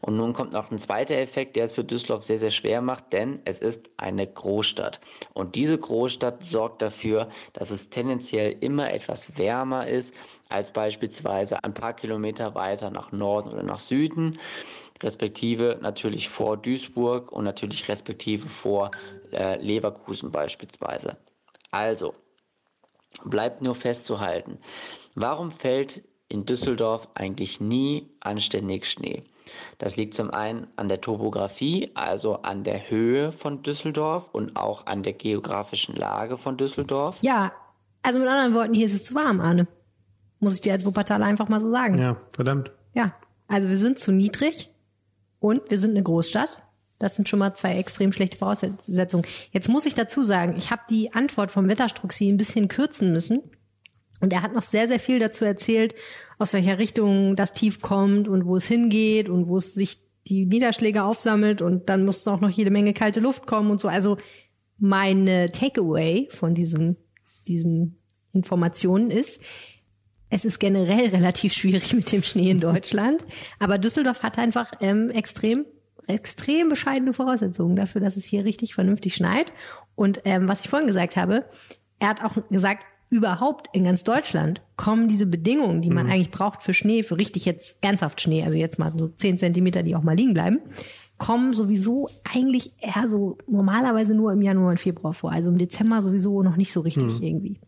Und 0.00 0.16
nun 0.16 0.32
kommt 0.32 0.52
noch 0.52 0.72
ein 0.72 0.80
zweiter 0.80 1.14
Effekt, 1.14 1.54
der 1.54 1.66
es 1.66 1.72
für 1.72 1.84
Düsseldorf 1.84 2.24
sehr, 2.24 2.40
sehr 2.40 2.50
schwer 2.50 2.82
macht, 2.82 3.12
denn 3.12 3.40
es 3.44 3.60
ist 3.60 3.88
eine 3.98 4.26
Großstadt. 4.26 5.00
Und 5.32 5.54
diese 5.54 5.78
Großstadt 5.78 6.44
sorgt 6.44 6.82
dafür, 6.82 7.28
dass 7.52 7.70
es 7.70 7.88
tendenziell 7.88 8.56
immer 8.60 8.92
etwas 8.92 9.38
wärmer 9.38 9.86
ist 9.86 10.12
als 10.48 10.72
beispielsweise 10.72 11.62
ein 11.62 11.72
paar 11.72 11.94
Kilometer 11.94 12.56
weiter 12.56 12.90
nach 12.90 13.12
Norden 13.12 13.50
oder 13.50 13.62
nach 13.62 13.78
Süden, 13.78 14.40
respektive 15.04 15.78
natürlich 15.80 16.28
vor 16.28 16.56
Duisburg 16.56 17.30
und 17.30 17.44
natürlich 17.44 17.88
respektive 17.88 18.48
vor 18.48 18.90
äh, 19.30 19.56
Leverkusen 19.62 20.32
beispielsweise. 20.32 21.16
Also, 21.70 22.12
bleibt 23.24 23.62
nur 23.62 23.74
festzuhalten, 23.74 24.58
warum 25.14 25.50
fällt 25.50 26.02
in 26.28 26.44
Düsseldorf 26.44 27.08
eigentlich 27.14 27.60
nie 27.60 28.08
anständig 28.20 28.86
Schnee? 28.86 29.24
Das 29.78 29.96
liegt 29.96 30.14
zum 30.14 30.30
einen 30.30 30.66
an 30.76 30.88
der 30.88 31.00
Topografie, 31.00 31.90
also 31.94 32.42
an 32.42 32.64
der 32.64 32.90
Höhe 32.90 33.32
von 33.32 33.62
Düsseldorf 33.62 34.28
und 34.32 34.56
auch 34.56 34.86
an 34.86 35.02
der 35.02 35.12
geografischen 35.12 35.94
Lage 35.94 36.36
von 36.36 36.56
Düsseldorf. 36.56 37.18
Ja, 37.22 37.52
also 38.02 38.18
mit 38.18 38.28
anderen 38.28 38.54
Worten, 38.54 38.74
hier 38.74 38.86
ist 38.86 38.94
es 38.94 39.04
zu 39.04 39.14
warm, 39.14 39.40
Arne. 39.40 39.66
Muss 40.40 40.54
ich 40.54 40.60
dir 40.60 40.72
als 40.72 40.84
Wuppertaler 40.84 41.24
einfach 41.24 41.48
mal 41.48 41.60
so 41.60 41.70
sagen. 41.70 41.98
Ja, 41.98 42.16
verdammt. 42.30 42.70
Ja, 42.94 43.14
also 43.48 43.68
wir 43.68 43.76
sind 43.76 43.98
zu 43.98 44.12
niedrig 44.12 44.70
und 45.38 45.70
wir 45.70 45.78
sind 45.78 45.90
eine 45.90 46.02
Großstadt. 46.02 46.62
Das 46.98 47.16
sind 47.16 47.28
schon 47.28 47.38
mal 47.38 47.54
zwei 47.54 47.76
extrem 47.76 48.12
schlechte 48.12 48.38
Voraussetzungen. 48.38 49.26
Jetzt 49.52 49.68
muss 49.68 49.86
ich 49.86 49.94
dazu 49.94 50.22
sagen, 50.22 50.54
ich 50.56 50.70
habe 50.70 50.82
die 50.88 51.12
Antwort 51.12 51.50
vom 51.50 51.68
Wetterstruxi 51.68 52.28
ein 52.28 52.38
bisschen 52.38 52.68
kürzen 52.68 53.12
müssen. 53.12 53.42
Und 54.20 54.32
er 54.32 54.42
hat 54.42 54.54
noch 54.54 54.62
sehr, 54.62 54.88
sehr 54.88 54.98
viel 54.98 55.18
dazu 55.18 55.44
erzählt, 55.44 55.94
aus 56.38 56.54
welcher 56.54 56.78
Richtung 56.78 57.36
das 57.36 57.52
Tief 57.52 57.82
kommt 57.82 58.28
und 58.28 58.46
wo 58.46 58.56
es 58.56 58.66
hingeht 58.66 59.28
und 59.28 59.46
wo 59.46 59.58
es 59.58 59.74
sich 59.74 59.98
die 60.26 60.46
Niederschläge 60.46 61.04
aufsammelt 61.04 61.62
und 61.62 61.88
dann 61.88 62.04
muss 62.04 62.26
auch 62.26 62.40
noch 62.40 62.50
jede 62.50 62.70
Menge 62.70 62.94
kalte 62.94 63.20
Luft 63.20 63.46
kommen 63.46 63.70
und 63.70 63.80
so. 63.80 63.88
Also 63.88 64.16
meine 64.78 65.52
Takeaway 65.52 66.28
von 66.30 66.54
diesem, 66.54 66.96
diesem 67.46 67.96
Informationen 68.32 69.10
ist, 69.10 69.40
es 70.28 70.44
ist 70.44 70.58
generell 70.58 71.08
relativ 71.14 71.52
schwierig 71.52 71.92
mit 71.92 72.10
dem 72.10 72.22
Schnee 72.22 72.50
in 72.50 72.60
Deutschland, 72.60 73.24
aber 73.58 73.78
Düsseldorf 73.78 74.22
hat 74.22 74.38
einfach 74.38 74.72
ähm, 74.80 75.10
extrem 75.10 75.64
extrem 76.06 76.68
bescheidene 76.68 77.12
Voraussetzungen 77.12 77.76
dafür, 77.76 78.00
dass 78.00 78.16
es 78.16 78.24
hier 78.24 78.44
richtig 78.44 78.74
vernünftig 78.74 79.14
schneit. 79.14 79.52
Und 79.94 80.20
ähm, 80.24 80.48
was 80.48 80.62
ich 80.62 80.70
vorhin 80.70 80.86
gesagt 80.86 81.16
habe, 81.16 81.44
er 81.98 82.08
hat 82.08 82.22
auch 82.22 82.36
gesagt, 82.48 82.86
überhaupt 83.08 83.68
in 83.72 83.84
ganz 83.84 84.04
Deutschland 84.04 84.62
kommen 84.76 85.08
diese 85.08 85.26
Bedingungen, 85.26 85.80
die 85.80 85.90
man 85.90 86.06
mhm. 86.06 86.12
eigentlich 86.12 86.30
braucht 86.30 86.62
für 86.62 86.74
Schnee, 86.74 87.02
für 87.02 87.18
richtig 87.18 87.44
jetzt 87.44 87.82
ernsthaft 87.82 88.20
Schnee, 88.20 88.44
also 88.44 88.58
jetzt 88.58 88.78
mal 88.78 88.92
so 88.96 89.08
zehn 89.08 89.38
Zentimeter, 89.38 89.82
die 89.82 89.94
auch 89.94 90.02
mal 90.02 90.16
liegen 90.16 90.34
bleiben, 90.34 90.60
kommen 91.18 91.52
sowieso 91.52 92.08
eigentlich 92.24 92.74
eher 92.82 93.08
so 93.08 93.38
normalerweise 93.46 94.14
nur 94.14 94.32
im 94.32 94.42
Januar 94.42 94.70
und 94.70 94.80
Februar 94.80 95.14
vor. 95.14 95.32
Also 95.32 95.50
im 95.50 95.58
Dezember 95.58 96.02
sowieso 96.02 96.42
noch 96.42 96.56
nicht 96.56 96.72
so 96.72 96.80
richtig 96.80 97.20
mhm. 97.20 97.26
irgendwie. 97.26 97.60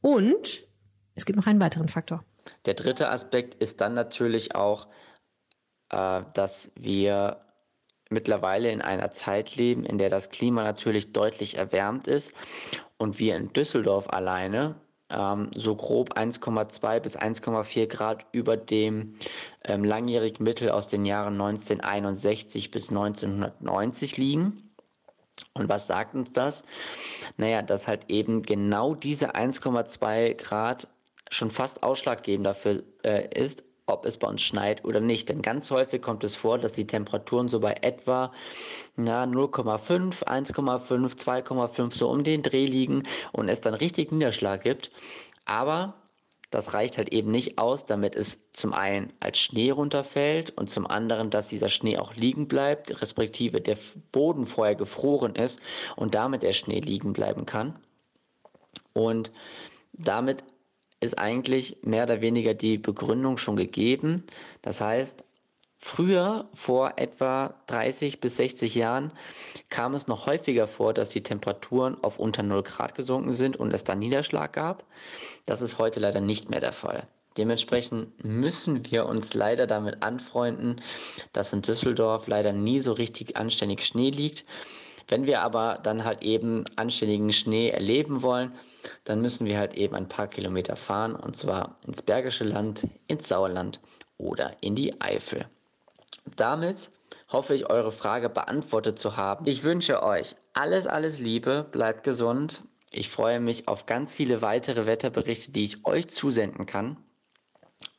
Und 0.00 0.66
es 1.14 1.26
gibt 1.26 1.36
noch 1.36 1.46
einen 1.46 1.60
weiteren 1.60 1.88
Faktor. 1.88 2.24
Der 2.64 2.74
dritte 2.74 3.10
Aspekt 3.10 3.54
ist 3.62 3.80
dann 3.80 3.94
natürlich 3.94 4.54
auch, 4.54 4.88
äh, 5.90 6.22
dass 6.34 6.70
wir 6.76 7.40
mittlerweile 8.10 8.70
in 8.70 8.80
einer 8.80 9.10
Zeit 9.10 9.56
leben, 9.56 9.84
in 9.84 9.98
der 9.98 10.10
das 10.10 10.30
Klima 10.30 10.62
natürlich 10.62 11.12
deutlich 11.12 11.56
erwärmt 11.56 12.06
ist 12.08 12.32
und 12.96 13.18
wir 13.18 13.36
in 13.36 13.52
Düsseldorf 13.52 14.08
alleine 14.10 14.76
ähm, 15.10 15.50
so 15.54 15.74
grob 15.76 16.16
1,2 16.16 17.00
bis 17.00 17.18
1,4 17.18 17.86
Grad 17.86 18.26
über 18.32 18.56
dem 18.56 19.14
ähm, 19.64 19.84
langjährigen 19.84 20.44
Mittel 20.44 20.70
aus 20.70 20.88
den 20.88 21.04
Jahren 21.04 21.34
1961 21.34 22.70
bis 22.70 22.90
1990 22.90 24.16
liegen. 24.16 24.74
Und 25.54 25.68
was 25.68 25.86
sagt 25.86 26.14
uns 26.14 26.32
das? 26.32 26.64
Naja, 27.36 27.62
dass 27.62 27.88
halt 27.88 28.08
eben 28.08 28.42
genau 28.42 28.94
diese 28.94 29.34
1,2 29.34 30.34
Grad 30.34 30.88
schon 31.30 31.50
fast 31.50 31.82
ausschlaggebend 31.82 32.46
dafür 32.46 32.82
äh, 33.02 33.28
ist, 33.38 33.64
ob 33.88 34.06
es 34.06 34.18
bei 34.18 34.28
uns 34.28 34.42
schneit 34.42 34.84
oder 34.84 35.00
nicht. 35.00 35.28
Denn 35.28 35.42
ganz 35.42 35.70
häufig 35.70 36.02
kommt 36.02 36.24
es 36.24 36.36
vor, 36.36 36.58
dass 36.58 36.72
die 36.72 36.86
Temperaturen 36.86 37.48
so 37.48 37.60
bei 37.60 37.76
etwa 37.80 38.32
0,5, 38.96 40.24
1,5, 40.24 41.16
2,5 41.16 41.94
so 41.94 42.08
um 42.08 42.22
den 42.22 42.42
Dreh 42.42 42.66
liegen 42.66 43.02
und 43.32 43.48
es 43.48 43.60
dann 43.60 43.74
richtig 43.74 44.12
Niederschlag 44.12 44.62
gibt. 44.62 44.90
Aber 45.44 45.94
das 46.50 46.72
reicht 46.72 46.96
halt 46.96 47.10
eben 47.10 47.30
nicht 47.30 47.58
aus, 47.58 47.84
damit 47.84 48.14
es 48.16 48.40
zum 48.52 48.72
einen 48.72 49.12
als 49.20 49.38
Schnee 49.38 49.70
runterfällt 49.70 50.50
und 50.56 50.70
zum 50.70 50.86
anderen, 50.86 51.28
dass 51.30 51.48
dieser 51.48 51.68
Schnee 51.68 51.98
auch 51.98 52.14
liegen 52.14 52.48
bleibt, 52.48 53.02
respektive 53.02 53.60
der 53.60 53.76
Boden 54.12 54.46
vorher 54.46 54.74
gefroren 54.74 55.34
ist 55.34 55.60
und 55.96 56.14
damit 56.14 56.42
der 56.42 56.54
Schnee 56.54 56.80
liegen 56.80 57.12
bleiben 57.12 57.44
kann. 57.44 57.78
Und 58.94 59.30
damit 59.92 60.42
ist 61.00 61.18
eigentlich 61.18 61.78
mehr 61.82 62.04
oder 62.04 62.20
weniger 62.20 62.54
die 62.54 62.78
Begründung 62.78 63.38
schon 63.38 63.56
gegeben. 63.56 64.24
Das 64.62 64.80
heißt, 64.80 65.24
früher, 65.76 66.48
vor 66.54 66.94
etwa 66.96 67.54
30 67.68 68.20
bis 68.20 68.36
60 68.36 68.74
Jahren, 68.74 69.12
kam 69.68 69.94
es 69.94 70.08
noch 70.08 70.26
häufiger 70.26 70.66
vor, 70.66 70.92
dass 70.92 71.10
die 71.10 71.22
Temperaturen 71.22 72.02
auf 72.02 72.18
unter 72.18 72.42
0 72.42 72.62
Grad 72.64 72.94
gesunken 72.94 73.32
sind 73.32 73.56
und 73.56 73.72
es 73.72 73.84
dann 73.84 74.00
Niederschlag 74.00 74.52
gab. 74.52 74.84
Das 75.46 75.62
ist 75.62 75.78
heute 75.78 76.00
leider 76.00 76.20
nicht 76.20 76.50
mehr 76.50 76.60
der 76.60 76.72
Fall. 76.72 77.04
Dementsprechend 77.36 78.24
müssen 78.24 78.90
wir 78.90 79.06
uns 79.06 79.32
leider 79.32 79.68
damit 79.68 80.02
anfreunden, 80.02 80.80
dass 81.32 81.52
in 81.52 81.62
Düsseldorf 81.62 82.26
leider 82.26 82.52
nie 82.52 82.80
so 82.80 82.92
richtig 82.92 83.36
anständig 83.36 83.86
Schnee 83.86 84.10
liegt. 84.10 84.44
Wenn 85.08 85.26
wir 85.26 85.40
aber 85.40 85.80
dann 85.82 86.04
halt 86.04 86.22
eben 86.22 86.64
anständigen 86.76 87.32
Schnee 87.32 87.70
erleben 87.70 88.22
wollen, 88.22 88.52
dann 89.04 89.22
müssen 89.22 89.46
wir 89.46 89.58
halt 89.58 89.74
eben 89.74 89.94
ein 89.94 90.08
paar 90.08 90.28
Kilometer 90.28 90.76
fahren 90.76 91.14
und 91.16 91.36
zwar 91.36 91.78
ins 91.86 92.02
Bergische 92.02 92.44
Land, 92.44 92.86
ins 93.06 93.28
Sauerland 93.28 93.80
oder 94.18 94.56
in 94.60 94.76
die 94.76 95.00
Eifel. 95.00 95.46
Damit 96.36 96.90
hoffe 97.30 97.54
ich, 97.54 97.70
eure 97.70 97.92
Frage 97.92 98.28
beantwortet 98.28 98.98
zu 98.98 99.16
haben. 99.16 99.46
Ich 99.46 99.64
wünsche 99.64 100.02
euch 100.02 100.36
alles, 100.52 100.86
alles 100.86 101.18
Liebe, 101.18 101.66
bleibt 101.70 102.04
gesund. 102.04 102.62
Ich 102.90 103.08
freue 103.08 103.40
mich 103.40 103.68
auf 103.68 103.86
ganz 103.86 104.12
viele 104.12 104.42
weitere 104.42 104.86
Wetterberichte, 104.86 105.52
die 105.52 105.64
ich 105.64 105.86
euch 105.86 106.08
zusenden 106.08 106.66
kann. 106.66 106.96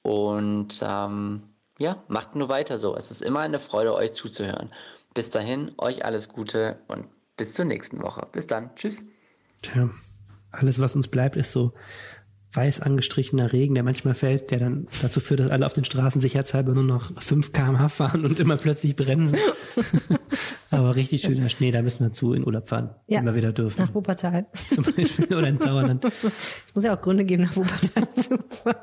Und 0.01 0.83
ähm, 0.83 1.43
ja, 1.77 2.03
macht 2.07 2.35
nur 2.35 2.49
weiter 2.49 2.79
so. 2.79 2.95
Es 2.95 3.11
ist 3.11 3.21
immer 3.21 3.41
eine 3.41 3.59
Freude, 3.59 3.93
euch 3.93 4.13
zuzuhören. 4.13 4.71
Bis 5.13 5.29
dahin, 5.29 5.71
euch 5.77 6.05
alles 6.05 6.29
Gute 6.29 6.79
und 6.87 7.07
bis 7.37 7.53
zur 7.53 7.65
nächsten 7.65 8.01
Woche. 8.01 8.27
Bis 8.31 8.47
dann. 8.47 8.71
Tschüss. 8.75 9.05
Tja, 9.61 9.89
alles, 10.51 10.79
was 10.79 10.95
uns 10.95 11.07
bleibt, 11.07 11.35
ist 11.35 11.51
so 11.51 11.73
weiß 12.51 12.79
angestrichener 12.81 13.53
Regen, 13.53 13.75
der 13.75 13.83
manchmal 13.83 14.15
fällt, 14.15 14.49
der 14.49 14.57
dann 14.57 14.85
dazu 15.03 15.19
führt, 15.19 15.39
dass 15.39 15.51
alle 15.51 15.67
auf 15.67 15.73
den 15.73 15.83
Straßen 15.85 16.19
sicherheitshalber 16.19 16.73
nur 16.73 16.83
noch 16.83 17.21
5 17.21 17.51
km/h 17.51 17.89
fahren 17.89 18.25
und 18.25 18.39
immer 18.39 18.57
plötzlich 18.57 18.95
bremsen. 18.95 19.37
Aber 20.71 20.95
richtig 20.95 21.21
schöner 21.21 21.49
Schnee, 21.49 21.69
da 21.71 21.81
müssen 21.83 22.03
wir 22.03 22.11
zu 22.11 22.33
in 22.33 22.43
Urlaub 22.45 22.67
fahren, 22.67 22.95
Ja. 23.07 23.19
wenn 23.19 23.25
wir 23.27 23.35
wieder 23.35 23.53
dürfen. 23.53 23.81
Nach 23.85 23.93
Wuppertal. 23.93 24.47
Zum 24.73 24.83
Beispiel 24.83 25.35
oder 25.35 25.47
in 25.47 25.59
Sauerland. 25.59 26.03
Es 26.05 26.73
muss 26.73 26.83
ja 26.83 26.95
auch 26.97 27.01
Gründe 27.01 27.23
geben, 27.25 27.43
nach 27.43 27.55
Wuppertal 27.55 28.09
zu 28.15 28.37
fahren. 28.49 28.75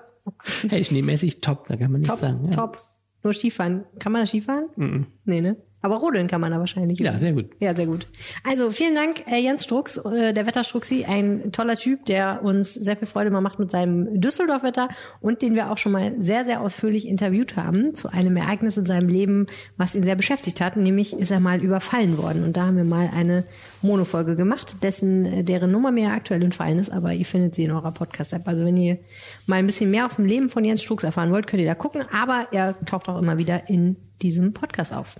Hey, 0.68 0.84
schneemäßig 0.84 1.40
top, 1.40 1.66
da 1.68 1.76
kann 1.76 1.90
man 1.90 2.00
nichts 2.02 2.10
Top, 2.14 2.20
sagen. 2.20 2.44
Ja. 2.44 2.50
top. 2.52 2.76
Nur 3.24 3.32
Skifahren. 3.32 3.84
Kann 3.98 4.12
man 4.12 4.26
Skifahren? 4.28 4.68
Mhm. 4.76 5.06
Nee, 5.24 5.40
ne? 5.40 5.56
Aber 5.82 5.96
rodeln 5.96 6.26
kann 6.26 6.40
man 6.40 6.50
da 6.50 6.58
wahrscheinlich. 6.58 6.98
Ja, 6.98 7.18
sehr 7.18 7.32
gut. 7.32 7.50
Ja, 7.60 7.74
sehr 7.74 7.86
gut. 7.86 8.08
Also 8.42 8.70
vielen 8.70 8.94
Dank, 8.94 9.24
äh, 9.30 9.38
Jens 9.38 9.64
Strux, 9.64 9.98
äh, 9.98 10.32
der 10.32 10.46
Wetterstruxi, 10.46 11.04
ein 11.04 11.52
toller 11.52 11.76
Typ, 11.76 12.06
der 12.06 12.40
uns 12.42 12.74
sehr 12.74 12.96
viel 12.96 13.06
Freude 13.06 13.28
immer 13.28 13.40
macht 13.40 13.58
mit 13.58 13.70
seinem 13.70 14.20
Düsseldorf-Wetter 14.20 14.88
und 15.20 15.42
den 15.42 15.54
wir 15.54 15.70
auch 15.70 15.76
schon 15.76 15.92
mal 15.92 16.14
sehr, 16.18 16.44
sehr 16.44 16.60
ausführlich 16.62 17.06
interviewt 17.06 17.56
haben 17.56 17.94
zu 17.94 18.10
einem 18.10 18.36
Ereignis 18.36 18.76
in 18.76 18.86
seinem 18.86 19.08
Leben, 19.08 19.46
was 19.76 19.94
ihn 19.94 20.02
sehr 20.02 20.16
beschäftigt 20.16 20.60
hat. 20.60 20.76
Nämlich 20.76 21.12
ist 21.12 21.30
er 21.30 21.40
mal 21.40 21.62
überfallen 21.62 22.18
worden. 22.18 22.42
Und 22.42 22.56
da 22.56 22.66
haben 22.66 22.76
wir 22.76 22.84
mal 22.84 23.10
eine 23.14 23.44
Monofolge 23.82 24.34
gemacht, 24.34 24.82
dessen, 24.82 25.26
äh, 25.26 25.44
deren 25.44 25.70
Nummer 25.70 25.92
mir 25.92 26.10
aktuell 26.10 26.42
entfallen 26.42 26.78
ist, 26.78 26.90
aber 26.90 27.12
ihr 27.12 27.26
findet 27.26 27.54
sie 27.54 27.64
in 27.64 27.70
eurer 27.70 27.92
Podcast-App. 27.92 28.48
Also 28.48 28.64
wenn 28.64 28.76
ihr 28.76 28.98
mal 29.46 29.56
ein 29.56 29.66
bisschen 29.66 29.90
mehr 29.90 30.06
aus 30.06 30.16
dem 30.16 30.24
Leben 30.24 30.48
von 30.48 30.64
Jens 30.64 30.82
Strux 30.82 31.04
erfahren 31.04 31.30
wollt, 31.30 31.46
könnt 31.46 31.60
ihr 31.60 31.68
da 31.68 31.74
gucken. 31.74 32.04
Aber 32.12 32.48
er 32.50 32.74
taucht 32.86 33.08
auch 33.08 33.18
immer 33.18 33.38
wieder 33.38 33.68
in 33.68 33.96
diesem 34.22 34.52
Podcast 34.52 34.94
auf. 34.94 35.16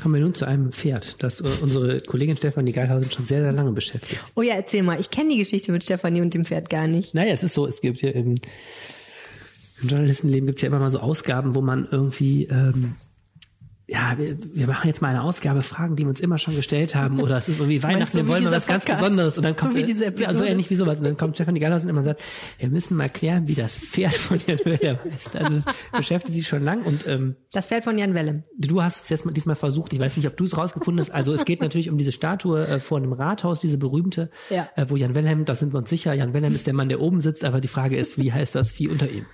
Kommen 0.00 0.14
wir 0.14 0.20
nun 0.20 0.34
zu 0.34 0.44
einem 0.46 0.72
Pferd, 0.72 1.22
das 1.22 1.40
äh, 1.40 1.44
unsere 1.62 2.00
Kollegin 2.00 2.36
Stefanie 2.36 2.72
Geilhausen 2.72 3.10
schon 3.10 3.26
sehr, 3.26 3.42
sehr 3.42 3.52
lange 3.52 3.72
beschäftigt. 3.72 4.20
Oh 4.34 4.42
ja, 4.42 4.54
erzähl 4.54 4.82
mal. 4.82 5.00
Ich 5.00 5.10
kenne 5.10 5.30
die 5.30 5.38
Geschichte 5.38 5.72
mit 5.72 5.84
Stefanie 5.84 6.20
und 6.20 6.34
dem 6.34 6.44
Pferd 6.44 6.70
gar 6.70 6.86
nicht. 6.86 7.14
Naja, 7.14 7.32
es 7.32 7.42
ist 7.42 7.54
so, 7.54 7.66
es 7.66 7.80
gibt 7.80 8.02
ja 8.02 8.10
im, 8.10 8.34
im 9.82 9.88
Journalistenleben 9.88 10.46
gibt 10.46 10.58
es 10.58 10.62
ja 10.62 10.68
immer 10.68 10.80
mal 10.80 10.90
so 10.90 11.00
Ausgaben, 11.00 11.54
wo 11.54 11.60
man 11.60 11.88
irgendwie, 11.90 12.44
ähm, 12.44 12.94
ja, 13.88 14.14
wir, 14.18 14.36
wir 14.52 14.66
machen 14.66 14.88
jetzt 14.88 15.00
mal 15.00 15.10
eine 15.10 15.22
Ausgabe, 15.22 15.62
Fragen, 15.62 15.94
die 15.94 16.02
wir 16.02 16.08
uns 16.08 16.18
immer 16.18 16.38
schon 16.38 16.56
gestellt 16.56 16.96
haben, 16.96 17.20
oder 17.22 17.36
es 17.36 17.48
ist 17.48 17.60
irgendwie 17.60 17.82
Weihnachten, 17.84 18.16
wir 18.16 18.24
wie 18.24 18.28
wollen 18.28 18.42
mal 18.44 18.50
was 18.50 18.66
ganz? 18.66 18.84
Besonderes 18.84 19.36
und 19.36 19.44
dann 19.44 19.54
So 19.54 19.60
kommt 19.60 19.74
wie 19.76 19.82
äh, 19.82 19.84
diese 19.84 20.06
ja, 20.06 20.10
so 20.10 20.24
Episode? 20.24 20.48
ähnlich 20.48 20.70
wie 20.70 20.74
sowas 20.74 20.98
und 20.98 21.04
dann 21.04 21.16
kommt 21.16 21.36
Stefanie 21.36 21.60
immer 21.60 21.98
und 21.98 22.02
sagt, 22.04 22.20
wir 22.58 22.68
müssen 22.68 22.96
mal 22.96 23.04
erklären, 23.04 23.46
wie 23.46 23.54
das 23.54 23.76
Pferd 23.78 24.14
von 24.14 24.38
Jan 24.44 24.58
Welle 24.64 24.98
heißt. 25.12 25.36
Also 25.36 25.54
das 25.54 25.64
beschäftigt 25.92 26.34
sich 26.34 26.48
schon 26.48 26.64
lang 26.64 26.82
und 26.82 27.06
ähm, 27.06 27.36
Das 27.52 27.68
Pferd 27.68 27.84
von 27.84 27.96
Jan 27.96 28.14
Wellem. 28.14 28.42
Du 28.58 28.82
hast 28.82 29.04
es 29.04 29.08
jetzt 29.10 29.24
mal, 29.24 29.30
diesmal 29.32 29.56
versucht. 29.56 29.92
Ich 29.92 30.00
weiß 30.00 30.16
nicht, 30.16 30.26
ob 30.26 30.36
du 30.36 30.44
es 30.44 30.56
rausgefunden 30.56 31.00
hast. 31.04 31.10
Also 31.12 31.32
es 31.32 31.44
geht 31.44 31.60
natürlich 31.60 31.88
um 31.88 31.96
diese 31.96 32.10
Statue 32.12 32.66
äh, 32.66 32.80
vor 32.80 32.98
einem 32.98 33.12
Rathaus, 33.12 33.60
diese 33.60 33.78
berühmte, 33.78 34.30
Ja. 34.50 34.68
äh, 34.74 34.86
wo 34.88 34.96
Jan 34.96 35.14
Wilhelm, 35.14 35.44
da 35.44 35.54
sind 35.54 35.72
wir 35.72 35.78
uns 35.78 35.90
sicher, 35.90 36.12
Jan 36.12 36.34
Wilhelm 36.34 36.54
ist 36.54 36.66
der 36.66 36.74
Mann, 36.74 36.88
der 36.88 37.00
oben 37.00 37.20
sitzt, 37.20 37.44
aber 37.44 37.60
die 37.60 37.68
Frage 37.68 37.96
ist, 37.96 38.18
wie 38.18 38.32
heißt 38.32 38.56
das 38.56 38.72
Vieh 38.72 38.88
unter 38.88 39.08
ihm? 39.08 39.26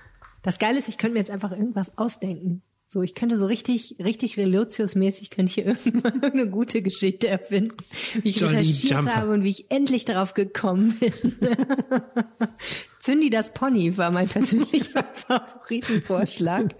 Das 0.43 0.59
Geile 0.59 0.77
ist, 0.77 0.89
ich 0.89 0.97
könnte 0.97 1.13
mir 1.13 1.19
jetzt 1.19 1.31
einfach 1.31 1.51
irgendwas 1.51 1.97
ausdenken. 1.97 2.61
So, 2.93 3.01
ich 3.01 3.15
könnte 3.15 3.39
so 3.39 3.47
richtig, 3.47 3.95
richtig 3.97 4.37
Relotius-mäßig 4.37 5.31
könnte 5.31 5.49
ich 5.49 5.55
hier 5.55 5.65
irgendwann 5.83 6.21
irgendeine 6.21 6.49
gute 6.51 6.83
Geschichte 6.83 7.27
erfinden, 7.27 7.75
wie 8.21 8.29
ich 8.29 8.35
Jolly 8.39 8.57
recherchiert 8.57 8.91
Jumper. 8.91 9.15
habe 9.15 9.31
und 9.33 9.43
wie 9.43 9.49
ich 9.49 9.71
endlich 9.71 10.05
darauf 10.05 10.35
gekommen 10.35 10.95
bin. 10.99 11.11
Zündi 13.03 13.29
das 13.29 13.53
Pony 13.53 13.97
war 13.97 14.11
mein 14.11 14.27
persönlicher 14.29 15.03
Favoritenvorschlag. 15.11 16.73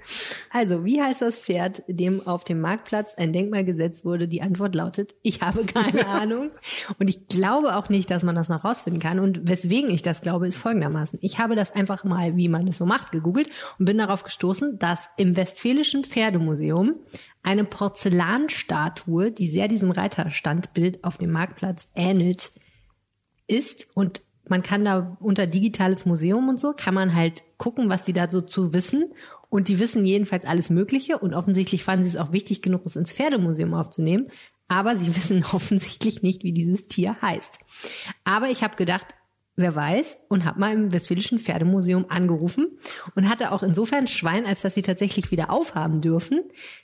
Also, 0.51 0.85
wie 0.85 1.01
heißt 1.01 1.21
das 1.21 1.41
Pferd, 1.41 1.83
dem 1.89 2.25
auf 2.25 2.45
dem 2.45 2.61
Marktplatz 2.61 3.15
ein 3.15 3.33
Denkmal 3.33 3.65
gesetzt 3.65 4.05
wurde? 4.05 4.29
Die 4.29 4.41
Antwort 4.41 4.73
lautet, 4.73 5.15
ich 5.21 5.41
habe 5.41 5.65
keine 5.65 6.07
Ahnung. 6.07 6.49
Und 6.97 7.09
ich 7.09 7.27
glaube 7.27 7.75
auch 7.75 7.89
nicht, 7.89 8.09
dass 8.09 8.23
man 8.23 8.35
das 8.35 8.47
noch 8.47 8.63
rausfinden 8.63 9.01
kann. 9.01 9.19
Und 9.19 9.49
weswegen 9.49 9.89
ich 9.89 10.01
das 10.01 10.21
glaube, 10.21 10.47
ist 10.47 10.55
folgendermaßen. 10.55 11.19
Ich 11.21 11.39
habe 11.39 11.57
das 11.57 11.75
einfach 11.75 12.05
mal, 12.05 12.37
wie 12.37 12.47
man 12.47 12.69
es 12.69 12.77
so 12.77 12.85
macht, 12.85 13.11
gegoogelt 13.11 13.49
und 13.77 13.83
bin 13.83 13.97
darauf 13.97 14.23
gestoßen, 14.23 14.79
dass 14.79 15.09
im 15.17 15.35
Westfälischen 15.35 16.05
Pferdemuseum 16.05 16.95
eine 17.43 17.65
Porzellanstatue, 17.65 19.31
die 19.31 19.49
sehr 19.49 19.67
diesem 19.67 19.91
Reiterstandbild 19.91 21.03
auf 21.03 21.17
dem 21.17 21.31
Marktplatz 21.31 21.91
ähnelt, 21.95 22.53
ist 23.45 23.87
und 23.93 24.21
man 24.47 24.63
kann 24.63 24.83
da 24.83 25.17
unter 25.19 25.47
digitales 25.47 26.05
Museum 26.05 26.49
und 26.49 26.59
so, 26.59 26.73
kann 26.75 26.93
man 26.93 27.15
halt 27.15 27.43
gucken, 27.57 27.89
was 27.89 28.03
die 28.03 28.13
da 28.13 28.29
so 28.29 28.41
zu 28.41 28.73
wissen. 28.73 29.13
Und 29.49 29.67
die 29.67 29.79
wissen 29.79 30.05
jedenfalls 30.05 30.45
alles 30.45 30.69
Mögliche 30.69 31.19
und 31.19 31.33
offensichtlich 31.33 31.83
fanden 31.83 32.03
sie 32.03 32.09
es 32.09 32.17
auch 32.17 32.31
wichtig 32.31 32.61
genug, 32.61 32.85
es 32.85 32.95
ins 32.95 33.13
Pferdemuseum 33.13 33.73
aufzunehmen. 33.73 34.29
Aber 34.67 34.97
sie 34.97 35.07
wissen 35.15 35.45
offensichtlich 35.53 36.23
nicht, 36.23 36.43
wie 36.43 36.53
dieses 36.53 36.87
Tier 36.87 37.21
heißt. 37.21 37.59
Aber 38.23 38.49
ich 38.49 38.63
habe 38.63 38.75
gedacht, 38.75 39.07
wer 39.55 39.75
weiß, 39.75 40.19
und 40.29 40.45
habe 40.45 40.59
mal 40.59 40.73
im 40.73 40.91
Westfälischen 40.91 41.37
Pferdemuseum 41.37 42.05
angerufen 42.09 42.79
und 43.15 43.29
hatte 43.29 43.51
auch 43.51 43.61
insofern 43.61 44.07
Schwein, 44.07 44.45
als 44.45 44.61
dass 44.61 44.73
sie 44.73 44.81
tatsächlich 44.81 45.29
wieder 45.29 45.51
aufhaben 45.51 46.01
dürfen, 46.01 46.41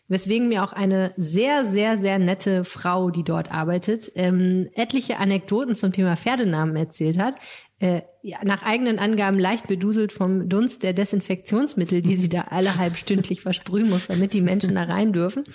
weswegen 0.08 0.50
mir 0.50 0.64
auch 0.64 0.74
eine 0.74 1.14
sehr, 1.18 1.66
sehr, 1.66 1.98
sehr 1.98 2.20
nette 2.20 2.64
Frau, 2.64 3.10
die 3.10 3.24
dort 3.24 3.52
arbeitet, 3.52 4.12
ähm, 4.16 4.70
etliche 4.76 5.18
Anekdoten 5.18 5.76
zum 5.76 5.92
Thema 5.92 6.16
Pferdenamen 6.16 6.76
erzählt 6.76 7.18
hat. 7.18 7.36
Äh, 7.80 8.02
ja, 8.22 8.38
nach 8.44 8.62
eigenen 8.62 9.00
Angaben 9.00 9.40
leicht 9.40 9.68
beduselt 9.68 10.12
vom 10.12 10.50
Dunst 10.50 10.84
der 10.84 10.94
Desinfektionsmittel, 10.94 12.02
die 12.02 12.18
sie 12.18 12.30
da 12.30 12.48
alle 12.50 12.76
halbstündlich 12.76 13.42
versprühen 13.42 13.90
muss, 13.90 14.08
damit 14.08 14.34
die 14.34 14.42
Menschen 14.42 14.76
da 14.76 14.84
rein 14.84 15.14
dürfen. 15.14 15.46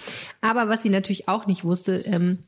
Aber 0.41 0.69
was 0.69 0.83
sie 0.83 0.91
natürlich 0.91 1.29
auch 1.29 1.47
nicht 1.47 1.65
wusste, 1.65 1.99
ähm, 2.07 2.45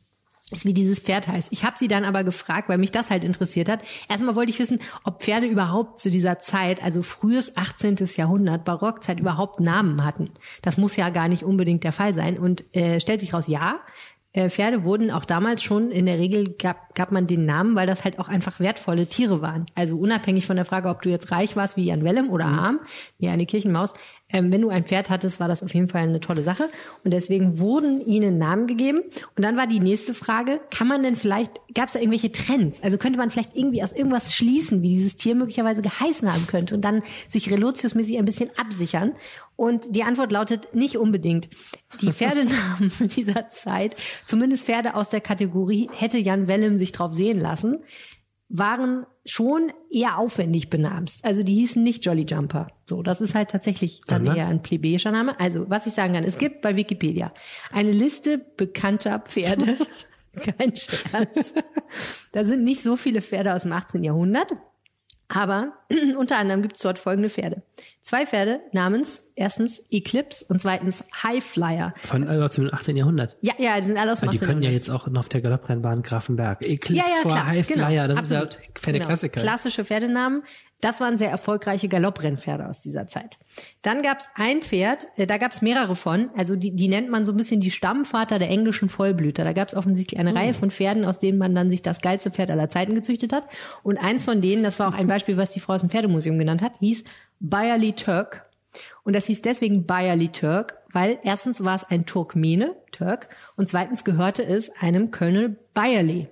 ist, 0.53 0.65
wie 0.65 0.75
dieses 0.75 1.01
Pferd 1.01 1.27
heißt. 1.27 1.49
Ich 1.51 1.65
habe 1.65 1.77
sie 1.77 1.89
dann 1.89 2.05
aber 2.05 2.23
gefragt, 2.23 2.69
weil 2.69 2.79
mich 2.79 2.93
das 2.93 3.11
halt 3.11 3.25
interessiert 3.25 3.69
hat. 3.69 3.83
Erstmal 4.09 4.37
wollte 4.37 4.51
ich 4.51 4.59
wissen, 4.59 4.79
ob 5.03 5.23
Pferde 5.23 5.47
überhaupt 5.47 5.99
zu 5.99 6.11
dieser 6.11 6.39
Zeit, 6.39 6.83
also 6.83 7.03
frühes 7.03 7.57
18. 7.57 7.97
Jahrhundert, 8.17 8.65
Barockzeit, 8.65 9.19
überhaupt 9.19 9.59
Namen 9.61 10.05
hatten. 10.05 10.31
Das 10.63 10.77
muss 10.77 10.97
ja 10.97 11.11
gar 11.11 11.29
nicht 11.29 11.43
unbedingt 11.43 11.83
der 11.83 11.93
Fall 11.93 12.15
sein. 12.15 12.39
Und 12.39 12.65
äh, 12.77 13.01
stellt 13.01 13.21
sich 13.21 13.35
raus, 13.35 13.49
ja. 13.49 13.81
Äh, 14.37 14.51
Pferde 14.51 14.85
wurden 14.85 15.11
auch 15.11 15.25
damals 15.25 15.63
schon, 15.63 15.91
in 15.91 16.07
der 16.07 16.19
Regel 16.19 16.55
gab, 16.59 16.95
gab 16.95 17.11
man 17.11 17.27
den 17.27 17.47
Namen, 17.47 17.75
weil 17.75 17.87
das 17.87 18.05
halt 18.05 18.19
auch 18.19 18.29
einfach 18.29 18.61
wertvolle 18.61 19.07
Tiere 19.07 19.41
waren. 19.41 19.67
Also 19.75 19.97
unabhängig 19.97 20.47
von 20.47 20.57
der 20.57 20.67
Frage, 20.67 20.91
ob 20.91 21.03
du 21.03 21.09
jetzt 21.09 21.33
reich 21.33 21.57
warst 21.57 21.77
wie 21.77 21.87
Jan 21.87 22.05
Wellem 22.05 22.29
oder 22.29 22.45
arm, 22.45 22.81
wie 23.19 23.29
eine 23.29 23.47
Kirchenmaus, 23.47 23.95
ähm, 24.29 24.51
wenn 24.51 24.61
du 24.61 24.71
ein 24.71 24.85
Pferd 24.85 25.09
hattest, 25.09 25.39
war 25.39 25.47
das 25.47 25.63
auf 25.63 25.73
jeden 25.73 25.89
Fall 25.89 26.03
eine 26.03 26.19
tolle 26.19 26.43
Sache. 26.43 26.69
Und 27.05 27.13
deswegen 27.13 27.61
wurden 27.61 28.01
ihnen 28.01 28.39
Namen 28.39 28.67
gegeben. 28.67 29.03
Und 29.37 29.45
dann 29.45 29.57
war 29.57 29.69
die 29.69 29.79
nächste 29.79 30.15
Frage, 30.15 30.61
kann 30.71 30.89
man 30.89 31.03
denn 31.05 31.15
vielleicht, 31.15 31.53
gab 31.75 31.87
es 31.87 31.93
da 31.93 32.01
irgendwelche 32.01 32.33
Trends? 32.33 32.83
Also 32.83 32.99
könnte 32.99 33.19
man 33.19 33.31
vielleicht 33.31 33.55
irgendwie 33.55 33.83
aus 33.83 33.93
irgendwas 33.93 34.35
schließen, 34.35 34.83
wie 34.83 34.89
dieses 34.89 35.17
Tier 35.17 35.37
möglicherweise 35.37 35.81
geheißen 35.81 36.33
haben 36.33 36.47
könnte 36.49 36.75
und 36.75 36.85
dann 36.85 37.03
sich 37.29 37.49
Relotius-mäßig 37.51 38.19
ein 38.19 38.25
bisschen 38.25 38.51
absichern? 38.57 39.13
Und 39.55 39.95
die 39.95 40.03
Antwort 40.03 40.33
lautet 40.33 40.75
nicht 40.75 40.97
unbedingt. 40.97 41.49
Die 42.01 42.13
Pferdenamen 42.13 42.93
dieser 43.17 43.49
Zeit, 43.51 43.95
zumindest 44.25 44.67
Pferde 44.67 44.95
aus 44.97 45.09
der 45.09 45.21
Kategorie, 45.21 45.89
hätte 45.95 46.19
Jan 46.19 46.49
Wellem 46.49 46.79
sich 46.79 46.93
drauf 46.93 47.15
sehen 47.15 47.41
lassen, 47.41 47.79
waren 48.49 49.07
schon 49.25 49.73
eher 49.91 50.19
aufwendig 50.19 50.71
benamst. 50.71 51.25
Also 51.25 51.43
die 51.43 51.55
hießen 51.55 51.83
nicht 51.83 52.05
Jolly 52.05 52.23
Jumper. 52.23 52.69
So, 52.85 53.03
das 53.03 53.21
ist 53.21 53.35
halt 53.35 53.51
tatsächlich 53.51 54.03
dann 54.07 54.25
Sondern? 54.25 54.37
eher 54.37 54.47
ein 54.47 54.63
plebejischer 54.63 55.11
Name. 55.11 55.39
Also, 55.41 55.69
was 55.69 55.87
ich 55.87 55.95
sagen 55.95 56.15
kann, 56.15 56.25
es 56.25 56.39
gibt 56.39 56.63
bei 56.63 56.77
Wikipedia 56.77 57.33
eine 57.73 57.91
Liste 57.91 58.39
bekannter 58.39 59.19
Pferde. 59.21 59.77
Kein 60.37 60.77
Scherz. 60.77 61.55
Da 62.33 62.45
sind 62.45 62.63
nicht 62.63 62.83
so 62.83 62.97
viele 62.97 63.23
Pferde 63.23 63.55
aus 63.55 63.63
dem 63.63 63.73
18. 63.73 64.05
Jahrhundert. 64.05 64.53
Aber 65.29 65.73
unter 66.19 66.37
anderem 66.37 66.63
gibt 66.63 66.77
es 66.77 66.83
dort 66.83 66.99
folgende 66.99 67.29
Pferde. 67.29 67.63
Zwei 68.07 68.25
Pferde 68.25 68.61
namens 68.71 69.33
erstens 69.35 69.85
Eclipse 69.91 70.45
und 70.49 70.63
zweitens 70.63 71.05
Highflyer. 71.25 71.93
Von 71.97 72.23
äh, 72.23 72.41
aus 72.41 72.53
dem 72.53 72.73
18. 72.73 72.97
Jahrhundert. 72.97 73.37
Ja, 73.41 73.55
ja, 73.59 73.81
die 73.81 73.87
sind 73.89 73.99
alle 73.99 74.13
aus 74.13 74.21
dem 74.21 74.29
Aber 74.29 74.33
die 74.33 74.39
18. 74.39 74.49
können 74.49 74.63
ja 74.63 74.71
jetzt 74.71 74.89
auch 74.91 75.09
noch 75.09 75.23
auf 75.23 75.29
der 75.29 75.41
Galopprennbahn 75.41 76.03
Grafenberg. 76.03 76.65
Eclipse 76.65 76.95
Ja, 76.95 77.03
ja, 77.03 77.23
vor 77.23 77.33
klar, 77.33 77.47
Highflyer, 77.49 77.89
genau, 77.89 78.07
das 78.07 78.19
absolut. 78.19 78.49
ist 78.51 78.61
ja 78.65 78.71
Pferdeklassiker. 78.77 79.41
Genau, 79.41 79.51
klassische 79.51 79.85
Pferdenamen. 79.85 80.45
Das 80.81 81.01
waren 81.01 81.17
sehr 81.19 81.31
erfolgreiche 81.31 81.89
Galopprennpferde 81.89 82.69
aus 82.69 82.83
dieser 82.83 83.07
Zeit. 83.07 83.39
Dann 83.81 84.03
gab 84.03 84.19
es 84.19 84.29
ein 84.35 84.61
Pferd, 84.61 85.09
äh, 85.17 85.27
da 85.27 85.39
gab 85.39 85.51
es 85.51 85.63
mehrere 85.63 85.97
von, 85.97 86.29
also 86.37 86.55
die, 86.55 86.77
die 86.77 86.87
nennt 86.87 87.11
man 87.11 87.25
so 87.25 87.33
ein 87.33 87.37
bisschen 87.37 87.61
die 87.61 87.71
Stammvater 87.73 88.39
der 88.39 88.51
englischen 88.51 88.89
Vollblüter. 88.91 89.43
Da 89.43 89.53
gab 89.53 89.67
es 89.67 89.75
offensichtlich 89.75 90.21
eine 90.21 90.31
Hm. 90.31 90.37
Reihe 90.37 90.55
von 90.55 90.71
Pferden, 90.71 91.05
aus 91.05 91.19
denen 91.19 91.39
man 91.39 91.57
dann 91.57 91.71
sich 91.71 91.83
das 91.83 92.03
geilste 92.03 92.31
Pferd 92.31 92.51
aller 92.53 92.69
Zeiten 92.69 92.95
gezüchtet 92.95 93.33
hat. 93.33 93.49
Und 93.83 93.97
eins 93.97 94.25
von 94.27 94.41
denen, 94.41 94.63
das 94.63 94.79
war 94.79 94.91
auch 94.91 94.95
ein 94.95 95.09
Beispiel, 95.09 95.37
was 95.37 95.51
die 95.51 95.61
Frau 95.61 95.73
aus 95.73 95.81
dem 95.81 95.91
Pferdemuseum 95.91 96.39
genannt 96.39 96.63
hat, 96.63 96.77
hieß 96.79 97.05
Bayerly 97.41 97.93
Turk. 97.93 98.49
Und 99.05 99.15
das 99.15 99.27
hieß 99.27 99.43
deswegen 99.43 99.87
Bayerly 99.87 100.29
Turk, 100.29 100.79
weil 100.93 101.19
erstens 101.23 101.65
war 101.65 101.75
es 101.75 101.85
ein 101.85 102.07
Turkmene, 102.07 102.75
Turk, 102.93 103.29
und 103.57 103.69
zweitens 103.69 104.05
gehörte 104.05 104.45
es 104.45 104.71
einem 104.81 105.11
Colonel 105.11 105.57
Bayerly. 105.75 106.29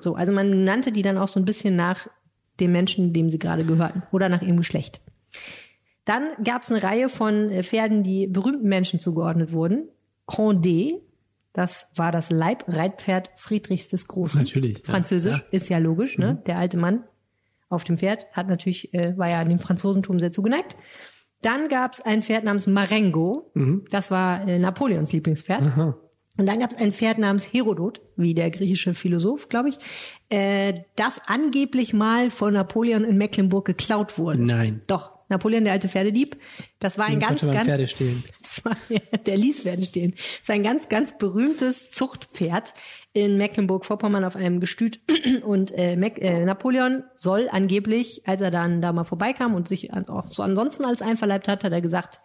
So, 0.00 0.14
also 0.14 0.32
man 0.32 0.64
nannte 0.64 0.92
die 0.92 1.02
dann 1.02 1.18
auch 1.18 1.28
so 1.28 1.40
ein 1.40 1.44
bisschen 1.44 1.76
nach 1.76 2.08
dem 2.60 2.72
Menschen, 2.72 3.12
dem 3.12 3.30
sie 3.30 3.38
gerade 3.38 3.64
gehörten 3.64 4.02
oder 4.12 4.28
nach 4.28 4.42
ihrem 4.42 4.56
Geschlecht. 4.56 5.00
Dann 6.04 6.30
gab 6.42 6.62
es 6.62 6.70
eine 6.72 6.82
Reihe 6.82 7.08
von 7.08 7.50
äh, 7.50 7.62
Pferden, 7.62 8.02
die 8.02 8.26
berühmten 8.26 8.68
Menschen 8.68 8.98
zugeordnet 8.98 9.52
wurden. 9.52 9.88
Condé, 10.26 11.02
das 11.52 11.92
war 11.96 12.12
das 12.12 12.30
Leibreitpferd 12.30 13.30
Friedrichs 13.34 13.88
des 13.88 14.08
Großen. 14.08 14.42
Natürlich, 14.42 14.82
Französisch, 14.84 15.36
ja. 15.36 15.44
ist 15.50 15.68
ja 15.68 15.78
logisch, 15.78 16.16
ne? 16.16 16.42
Der 16.46 16.56
alte 16.56 16.78
Mann 16.78 17.04
auf 17.68 17.84
dem 17.84 17.98
Pferd 17.98 18.26
hat 18.32 18.48
natürlich, 18.48 18.92
äh, 18.94 19.16
war 19.16 19.28
ja 19.28 19.44
dem 19.44 19.58
Franzosentum 19.58 20.20
sehr 20.20 20.32
zugeneigt. 20.32 20.76
Dann 21.42 21.68
gab 21.68 21.92
es 21.92 22.00
ein 22.00 22.22
Pferd 22.22 22.44
namens 22.44 22.66
Marengo. 22.66 23.50
Mhm. 23.54 23.84
Das 23.90 24.10
war 24.10 24.46
äh, 24.48 24.58
Napoleons 24.58 25.12
Lieblingspferd. 25.12 25.68
Aha. 25.68 25.96
Und 26.36 26.46
dann 26.46 26.60
gab 26.60 26.70
es 26.70 26.76
ein 26.76 26.92
Pferd 26.92 27.18
namens 27.18 27.52
Herodot, 27.52 28.00
wie 28.16 28.32
der 28.32 28.50
griechische 28.50 28.94
Philosoph, 28.94 29.48
glaube 29.48 29.70
ich, 29.70 29.78
äh, 30.28 30.72
das 30.94 31.20
angeblich 31.26 31.92
mal 31.92 32.30
von 32.30 32.54
Napoleon 32.54 33.04
in 33.04 33.18
Mecklenburg 33.18 33.64
geklaut 33.64 34.18
wurde. 34.18 34.40
Nein. 34.40 34.82
Doch, 34.86 35.18
Napoleon, 35.28 35.64
der 35.64 35.72
alte 35.72 35.88
Pferdedieb. 35.88 36.36
Das 36.78 36.96
war 36.96 37.06
ein 37.06 37.18
ganz, 37.18 37.42
ganz, 37.42 37.64
Pferde 37.64 37.88
stehlen. 37.88 38.22
War, 38.64 38.76
der 39.26 39.36
ließ 39.36 39.62
Pferde 39.62 39.84
stehen. 39.84 40.12
Das 40.12 40.40
ist 40.42 40.50
ein 40.50 40.62
ganz, 40.62 40.88
ganz 40.88 41.16
berühmtes 41.18 41.90
Zuchtpferd 41.90 42.74
in 43.12 43.36
Mecklenburg-Vorpommern 43.36 44.24
auf 44.24 44.36
einem 44.36 44.60
Gestüt. 44.60 45.00
Und 45.42 45.72
äh, 45.72 45.94
äh, 45.94 46.44
Napoleon 46.44 47.04
soll 47.16 47.48
angeblich, 47.50 48.22
als 48.26 48.40
er 48.40 48.50
dann 48.50 48.80
da 48.80 48.92
mal 48.92 49.04
vorbeikam 49.04 49.54
und 49.54 49.68
sich 49.68 49.92
auch 49.92 50.30
so 50.30 50.42
ansonsten 50.42 50.84
alles 50.84 51.02
einverleibt 51.02 51.48
hat, 51.48 51.64
hat 51.64 51.72
er 51.72 51.80
gesagt, 51.80 52.20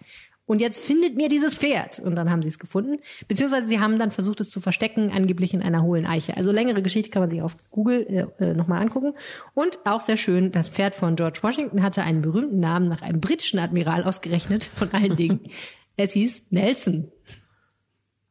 und 0.45 0.59
jetzt 0.59 0.83
findet 0.83 1.15
mir 1.15 1.29
dieses 1.29 1.55
Pferd. 1.55 1.99
Und 1.99 2.15
dann 2.15 2.29
haben 2.29 2.41
sie 2.41 2.49
es 2.49 2.59
gefunden. 2.59 2.97
Beziehungsweise 3.27 3.67
sie 3.67 3.79
haben 3.79 3.97
dann 3.97 4.11
versucht, 4.11 4.41
es 4.41 4.49
zu 4.49 4.59
verstecken, 4.59 5.09
angeblich 5.09 5.53
in 5.53 5.61
einer 5.61 5.83
hohlen 5.83 6.05
Eiche. 6.05 6.35
Also 6.35 6.51
längere 6.51 6.81
Geschichte 6.81 7.09
kann 7.09 7.21
man 7.21 7.29
sich 7.29 7.41
auf 7.41 7.55
Google 7.71 8.27
äh, 8.39 8.43
äh, 8.43 8.53
nochmal 8.53 8.81
angucken. 8.81 9.13
Und 9.53 9.79
auch 9.85 10.01
sehr 10.01 10.17
schön, 10.17 10.51
das 10.51 10.67
Pferd 10.67 10.95
von 10.95 11.15
George 11.15 11.39
Washington 11.41 11.81
hatte 11.81 12.03
einen 12.03 12.21
berühmten 12.21 12.59
Namen 12.59 12.89
nach 12.89 13.01
einem 13.01 13.21
britischen 13.21 13.57
Admiral 13.57 14.03
ausgerechnet, 14.03 14.65
von 14.65 14.91
allen 14.91 15.15
Dingen. 15.15 15.39
es 15.97 16.13
hieß 16.13 16.47
Nelson. 16.49 17.11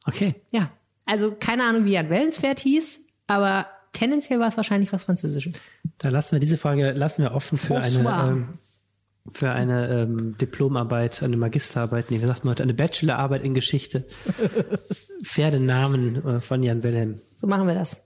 Okay. 0.06 0.34
Ja. 0.50 0.70
Also 1.04 1.32
keine 1.32 1.64
Ahnung, 1.64 1.84
wie 1.84 1.96
ein 1.96 2.10
Wellenspferd 2.10 2.60
hieß, 2.60 3.00
aber 3.26 3.66
tendenziell 3.92 4.40
war 4.40 4.48
es 4.48 4.56
wahrscheinlich 4.56 4.92
was 4.92 5.04
Französisches. 5.04 5.60
Da 5.98 6.08
lassen 6.08 6.32
wir 6.32 6.40
diese 6.40 6.56
Frage 6.56 6.92
lassen 6.92 7.22
wir 7.22 7.32
offen 7.32 7.58
für 7.58 7.78
François. 7.78 8.06
eine 8.06 8.30
ähm, 8.30 8.58
für 9.30 9.52
eine 9.52 9.88
ähm, 9.88 10.36
Diplomarbeit, 10.36 11.22
eine 11.22 11.36
Magisterarbeit, 11.36 12.10
nee, 12.10 12.20
wie 12.20 12.26
sagt 12.26 12.44
man 12.44 12.52
heute, 12.52 12.64
eine 12.64 12.74
Bachelorarbeit 12.74 13.44
in 13.44 13.54
Geschichte. 13.54 14.06
Pferdenamen 15.24 16.16
äh, 16.16 16.40
von 16.40 16.62
Jan 16.62 16.82
Wilhelm. 16.82 17.20
So 17.36 17.46
machen 17.46 17.68
wir 17.68 17.74
das. 17.74 18.04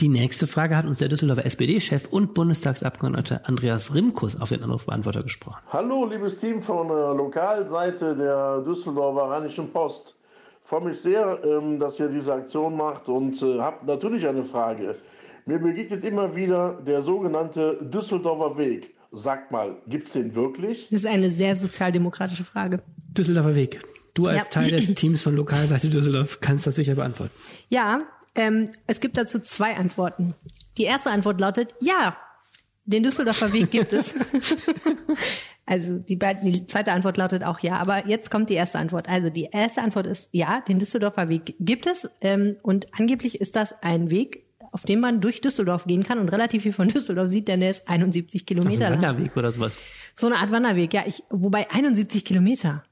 Die 0.00 0.08
nächste 0.08 0.48
Frage 0.48 0.76
hat 0.76 0.86
uns 0.86 0.98
der 0.98 1.08
Düsseldorfer 1.08 1.46
SPD-Chef 1.46 2.08
und 2.10 2.34
Bundestagsabgeordnete 2.34 3.46
Andreas 3.46 3.94
Rimkus 3.94 4.40
auf 4.40 4.48
den 4.48 4.62
Anrufbeantworter 4.64 5.22
gesprochen. 5.22 5.58
Hallo, 5.68 6.04
liebes 6.06 6.36
Team 6.38 6.60
von 6.60 6.88
der 6.88 7.14
Lokalseite 7.14 8.16
der 8.16 8.60
Düsseldorfer 8.62 9.30
Rheinischen 9.30 9.70
Post. 9.72 10.16
Ich 10.62 10.68
freue 10.68 10.86
mich 10.86 10.98
sehr, 10.98 11.38
ähm, 11.44 11.78
dass 11.78 12.00
ihr 12.00 12.08
diese 12.08 12.32
Aktion 12.34 12.76
macht 12.76 13.08
und 13.08 13.40
äh, 13.42 13.60
habe 13.60 13.86
natürlich 13.86 14.26
eine 14.26 14.42
Frage. 14.42 14.96
Mir 15.46 15.58
begegnet 15.60 16.04
immer 16.04 16.34
wieder 16.34 16.80
der 16.84 17.00
sogenannte 17.02 17.78
Düsseldorfer 17.84 18.58
Weg. 18.58 18.94
Sagt 19.12 19.52
mal, 19.52 19.76
gibt 19.86 20.08
es 20.08 20.14
den 20.14 20.34
wirklich? 20.34 20.86
Das 20.86 21.00
ist 21.00 21.06
eine 21.06 21.30
sehr 21.30 21.54
sozialdemokratische 21.54 22.42
Frage. 22.42 22.82
Düsseldorfer 23.16 23.54
Weg. 23.54 23.78
Du 24.14 24.26
als 24.26 24.38
Ja. 24.38 24.44
Teil 24.44 24.70
des 24.70 24.86
Teams 24.94 25.22
von 25.22 25.36
Lokalseite 25.36 25.88
Düsseldorf 25.88 26.40
kannst 26.40 26.66
das 26.66 26.76
sicher 26.76 26.94
beantworten. 26.94 27.32
Ja, 27.68 28.00
ähm, 28.34 28.70
es 28.86 29.00
gibt 29.00 29.16
dazu 29.16 29.38
zwei 29.40 29.76
Antworten. 29.76 30.34
Die 30.76 30.84
erste 30.84 31.10
Antwort 31.10 31.40
lautet, 31.40 31.74
ja, 31.80 32.16
den 32.84 33.02
Düsseldorfer 33.02 33.52
Weg 33.52 33.70
gibt 33.70 33.92
es. 33.92 34.14
also 35.66 35.98
die, 35.98 36.16
beiden, 36.16 36.52
die 36.52 36.66
zweite 36.66 36.92
Antwort 36.92 37.16
lautet 37.16 37.42
auch 37.42 37.60
ja, 37.60 37.76
aber 37.76 38.06
jetzt 38.06 38.30
kommt 38.30 38.50
die 38.50 38.54
erste 38.54 38.78
Antwort. 38.78 39.08
Also 39.08 39.30
die 39.30 39.48
erste 39.50 39.82
Antwort 39.82 40.06
ist 40.06 40.28
ja, 40.32 40.60
den 40.60 40.78
Düsseldorfer 40.78 41.28
Weg 41.28 41.54
gibt 41.60 41.86
es 41.86 42.08
ähm, 42.20 42.56
und 42.62 42.86
angeblich 42.98 43.40
ist 43.40 43.56
das 43.56 43.82
ein 43.82 44.10
Weg, 44.10 44.44
auf 44.72 44.82
dem 44.82 45.00
man 45.00 45.20
durch 45.20 45.40
Düsseldorf 45.40 45.84
gehen 45.84 46.02
kann 46.02 46.18
und 46.18 46.28
relativ 46.28 46.64
viel 46.64 46.72
von 46.72 46.88
Düsseldorf 46.88 47.30
sieht, 47.30 47.48
denn 47.48 47.60
der 47.60 47.70
ist 47.70 47.88
71 47.88 48.42
Auf 48.42 48.46
Kilometer 48.46 48.86
einem 48.86 49.00
lang. 49.00 49.10
Wanderweg 49.12 49.36
oder 49.36 49.52
sowas. 49.52 49.78
So 50.14 50.26
eine 50.26 50.36
Art 50.36 50.50
Wanderweg, 50.50 50.92
ja. 50.92 51.04
Ich, 51.06 51.22
wobei 51.30 51.70
71 51.70 52.24
Kilometer. 52.24 52.84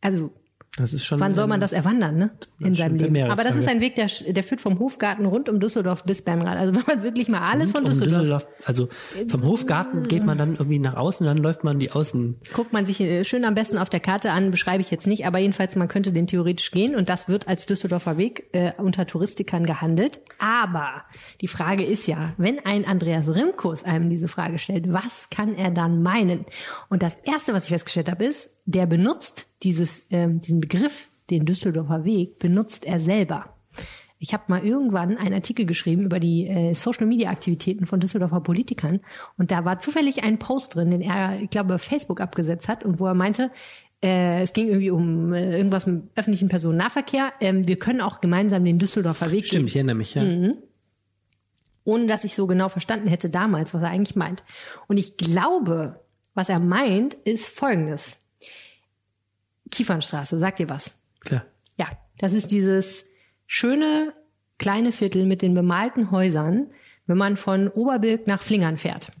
Also 0.00 0.32
Das 0.76 0.92
ist 0.92 1.06
schon. 1.06 1.18
Wann 1.20 1.34
soll 1.34 1.46
man 1.46 1.60
das 1.60 1.72
erwandern, 1.72 2.18
ne? 2.18 2.30
In 2.58 2.74
seinem 2.74 2.96
Leben. 2.96 3.30
Aber 3.30 3.44
das 3.44 3.56
ist 3.56 3.64
Tage. 3.64 3.78
ein 3.78 3.80
Weg, 3.80 3.94
der, 3.94 4.08
der 4.28 4.42
führt 4.42 4.60
vom 4.60 4.78
Hofgarten 4.78 5.24
rund 5.24 5.48
um 5.48 5.58
Düsseldorf 5.58 6.04
bis 6.04 6.22
Bernrad. 6.22 6.58
Also 6.58 6.74
wenn 6.76 6.82
man 6.86 7.02
wirklich 7.02 7.28
mal 7.28 7.40
alles 7.40 7.72
von 7.72 7.84
Und 7.84 7.92
um 7.92 7.98
Düsseldorf, 7.98 8.46
Also 8.64 8.88
vom 9.28 9.42
Hofgarten 9.44 10.06
geht 10.06 10.24
man 10.24 10.36
dann 10.36 10.56
irgendwie 10.56 10.78
nach 10.78 10.94
außen 10.94 11.26
dann 11.26 11.38
läuft 11.38 11.64
man 11.64 11.78
die 11.78 11.90
Außen. 11.90 12.36
guckt 12.52 12.72
man 12.72 12.84
sich 12.84 13.00
äh, 13.00 13.24
schön 13.24 13.44
am 13.44 13.54
besten 13.54 13.78
auf 13.78 13.88
der 13.88 14.00
Karte 14.00 14.30
an, 14.30 14.50
beschreibe 14.50 14.82
ich 14.82 14.90
jetzt 14.90 15.06
nicht, 15.06 15.26
aber 15.26 15.38
jedenfalls 15.38 15.76
man 15.76 15.88
könnte 15.88 16.12
den 16.12 16.26
theoretisch 16.26 16.70
gehen 16.70 16.94
und 16.94 17.08
das 17.08 17.28
wird 17.28 17.48
als 17.48 17.66
Düsseldorfer 17.66 18.18
Weg 18.18 18.48
äh, 18.52 18.72
unter 18.76 19.06
Touristikern 19.06 19.64
gehandelt. 19.64 20.20
Aber 20.38 21.04
die 21.40 21.48
Frage 21.48 21.84
ist 21.84 22.06
ja, 22.06 22.34
wenn 22.36 22.58
ein 22.64 22.84
Andreas 22.84 23.34
Rimkus 23.34 23.82
einem 23.82 24.10
diese 24.10 24.28
Frage 24.28 24.58
stellt, 24.58 24.92
was 24.92 25.30
kann 25.30 25.54
er 25.56 25.70
dann 25.70 26.02
meinen? 26.02 26.44
Und 26.88 27.02
das 27.02 27.16
erste, 27.24 27.54
was 27.54 27.64
ich 27.64 27.70
festgestellt 27.70 28.10
habe, 28.10 28.24
ist, 28.24 28.50
der 28.66 28.86
benutzt 28.86 29.54
dieses, 29.62 30.04
ähm, 30.10 30.40
diesen 30.40 30.60
Begriff, 30.60 31.08
den 31.30 31.46
Düsseldorfer 31.46 32.04
Weg, 32.04 32.38
benutzt 32.38 32.84
er 32.84 33.00
selber. 33.00 33.56
Ich 34.18 34.32
habe 34.32 34.44
mal 34.48 34.64
irgendwann 34.64 35.18
einen 35.18 35.34
Artikel 35.34 35.66
geschrieben 35.66 36.04
über 36.04 36.18
die 36.18 36.46
äh, 36.46 36.74
Social-Media-Aktivitäten 36.74 37.86
von 37.86 38.00
Düsseldorfer 38.00 38.40
Politikern 38.40 39.00
und 39.36 39.50
da 39.50 39.64
war 39.64 39.78
zufällig 39.78 40.24
ein 40.24 40.38
Post 40.38 40.74
drin, 40.74 40.90
den 40.90 41.02
er, 41.02 41.40
ich 41.40 41.50
glaube, 41.50 41.78
Facebook 41.78 42.20
abgesetzt 42.20 42.68
hat 42.68 42.84
und 42.84 42.98
wo 42.98 43.06
er 43.06 43.14
meinte, 43.14 43.50
äh, 44.02 44.40
es 44.42 44.52
ging 44.52 44.68
irgendwie 44.68 44.90
um 44.90 45.32
äh, 45.32 45.56
irgendwas 45.56 45.86
mit 45.86 46.04
öffentlichen 46.16 46.48
Personennahverkehr. 46.48 47.32
Ähm, 47.40 47.66
wir 47.66 47.78
können 47.78 48.00
auch 48.00 48.20
gemeinsam 48.20 48.64
den 48.64 48.78
Düsseldorfer 48.78 49.30
Weg 49.30 49.46
Stimmt, 49.46 49.60
gehen. 49.60 49.68
ich 49.68 49.76
erinnere 49.76 49.96
mich, 49.96 50.14
ja. 50.14 50.24
Mhm. 50.24 50.54
Ohne 51.84 52.06
dass 52.06 52.24
ich 52.24 52.34
so 52.34 52.46
genau 52.46 52.68
verstanden 52.68 53.08
hätte 53.08 53.30
damals, 53.30 53.74
was 53.74 53.82
er 53.82 53.90
eigentlich 53.90 54.16
meint. 54.16 54.44
Und 54.88 54.96
ich 54.96 55.16
glaube, 55.16 56.00
was 56.34 56.48
er 56.48 56.60
meint, 56.60 57.14
ist 57.14 57.48
folgendes. 57.48 58.18
Kiefernstraße, 59.70 60.38
sagt 60.38 60.60
ihr 60.60 60.70
was? 60.70 60.96
Klar. 61.20 61.44
Ja, 61.76 61.86
das 62.18 62.32
ist 62.32 62.50
dieses 62.50 63.06
schöne 63.46 64.12
kleine 64.58 64.92
Viertel 64.92 65.26
mit 65.26 65.42
den 65.42 65.54
bemalten 65.54 66.10
Häusern, 66.10 66.68
wenn 67.06 67.18
man 67.18 67.36
von 67.36 67.68
Oberbilk 67.68 68.26
nach 68.26 68.42
Flingern 68.42 68.76
fährt. 68.76 69.12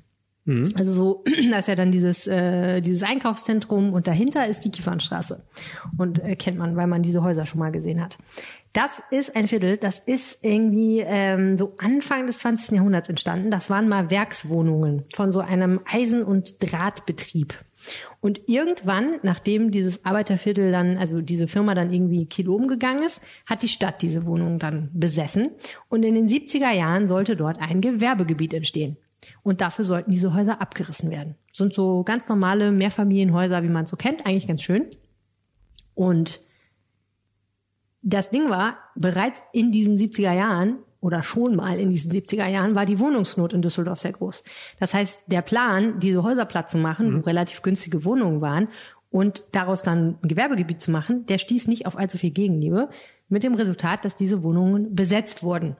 Mhm. 0.46 0.72
Also 0.76 0.92
so, 0.92 1.24
da 1.50 1.58
ist 1.58 1.68
ja 1.68 1.74
dann 1.74 1.92
dieses, 1.92 2.26
äh, 2.26 2.80
dieses 2.80 3.02
Einkaufszentrum 3.02 3.92
und 3.92 4.06
dahinter 4.06 4.46
ist 4.46 4.60
die 4.60 4.70
Kiefernstraße. 4.70 5.42
Und 5.98 6.22
äh, 6.22 6.36
kennt 6.36 6.58
man, 6.58 6.76
weil 6.76 6.86
man 6.86 7.02
diese 7.02 7.22
Häuser 7.22 7.44
schon 7.46 7.58
mal 7.58 7.72
gesehen 7.72 8.02
hat. 8.02 8.16
Das 8.72 9.02
ist 9.10 9.36
ein 9.36 9.48
Viertel, 9.48 9.76
das 9.76 9.98
ist 9.98 10.44
irgendwie 10.44 11.00
ähm, 11.00 11.56
so 11.56 11.74
Anfang 11.78 12.26
des 12.26 12.38
20. 12.38 12.76
Jahrhunderts 12.76 13.08
entstanden. 13.08 13.50
Das 13.50 13.70
waren 13.70 13.88
mal 13.88 14.10
Werkswohnungen 14.10 15.04
von 15.14 15.32
so 15.32 15.40
einem 15.40 15.80
Eisen- 15.84 16.22
und 16.22 16.56
Drahtbetrieb. 16.60 17.58
Und 18.20 18.42
irgendwann, 18.46 19.18
nachdem 19.22 19.70
dieses 19.70 20.04
Arbeiterviertel 20.04 20.72
dann, 20.72 20.98
also 20.98 21.20
diese 21.20 21.48
Firma 21.48 21.74
dann 21.74 21.92
irgendwie 21.92 22.26
Kilo 22.26 22.54
umgegangen 22.54 23.02
ist, 23.02 23.20
hat 23.46 23.62
die 23.62 23.68
Stadt 23.68 24.02
diese 24.02 24.26
Wohnung 24.26 24.58
dann 24.58 24.90
besessen. 24.92 25.50
Und 25.88 26.02
in 26.02 26.14
den 26.14 26.28
70er 26.28 26.72
Jahren 26.72 27.06
sollte 27.06 27.36
dort 27.36 27.60
ein 27.60 27.80
Gewerbegebiet 27.80 28.54
entstehen. 28.54 28.96
Und 29.42 29.60
dafür 29.60 29.84
sollten 29.84 30.10
diese 30.10 30.34
Häuser 30.34 30.60
abgerissen 30.60 31.10
werden. 31.10 31.36
Sind 31.52 31.74
so 31.74 32.02
ganz 32.04 32.28
normale 32.28 32.70
Mehrfamilienhäuser, 32.70 33.62
wie 33.62 33.68
man 33.68 33.84
es 33.84 33.90
so 33.90 33.96
kennt, 33.96 34.26
eigentlich 34.26 34.46
ganz 34.46 34.62
schön. 34.62 34.86
Und 35.94 36.42
das 38.02 38.30
Ding 38.30 38.48
war, 38.50 38.78
bereits 38.94 39.42
in 39.52 39.72
diesen 39.72 39.96
70er 39.96 40.32
Jahren 40.32 40.78
oder 41.00 41.22
schon 41.22 41.56
mal 41.56 41.78
in 41.78 41.90
diesen 41.90 42.12
70er 42.12 42.46
Jahren 42.46 42.74
war 42.74 42.86
die 42.86 42.98
Wohnungsnot 42.98 43.52
in 43.52 43.62
Düsseldorf 43.62 44.00
sehr 44.00 44.12
groß. 44.12 44.44
Das 44.80 44.94
heißt, 44.94 45.24
der 45.26 45.42
Plan, 45.42 46.00
diese 46.00 46.22
Häuser 46.22 46.44
platt 46.44 46.70
zu 46.70 46.78
machen, 46.78 47.16
wo 47.16 47.20
relativ 47.20 47.62
günstige 47.62 48.04
Wohnungen 48.04 48.40
waren 48.40 48.68
und 49.10 49.44
daraus 49.52 49.82
dann 49.82 50.18
ein 50.22 50.28
Gewerbegebiet 50.28 50.80
zu 50.80 50.90
machen, 50.90 51.26
der 51.26 51.38
stieß 51.38 51.68
nicht 51.68 51.86
auf 51.86 51.96
allzu 51.96 52.18
viel 52.18 52.30
Gegenliebe, 52.30 52.88
mit 53.28 53.42
dem 53.42 53.54
Resultat, 53.54 54.04
dass 54.04 54.16
diese 54.16 54.42
Wohnungen 54.42 54.94
besetzt 54.94 55.42
wurden. 55.42 55.76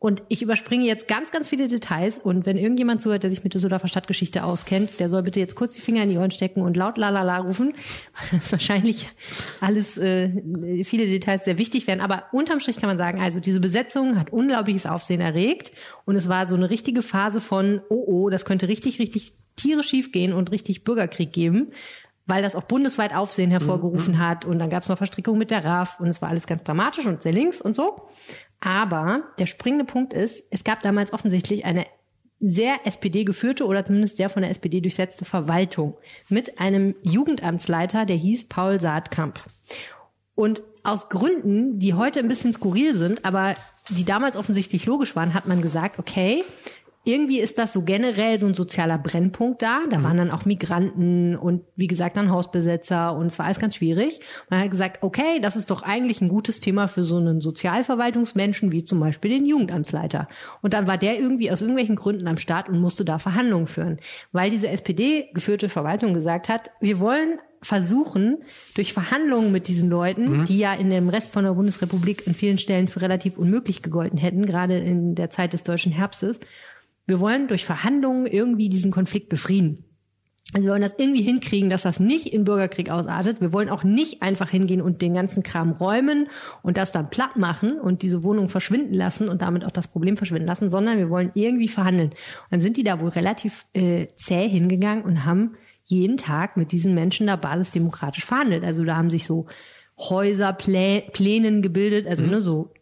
Und 0.00 0.22
ich 0.28 0.42
überspringe 0.42 0.86
jetzt 0.86 1.08
ganz, 1.08 1.32
ganz 1.32 1.48
viele 1.48 1.66
Details. 1.66 2.20
Und 2.20 2.46
wenn 2.46 2.56
irgendjemand 2.56 3.02
zuhört, 3.02 3.24
der 3.24 3.30
sich 3.30 3.42
mit 3.42 3.54
Düsseldorfer 3.54 3.88
Stadtgeschichte 3.88 4.44
auskennt, 4.44 5.00
der 5.00 5.08
soll 5.08 5.24
bitte 5.24 5.40
jetzt 5.40 5.56
kurz 5.56 5.74
die 5.74 5.80
Finger 5.80 6.04
in 6.04 6.08
die 6.08 6.18
Ohren 6.18 6.30
stecken 6.30 6.62
und 6.62 6.76
laut 6.76 6.98
lalala 6.98 7.38
rufen. 7.38 7.74
Weil 8.14 8.38
das 8.38 8.52
wahrscheinlich 8.52 9.08
alles, 9.60 9.98
äh, 9.98 10.84
viele 10.84 11.06
Details 11.06 11.44
sehr 11.44 11.58
wichtig 11.58 11.88
werden. 11.88 12.00
Aber 12.00 12.24
unterm 12.30 12.60
Strich 12.60 12.76
kann 12.76 12.88
man 12.88 12.98
sagen, 12.98 13.20
also 13.20 13.40
diese 13.40 13.58
Besetzung 13.58 14.18
hat 14.18 14.32
unglaubliches 14.32 14.86
Aufsehen 14.86 15.20
erregt. 15.20 15.72
Und 16.04 16.14
es 16.14 16.28
war 16.28 16.46
so 16.46 16.54
eine 16.54 16.70
richtige 16.70 17.02
Phase 17.02 17.40
von, 17.40 17.80
oh 17.88 18.04
oh, 18.06 18.30
das 18.30 18.44
könnte 18.44 18.68
richtig, 18.68 19.00
richtig 19.00 19.32
Tiere 19.56 19.82
schief 19.82 20.12
gehen 20.12 20.32
und 20.32 20.52
richtig 20.52 20.84
Bürgerkrieg 20.84 21.32
geben 21.32 21.72
weil 22.30 22.42
das 22.42 22.54
auch 22.54 22.64
bundesweit 22.64 23.14
Aufsehen 23.14 23.50
hervorgerufen 23.50 24.14
Mhm. 24.16 24.18
hat. 24.18 24.44
Und 24.44 24.58
dann 24.58 24.68
gab 24.68 24.82
es 24.82 24.90
noch 24.90 24.98
Verstrickung 24.98 25.38
mit 25.38 25.50
der 25.50 25.64
RAF 25.64 25.98
und 25.98 26.08
es 26.08 26.20
war 26.20 26.28
alles 26.28 26.46
ganz 26.46 26.62
dramatisch 26.62 27.06
und 27.06 27.22
sehr 27.22 27.32
links 27.32 27.58
und 27.62 27.74
so. 27.74 28.02
Aber 28.60 29.22
der 29.38 29.46
springende 29.46 29.84
Punkt 29.84 30.12
ist, 30.12 30.42
es 30.50 30.64
gab 30.64 30.82
damals 30.82 31.12
offensichtlich 31.12 31.64
eine 31.64 31.86
sehr 32.40 32.86
SPD 32.86 33.24
geführte 33.24 33.66
oder 33.66 33.84
zumindest 33.84 34.16
sehr 34.16 34.30
von 34.30 34.42
der 34.42 34.50
SPD 34.50 34.80
durchsetzte 34.80 35.24
Verwaltung 35.24 35.96
mit 36.28 36.60
einem 36.60 36.94
Jugendamtsleiter, 37.02 38.04
der 38.04 38.16
hieß 38.16 38.48
Paul 38.48 38.78
Saatkamp. 38.78 39.42
Und 40.34 40.62
aus 40.84 41.08
Gründen, 41.08 41.80
die 41.80 41.94
heute 41.94 42.20
ein 42.20 42.28
bisschen 42.28 42.52
skurril 42.52 42.94
sind, 42.94 43.24
aber 43.24 43.56
die 43.90 44.04
damals 44.04 44.36
offensichtlich 44.36 44.86
logisch 44.86 45.16
waren, 45.16 45.34
hat 45.34 45.46
man 45.46 45.60
gesagt, 45.60 45.98
okay, 45.98 46.44
irgendwie 47.04 47.40
ist 47.40 47.58
das 47.58 47.72
so 47.72 47.82
generell 47.82 48.38
so 48.38 48.46
ein 48.46 48.54
sozialer 48.54 48.98
Brennpunkt 48.98 49.62
da. 49.62 49.80
Da 49.88 50.02
waren 50.02 50.18
dann 50.18 50.30
auch 50.30 50.44
Migranten 50.44 51.36
und 51.36 51.62
wie 51.74 51.86
gesagt 51.86 52.16
dann 52.16 52.30
Hausbesetzer 52.30 53.14
und 53.14 53.26
es 53.26 53.38
war 53.38 53.46
alles 53.46 53.60
ganz 53.60 53.76
schwierig. 53.76 54.20
Man 54.50 54.60
hat 54.60 54.70
gesagt, 54.70 55.02
okay, 55.02 55.40
das 55.40 55.56
ist 55.56 55.70
doch 55.70 55.82
eigentlich 55.82 56.20
ein 56.20 56.28
gutes 56.28 56.60
Thema 56.60 56.88
für 56.88 57.04
so 57.04 57.16
einen 57.16 57.40
Sozialverwaltungsmenschen 57.40 58.72
wie 58.72 58.84
zum 58.84 59.00
Beispiel 59.00 59.30
den 59.30 59.46
Jugendamtsleiter. 59.46 60.28
Und 60.60 60.74
dann 60.74 60.86
war 60.86 60.98
der 60.98 61.18
irgendwie 61.18 61.50
aus 61.50 61.60
irgendwelchen 61.60 61.96
Gründen 61.96 62.28
am 62.28 62.36
Start 62.36 62.68
und 62.68 62.78
musste 62.78 63.04
da 63.04 63.18
Verhandlungen 63.18 63.66
führen, 63.66 63.98
weil 64.32 64.50
diese 64.50 64.68
SPD 64.68 65.30
geführte 65.32 65.68
Verwaltung 65.68 66.14
gesagt 66.14 66.48
hat, 66.48 66.70
wir 66.80 67.00
wollen 67.00 67.38
versuchen, 67.60 68.38
durch 68.76 68.92
Verhandlungen 68.92 69.50
mit 69.50 69.66
diesen 69.66 69.90
Leuten, 69.90 70.40
Mhm. 70.40 70.44
die 70.44 70.58
ja 70.58 70.74
in 70.74 70.90
dem 70.90 71.08
Rest 71.08 71.32
von 71.32 71.42
der 71.44 71.54
Bundesrepublik 71.54 72.24
in 72.26 72.34
vielen 72.34 72.56
Stellen 72.58 72.86
für 72.86 73.00
relativ 73.00 73.36
unmöglich 73.36 73.82
gegolten 73.82 74.16
hätten, 74.16 74.46
gerade 74.46 74.78
in 74.78 75.16
der 75.16 75.30
Zeit 75.30 75.52
des 75.52 75.64
deutschen 75.64 75.90
Herbstes, 75.90 76.38
wir 77.08 77.20
wollen 77.20 77.48
durch 77.48 77.64
Verhandlungen 77.64 78.26
irgendwie 78.26 78.68
diesen 78.68 78.92
Konflikt 78.92 79.30
befrieden. 79.30 79.84
Also 80.54 80.66
wir 80.66 80.72
wollen 80.72 80.82
das 80.82 80.94
irgendwie 80.98 81.22
hinkriegen, 81.22 81.68
dass 81.68 81.82
das 81.82 82.00
nicht 82.00 82.32
in 82.32 82.44
Bürgerkrieg 82.44 82.90
ausartet. 82.90 83.40
Wir 83.40 83.52
wollen 83.52 83.68
auch 83.68 83.82
nicht 83.82 84.22
einfach 84.22 84.48
hingehen 84.48 84.80
und 84.80 85.02
den 85.02 85.14
ganzen 85.14 85.42
Kram 85.42 85.72
räumen 85.72 86.28
und 86.62 86.76
das 86.76 86.92
dann 86.92 87.10
platt 87.10 87.36
machen 87.36 87.80
und 87.80 88.02
diese 88.02 88.22
Wohnung 88.22 88.48
verschwinden 88.48 88.94
lassen 88.94 89.28
und 89.28 89.42
damit 89.42 89.64
auch 89.64 89.70
das 89.70 89.88
Problem 89.88 90.16
verschwinden 90.16 90.46
lassen, 90.46 90.70
sondern 90.70 90.98
wir 90.98 91.10
wollen 91.10 91.30
irgendwie 91.34 91.68
verhandeln. 91.68 92.10
Und 92.10 92.16
dann 92.50 92.60
sind 92.60 92.76
die 92.76 92.84
da 92.84 93.00
wohl 93.00 93.10
relativ 93.10 93.66
äh, 93.74 94.06
zäh 94.16 94.48
hingegangen 94.48 95.04
und 95.04 95.24
haben 95.24 95.56
jeden 95.84 96.18
Tag 96.18 96.56
mit 96.58 96.72
diesen 96.72 96.94
Menschen 96.94 97.26
da 97.26 97.36
basisdemokratisch 97.36 98.24
verhandelt. 98.24 98.64
Also 98.64 98.84
da 98.84 98.96
haben 98.96 99.10
sich 99.10 99.24
so 99.24 99.46
Häuserplänen 99.98 101.62
gebildet, 101.62 102.06
also 102.06 102.24
ne, 102.24 102.40
so 102.40 102.72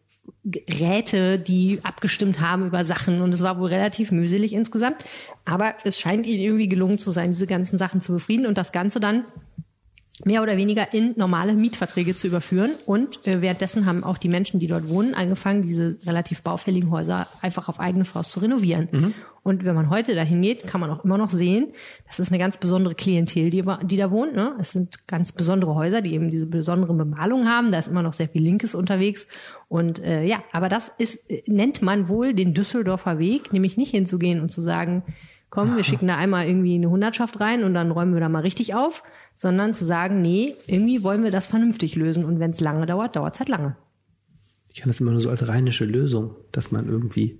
Räte, 0.45 1.39
die 1.39 1.81
abgestimmt 1.83 2.41
haben 2.41 2.67
über 2.67 2.85
Sachen 2.85 3.21
und 3.21 3.35
es 3.35 3.43
war 3.43 3.59
wohl 3.59 3.69
relativ 3.69 4.13
mühselig 4.13 4.53
insgesamt. 4.53 5.05
Aber 5.45 5.75
es 5.85 5.99
scheint 5.99 6.27
ihnen 6.27 6.41
irgendwie 6.41 6.69
gelungen 6.69 6.99
zu 6.99 7.11
sein, 7.11 7.33
diese 7.33 7.47
ganzen 7.47 7.79
Sachen 7.79 8.01
zu 8.01 8.13
befrieden 8.13 8.47
und 8.47 8.59
das 8.59 8.73
Ganze 8.73 9.01
dann 9.01 9.25
mehr 10.25 10.43
oder 10.43 10.57
weniger 10.57 10.95
in 10.95 11.15
normale 11.17 11.53
Mietverträge 11.53 12.17
zu 12.17 12.27
überführen. 12.27 12.71
Und 12.87 13.27
äh, 13.27 13.43
währenddessen 13.43 13.87
haben 13.87 14.03
auch 14.03 14.19
die 14.19 14.29
Menschen, 14.29 14.61
die 14.61 14.67
dort 14.67 14.89
wohnen, 14.89 15.15
angefangen, 15.15 15.63
diese 15.63 15.99
relativ 16.07 16.43
baufälligen 16.43 16.91
Häuser 16.91 17.27
einfach 17.43 17.69
auf 17.69 17.81
eigene 17.81 18.05
Faust 18.05 18.33
zu 18.33 18.41
renovieren. 18.41 19.15
Und 19.43 19.65
wenn 19.65 19.77
man 19.77 19.91
heute 19.91 20.17
dahin 20.17 20.43
geht, 20.43 20.67
kann 20.67 20.81
man 20.81 20.91
auch 20.91 21.05
immer 21.05 21.19
noch 21.19 21.31
sehen, 21.31 21.69
das 22.07 22.19
ist 22.19 22.31
eine 22.31 22.39
ganz 22.39 22.57
besondere 22.57 22.97
Klientel, 22.97 23.51
die, 23.51 23.63
die 23.83 23.97
da 23.97 24.11
wohnt. 24.11 24.35
Ne? 24.35 24.57
Es 24.59 24.73
sind 24.73 25.07
ganz 25.07 25.31
besondere 25.31 25.75
Häuser, 25.77 26.03
die 26.03 26.15
eben 26.15 26.31
diese 26.31 26.47
besondere 26.47 26.95
Bemalung 26.95 27.47
haben. 27.47 27.71
Da 27.71 27.79
ist 27.79 27.87
immer 27.87 28.03
noch 28.03 28.13
sehr 28.13 28.29
viel 28.29 28.43
Linkes 28.43 28.75
unterwegs. 28.75 29.29
Und 29.69 29.99
äh, 29.99 30.25
ja, 30.25 30.43
aber 30.53 30.69
das 30.69 30.89
ist, 30.89 31.31
äh, 31.31 31.43
nennt 31.47 31.83
man 31.83 32.09
wohl 32.09 32.35
den 32.35 32.55
Düsseldorfer 32.55 33.19
Weg, 33.19 33.53
nämlich 33.53 33.77
nicht 33.77 33.91
hinzugehen 33.91 34.41
und 34.41 34.51
zu 34.51 34.61
sagen, 34.61 35.03
komm, 35.51 35.77
wir 35.77 35.85
schicken 35.85 36.09
da 36.09 36.17
einmal 36.17 36.47
irgendwie 36.47 36.75
eine 36.75 36.91
Hundertschaft 36.91 37.41
rein 37.41 37.65
und 37.65 37.75
dann 37.75 37.91
räumen 37.91 38.13
wir 38.13 38.21
da 38.21 38.29
mal 38.29 38.43
richtig 38.43 38.75
auf, 38.75 39.03
sondern 39.35 39.75
zu 39.75 39.85
sagen, 39.85 40.21
nee, 40.21 40.55
irgendwie 40.67 41.03
wollen 41.03 41.25
wir 41.25 41.31
das 41.31 41.47
vernünftig 41.47 41.97
lösen 41.97 42.25
und 42.25 42.41
wenn 42.41 42.51
es 42.51 42.61
lange 42.61 42.87
dauert, 42.87 43.17
dauert 43.17 43.35
es 43.35 43.41
halt 43.41 43.49
lange. 43.49 43.77
Ich 44.73 44.81
kann 44.81 44.91
das 44.91 45.01
immer 45.01 45.13
nur 45.13 45.21
so 45.21 45.31
als 45.31 45.49
rheinische 45.49 45.85
Lösung, 45.85 46.35
dass 46.53 46.73
man 46.73 46.89
irgendwie 46.89 47.39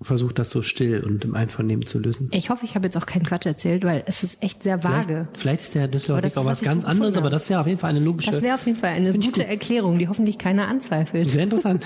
versucht, 0.00 0.38
das 0.38 0.50
so 0.50 0.62
still 0.62 1.02
und 1.02 1.24
im 1.24 1.34
Einvernehmen 1.34 1.84
zu 1.84 1.98
lösen. 1.98 2.28
Ich 2.32 2.50
hoffe, 2.50 2.64
ich 2.64 2.76
habe 2.76 2.86
jetzt 2.86 2.96
auch 2.96 3.06
keinen 3.06 3.24
Quatsch 3.24 3.46
erzählt, 3.46 3.84
weil 3.84 4.04
es 4.06 4.22
ist 4.22 4.42
echt 4.42 4.62
sehr 4.62 4.84
vage. 4.84 5.28
Vielleicht, 5.34 5.62
vielleicht 5.62 5.94
ist 5.94 6.08
der 6.08 6.22
Weg 6.22 6.36
auch 6.36 6.44
was 6.44 6.60
ganz 6.60 6.82
so 6.82 6.88
anderes, 6.88 7.16
aber 7.16 7.30
das 7.30 7.50
wäre 7.50 7.60
auf 7.60 7.66
jeden 7.66 7.80
Fall 7.80 7.90
eine 7.90 8.00
logische. 8.00 8.30
Das 8.30 8.42
wäre 8.42 8.54
auf 8.54 8.64
jeden 8.64 8.78
Fall 8.78 8.90
eine 8.90 9.12
gute 9.12 9.26
gut. 9.26 9.38
Erklärung, 9.38 9.98
die 9.98 10.06
hoffentlich 10.06 10.38
keiner 10.38 10.68
anzweifelt. 10.68 11.28
Sehr 11.28 11.44
interessant. 11.44 11.84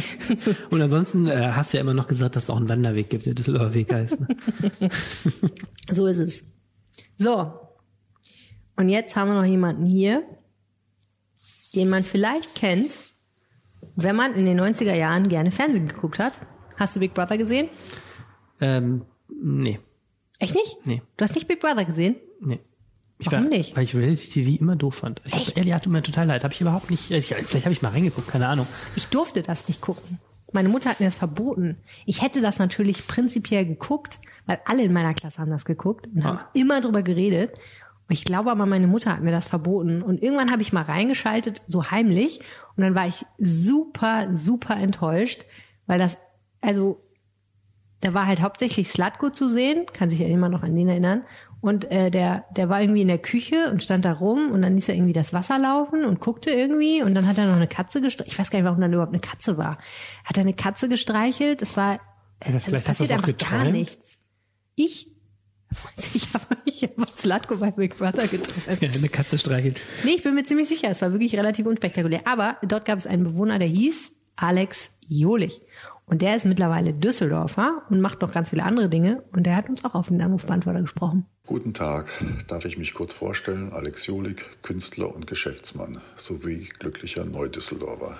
Und 0.70 0.82
ansonsten 0.82 1.28
äh, 1.28 1.52
hast 1.52 1.72
du 1.72 1.78
ja 1.78 1.82
immer 1.82 1.94
noch 1.94 2.06
gesagt, 2.06 2.36
dass 2.36 2.44
es 2.44 2.50
auch 2.50 2.58
einen 2.58 2.68
Wanderweg 2.68 3.08
gibt, 3.08 3.24
der 3.24 3.34
Düsseldorfer 3.34 3.74
Weg 3.74 3.92
heißt. 3.92 4.20
Ne? 4.20 4.28
So 5.90 6.06
ist 6.06 6.18
es. 6.18 6.44
So. 7.16 7.52
Und 8.76 8.88
jetzt 8.88 9.16
haben 9.16 9.28
wir 9.28 9.34
noch 9.34 9.48
jemanden 9.48 9.86
hier, 9.86 10.22
den 11.74 11.88
man 11.88 12.02
vielleicht 12.02 12.54
kennt, 12.54 12.96
wenn 13.96 14.14
man 14.14 14.34
in 14.34 14.44
den 14.44 14.60
90er 14.60 14.94
Jahren 14.94 15.28
gerne 15.28 15.50
Fernsehen 15.50 15.88
geguckt 15.88 16.18
hat. 16.18 16.38
Hast 16.80 16.96
du 16.96 17.00
Big 17.00 17.14
Brother 17.14 17.38
gesehen? 17.38 17.68
ähm, 18.60 19.02
nee, 19.28 19.78
Echt 20.40 20.54
nicht? 20.54 20.78
nee, 20.86 21.02
Du 21.16 21.24
hast 21.24 21.34
nicht 21.34 21.46
Big 21.46 21.60
Brother 21.60 21.84
gesehen? 21.84 22.16
nee. 22.40 22.58
Ich 23.22 23.30
Warum 23.30 23.44
war, 23.44 23.50
nicht? 23.50 23.76
Weil 23.76 23.82
ich 23.82 23.94
Reality 23.94 24.30
TV 24.30 24.58
immer 24.62 24.76
doof 24.76 24.94
fand. 24.94 25.20
Ich 25.26 25.34
Echt? 25.34 25.58
Ehrlich, 25.58 25.74
tut 25.82 25.92
mir 25.92 26.02
total 26.02 26.26
leid. 26.26 26.42
Habe 26.42 26.54
ich 26.54 26.60
überhaupt 26.62 26.90
nicht. 26.90 27.10
Ich, 27.10 27.26
vielleicht 27.34 27.66
habe 27.66 27.74
ich 27.74 27.82
mal 27.82 27.90
reingeguckt, 27.90 28.26
keine 28.28 28.46
Ahnung. 28.48 28.66
Ich 28.96 29.08
durfte 29.08 29.42
das 29.42 29.68
nicht 29.68 29.82
gucken. 29.82 30.18
Meine 30.52 30.70
Mutter 30.70 30.88
hat 30.88 31.00
mir 31.00 31.06
das 31.06 31.16
verboten. 31.16 31.76
Ich 32.06 32.22
hätte 32.22 32.40
das 32.40 32.58
natürlich 32.58 33.06
prinzipiell 33.06 33.66
geguckt, 33.66 34.20
weil 34.46 34.58
alle 34.64 34.84
in 34.84 34.94
meiner 34.94 35.12
Klasse 35.12 35.36
haben 35.42 35.50
das 35.50 35.66
geguckt 35.66 36.06
und 36.14 36.24
haben 36.24 36.40
immer 36.54 36.80
drüber 36.80 37.02
geredet. 37.02 37.52
Und 38.08 38.14
ich 38.14 38.24
glaube 38.24 38.50
aber, 38.50 38.64
meine 38.64 38.86
Mutter 38.86 39.12
hat 39.12 39.20
mir 39.22 39.32
das 39.32 39.46
verboten. 39.48 40.00
Und 40.00 40.22
irgendwann 40.22 40.50
habe 40.50 40.62
ich 40.62 40.72
mal 40.72 40.84
reingeschaltet, 40.84 41.60
so 41.66 41.90
heimlich. 41.90 42.40
Und 42.78 42.84
dann 42.84 42.94
war 42.94 43.06
ich 43.06 43.26
super, 43.36 44.28
super 44.34 44.78
enttäuscht, 44.78 45.42
weil 45.86 45.98
das, 45.98 46.16
also, 46.60 47.02
da 48.00 48.14
war 48.14 48.26
halt 48.26 48.40
hauptsächlich 48.40 48.88
Slatko 48.88 49.30
zu 49.30 49.48
sehen, 49.48 49.86
kann 49.92 50.10
sich 50.10 50.20
ja 50.20 50.26
immer 50.26 50.48
noch 50.48 50.62
an 50.62 50.74
den 50.74 50.88
erinnern. 50.88 51.24
Und 51.60 51.90
äh, 51.90 52.10
der, 52.10 52.44
der 52.56 52.70
war 52.70 52.80
irgendwie 52.80 53.02
in 53.02 53.08
der 53.08 53.18
Küche 53.18 53.70
und 53.70 53.82
stand 53.82 54.06
da 54.06 54.12
rum 54.12 54.50
und 54.50 54.62
dann 54.62 54.74
ließ 54.74 54.88
er 54.88 54.94
irgendwie 54.94 55.12
das 55.12 55.34
Wasser 55.34 55.58
laufen 55.58 56.04
und 56.04 56.18
guckte 56.18 56.50
irgendwie 56.50 57.02
und 57.02 57.14
dann 57.14 57.26
hat 57.26 57.36
er 57.36 57.46
noch 57.46 57.56
eine 57.56 57.66
Katze 57.66 58.00
gestreichelt. 58.00 58.32
Ich 58.32 58.38
weiß 58.38 58.50
gar 58.50 58.58
nicht, 58.58 58.64
warum 58.64 58.80
dann 58.80 58.92
überhaupt 58.92 59.12
eine 59.12 59.20
Katze 59.20 59.58
war. 59.58 59.76
Hat 60.24 60.38
er 60.38 60.42
eine 60.42 60.54
Katze 60.54 60.88
gestreichelt? 60.88 61.60
Es 61.60 61.76
war, 61.76 62.00
Ey, 62.40 62.54
also 62.54 62.74
es 62.74 62.82
passiert 62.82 63.12
einfach 63.12 63.36
gar 63.36 63.66
nichts. 63.66 64.18
Ich, 64.74 65.10
ich 66.14 66.32
habe 66.32 66.56
ich 66.64 66.82
hab 66.82 67.08
Slatko 67.10 67.56
bei 67.56 67.70
Big 67.70 67.98
Brother 67.98 68.26
geträumt. 68.26 68.80
Ja, 68.80 68.88
eine 68.88 69.08
Katze 69.10 69.36
streichelt. 69.36 69.78
Nee, 70.04 70.12
ich 70.16 70.22
bin 70.22 70.34
mir 70.34 70.44
ziemlich 70.44 70.68
sicher, 70.68 70.88
es 70.88 71.02
war 71.02 71.12
wirklich 71.12 71.36
relativ 71.36 71.66
unspektakulär. 71.66 72.22
Aber 72.24 72.56
dort 72.62 72.86
gab 72.86 72.98
es 72.98 73.06
einen 73.06 73.24
Bewohner, 73.24 73.58
der 73.58 73.68
hieß 73.68 74.12
Alex 74.36 74.96
Jolich. 75.06 75.60
Und 76.10 76.22
der 76.22 76.36
ist 76.36 76.44
mittlerweile 76.44 76.92
Düsseldorfer 76.92 77.82
und 77.88 78.00
macht 78.00 78.20
noch 78.20 78.32
ganz 78.32 78.50
viele 78.50 78.64
andere 78.64 78.88
Dinge. 78.88 79.22
Und 79.30 79.44
der 79.44 79.54
hat 79.54 79.68
uns 79.68 79.84
auch 79.84 79.94
auf 79.94 80.08
den 80.08 80.20
Anrufbeantworter 80.20 80.80
gesprochen. 80.80 81.24
Guten 81.46 81.72
Tag, 81.72 82.10
darf 82.48 82.64
ich 82.64 82.76
mich 82.76 82.94
kurz 82.94 83.14
vorstellen? 83.14 83.72
Alex 83.72 84.06
Jolik, 84.06 84.44
Künstler 84.62 85.14
und 85.14 85.28
Geschäftsmann 85.28 85.98
sowie 86.16 86.68
glücklicher 86.80 87.24
Neudüsseldorfer. 87.24 88.18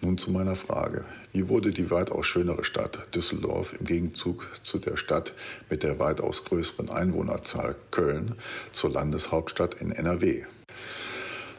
Nun 0.00 0.18
zu 0.18 0.32
meiner 0.32 0.56
Frage. 0.56 1.04
Wie 1.32 1.48
wurde 1.48 1.70
die 1.70 1.92
weitaus 1.92 2.26
schönere 2.26 2.64
Stadt 2.64 2.98
Düsseldorf 3.14 3.76
im 3.78 3.86
Gegenzug 3.86 4.50
zu 4.64 4.80
der 4.80 4.96
Stadt 4.96 5.32
mit 5.70 5.84
der 5.84 6.00
weitaus 6.00 6.44
größeren 6.44 6.90
Einwohnerzahl 6.90 7.76
Köln 7.92 8.34
zur 8.72 8.90
Landeshauptstadt 8.90 9.74
in 9.74 9.92
NRW? 9.92 10.42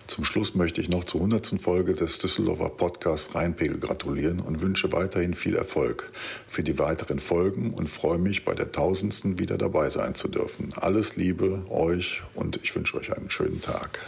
Zum 0.07 0.25
Schluss 0.25 0.53
möchte 0.53 0.81
ich 0.81 0.89
noch 0.89 1.05
zur 1.05 1.21
100. 1.21 1.59
Folge 1.61 1.93
des 1.93 2.19
Düsseldorfer 2.19 2.69
Podcasts 2.69 3.33
Rheinpegel 3.33 3.79
gratulieren 3.79 4.39
und 4.39 4.61
wünsche 4.61 4.91
weiterhin 4.91 5.33
viel 5.33 5.55
Erfolg 5.55 6.11
für 6.47 6.61
die 6.61 6.77
weiteren 6.77 7.19
Folgen 7.19 7.73
und 7.73 7.87
freue 7.87 8.17
mich, 8.17 8.43
bei 8.45 8.53
der 8.53 8.67
1000. 8.67 9.39
wieder 9.39 9.57
dabei 9.57 9.89
sein 9.89 10.13
zu 10.13 10.27
dürfen. 10.27 10.69
Alles 10.75 11.15
Liebe 11.15 11.63
euch 11.69 12.21
und 12.35 12.59
ich 12.63 12.75
wünsche 12.75 12.97
euch 12.97 13.15
einen 13.15 13.29
schönen 13.29 13.61
Tag. 13.61 13.99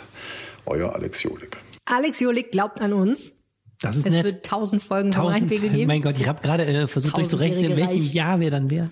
Euer 0.66 0.94
Alex 0.94 1.24
Jolik. 1.24 1.58
Alex 1.86 2.20
Jolik 2.20 2.52
glaubt 2.52 2.82
an 2.82 2.94
uns. 2.94 3.38
Das 3.82 3.96
ist 3.96 4.06
es 4.06 4.14
nett. 4.14 4.26
wird 4.26 4.46
tausend 4.46 4.82
Folgen 4.84 5.12
vom 5.12 5.26
Tausend, 5.26 5.44
Rheinpegel 5.44 5.70
geben. 5.70 5.88
mein 5.88 6.02
Gott, 6.02 6.16
ich 6.18 6.28
habe 6.28 6.42
gerade 6.42 6.66
äh, 6.66 6.88
versucht 6.88 7.18
durchzurechnen, 7.18 7.66
in 7.72 7.78
welchem 7.78 8.00
Reich. 8.00 8.14
Jahr 8.14 8.40
wir 8.40 8.52
dann 8.52 8.70
wären. 8.70 8.92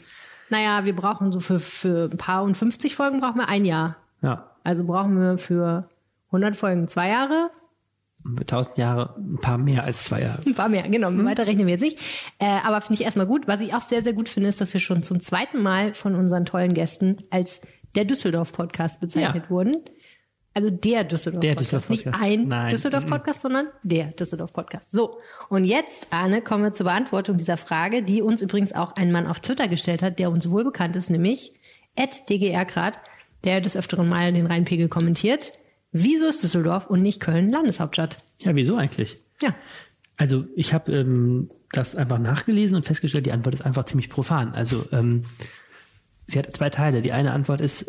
Naja, 0.49 0.85
wir 0.85 0.95
brauchen 0.95 1.31
so 1.31 1.39
für, 1.39 1.59
für 1.59 2.09
ein 2.11 2.17
paar 2.17 2.43
und 2.43 2.55
50 2.55 2.95
Folgen 2.95 3.19
brauchen 3.19 3.37
wir 3.37 3.47
ein 3.47 3.65
Jahr. 3.65 3.97
Ja, 4.21 4.51
Also 4.63 4.85
brauchen 4.85 5.19
wir 5.19 5.37
für 5.37 5.89
100 6.33 6.55
Folgen 6.55 6.87
zwei 6.87 7.09
Jahre. 7.09 7.51
tausend 8.47 8.77
Jahre, 8.77 9.15
ein 9.17 9.39
paar 9.39 9.57
mehr 9.57 9.83
als 9.83 10.05
zwei 10.05 10.21
Jahre. 10.21 10.39
Ein 10.45 10.55
paar 10.55 10.69
mehr, 10.69 10.83
genau. 10.89 11.09
Weiter 11.25 11.45
rechnen 11.45 11.67
wir 11.67 11.73
jetzt 11.73 11.81
nicht. 11.81 11.99
Äh, 12.39 12.59
aber 12.63 12.81
finde 12.81 12.95
ich 13.01 13.05
erstmal 13.05 13.27
gut. 13.27 13.47
Was 13.47 13.61
ich 13.61 13.73
auch 13.73 13.81
sehr, 13.81 14.03
sehr 14.03 14.13
gut 14.13 14.29
finde, 14.29 14.49
ist, 14.49 14.59
dass 14.59 14.73
wir 14.73 14.81
schon 14.81 15.03
zum 15.03 15.19
zweiten 15.19 15.61
Mal 15.61 15.93
von 15.93 16.15
unseren 16.15 16.45
tollen 16.45 16.73
Gästen 16.73 17.17
als 17.29 17.61
der 17.95 18.05
Düsseldorf-Podcast 18.05 19.01
bezeichnet 19.01 19.49
wurden. 19.49 19.77
Also 20.55 20.69
der 20.69 21.03
Düsseldorf-Podcast. 21.03 21.43
Der 21.43 21.55
Düsseldorf-Podcast. 21.55 22.21
Nicht 22.21 22.51
ein. 22.51 22.69
Düsseldorf-Podcast, 22.69 23.41
sondern 23.41 23.67
der 23.83 24.05
Düsseldorf-Podcast. 24.07 24.91
So, 24.91 25.17
und 25.49 25.63
jetzt, 25.63 26.07
Arne, 26.11 26.41
kommen 26.41 26.63
wir 26.63 26.73
zur 26.73 26.85
Beantwortung 26.85 27.37
dieser 27.37 27.57
Frage, 27.57 28.03
die 28.03 28.21
uns 28.21 28.41
übrigens 28.41 28.73
auch 28.73 28.95
ein 28.95 29.11
Mann 29.11 29.27
auf 29.27 29.39
Twitter 29.39 29.67
gestellt 29.67 30.03
hat, 30.03 30.19
der 30.19 30.29
uns 30.29 30.49
wohl 30.49 30.63
bekannt 30.63 30.95
ist, 30.95 31.09
nämlich 31.09 31.53
@dgrgrad, 31.95 32.99
der 33.43 33.61
des 33.61 33.75
Öfteren 33.75 34.07
mal 34.07 34.31
den 34.31 34.45
Rheinpegel 34.45 34.89
kommentiert. 34.89 35.53
Wieso 35.93 36.27
ist 36.27 36.43
Düsseldorf 36.43 36.87
und 36.87 37.01
nicht 37.01 37.19
Köln 37.21 37.49
Landeshauptstadt? 37.49 38.17
Ja, 38.41 38.53
wieso 38.55 38.75
eigentlich? 38.75 39.17
Ja. 39.41 39.55
Also 40.17 40.45
ich 40.55 40.73
habe 40.73 40.91
ähm, 40.91 41.47
das 41.71 41.95
einfach 41.95 42.19
nachgelesen 42.19 42.75
und 42.75 42.85
festgestellt, 42.85 43.25
die 43.25 43.31
Antwort 43.31 43.55
ist 43.55 43.61
einfach 43.61 43.85
ziemlich 43.85 44.09
profan. 44.09 44.53
Also 44.53 44.85
ähm, 44.91 45.23
sie 46.27 46.37
hat 46.39 46.55
zwei 46.55 46.69
Teile. 46.69 47.01
Die 47.01 47.11
eine 47.11 47.33
Antwort 47.33 47.61
ist, 47.61 47.85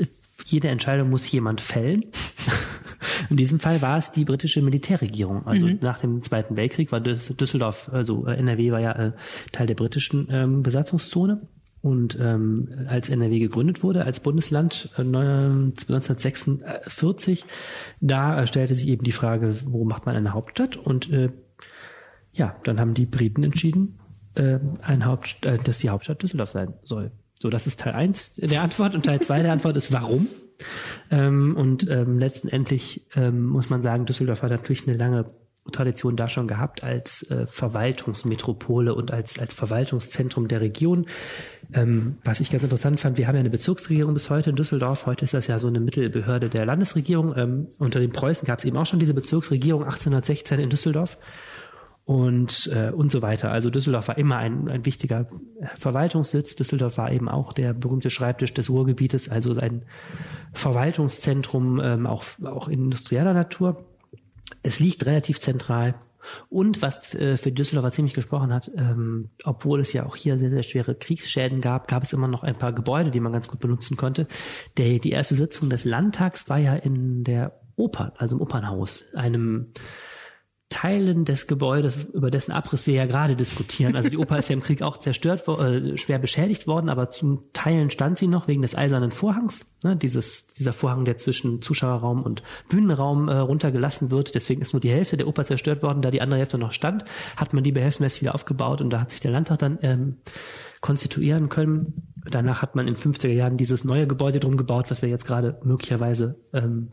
jede 0.47 0.69
Entscheidung 0.69 1.11
muss 1.11 1.31
jemand 1.33 1.61
fällen. 1.61 2.05
In 3.31 3.37
diesem 3.37 3.59
Fall 3.61 3.81
war 3.83 3.97
es 3.99 4.11
die 4.13 4.25
britische 4.25 4.61
Militärregierung. 4.63 5.47
Also 5.47 5.67
Mhm. 5.67 5.79
nach 5.81 5.99
dem 5.99 6.23
Zweiten 6.23 6.57
Weltkrieg 6.57 6.93
war 6.93 7.01
Düs- 7.01 7.35
Düsseldorf, 7.35 7.89
also 7.93 8.27
äh, 8.27 8.35
NRW 8.37 8.71
war 8.73 8.81
ja 8.81 8.93
äh, 8.93 9.13
Teil 9.53 9.67
der 9.67 9.75
britischen 9.75 10.29
ähm, 10.31 10.63
Besatzungszone. 10.63 11.41
Und 11.85 12.19
ähm, 12.19 12.71
als 12.89 13.11
NRW 13.11 13.41
gegründet 13.41 13.83
wurde 13.83 14.07
als 14.07 14.21
Bundesland 14.21 14.89
äh, 14.97 15.05
neun- 15.05 15.75
1946, 15.87 17.45
da 18.01 18.41
äh, 18.41 18.47
stellte 18.47 18.75
sich 18.75 18.89
eben 18.89 19.05
die 19.05 19.13
Frage, 19.13 19.55
wo 19.67 19.85
macht 19.85 20.07
man 20.07 20.17
eine 20.17 20.33
Hauptstadt? 20.33 20.79
Und 20.79 21.13
äh, 21.13 21.29
ja, 22.33 22.57
dann 22.65 22.81
haben 22.81 22.95
die 22.95 23.05
Briten 23.05 23.45
entschieden, 23.45 23.99
äh, 24.35 24.61
ein 24.81 25.05
Haupt, 25.05 25.45
äh, 25.45 25.59
dass 25.59 25.79
die 25.79 25.91
Hauptstadt 25.91 26.23
Düsseldorf 26.23 26.53
sein 26.53 26.73
soll. 26.85 27.13
So, 27.35 27.51
das 27.51 27.67
ist 27.67 27.81
Teil 27.81 27.93
eins 27.93 28.37
der 28.37 28.63
Antwort 28.63 28.95
und 28.95 29.05
Teil 29.05 29.21
zwei 29.21 29.43
der 29.43 29.53
Antwort 29.53 29.77
ist 29.77 29.93
warum. 29.93 30.27
Ähm, 31.11 31.55
und 31.55 31.87
ähm, 31.91 32.19
letztendlich 32.19 33.07
ähm, 33.15 33.45
muss 33.45 33.69
man 33.69 33.83
sagen, 33.83 34.07
Düsseldorf 34.07 34.43
hat 34.43 34.53
natürlich 34.53 34.89
eine 34.89 34.97
lange 34.97 35.27
Tradition 35.73 36.17
da 36.17 36.29
schon 36.29 36.47
gehabt 36.47 36.85
als 36.85 37.23
äh, 37.31 37.47
Verwaltungsmetropole 37.47 38.95
und 38.95 39.13
als, 39.13 39.39
als 39.39 39.55
Verwaltungszentrum 39.55 40.47
der 40.49 40.61
Region. 40.61 41.07
Ähm, 41.73 42.19
was 42.23 42.41
ich 42.41 42.51
ganz 42.51 42.63
interessant 42.65 43.01
fand, 43.01 43.17
wir 43.17 43.27
haben 43.27 43.35
ja 43.35 43.41
eine 43.41 43.51
Bezirksregierung 43.51 44.13
bis 44.13 44.29
heute 44.29 44.51
in 44.51 44.57
Düsseldorf. 44.57 45.07
Heute 45.07 45.25
ist 45.25 45.33
das 45.33 45.47
ja 45.47 45.59
so 45.59 45.69
eine 45.69 45.81
Mittelbehörde 45.81 46.51
der 46.51 46.67
Landesregierung. 46.67 47.35
Ähm, 47.37 47.69
unter 47.79 48.01
den 48.01 48.13
Preußen 48.13 48.47
gab 48.47 48.59
es 48.59 48.65
eben 48.65 48.77
auch 48.77 48.87
schon 48.87 48.99
diese 48.99 49.15
Bezirksregierung 49.15 49.85
1816 49.85 50.61
in 50.61 50.71
Düsseldorf 50.71 51.19
und, 52.05 52.71
äh, 52.75 52.91
und 52.91 53.11
so 53.11 53.23
weiter. 53.23 53.51
Also 53.51 53.71
Düsseldorf 53.71 54.09
war 54.09 54.19
immer 54.19 54.37
ein, 54.37 54.69
ein 54.69 54.85
wichtiger 54.85 55.27
Verwaltungssitz. 55.77 56.57
Düsseldorf 56.57 56.99
war 56.99 57.11
eben 57.11 57.29
auch 57.29 57.55
der 57.55 57.73
berühmte 57.73 58.11
Schreibtisch 58.11 58.53
des 58.53 58.69
Ruhrgebietes, 58.69 59.31
also 59.31 59.55
ein 59.59 59.83
Verwaltungszentrum, 60.53 61.81
ähm, 61.83 62.07
auch, 62.07 62.25
auch 62.45 62.69
industrieller 62.69 63.33
Natur. 63.33 63.87
Es 64.63 64.81
liegt 64.81 65.07
relativ 65.07 65.41
zentral. 65.41 65.95
Und 66.49 66.81
was 66.81 67.15
äh, 67.15 67.37
für 67.37 67.53
Düsseldorfer 67.53 67.93
ziemlich 67.93 68.15
gesprochen 68.15 68.53
hat, 68.53 68.71
ähm, 68.77 69.31
obwohl 69.45 69.81
es 69.81 69.93
ja 69.93 70.07
auch 70.07 70.17
hier 70.17 70.39
sehr, 70.39 70.49
sehr 70.49 70.63
schwere 70.63 70.95
Kriegsschäden 70.95 71.61
gab, 71.61 71.87
gab 71.87 72.05
es 72.05 72.13
immer 72.15 72.29
noch 72.29 72.43
ein 72.43 72.57
paar 72.57 72.73
Gebäude, 72.73 73.11
die 73.11 73.21
man 73.21 73.33
ganz 73.33 73.49
gut 73.49 73.61
benutzen 73.61 73.97
konnte. 73.97 74.27
Der, 74.79 74.99
die 74.99 75.11
erste 75.11 75.35
Sitzung 75.35 75.69
des 75.69 75.85
Landtags 75.85 76.49
war 76.49 76.59
ja 76.59 76.75
in 76.75 77.25
der 77.25 77.61
Oper, 77.77 78.15
also 78.17 78.37
im 78.37 78.43
Opernhaus, 78.43 79.05
einem 79.15 79.73
Teilen 80.75 81.25
des 81.25 81.47
Gebäudes, 81.47 82.03
über 82.13 82.33
dessen 82.33 82.51
Abriss 82.51 82.89
wir 82.89 82.95
ja 82.95 83.07
gerade 83.07 83.37
diskutieren. 83.37 83.97
Also 83.97 84.09
die 84.09 84.19
Oper 84.19 84.39
ist 84.39 84.49
ja 84.49 84.55
im 84.55 84.61
Krieg 84.61 84.83
auch 84.83 84.97
zerstört, 84.97 85.47
äh, 85.47 85.97
schwer 85.97 86.19
beschädigt 86.19 86.67
worden, 86.67 86.89
aber 86.89 87.11
zum 87.11 87.45
Teilen 87.53 87.91
stand 87.91 88.19
sie 88.19 88.27
noch 88.27 88.49
wegen 88.49 88.61
des 88.61 88.75
eisernen 88.75 89.13
Vorhangs. 89.13 89.67
Ne, 89.85 89.95
dieses, 89.95 90.49
dieser 90.49 90.73
Vorhang, 90.73 91.05
der 91.05 91.17
zwischen 91.17 91.63
Zuschauerraum 91.63 92.25
und 92.25 92.43
Bühnenraum 92.69 93.29
äh, 93.29 93.37
runtergelassen 93.37 94.11
wird. 94.11 94.35
Deswegen 94.35 94.63
ist 94.63 94.73
nur 94.73 94.81
die 94.81 94.91
Hälfte 94.91 95.17
der 95.17 95.29
Oper 95.29 95.45
zerstört 95.45 95.81
worden. 95.85 96.03
Da 96.03 96.11
die 96.11 96.21
andere 96.21 96.41
Hälfte 96.41 96.59
noch 96.59 96.73
stand, 96.73 97.05
hat 97.37 97.53
man 97.53 97.63
die 97.63 97.71
behelfsmäßig 97.71 98.23
wieder 98.23 98.35
aufgebaut 98.35 98.81
und 98.81 98.91
da 98.91 99.01
hat 99.01 99.13
sich 99.13 99.21
der 99.21 99.31
Landtag 99.31 99.61
dann 99.61 99.79
ähm, 99.83 100.17
konstituieren 100.81 101.51
können. 101.51 102.09
Danach 102.29 102.63
hat 102.63 102.75
man 102.75 102.89
in 102.89 102.97
50er 102.97 103.29
Jahren 103.29 103.57
dieses 103.57 103.85
neue 103.85 104.09
Gebäude 104.09 104.41
drum 104.41 104.57
gebaut, 104.57 104.91
was 104.91 105.03
wir 105.03 105.09
jetzt 105.09 105.25
gerade 105.25 105.61
möglicherweise 105.63 106.35
ähm, 106.53 106.91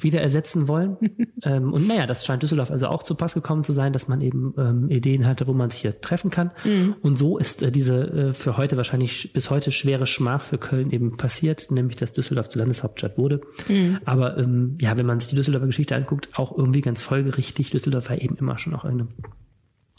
wieder 0.00 0.20
ersetzen 0.20 0.68
wollen. 0.68 0.96
ähm, 1.42 1.72
und 1.72 1.86
naja, 1.86 2.06
das 2.06 2.24
scheint 2.24 2.42
Düsseldorf 2.42 2.70
also 2.70 2.88
auch 2.88 3.02
zu 3.02 3.14
Pass 3.14 3.34
gekommen 3.34 3.64
zu 3.64 3.72
sein, 3.72 3.92
dass 3.92 4.08
man 4.08 4.20
eben 4.20 4.54
ähm, 4.58 4.90
Ideen 4.90 5.26
hatte, 5.26 5.46
wo 5.46 5.52
man 5.52 5.70
sich 5.70 5.80
hier 5.80 6.00
treffen 6.00 6.30
kann. 6.30 6.52
Mhm. 6.64 6.96
Und 7.02 7.18
so 7.18 7.38
ist 7.38 7.62
äh, 7.62 7.70
diese 7.70 8.02
äh, 8.10 8.34
für 8.34 8.56
heute 8.56 8.76
wahrscheinlich 8.76 9.32
bis 9.32 9.50
heute 9.50 9.70
schwere 9.72 10.06
Schmach 10.06 10.44
für 10.44 10.58
Köln 10.58 10.90
eben 10.90 11.16
passiert, 11.16 11.70
nämlich 11.70 11.96
dass 11.96 12.12
Düsseldorf 12.12 12.48
zur 12.48 12.60
Landeshauptstadt 12.60 13.18
wurde. 13.18 13.40
Mhm. 13.68 13.98
Aber 14.04 14.36
ähm, 14.38 14.78
ja, 14.80 14.98
wenn 14.98 15.06
man 15.06 15.20
sich 15.20 15.30
die 15.30 15.36
Düsseldorfer 15.36 15.66
Geschichte 15.66 15.96
anguckt, 15.96 16.30
auch 16.34 16.56
irgendwie 16.56 16.80
ganz 16.80 17.02
folgerichtig. 17.02 17.70
Düsseldorf 17.70 18.10
war 18.10 18.20
eben 18.20 18.36
immer 18.36 18.58
schon 18.58 18.74
auch 18.74 18.84
eine, 18.84 19.08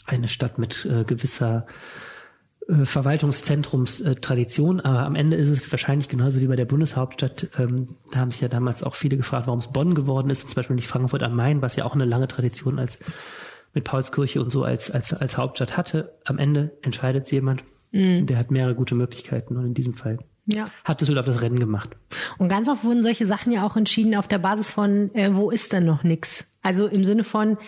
eine 0.06 0.28
Stadt 0.28 0.58
mit 0.58 0.86
äh, 0.86 1.04
gewisser 1.04 1.66
äh, 2.68 2.84
Verwaltungszentrumstradition, 2.84 4.80
aber 4.80 5.00
am 5.00 5.14
Ende 5.14 5.36
ist 5.36 5.48
es 5.48 5.70
wahrscheinlich 5.72 6.08
genauso 6.08 6.40
wie 6.40 6.46
bei 6.46 6.56
der 6.56 6.64
Bundeshauptstadt. 6.64 7.48
Ähm, 7.58 7.96
da 8.12 8.20
haben 8.20 8.30
sich 8.30 8.40
ja 8.40 8.48
damals 8.48 8.82
auch 8.82 8.94
viele 8.94 9.16
gefragt, 9.16 9.46
warum 9.46 9.60
es 9.60 9.68
Bonn 9.68 9.94
geworden 9.94 10.30
ist, 10.30 10.42
und 10.44 10.50
zum 10.50 10.56
Beispiel 10.56 10.76
nicht 10.76 10.88
Frankfurt 10.88 11.22
am 11.22 11.34
Main, 11.36 11.62
was 11.62 11.76
ja 11.76 11.84
auch 11.84 11.94
eine 11.94 12.04
lange 12.04 12.28
Tradition 12.28 12.78
als 12.78 12.98
mit 13.72 13.84
Paulskirche 13.84 14.40
und 14.42 14.50
so 14.50 14.64
als, 14.64 14.90
als, 14.90 15.12
als 15.14 15.38
Hauptstadt 15.38 15.76
hatte. 15.76 16.14
Am 16.24 16.38
Ende 16.38 16.72
entscheidet 16.82 17.24
es 17.24 17.30
jemand, 17.30 17.64
Mhm. 17.92 18.26
der 18.26 18.38
hat 18.38 18.52
mehrere 18.52 18.76
gute 18.76 18.94
Möglichkeiten 18.94 19.56
und 19.56 19.64
in 19.66 19.74
diesem 19.74 19.94
Fall 19.94 20.18
Ja. 20.46 20.66
hat 20.84 21.00
Düsseldorf 21.00 21.26
das 21.26 21.42
Rennen 21.42 21.58
gemacht. 21.58 21.90
Und 22.38 22.48
ganz 22.48 22.68
oft 22.68 22.84
wurden 22.84 23.02
solche 23.02 23.26
Sachen 23.26 23.52
ja 23.52 23.66
auch 23.66 23.74
entschieden 23.76 24.14
auf 24.14 24.28
der 24.28 24.38
Basis 24.38 24.70
von, 24.70 25.12
äh, 25.16 25.34
wo 25.34 25.50
ist 25.50 25.72
denn 25.72 25.86
noch 25.86 26.04
nix? 26.04 26.52
Also 26.62 26.86
im 26.86 27.02
Sinne 27.02 27.24
von, 27.24 27.58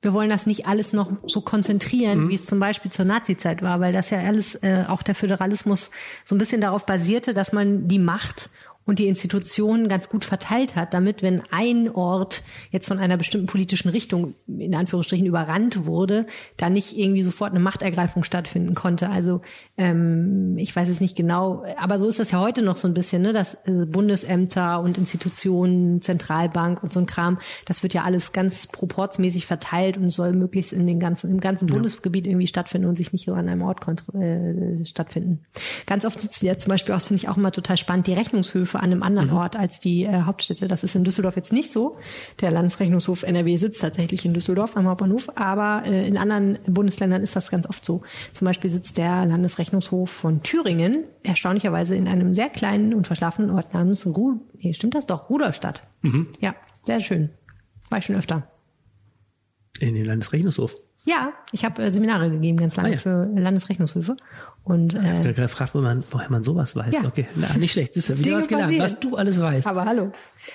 wir 0.00 0.12
wollen 0.12 0.30
das 0.30 0.46
nicht 0.46 0.66
alles 0.66 0.92
noch 0.92 1.10
so 1.26 1.40
konzentrieren, 1.40 2.28
wie 2.28 2.36
es 2.36 2.44
zum 2.44 2.60
Beispiel 2.60 2.90
zur 2.90 3.04
Nazizeit 3.04 3.62
war, 3.62 3.80
weil 3.80 3.92
das 3.92 4.10
ja 4.10 4.18
alles, 4.18 4.54
äh, 4.56 4.84
auch 4.86 5.02
der 5.02 5.16
Föderalismus 5.16 5.90
so 6.24 6.36
ein 6.36 6.38
bisschen 6.38 6.60
darauf 6.60 6.86
basierte, 6.86 7.34
dass 7.34 7.52
man 7.52 7.88
die 7.88 7.98
Macht 7.98 8.50
und 8.88 8.98
die 8.98 9.06
Institutionen 9.06 9.86
ganz 9.86 10.08
gut 10.08 10.24
verteilt 10.24 10.74
hat, 10.74 10.94
damit 10.94 11.22
wenn 11.22 11.42
ein 11.50 11.90
Ort 11.94 12.42
jetzt 12.70 12.88
von 12.88 12.98
einer 12.98 13.18
bestimmten 13.18 13.46
politischen 13.46 13.90
Richtung 13.90 14.34
in 14.46 14.74
Anführungsstrichen 14.74 15.26
überrannt 15.26 15.84
wurde, 15.84 16.24
da 16.56 16.70
nicht 16.70 16.96
irgendwie 16.96 17.20
sofort 17.20 17.50
eine 17.50 17.60
Machtergreifung 17.60 18.24
stattfinden 18.24 18.74
konnte. 18.74 19.10
Also 19.10 19.42
ähm, 19.76 20.56
ich 20.56 20.74
weiß 20.74 20.88
es 20.88 21.02
nicht 21.02 21.18
genau, 21.18 21.66
aber 21.76 21.98
so 21.98 22.08
ist 22.08 22.18
das 22.18 22.30
ja 22.30 22.40
heute 22.40 22.62
noch 22.62 22.76
so 22.76 22.88
ein 22.88 22.94
bisschen, 22.94 23.20
ne? 23.20 23.34
dass 23.34 23.58
äh, 23.66 23.84
Bundesämter 23.84 24.80
und 24.80 24.96
Institutionen, 24.96 26.00
Zentralbank 26.00 26.82
und 26.82 26.90
so 26.90 27.00
ein 27.00 27.06
Kram, 27.06 27.38
das 27.66 27.82
wird 27.82 27.92
ja 27.92 28.04
alles 28.04 28.32
ganz 28.32 28.68
proportsmäßig 28.68 29.44
verteilt 29.44 29.98
und 29.98 30.08
soll 30.08 30.32
möglichst 30.32 30.72
in 30.72 30.86
den 30.86 30.98
ganzen 30.98 31.30
im 31.30 31.40
ganzen 31.40 31.66
Bundesgebiet 31.66 32.26
irgendwie 32.26 32.46
stattfinden 32.46 32.88
und 32.88 32.96
sich 32.96 33.12
nicht 33.12 33.26
so 33.26 33.34
an 33.34 33.50
einem 33.50 33.60
Ort 33.60 33.86
äh, 34.14 34.82
stattfinden. 34.86 35.40
Ganz 35.84 36.06
oft 36.06 36.18
sitzen 36.18 36.46
ja 36.46 36.56
zum 36.56 36.70
Beispiel 36.70 36.94
auch, 36.94 37.02
finde 37.02 37.22
ich 37.22 37.28
auch 37.28 37.36
immer 37.36 37.52
total 37.52 37.76
spannend, 37.76 38.06
die 38.06 38.14
Rechnungshöfe 38.14 38.77
an 38.78 38.92
einem 38.92 39.02
anderen 39.02 39.30
Ort 39.30 39.56
als 39.56 39.80
die 39.80 40.04
äh, 40.04 40.22
Hauptstädte. 40.22 40.68
Das 40.68 40.84
ist 40.84 40.94
in 40.94 41.04
Düsseldorf 41.04 41.36
jetzt 41.36 41.52
nicht 41.52 41.72
so. 41.72 41.98
Der 42.40 42.50
Landesrechnungshof 42.50 43.22
NRW 43.22 43.56
sitzt 43.56 43.80
tatsächlich 43.80 44.24
in 44.24 44.34
Düsseldorf 44.34 44.76
am 44.76 44.86
Hauptbahnhof, 44.88 45.28
aber 45.36 45.82
äh, 45.86 46.06
in 46.08 46.16
anderen 46.16 46.58
Bundesländern 46.66 47.22
ist 47.22 47.36
das 47.36 47.50
ganz 47.50 47.68
oft 47.68 47.84
so. 47.84 48.02
Zum 48.32 48.46
Beispiel 48.46 48.70
sitzt 48.70 48.98
der 48.98 49.26
Landesrechnungshof 49.26 50.10
von 50.10 50.42
Thüringen 50.42 51.04
erstaunlicherweise 51.22 51.94
in 51.96 52.08
einem 52.08 52.34
sehr 52.34 52.48
kleinen 52.48 52.94
und 52.94 53.06
verschlafenen 53.06 53.50
Ort 53.50 53.74
namens 53.74 54.06
Ru 54.06 54.40
nee, 54.60 54.72
stimmt 54.72 54.94
das 54.94 55.06
doch? 55.06 55.30
Rudolstadt. 55.30 55.82
Mhm. 56.02 56.28
Ja, 56.40 56.54
sehr 56.84 57.00
schön. 57.00 57.30
War 57.90 57.98
ich 57.98 58.04
schon 58.04 58.16
öfter. 58.16 58.48
In 59.80 59.94
den 59.94 60.04
Landesrechnungshof. 60.04 60.76
Ja, 61.04 61.32
ich 61.52 61.64
habe 61.64 61.82
äh, 61.82 61.90
Seminare 61.90 62.30
gegeben 62.30 62.58
ganz 62.58 62.76
lange 62.76 62.88
Ah, 62.88 62.92
ja. 62.92 62.98
für 62.98 63.24
Landesrechnungshöfe. 63.34 64.16
Und 64.68 64.92
Ich 64.92 64.98
habe 65.00 65.08
äh, 65.08 65.22
gerade 65.22 65.42
gefragt, 65.44 65.74
wo 65.74 65.80
man, 65.80 66.04
woher 66.10 66.30
man 66.30 66.44
sowas 66.44 66.76
weiß. 66.76 66.92
Ja. 66.92 67.04
Okay, 67.04 67.26
na, 67.36 67.56
nicht 67.56 67.72
schlecht. 67.72 67.96
Das 67.96 68.10
ist 68.10 68.18
wieder 68.24 68.36
was 68.36 68.48
gelernt, 68.48 68.68
passieren. 68.76 68.92
was 68.92 69.00
du 69.00 69.16
alles 69.16 69.40
weißt. 69.40 69.66
Aber 69.66 69.86
hallo. 69.86 70.12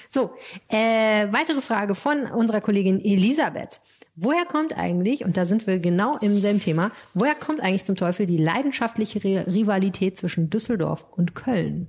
So, 0.10 0.32
äh, 0.70 1.28
weitere 1.32 1.62
Frage 1.62 1.96
von 1.96 2.28
unserer 2.28 2.62
Kollegin 2.62 3.00
Elisabeth. 3.00 3.82
Woher 4.16 4.46
kommt 4.46 4.78
eigentlich, 4.78 5.26
und 5.26 5.36
da 5.38 5.48
sind 5.48 5.66
wir 5.66 5.80
genau 5.80 6.18
im 6.20 6.36
selben 6.36 6.60
Thema, 6.60 6.92
woher 7.16 7.34
kommt 7.34 7.62
eigentlich 7.62 7.86
zum 7.86 7.96
Teufel 7.96 8.28
die 8.28 8.38
leidenschaftliche 8.38 9.18
Ri- 9.18 9.48
Rivalität 9.48 10.16
zwischen 10.18 10.52
Düsseldorf 10.52 11.06
und 11.10 11.34
Köln? 11.34 11.88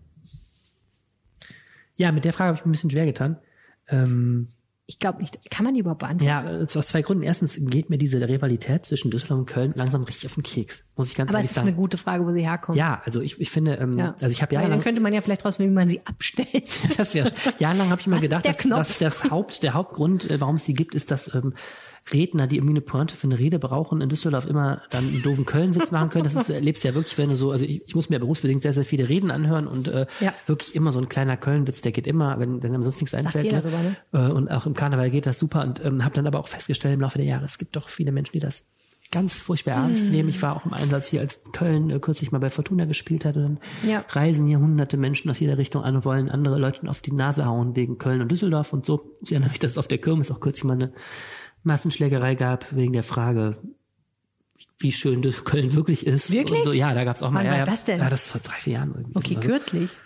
Ja, 1.98 2.10
mit 2.10 2.24
der 2.24 2.32
Frage 2.32 2.48
habe 2.48 2.58
ich 2.58 2.64
mir 2.64 2.70
ein 2.70 2.72
bisschen 2.72 2.90
schwer 2.90 3.04
getan. 3.04 3.36
Ähm, 3.88 4.48
Ich 4.86 4.98
glaube 4.98 5.20
nicht. 5.20 5.50
Kann 5.50 5.64
man 5.64 5.72
die 5.72 5.80
überhaupt 5.80 6.00
beantworten? 6.00 6.26
Ja, 6.26 6.60
äh, 6.60 6.62
aus 6.64 6.72
zwei 6.88 7.00
Gründen. 7.00 7.22
Erstens 7.22 7.58
geht 7.58 7.88
mir 7.88 7.96
diese 7.96 8.20
Rivalität 8.28 8.84
zwischen 8.84 9.10
Düsseldorf 9.10 9.38
und 9.40 9.46
Köln 9.46 9.72
langsam 9.74 10.02
richtig 10.02 10.26
auf 10.26 10.34
den 10.34 10.42
Keks. 10.42 10.84
Muss 10.98 11.08
ich 11.08 11.14
ganz 11.14 11.30
Aber 11.30 11.38
ehrlich 11.38 11.46
es 11.46 11.52
ist 11.52 11.54
sagen. 11.56 11.68
eine 11.68 11.76
gute 11.76 11.96
Frage, 11.96 12.26
wo 12.26 12.32
sie 12.32 12.42
herkommt. 12.42 12.76
ja, 12.76 13.00
also 13.04 13.22
ich, 13.22 13.40
ich 13.40 13.50
finde, 13.50 13.76
ähm, 13.76 13.96
Ja. 13.98 14.14
also 14.20 14.26
ich 14.26 14.42
habe 14.42 14.50
Weil 14.50 14.56
dann 14.56 14.62
jahrelang 14.64 14.82
könnte 14.82 15.00
man 15.00 15.14
ja 15.14 15.22
vielleicht 15.22 15.42
rausfinden, 15.44 15.72
wie 15.72 15.78
man 15.78 15.88
sie 15.88 16.02
abstellt. 16.04 16.80
das 16.98 17.14
wäre 17.14 17.32
jahrelang 17.58 17.88
habe 17.88 18.00
ich 18.02 18.08
Was 18.10 18.16
ist 18.16 18.22
gedacht, 18.22 18.44
dass, 18.44 18.58
dass 18.58 18.98
das 18.98 19.30
Haupt, 19.30 19.62
der 19.62 19.72
Hauptgrund, 19.72 20.30
äh, 20.30 20.38
warum 20.40 20.56
es 20.56 20.64
sie 20.66 20.74
gibt, 20.74 20.94
ist, 20.94 21.10
dass 21.10 21.34
ähm, 21.34 21.54
Redner, 22.12 22.46
die 22.46 22.56
irgendwie 22.56 22.72
eine 22.72 22.80
Pointe 22.82 23.16
für 23.16 23.26
eine 23.26 23.38
Rede 23.38 23.58
brauchen, 23.58 24.00
in 24.02 24.08
Düsseldorf 24.10 24.46
immer 24.46 24.82
dann 24.90 25.08
einen 25.08 25.22
doofen 25.22 25.46
Köln-Witz 25.46 25.90
machen 25.90 26.10
können. 26.10 26.24
Das 26.24 26.34
ist, 26.34 26.50
erlebst 26.50 26.84
du 26.84 26.88
ja 26.88 26.94
wirklich, 26.94 27.16
wenn 27.16 27.30
du 27.30 27.34
so, 27.36 27.50
also 27.50 27.64
ich, 27.64 27.82
ich 27.86 27.94
muss 27.94 28.10
mir 28.10 28.18
berufsbedingt 28.18 28.60
sehr, 28.62 28.72
sehr 28.74 28.84
viele 28.84 29.08
Reden 29.08 29.30
anhören 29.30 29.66
und 29.66 29.88
äh, 29.88 30.06
Ja. 30.20 30.34
wirklich 30.46 30.74
immer 30.74 30.92
so 30.92 31.00
ein 31.00 31.08
kleiner 31.08 31.36
Köln-Witz, 31.36 31.80
der 31.80 31.92
geht 31.92 32.06
immer, 32.06 32.38
wenn, 32.38 32.62
wenn 32.62 32.74
einem 32.74 32.82
sonst 32.82 33.00
nichts 33.00 33.14
einfällt. 33.14 33.44
jeder 33.44 33.62
drüber, 33.62 33.82
ne? 33.82 33.96
Äh, 34.12 34.30
Und 34.32 34.50
auch 34.50 34.66
im 34.66 34.74
Karneval 34.74 35.10
geht 35.10 35.24
das 35.26 35.38
super 35.38 35.62
und 35.62 35.82
ähm, 35.84 36.04
habe 36.04 36.14
dann 36.14 36.26
aber 36.26 36.40
auch 36.40 36.48
festgestellt 36.48 36.94
im 36.94 37.00
Laufe 37.00 37.16
der 37.18 37.26
Jahre, 37.26 37.44
es 37.46 37.56
gibt 37.58 37.74
doch 37.76 37.88
viele 37.88 38.12
Menschen, 38.12 38.32
die 38.34 38.40
das 38.40 38.66
ganz 39.10 39.36
furchtbar 39.36 39.74
ernst 39.74 40.06
Mhm. 40.06 40.10
nehmen. 40.12 40.28
Ich 40.28 40.42
war 40.42 40.56
auch 40.56 40.66
im 40.66 40.72
Einsatz 40.72 41.08
hier, 41.08 41.20
als 41.20 41.44
Köln 41.52 41.88
äh, 41.90 42.00
kürzlich 42.00 42.32
mal 42.32 42.38
bei 42.38 42.50
Fortuna 42.50 42.84
gespielt 42.84 43.24
hat 43.24 43.36
und 43.36 43.42
dann 43.42 43.58
Ja. 43.88 44.04
reisen 44.10 44.46
hier 44.46 44.58
hunderte 44.58 44.96
Menschen 44.96 45.30
aus 45.30 45.38
jeder 45.38 45.56
Richtung 45.56 45.82
an 45.84 45.94
und 45.96 46.04
wollen 46.04 46.28
andere 46.28 46.58
Leute 46.58 46.88
auf 46.88 47.00
die 47.00 47.12
Nase 47.12 47.46
hauen 47.46 47.76
wegen 47.76 47.98
Köln 47.98 48.20
und 48.22 48.30
Düsseldorf 48.32 48.72
und 48.72 48.84
so. 48.84 49.16
Ich 49.22 49.30
erinnere 49.32 49.50
mich, 49.50 49.58
dass 49.60 49.78
auf 49.78 49.86
der 49.88 49.98
Kirmes 49.98 50.30
auch 50.32 50.40
kürzlich 50.40 50.64
mal 50.64 50.74
eine 50.74 50.92
Massenschlägerei 51.64 52.34
gab 52.34 52.74
wegen 52.74 52.92
der 52.92 53.02
Frage, 53.02 53.56
wie 54.78 54.92
schön 54.92 55.22
Köln 55.22 55.74
wirklich 55.74 56.06
ist. 56.06 56.32
Wirklich? 56.32 56.64
So, 56.64 56.72
ja, 56.72 56.92
da 56.92 57.04
gab 57.04 57.16
es 57.16 57.22
auch 57.22 57.30
mal. 57.30 57.40
Wann 57.40 57.46
ja, 57.46 57.52
war 57.52 57.58
ja, 57.60 57.64
das 57.64 57.84
denn? 57.84 57.98
Ja, 58.00 58.08
das 58.08 58.26
vor 58.26 58.40
drei, 58.40 58.54
vier 58.56 58.74
Jahren 58.74 58.94
irgendwie. 58.94 59.16
Okay, 59.16 59.36
Also, 59.36 59.48
kürzlich. 59.48 59.96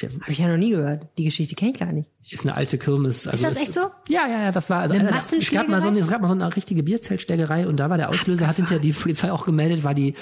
Habe 0.00 0.14
ich 0.28 0.38
ja 0.38 0.46
noch 0.48 0.56
nie 0.56 0.70
gehört. 0.70 1.08
Die 1.18 1.24
Geschichte 1.24 1.56
kenne 1.56 1.72
ich 1.72 1.78
gar 1.78 1.90
nicht. 1.92 2.08
Ist 2.30 2.44
eine 2.44 2.54
alte 2.54 2.78
Kirmes. 2.78 3.26
Also 3.26 3.48
ist 3.48 3.56
das 3.56 3.62
echt 3.62 3.74
so? 3.74 3.80
Ja, 4.08 4.28
ja, 4.28 4.42
ja, 4.44 4.52
das 4.52 4.70
war 4.70 4.80
also 4.80 4.94
Eine 4.94 5.08
einer 5.08 5.20
der- 5.28 5.38
es 5.38 5.50
gab 5.50 5.68
mal 5.68 5.82
so 5.82 5.88
eine, 5.88 5.98
es 5.98 6.08
gab 6.08 6.20
mal 6.20 6.28
so 6.28 6.34
eine 6.34 6.54
richtige 6.54 6.84
Bierzeltschlägerei 6.84 7.66
und 7.66 7.78
da 7.80 7.90
war 7.90 7.96
der 7.96 8.10
Auslöser, 8.10 8.46
hat 8.46 8.56
hinterher 8.56 8.80
die 8.80 8.92
Polizei 8.92 9.32
auch 9.32 9.44
gemeldet, 9.44 9.82
war 9.82 9.94
die 9.94 10.14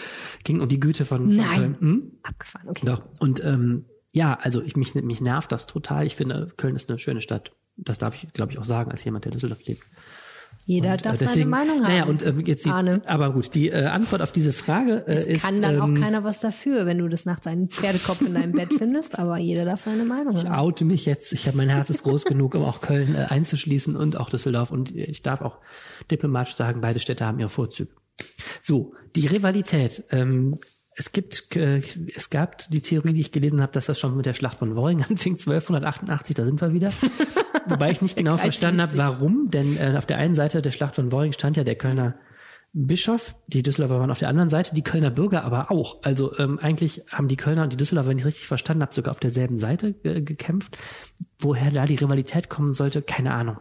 ging 0.44 0.60
um 0.60 0.68
die 0.68 0.80
Güte 0.80 1.04
von, 1.04 1.26
von 1.30 1.36
Nein. 1.36 1.58
Köln. 1.58 1.76
Hm? 1.80 2.12
Abgefahren, 2.22 2.68
okay. 2.70 2.86
Doch. 2.86 3.02
Und 3.20 3.44
ähm, 3.44 3.84
ja, 4.12 4.38
also 4.40 4.62
ich 4.62 4.76
mich 4.76 4.94
mich 4.94 5.20
nervt 5.20 5.52
das 5.52 5.66
total. 5.66 6.06
Ich 6.06 6.16
finde 6.16 6.52
Köln 6.56 6.74
ist 6.74 6.88
eine 6.88 6.98
schöne 6.98 7.20
Stadt. 7.20 7.52
Das 7.76 7.98
darf 7.98 8.14
ich, 8.14 8.32
glaube 8.32 8.52
ich, 8.52 8.58
auch 8.58 8.64
sagen 8.64 8.90
als 8.90 9.04
jemand, 9.04 9.26
der 9.26 9.32
in 9.32 9.36
Düsseldorf 9.36 9.66
lebt. 9.66 9.82
Jeder 10.68 10.92
Und, 10.94 11.06
darf 11.06 11.14
äh, 11.14 11.18
deswegen- 11.18 11.34
seine 11.34 11.46
Meinung 11.46 11.76
haben. 11.84 11.92
Naja, 11.92 12.04
und 12.06 12.26
ähm, 12.26 12.40
jetzt 12.44 12.64
die, 12.64 12.70
Arne. 12.70 13.00
aber 13.06 13.32
gut, 13.32 13.54
die 13.54 13.70
äh, 13.70 13.84
Antwort 13.84 14.20
auf 14.20 14.32
diese 14.32 14.52
Frage 14.52 15.04
äh, 15.06 15.14
Es 15.14 15.26
ist 15.26 15.42
kann 15.42 15.62
dann 15.62 15.80
auch 15.80 15.86
ähm, 15.86 15.94
keiner 16.00 16.24
was 16.24 16.40
dafür, 16.40 16.86
wenn 16.86 16.98
du 16.98 17.08
das 17.08 17.24
nachts 17.24 17.46
einen 17.46 17.68
Pferdekopf 17.68 18.20
in 18.22 18.34
deinem 18.34 18.50
Bett 18.52 18.74
findest, 18.74 19.16
aber 19.18 19.38
jeder 19.38 19.64
darf 19.64 19.80
seine 19.80 20.04
Meinung 20.04 20.34
Ich 20.36 20.44
haben. 20.44 20.54
oute 20.58 20.84
mich 20.84 21.06
jetzt. 21.06 21.32
Ich 21.32 21.46
habe 21.46 21.56
mein 21.56 21.68
Herz 21.68 21.88
ist 21.88 22.02
groß 22.02 22.24
genug, 22.24 22.56
um 22.56 22.64
auch 22.64 22.80
Köln 22.80 23.14
äh, 23.14 23.26
einzuschließen 23.28 23.94
und 23.94 24.18
auch 24.18 24.28
Düsseldorf. 24.28 24.72
Und 24.72 24.94
ich 24.94 25.22
darf 25.22 25.40
auch 25.40 25.58
diplomatisch 26.10 26.56
sagen, 26.56 26.80
beide 26.80 26.98
Städte 26.98 27.24
haben 27.24 27.38
ihre 27.38 27.48
Vorzüge. 27.48 27.92
So, 28.60 28.92
die 29.14 29.26
Rivalität. 29.28 30.02
Ähm, 30.10 30.58
es 30.98 31.12
gibt, 31.12 31.54
äh, 31.56 31.82
es 32.14 32.30
gab 32.30 32.58
die 32.70 32.80
Theorie, 32.80 33.12
die 33.12 33.20
ich 33.20 33.30
gelesen 33.30 33.60
habe, 33.60 33.72
dass 33.72 33.86
das 33.86 34.00
schon 34.00 34.16
mit 34.16 34.24
der 34.24 34.32
Schlacht 34.32 34.58
von 34.58 34.76
Worring 34.76 35.02
anfing, 35.02 35.34
1288, 35.34 36.34
da 36.34 36.44
sind 36.44 36.60
wir 36.60 36.72
wieder. 36.72 36.90
Wobei 37.66 37.90
ich 37.90 38.00
nicht 38.00 38.16
genau 38.16 38.38
verstanden 38.38 38.80
habe, 38.80 38.96
warum. 38.96 39.50
Denn 39.50 39.76
äh, 39.76 39.94
auf 39.96 40.06
der 40.06 40.16
einen 40.16 40.34
Seite 40.34 40.62
der 40.62 40.70
Schlacht 40.70 40.96
von 40.96 41.12
Worring 41.12 41.32
stand 41.32 41.58
ja 41.58 41.64
der 41.64 41.74
Kölner 41.76 42.14
Bischof, 42.72 43.36
die 43.46 43.62
Düsseldorfer 43.62 44.00
waren 44.00 44.10
auf 44.10 44.18
der 44.18 44.28
anderen 44.28 44.48
Seite, 44.48 44.74
die 44.74 44.82
Kölner 44.82 45.10
Bürger 45.10 45.44
aber 45.44 45.70
auch. 45.70 46.02
Also 46.02 46.36
ähm, 46.38 46.58
eigentlich 46.58 47.04
haben 47.10 47.28
die 47.28 47.36
Kölner 47.36 47.62
und 47.62 47.72
die 47.72 47.76
Düsseldorfer, 47.76 48.10
wenn 48.10 48.18
ich 48.18 48.24
richtig 48.24 48.46
verstanden 48.46 48.82
habe, 48.82 48.92
sogar 48.92 49.12
auf 49.12 49.20
derselben 49.20 49.56
Seite 49.56 49.94
äh, 50.02 50.20
gekämpft. 50.22 50.76
Woher 51.38 51.70
da 51.70 51.84
die 51.84 51.96
Rivalität 51.96 52.48
kommen 52.48 52.72
sollte, 52.72 53.02
keine 53.02 53.32
Ahnung. 53.32 53.58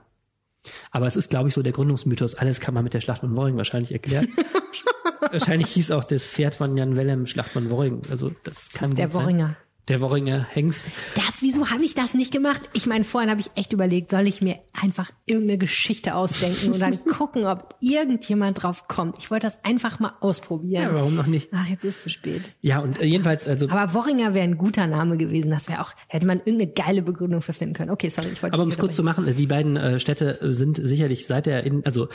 Aber 0.91 1.06
es 1.06 1.16
ist, 1.16 1.30
glaube 1.30 1.49
ich, 1.49 1.53
so 1.53 1.64
der 1.64 1.74
Gründungsmythos. 1.74 2.36
Alles 2.36 2.60
kann 2.60 2.74
man 2.74 2.84
mit 2.84 2.94
der 2.94 3.02
Schlacht 3.02 3.22
von 3.22 3.36
Worring 3.36 3.57
wahrscheinlich 3.57 3.91
erklären. 3.91 4.28
wahrscheinlich 5.20 5.70
hieß 5.70 5.92
auch 5.92 6.04
das 6.04 6.26
Pferd 6.26 6.56
von 6.56 6.76
Jan 6.78 6.96
Wellem 6.96 7.26
Schlacht 7.26 7.50
von 7.52 7.70
Worring. 7.70 8.02
Also 8.10 8.32
das 8.44 8.72
kann 8.72 8.92
ist 8.92 8.98
der. 8.98 9.14
Worringer. 9.14 9.56
Der 9.88 10.02
Worringer 10.02 10.48
Hengst. 10.50 10.86
Das, 11.14 11.42
wieso 11.42 11.70
habe 11.70 11.86
ich 11.86 11.94
das 11.94 12.16
nicht 12.16 12.34
gemacht? 12.34 12.70
Ich 12.74 12.88
meine, 12.88 13.04
vorhin 13.04 13.30
habe 13.30 13.40
ich 13.40 13.52
echt 13.54 13.72
überlegt, 13.72 14.10
soll 14.10 14.26
ich 14.26 14.42
mir 14.42 14.58
einfach 14.74 15.12
irgendeine 15.28 15.60
Geschichte 15.60 16.16
ausdenken 16.16 16.74
und 16.74 16.80
dann 16.80 17.06
gucken, 17.18 17.46
ob 17.46 17.76
irgendjemand 17.82 18.64
drauf 18.64 18.88
kommt. 18.88 19.18
Ich 19.20 19.30
wollte 19.30 19.46
das 19.46 19.64
einfach 19.64 20.00
mal 20.00 20.14
ausprobieren. 20.22 20.82
Ja, 20.82 20.94
warum 20.96 21.16
noch 21.16 21.28
nicht? 21.28 21.50
Ach, 21.54 21.68
jetzt 21.68 21.84
ist 21.84 21.98
es 21.98 22.04
zu 22.04 22.10
spät. 22.10 22.52
Ja, 22.62 22.80
und 22.80 23.00
äh, 23.00 23.06
jedenfalls, 23.06 23.48
also 23.48 23.70
Aber 23.70 23.94
Worringer 23.94 24.34
wäre 24.34 24.46
ein 24.46 24.58
guter 24.58 24.88
Name 24.88 25.18
gewesen. 25.18 25.52
Das 25.52 25.70
wäre 25.70 25.82
auch, 25.82 25.92
hätte 26.08 26.26
man 26.26 26.40
irgendeine 26.40 26.72
geile 26.72 27.04
Begründung 27.04 27.44
für 27.44 27.54
finden 27.54 27.76
können. 27.76 27.92
Okay, 27.92 28.10
sorry, 28.10 28.30
ich 28.34 28.42
wollte 28.42 28.56
Aber 28.56 28.64
um 28.64 28.70
es 28.70 28.80
kurz 28.80 28.96
zu 28.96 29.04
machen, 29.04 29.32
die 29.38 29.46
beiden 29.46 29.78
äh, 29.78 30.00
Städte 30.00 30.42
äh, 30.42 30.52
sind 30.52 30.78
sicherlich 30.78 31.28
seit 31.28 31.46
der, 31.46 31.64
in, 31.64 31.86
also 31.86 32.08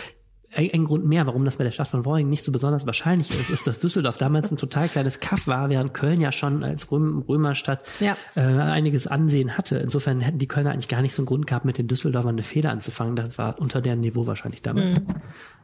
ein, 0.53 0.71
ein 0.73 0.85
Grund 0.85 1.07
mehr, 1.07 1.27
warum 1.27 1.45
das 1.45 1.57
bei 1.57 1.65
der 1.65 1.71
Stadt 1.71 1.89
von 1.89 2.05
Worring 2.05 2.29
nicht 2.29 2.45
so 2.45 2.53
besonders 2.53 2.87
wahrscheinlich 2.87 3.31
ist, 3.31 3.51
ist, 3.51 3.67
dass 3.67 3.79
Düsseldorf 3.79 4.17
damals 4.17 4.51
ein 4.51 4.57
total 4.57 4.89
kleines 4.89 5.21
Kaff 5.21 5.47
war, 5.47 5.69
während 5.69 5.95
Köln 5.95 6.21
ja 6.21 6.33
schon 6.33 6.65
als 6.65 6.91
Röm, 6.91 7.25
Römerstadt 7.29 7.81
Ja. 8.01 8.17
äh, 8.37 8.41
einiges 8.41 9.07
Ansehen 9.07 9.57
hatte. 9.57 9.79
Insofern 9.79 10.21
hätten 10.21 10.39
die 10.39 10.49
Kölner 10.49 10.73
eigentlich 10.73 10.89
gar 10.89 11.03
nicht 11.03 11.15
so 11.15 11.23
einen 11.23 11.27
Grund 11.27 11.47
gehabt, 11.47 11.65
mit 11.65 11.79
den 11.79 11.87
Düsseldorfern 11.89 12.35
eine 12.35 12.43
Fehler 12.43 12.71
anzufangen. 12.71 13.17
Das 13.17 13.39
war 13.39 13.61
unter 13.61 13.81
deren 13.81 14.01
Niveau 14.01 14.27
wahrscheinlich 14.27 14.63
damals. 14.63 14.95
Mhm. 14.95 15.07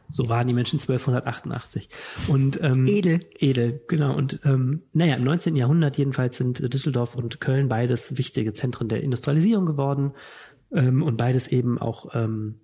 So 0.09 0.29
waren 0.29 0.47
die 0.47 0.53
Menschen 0.53 0.79
1288. 0.79 1.89
Und, 2.29 2.61
ähm, 2.63 2.87
Edel. 2.87 3.19
Edel, 3.39 3.81
genau. 3.89 4.15
Und 4.15 4.39
ähm, 4.45 4.83
naja, 4.93 5.15
im 5.15 5.23
19. 5.25 5.57
Jahrhundert 5.57 5.97
jedenfalls 5.97 6.37
sind 6.37 6.73
Düsseldorf 6.73 7.15
und 7.15 7.41
Köln 7.41 7.67
beides 7.67 8.17
wichtige 8.17 8.53
Zentren 8.53 8.87
der 8.87 9.03
Industrialisierung 9.03 9.65
geworden 9.65 10.13
ähm, 10.71 11.03
und 11.03 11.17
beides 11.17 11.49
eben 11.49 11.77
auch 11.77 12.15
ähm, 12.15 12.55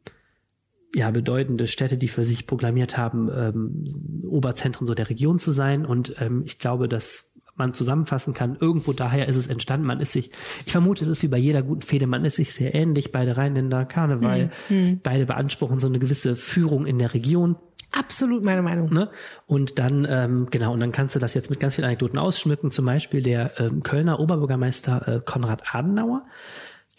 ja, 0.95 1.09
bedeutende 1.11 1.67
Städte, 1.67 1.97
die 1.97 2.07
für 2.07 2.23
sich 2.23 2.45
proklamiert 2.45 2.97
haben, 2.97 3.29
ähm, 3.33 3.85
Oberzentren 4.27 4.85
so 4.85 4.93
der 4.93 5.09
Region 5.09 5.39
zu 5.39 5.51
sein. 5.51 5.85
Und 5.85 6.15
ähm, 6.19 6.43
ich 6.45 6.59
glaube, 6.59 6.87
dass 6.87 7.31
man 7.55 7.73
zusammenfassen 7.73 8.33
kann, 8.33 8.57
irgendwo 8.59 8.93
daher 8.93 9.27
ist 9.27 9.37
es 9.37 9.47
entstanden. 9.47 9.85
Man 9.85 9.99
ist 9.99 10.11
sich, 10.11 10.31
ich 10.65 10.71
vermute, 10.71 11.03
es 11.03 11.09
ist 11.09 11.23
wie 11.23 11.27
bei 11.27 11.37
jeder 11.37 11.61
guten 11.61 11.83
Fehde, 11.83 12.07
man 12.07 12.25
ist 12.25 12.37
sich 12.37 12.53
sehr 12.53 12.73
ähnlich, 12.73 13.11
beide 13.11 13.37
Rheinländer, 13.37 13.85
Karneval, 13.85 14.51
Mhm. 14.69 15.01
beide 15.03 15.25
beanspruchen 15.25 15.79
so 15.79 15.87
eine 15.87 15.99
gewisse 15.99 16.35
Führung 16.35 16.85
in 16.87 16.97
der 16.97 17.13
Region. 17.13 17.55
Absolut 17.91 18.43
meine 18.43 18.63
Meinung. 18.63 18.91
Ne? 18.91 19.09
Und 19.45 19.77
dann, 19.77 20.07
ähm, 20.09 20.47
genau, 20.49 20.73
und 20.73 20.79
dann 20.79 20.91
kannst 20.91 21.13
du 21.15 21.19
das 21.19 21.35
jetzt 21.35 21.51
mit 21.51 21.59
ganz 21.59 21.75
vielen 21.75 21.85
Anekdoten 21.85 22.17
ausschmücken. 22.17 22.71
Zum 22.71 22.85
Beispiel 22.85 23.21
der 23.21 23.51
ähm, 23.59 23.83
Kölner 23.83 24.19
Oberbürgermeister 24.19 25.07
äh, 25.07 25.21
Konrad 25.23 25.61
Adenauer 25.75 26.25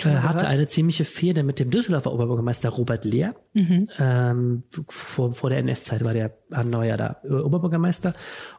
hatte 0.03 0.39
gehört. 0.39 0.43
eine 0.45 0.67
ziemliche 0.67 1.05
Fehde 1.05 1.43
mit 1.45 1.61
dem 1.61 1.71
Düsseldorfer 1.71 2.13
Oberbürgermeister 2.13 2.69
Robert 2.71 3.05
Lehr. 3.05 3.35
Mhm. 3.53 3.89
Ähm, 3.99 4.63
vor, 4.89 5.35
vor 5.35 5.51
der 5.51 5.61
NS-Zeit 5.61 6.05
war 6.05 6.13
der 6.13 6.37
Adenauer 6.51 6.85
ja 6.85 6.97
da 6.97 7.17
äh, 7.25 7.29
Oberbürgermeister. 7.33 8.15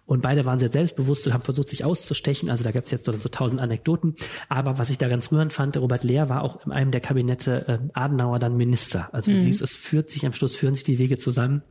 Und 0.06 0.22
beide 0.22 0.46
waren 0.46 0.60
sehr 0.60 0.70
selbstbewusst 0.70 1.28
und 1.28 1.34
haben 1.34 1.44
versucht, 1.44 1.70
sich 1.70 1.84
auszustechen. 1.84 2.50
Also 2.50 2.64
da 2.64 2.72
gibt's 2.72 2.92
jetzt 2.92 3.06
so, 3.06 3.12
so 3.12 3.30
tausend 3.30 3.60
Anekdoten. 3.62 4.16
Aber 4.50 4.78
was 4.78 4.90
ich 4.90 4.98
da 4.98 5.08
ganz 5.10 5.32
rührend 5.32 5.52
fand, 5.52 5.76
Robert 5.78 6.04
Lehr 6.04 6.30
war 6.30 6.42
auch 6.44 6.66
in 6.66 6.72
einem 6.72 6.92
der 6.92 7.02
Kabinette 7.02 7.66
äh, 7.68 7.90
Adenauer 7.94 8.40
dann 8.40 8.56
Minister. 8.56 9.10
Also 9.14 9.32
du 9.32 9.38
Mhm. 9.38 9.42
siehst, 9.42 9.62
es 9.62 9.74
führt 9.74 10.10
sich 10.10 10.26
am 10.26 10.32
Schluss, 10.34 10.56
führen 10.56 10.76
sich 10.76 10.84
die 10.86 11.00
Wege 11.00 11.18
zusammen. 11.18 11.64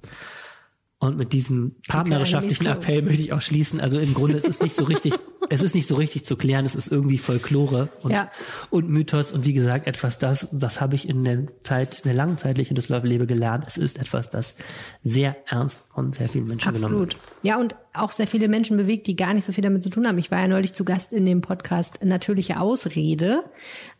Und 0.99 1.19
mit 1.19 1.33
diesem 1.35 1.77
partnerschaftlichen 1.87 2.67
Appell 2.67 3.03
möchte 3.03 3.21
ich 3.21 3.33
auch 3.35 3.41
schließen. 3.43 3.81
Also 3.81 3.99
im 3.99 4.15
Grunde 4.15 4.39
es 4.39 4.45
ist 4.45 4.63
nicht 4.63 4.75
so 4.75 4.85
richtig, 4.85 5.13
es 5.51 5.63
ist 5.63 5.75
nicht 5.75 5.89
so 5.89 5.95
richtig 5.97 6.25
zu 6.25 6.37
klären. 6.37 6.65
Es 6.65 6.75
ist 6.75 6.89
irgendwie 6.89 7.19
Folklore 7.19 7.89
und, 8.03 8.11
Ja. 8.13 8.31
und 8.71 8.89
Mythos. 8.89 9.33
Und 9.33 9.47
wie 9.47 9.53
gesagt, 9.53 9.87
etwas 9.87 10.19
das, 10.19 10.49
das 10.53 10.81
habe 10.81 10.95
ich 10.95 11.09
in 11.09 11.25
der 11.25 11.47
Zeit, 11.63 12.01
in 12.01 12.09
der 12.09 12.15
langen 12.15 12.39
Zeit, 12.39 12.59
die 12.59 12.63
ich 12.63 12.71
in 12.71 12.77
Düsseldorf 12.77 13.05
lebe, 13.05 13.27
gelernt. 13.27 13.65
Es 13.67 13.77
ist 13.77 13.99
etwas, 13.99 14.31
das 14.31 14.57
sehr 15.03 15.37
ernst 15.49 15.87
von 15.95 16.13
sehr 16.13 16.29
vielen 16.29 16.45
Menschen 16.45 16.73
genommen 16.75 17.01
wird. 17.01 17.15
Absolut. 17.15 17.35
Ja, 17.43 17.59
und 17.59 17.75
auch 17.93 18.13
sehr 18.13 18.27
viele 18.27 18.49
Menschen 18.49 18.77
bewegt, 18.77 19.07
die 19.07 19.17
gar 19.17 19.35
nicht 19.35 19.45
so 19.47 19.53
viel 19.53 19.63
damit 19.63 19.83
zu 19.83 19.91
tun 19.91 20.07
haben. 20.07 20.19
Ich 20.19 20.31
war 20.31 20.41
ja 20.41 20.49
neulich 20.49 20.73
zu 20.73 20.85
Gast 20.85 21.13
in 21.13 21.27
dem 21.27 21.41
Podcast 21.41 22.05
Natürliche 22.05 22.61
Ausrede 22.61 23.45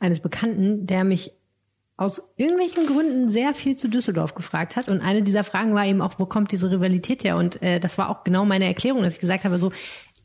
eines 0.01 0.21
Bekannten, 0.21 0.87
der 0.87 1.05
mich 1.05 1.33
aus 1.97 2.23
irgendwelchen 2.37 2.87
Gründen 2.87 3.29
sehr 3.29 3.55
viel 3.55 3.77
zu 3.77 3.89
Düsseldorf 3.89 4.35
gefragt 4.35 4.75
hat. 4.75 4.89
Und 4.89 5.01
eine 5.01 5.23
dieser 5.23 5.45
Fragen 5.45 5.75
war 5.75 5.87
eben 5.87 6.03
auch, 6.03 6.15
wo 6.19 6.27
kommt 6.27 6.51
diese 6.51 6.69
Rivalität 6.71 7.23
her? 7.23 7.37
Und 7.37 7.63
äh, 7.63 7.79
das 7.79 7.99
war 7.99 8.09
auch 8.09 8.25
genau 8.25 8.45
meine 8.45 8.65
Erklärung, 8.65 9.03
dass 9.05 9.15
ich 9.15 9.21
gesagt 9.21 9.45
habe, 9.45 9.59
so, 9.59 9.71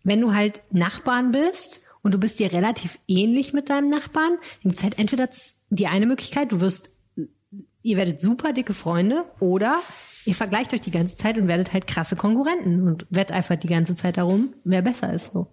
wenn 0.04 0.22
du 0.22 0.34
halt 0.34 0.62
Nachbarn 0.72 1.32
bist 1.32 1.88
und 2.02 2.14
du 2.14 2.18
bist 2.18 2.40
dir 2.40 2.52
relativ 2.52 3.00
ähnlich 3.08 3.54
mit 3.54 3.70
deinem 3.70 3.90
Nachbarn, 3.90 4.38
dann 4.64 4.72
gibt's 4.72 4.84
halt 4.84 4.98
entweder 4.98 5.30
die 5.70 5.88
eine 5.88 6.06
Möglichkeit, 6.06 6.52
du 6.52 6.62
wirst 6.62 6.92
ihr 7.82 7.98
werdet 7.98 8.22
super 8.22 8.54
dicke 8.54 8.74
Freunde 8.74 9.26
oder 9.40 9.80
ihr 10.26 10.36
vergleicht 10.36 10.74
euch 10.74 10.82
die 10.82 10.92
ganze 10.92 11.16
Zeit 11.16 11.38
und 11.38 11.48
werdet 11.48 11.74
halt 11.74 11.88
krasse 11.88 12.16
Konkurrenten 12.16 12.88
und 12.88 13.06
wetteifert 13.10 13.64
die 13.64 13.68
ganze 13.68 13.96
Zeit 13.96 14.18
darum, 14.18 14.54
wer 14.64 14.82
besser 14.82 15.14
ist. 15.14 15.34
So. 15.34 15.48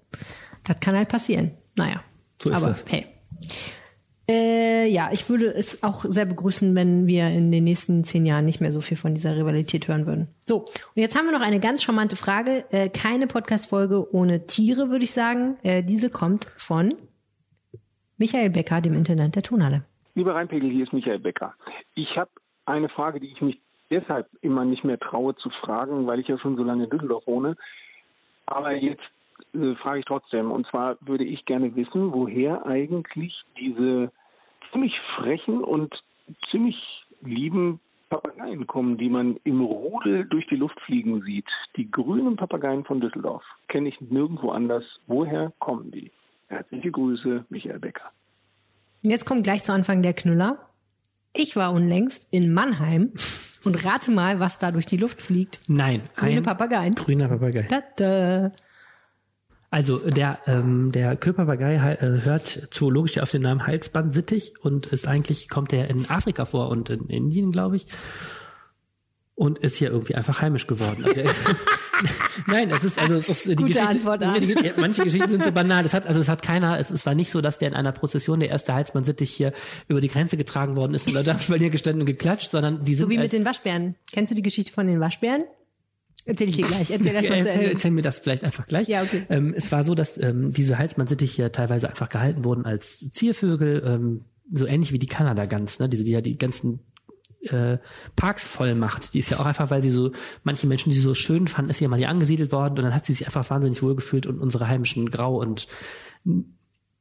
Das 0.65 0.81
kann 0.81 0.97
halt 0.97 1.09
passieren. 1.09 1.53
Naja. 1.77 2.03
So 2.43 2.51
ist 2.51 2.57
aber 2.57 2.69
das. 2.69 2.85
hey. 2.89 3.07
Äh, 4.29 4.89
ja, 4.89 5.11
ich 5.13 5.29
würde 5.31 5.47
es 5.47 5.85
auch 5.85 6.05
sehr 6.05 6.27
begrüßen, 6.27 6.75
wenn 6.75 7.07
wir 7.07 7.29
in 7.29 7.53
den 7.53 7.63
nächsten 7.65 8.03
zehn 8.03 8.27
Jahren 8.27 8.45
nicht 8.45 8.61
mehr 8.61 8.73
so 8.73 8.81
viel 8.81 8.97
von 8.97 9.15
dieser 9.15 9.37
Rivalität 9.37 9.87
hören 9.87 10.07
würden. 10.07 10.29
So, 10.45 10.63
und 10.63 10.97
jetzt 10.97 11.17
haben 11.17 11.27
wir 11.27 11.33
noch 11.33 11.47
eine 11.47 11.61
ganz 11.61 11.85
charmante 11.85 12.17
Frage. 12.17 12.65
Äh, 12.71 12.89
keine 12.89 13.29
Podcast-Folge 13.29 14.13
ohne 14.13 14.47
Tiere, 14.47 14.91
würde 14.91 15.05
ich 15.05 15.13
sagen. 15.13 15.59
Äh, 15.63 15.85
diese 15.85 16.11
kommt 16.11 16.47
von 16.57 16.95
Michael 18.19 18.51
Becker, 18.51 18.81
dem 18.81 18.95
Intendant 18.95 19.37
der 19.37 19.45
Tonhalle. 19.45 19.85
Lieber 20.15 20.35
Rheinpegel, 20.35 20.71
hier 20.71 20.85
ist 20.85 20.93
Michael 20.93 21.21
Becker. 21.21 21.55
Ich 21.95 22.17
habe 22.17 22.31
eine 22.65 22.89
Frage, 22.89 23.21
die 23.21 23.29
ich 23.29 23.41
mich 23.41 23.61
deshalb 23.91 24.29
immer 24.41 24.65
nicht 24.65 24.83
mehr 24.83 24.99
traue 24.99 25.37
zu 25.37 25.51
fragen, 25.51 26.07
weil 26.07 26.19
ich 26.19 26.27
ja 26.27 26.39
schon 26.39 26.57
so 26.57 26.65
lange 26.65 26.85
in 26.85 26.91
Düsseldorf 26.91 27.27
wohne. 27.27 27.57
Aber 28.47 28.73
jetzt 28.73 29.03
äh, 29.55 29.75
frage 29.77 30.01
ich 30.01 30.05
trotzdem. 30.05 30.51
Und 30.51 30.67
zwar 30.67 30.97
würde 31.01 31.25
ich 31.25 31.45
gerne 31.45 31.75
wissen, 31.77 32.13
woher 32.13 32.67
eigentlich 32.67 33.45
diese 33.59 34.11
ziemlich 34.73 34.99
frechen 35.17 35.63
und 35.63 36.03
ziemlich 36.51 36.77
lieben 37.23 37.81
Papageien 38.09 38.67
kommen, 38.67 38.99
die 38.99 39.09
man 39.09 39.37
im 39.45 39.61
Rudel 39.61 40.27
durch 40.27 40.47
die 40.47 40.57
Luft 40.57 40.81
fliegen 40.81 41.23
sieht. 41.23 41.49
Die 41.77 41.91
grünen 41.91 42.37
Papageien 42.37 42.85
von 42.85 43.01
Düsseldorf 43.01 43.43
kenne 43.69 43.89
ich 43.89 44.01
nirgendwo 44.01 44.51
anders. 44.51 44.85
Woher 45.07 45.53
kommen 45.59 45.91
die? 45.91 46.13
Herzliche 46.49 46.93
Grüße, 46.93 47.45
Michael 47.49 47.81
Becker. 47.81 48.09
Jetzt 49.03 49.25
kommt 49.25 49.43
gleich 49.43 49.65
zu 49.65 49.73
Anfang 49.73 50.03
der 50.03 50.15
Knüller. 50.15 50.59
Ich 51.33 51.57
war 51.57 51.73
unlängst 51.73 52.33
in 52.33 52.53
Mannheim 52.53 53.13
und 53.65 53.85
rate 53.85 54.11
mal, 54.11 54.41
was 54.41 54.59
da 54.59 54.71
durch 54.71 54.87
die 54.87 54.97
Luft 54.97 55.21
fliegt. 55.21 55.61
Nein. 55.69 56.03
Grüne 56.15 56.39
ein 56.39 56.43
Papageien. 56.43 56.95
Grüner 56.95 57.29
Papagei. 57.29 57.67
Da, 57.69 57.83
da. 57.97 58.53
Also 59.71 59.99
der, 59.99 60.39
ähm, 60.47 60.93
der 60.93 61.17
Köpapagei 61.17 61.75
äh, 61.75 62.21
hört 62.25 62.69
zoologisch 62.71 63.19
auf 63.19 63.31
den 63.31 63.43
Namen 63.43 63.67
Halsbandsittich 63.67 64.55
und 64.63 64.87
ist 64.87 65.07
eigentlich, 65.07 65.49
kommt 65.49 65.73
der 65.73 65.91
in 65.91 66.09
Afrika 66.09 66.45
vor 66.45 66.69
und 66.69 66.89
in 66.91 67.09
Indien, 67.09 67.53
glaube 67.53 67.77
ich. 67.77 67.87
Und 69.35 69.59
ist 69.59 69.77
hier 69.77 69.91
irgendwie 69.91 70.15
einfach 70.15 70.41
heimisch 70.41 70.67
geworden. 70.67 71.05
Also 71.05 71.21
Nein, 72.47 72.71
es 72.71 72.85
ist 72.85 72.99
also 72.99 73.15
es 73.15 73.29
ist 73.29 73.49
die 73.49 73.57
Gute 73.57 73.73
Geschichte. 73.73 74.11
Antwort, 74.11 74.23
die, 74.41 74.73
manche 74.77 75.05
Geschichten 75.05 75.29
sind 75.29 75.45
so 75.45 75.53
banal. 75.53 75.85
Es 75.85 75.95
hat 75.95 76.07
also 76.07 76.21
es 76.21 76.29
hat 76.29 76.43
keiner. 76.43 76.79
Es, 76.79 76.91
es 76.91 77.07
war 77.07 77.15
nicht 77.15 77.31
so, 77.31 77.41
dass 77.41 77.59
der 77.59 77.69
in 77.69 77.75
einer 77.75 77.93
Prozession 77.93 78.41
der 78.41 78.51
erste 78.51 78.75
Halsbandsittich 78.75 79.31
hier 79.31 79.53
über 79.89 80.01
die 80.01 80.09
Grenze 80.09 80.37
getragen 80.37 80.77
worden 80.77 80.95
ist 80.95 81.07
und 81.07 81.15
Leute 81.15 81.33
haben 81.33 81.41
bei 81.49 81.59
dir 81.59 81.71
gestanden 81.71 82.03
und 82.03 82.07
geklatscht, 82.07 82.51
sondern 82.51 82.85
die 82.85 82.95
sind 82.95 83.05
So 83.05 83.11
wie 83.11 83.19
als, 83.19 83.25
mit 83.25 83.33
den 83.33 83.45
Waschbären. 83.45 83.95
Kennst 84.13 84.31
du 84.31 84.35
die 84.35 84.43
Geschichte 84.43 84.73
von 84.73 84.87
den 84.87 85.01
Waschbären? 85.01 85.45
Erzähl 86.27 86.49
ich 86.49 86.57
dir 86.57 86.67
gleich. 86.67 86.91
Erzähl 86.91 87.13
das 87.15 87.29
mal 87.29 87.35
erzähl, 87.47 87.69
erzähl 87.71 87.91
mir 87.93 88.03
das 88.03 88.19
vielleicht 88.19 88.45
einfach 88.45 88.67
gleich. 88.67 88.89
Ja, 88.89 89.03
okay. 89.03 89.25
Ähm, 89.31 89.55
es 89.57 89.73
war 89.73 89.85
so, 89.85 89.95
dass 89.95 90.19
ähm, 90.19 90.53
diese 90.53 90.77
Halsmannsittiche 90.79 91.51
teilweise 91.53 91.89
einfach 91.89 92.09
gehalten 92.09 92.45
wurden 92.45 92.67
als 92.67 93.09
Ziervögel, 93.11 93.83
ähm, 93.87 94.25
so 94.53 94.67
ähnlich 94.67 94.93
wie 94.93 94.99
die 94.99 95.07
Kanada-Gans, 95.07 95.79
ne? 95.79 95.89
diese, 95.89 96.05
die 96.05 96.11
ja 96.11 96.21
die 96.21 96.37
ganzen 96.37 96.81
äh, 97.43 97.79
Parks 98.17 98.47
voll 98.47 98.75
macht. 98.75 99.15
Die 99.15 99.21
ist 99.21 99.31
ja 99.31 99.39
auch 99.39 99.47
einfach, 99.47 99.71
weil 99.71 99.83
sie 99.83 99.91
so, 99.91 100.13
manche 100.43 100.67
Menschen, 100.67 100.91
die 100.91 100.97
sie 100.97 101.03
so 101.03 101.15
schön 101.15 101.49
fanden, 101.49 101.71
ist 101.71 101.81
ja 101.81 101.89
mal 101.89 101.97
hier 101.97 102.09
angesiedelt 102.09 102.53
worden 102.53 102.77
und 102.79 102.85
dann 102.85 102.95
hat 102.95 103.05
sie 103.05 103.15
sich 103.15 103.27
einfach 103.27 103.49
wahnsinnig 103.49 103.83
wohlgefühlt 103.83 104.27
und 104.27 104.41
unsere 104.41 104.69
heimischen 104.69 105.11
Grau 105.11 105.41
und 105.41 105.69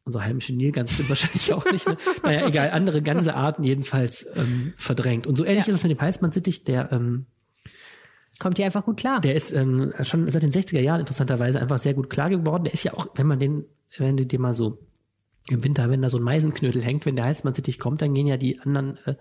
unsere 0.03 0.23
heimische 0.23 0.55
Nilgans 0.55 0.93
stimmt 0.93 1.09
wahrscheinlich 1.09 1.51
auch 1.53 1.65
nicht. 1.71 1.87
Ne? 1.87 1.97
Naja, 2.23 2.47
egal, 2.47 2.69
andere 2.71 3.01
Gansearten 3.01 3.63
jedenfalls 3.63 4.27
ähm, 4.35 4.73
verdrängt. 4.77 5.25
Und 5.27 5.35
so 5.35 5.45
ähnlich 5.45 5.65
Ja. 5.65 5.73
ist 5.73 5.79
es 5.79 5.83
mit 5.83 5.91
dem 5.91 6.01
Halsmannsittich, 6.01 6.63
der 6.63 6.91
ähm, 6.91 7.25
Kommt 8.39 8.57
hier 8.57 8.65
einfach 8.65 8.83
gut 8.85 8.97
klar. 8.97 9.21
der 9.21 9.35
ist 9.35 9.51
ähm, 9.53 9.93
schon 10.03 10.27
seit 10.29 10.43
den 10.43 10.51
60er 10.51 10.79
Jahren 10.81 10.99
interessanterweise 10.99 11.59
einfach 11.61 11.77
sehr 11.77 11.93
gut 11.93 12.09
klar 12.09 12.29
geworden. 12.29 12.63
Der 12.65 12.73
ist 12.73 12.83
ja 12.83 12.93
auch, 12.93 13.07
wenn 13.15 13.27
man 13.27 13.39
den, 13.39 13.65
wenn 13.97 14.17
du 14.17 14.25
dir 14.25 14.39
mal 14.39 14.53
so 14.53 14.79
im 15.49 15.63
Winter, 15.63 15.89
wenn 15.89 16.01
da 16.01 16.09
so 16.09 16.17
ein 16.17 16.23
Meisenknödel 16.23 16.83
hängt, 16.83 17.05
wenn 17.05 17.15
der 17.15 17.25
Halsmannsittich 17.25 17.79
kommt, 17.79 18.01
dann 18.01 18.13
gehen 18.13 18.27
ja 18.27 18.35
die 18.37 18.59
anderen 18.59 18.97
äh, 19.05 19.15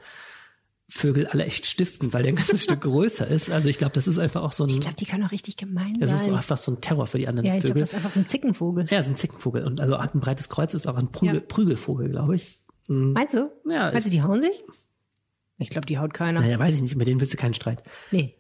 Vögel 0.89 1.27
alle 1.29 1.45
echt 1.45 1.67
stiften, 1.67 2.13
weil 2.13 2.23
der 2.25 2.33
ein 2.33 2.37
ganzes 2.37 2.63
Stück 2.65 2.81
größer 2.83 3.27
ist. 3.27 3.51
Also 3.51 3.69
ich 3.69 3.79
glaube, 3.79 3.93
das 3.95 4.07
ist 4.07 4.19
einfach 4.19 4.43
auch 4.43 4.53
so 4.53 4.65
ein, 4.65 4.71
Ich 4.71 4.81
glaube, 4.81 4.97
die 4.97 5.07
können 5.07 5.25
auch 5.25 5.33
richtig 5.33 5.57
gemein 5.57 5.97
das 6.01 6.13
ist 6.13 6.19
sein. 6.21 6.31
so 6.31 6.35
einfach 6.37 6.59
so 6.59 6.73
ein 6.73 6.81
Terror 6.81 7.07
für 7.07 7.19
die 7.19 7.29
anderen 7.29 7.47
ja, 7.47 7.55
ich 7.55 7.61
glaube, 7.61 7.75
Vögel. 7.75 7.81
das 7.83 7.91
ist 7.91 7.97
einfach 7.97 8.11
so 8.11 8.21
ein 8.21 8.27
Zickenvogel. 8.27 8.87
ja, 8.91 9.01
ist 9.01 9.09
ein 9.09 9.17
Zickenvogel 9.17 9.65
und 9.65 9.81
also 9.81 9.99
hat 9.99 10.15
ein 10.15 10.21
breites 10.21 10.49
Kreuz, 10.49 10.75
ist 10.75 10.87
auch 10.87 10.97
ein 10.97 11.11
Prügel, 11.13 11.37
Ja. 11.37 11.41
Prügelvogel, 11.41 12.11
glaube 12.11 12.35
ich. 12.37 12.59
Mhm. 12.89 13.13
Meinst 13.13 13.35
du? 13.35 13.51
Ja, 13.71 13.93
Meinst 13.93 14.07
du, 14.09 14.11
die 14.11 14.23
hauen 14.23 14.41
sich? 14.41 14.63
Ich 15.57 15.71
glaube, 15.71 15.87
die 15.87 15.99
haut 15.99 16.13
keiner. 16.13 16.41
Naja, 16.41 16.59
weiß 16.59 16.75
ich 16.75 16.83
nicht, 16.83 16.97
mit 16.97 17.07
denen 17.07 17.21
willst 17.21 17.33
du 17.33 17.39
keinen 17.39 17.55
Streit. 17.55 17.83
Nee. 18.11 18.35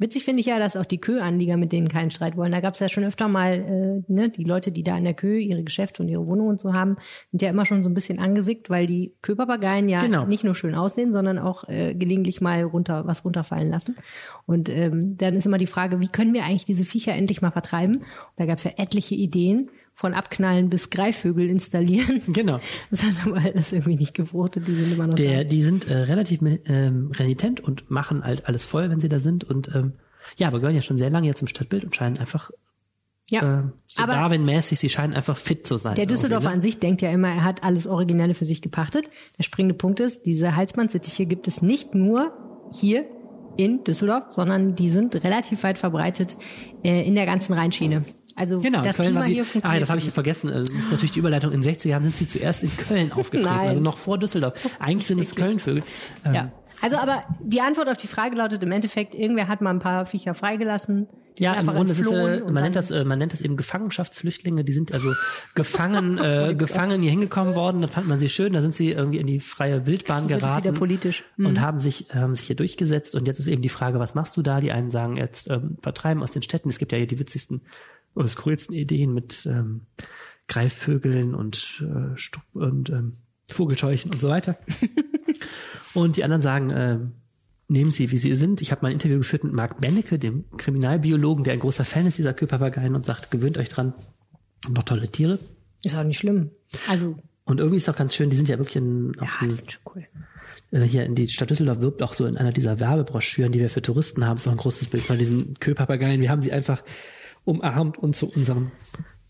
Witzig 0.00 0.24
finde 0.24 0.40
ich 0.40 0.46
ja, 0.46 0.58
dass 0.58 0.76
auch 0.76 0.86
die 0.86 0.98
Kö-Anlieger 0.98 1.58
mit 1.58 1.72
denen 1.72 1.88
keinen 1.88 2.10
Streit 2.10 2.34
wollen. 2.34 2.52
Da 2.52 2.60
gab 2.60 2.72
es 2.72 2.80
ja 2.80 2.88
schon 2.88 3.04
öfter 3.04 3.28
mal, 3.28 3.52
äh, 4.08 4.12
ne, 4.12 4.30
die 4.30 4.44
Leute, 4.44 4.72
die 4.72 4.82
da 4.82 4.96
in 4.96 5.04
der 5.04 5.12
Kö 5.12 5.36
ihre 5.36 5.62
Geschäfte 5.62 6.02
und 6.02 6.08
ihre 6.08 6.26
Wohnung 6.26 6.48
und 6.48 6.58
so 6.58 6.72
haben, 6.72 6.96
sind 7.30 7.42
ja 7.42 7.50
immer 7.50 7.66
schon 7.66 7.84
so 7.84 7.90
ein 7.90 7.94
bisschen 7.94 8.18
angesickt, 8.18 8.70
weil 8.70 8.86
die 8.86 9.12
Köpapageien 9.20 9.90
ja 9.90 10.00
Genau. 10.00 10.24
nicht 10.24 10.42
nur 10.42 10.54
schön 10.54 10.74
aussehen, 10.74 11.12
sondern 11.12 11.38
auch 11.38 11.68
äh, 11.68 11.94
gelegentlich 11.94 12.40
mal 12.40 12.62
runter 12.62 13.06
was 13.06 13.26
runterfallen 13.26 13.68
lassen. 13.68 13.96
Und 14.46 14.70
ähm, 14.70 15.18
dann 15.18 15.34
ist 15.34 15.44
immer 15.44 15.58
die 15.58 15.66
Frage, 15.66 16.00
wie 16.00 16.08
können 16.08 16.32
wir 16.32 16.44
eigentlich 16.44 16.64
diese 16.64 16.86
Viecher 16.86 17.12
endlich 17.14 17.42
mal 17.42 17.50
vertreiben? 17.50 17.96
Und 17.96 18.04
da 18.36 18.46
gab 18.46 18.56
es 18.56 18.64
ja 18.64 18.70
etliche 18.78 19.14
Ideen, 19.14 19.68
von 20.00 20.14
Abknallen 20.14 20.70
bis 20.70 20.88
Greifvögel 20.88 21.50
installieren. 21.50 22.22
Genau. 22.28 22.58
Das 22.90 23.02
hat 23.02 23.12
aber 23.26 23.36
alles 23.36 23.70
irgendwie 23.72 23.96
nicht 23.96 24.14
gefruchtet, 24.14 24.66
die 24.66 24.72
sind 24.74 24.92
immer 24.94 25.06
noch 25.06 25.14
Der, 25.14 25.38
da. 25.38 25.44
die 25.44 25.60
sind 25.60 25.88
äh, 25.90 25.94
relativ 25.94 26.40
ähm, 26.42 27.12
renitent 27.14 27.60
und 27.60 27.90
machen 27.90 28.24
halt 28.24 28.46
alles 28.48 28.64
voll, 28.64 28.88
wenn 28.88 28.98
sie 28.98 29.10
da 29.10 29.18
sind. 29.18 29.44
Und 29.44 29.74
ähm, 29.74 29.92
ja, 30.38 30.48
aber 30.48 30.60
gehören 30.60 30.74
ja 30.74 30.80
schon 30.80 30.96
sehr 30.96 31.10
lange 31.10 31.26
jetzt 31.26 31.42
im 31.42 31.48
Stadtbild 31.48 31.84
und 31.84 31.94
scheinen 31.94 32.16
einfach 32.16 32.50
Ja, 33.28 33.60
äh, 33.60 33.62
so 33.86 34.02
aber- 34.02 34.14
Darwin-mäßig, 34.14 34.78
sie 34.78 34.88
scheinen 34.88 35.12
einfach 35.12 35.36
fit 35.36 35.66
zu 35.66 35.76
sein. 35.76 35.96
Der 35.96 36.06
Düsseldorfer 36.06 36.44
irgendwie, 36.46 36.54
an 36.54 36.60
sich 36.62 36.78
denkt 36.78 37.02
ja 37.02 37.10
immer, 37.10 37.28
er 37.28 37.44
hat 37.44 37.62
alles 37.62 37.86
Originelle 37.86 38.32
für 38.32 38.46
sich 38.46 38.62
gepachtet. 38.62 39.10
Der 39.36 39.42
springende 39.42 39.74
Punkt 39.74 40.00
ist, 40.00 40.24
diese 40.24 40.56
Halsbandsittiche 40.56 41.26
gibt 41.26 41.46
es 41.46 41.60
nicht 41.60 41.94
nur 41.94 42.32
hier 42.72 43.04
in 43.58 43.84
Düsseldorf, 43.84 44.24
sondern 44.30 44.74
die 44.76 44.88
sind 44.88 45.22
relativ 45.24 45.62
weit 45.62 45.76
verbreitet 45.78 46.36
äh, 46.82 47.06
in 47.06 47.14
der 47.16 47.26
ganzen 47.26 47.52
Rheinschiene. 47.52 48.00
Also 48.36 48.60
Genau, 48.60 48.82
das 48.82 48.96
Köln 48.96 49.08
Klima 49.10 49.26
sie, 49.26 49.34
hier 49.34 49.42
ah, 49.42 49.46
funktioniert. 49.46 49.82
das 49.82 49.90
habe 49.90 49.98
ich 50.00 50.10
vergessen. 50.10 50.48
Äh, 50.50 50.60
Das 50.60 50.70
ist 50.70 50.90
natürlich 50.90 51.12
die 51.12 51.18
Überleitung. 51.18 51.52
In 51.52 51.60
den 51.60 51.74
60er 51.74 51.88
Jahren 51.88 52.02
sind 52.04 52.14
sie 52.16 52.26
zuerst 52.26 52.62
in 52.62 52.76
Köln 52.76 53.12
aufgetreten, 53.16 53.54
Nein. 53.56 53.68
also 53.68 53.80
noch 53.80 53.98
vor 53.98 54.18
Düsseldorf. 54.18 54.54
Eigentlich 54.78 55.06
sind 55.06 55.20
es 55.20 55.34
Kölnvögel. 55.34 55.82
Ähm, 56.24 56.34
ja. 56.34 56.52
Also 56.82 56.96
aber 56.96 57.24
die 57.42 57.60
Antwort 57.60 57.88
auf 57.88 57.96
die 57.98 58.06
Frage 58.06 58.36
lautet 58.36 58.62
im 58.62 58.72
Endeffekt, 58.72 59.14
irgendwer 59.14 59.48
hat 59.48 59.60
mal 59.60 59.70
ein 59.70 59.80
paar 59.80 60.06
Viecher 60.06 60.32
freigelassen. 60.34 61.08
Ja, 61.38 61.54
im 61.54 61.66
Grunde 61.66 61.92
ist 61.92 62.00
äh, 62.10 62.40
und 62.42 62.52
man 62.52 62.62
nennt 62.62 62.76
das, 62.76 62.90
äh, 62.90 63.04
man 63.04 63.18
nennt 63.18 63.32
das 63.32 63.40
eben 63.40 63.56
Gefangenschaftsflüchtlinge. 63.56 64.64
Die 64.64 64.72
sind 64.72 64.92
also 64.92 65.12
gefangen, 65.54 66.18
äh, 66.18 66.54
gefangen 66.56 67.00
hier 67.02 67.10
hingekommen 67.10 67.54
worden. 67.54 67.80
Dann 67.80 67.88
fand 67.88 68.08
man 68.08 68.18
sie 68.18 68.28
schön. 68.28 68.52
Da 68.52 68.60
sind 68.62 68.74
sie 68.74 68.90
irgendwie 68.92 69.18
in 69.18 69.26
die 69.26 69.40
freie 69.40 69.86
Wildbahn 69.86 70.28
geraten. 70.28 70.64
wieder 70.64 70.72
politisch. 70.76 71.24
und 71.38 71.52
Mhm. 71.52 71.60
haben 71.60 71.80
sich, 71.80 72.08
haben 72.12 72.34
sich 72.34 72.46
hier 72.46 72.56
durchgesetzt. 72.56 73.14
Und 73.14 73.26
jetzt 73.26 73.38
ist 73.38 73.46
eben 73.46 73.62
die 73.62 73.68
Frage, 73.68 73.98
was 73.98 74.14
machst 74.14 74.36
du 74.36 74.42
da? 74.42 74.60
Die 74.60 74.72
einen 74.72 74.90
sagen 74.90 75.16
jetzt 75.16 75.48
ähm, 75.50 75.76
vertreiben 75.82 76.22
aus 76.22 76.32
den 76.32 76.42
Städten. 76.42 76.68
Es 76.68 76.78
gibt 76.78 76.92
ja 76.92 76.98
hier 76.98 77.06
die 77.06 77.18
witzigsten 77.18 77.62
oder 78.14 78.28
skurrilsten 78.28 78.74
Ideen 78.74 79.14
mit 79.14 79.46
ähm, 79.46 79.82
Greifvögeln 80.48 81.34
und, 81.34 81.84
äh, 81.84 82.18
Stup 82.18 82.42
und 82.54 82.90
ähm, 82.90 83.18
Vogelscheuchen 83.46 84.10
und 84.12 84.20
so 84.20 84.28
weiter. 84.28 84.58
und 85.94 86.16
die 86.16 86.24
anderen 86.24 86.40
sagen, 86.40 86.70
ähm, 86.72 87.12
nehmen 87.68 87.92
sie, 87.92 88.10
wie 88.10 88.18
sie 88.18 88.34
sind. 88.34 88.60
Ich 88.60 88.72
habe 88.72 88.82
mal 88.82 88.88
ein 88.88 88.94
Interview 88.94 89.18
geführt 89.18 89.44
mit 89.44 89.52
Marc 89.52 89.80
Bennecke, 89.80 90.18
dem 90.18 90.44
Kriminalbiologen, 90.56 91.44
der 91.44 91.52
ein 91.52 91.60
großer 91.60 91.84
Fan 91.84 92.06
ist 92.06 92.18
dieser 92.18 92.34
Köpapageien 92.34 92.94
und 92.94 93.06
sagt, 93.06 93.30
gewöhnt 93.30 93.58
euch 93.58 93.68
dran, 93.68 93.94
noch 94.68 94.82
tolle 94.82 95.08
Tiere. 95.08 95.38
Ist 95.84 95.94
auch 95.94 96.02
nicht 96.02 96.18
schlimm. 96.18 96.50
Also 96.88 97.16
Und 97.44 97.60
irgendwie 97.60 97.78
ist 97.78 97.88
auch 97.88 97.96
ganz 97.96 98.14
schön, 98.14 98.28
die 98.28 98.36
sind 98.36 98.48
ja 98.48 98.58
wirklich 98.58 98.76
in, 98.76 99.12
auch 99.20 99.40
ein, 99.40 99.56
äh, 100.72 100.80
hier 100.82 101.04
in 101.04 101.14
die 101.14 101.28
Stadt 101.28 101.50
Düsseldorf 101.50 101.80
wirbt 101.80 102.02
auch 102.02 102.12
so 102.12 102.26
in 102.26 102.36
einer 102.36 102.52
dieser 102.52 102.80
Werbebroschüren, 102.80 103.52
die 103.52 103.60
wir 103.60 103.70
für 103.70 103.82
Touristen 103.82 104.26
haben, 104.26 104.36
ist 104.36 104.48
auch 104.48 104.52
ein 104.52 104.58
großes 104.58 104.88
Bild 104.88 105.04
von 105.04 105.18
diesen 105.18 105.54
Köpapageien. 105.54 106.20
Wir 106.20 106.30
haben 106.30 106.42
sie 106.42 106.52
einfach 106.52 106.82
umarmt 107.44 107.98
und 107.98 108.14
zu 108.16 108.30
unseren 108.30 108.72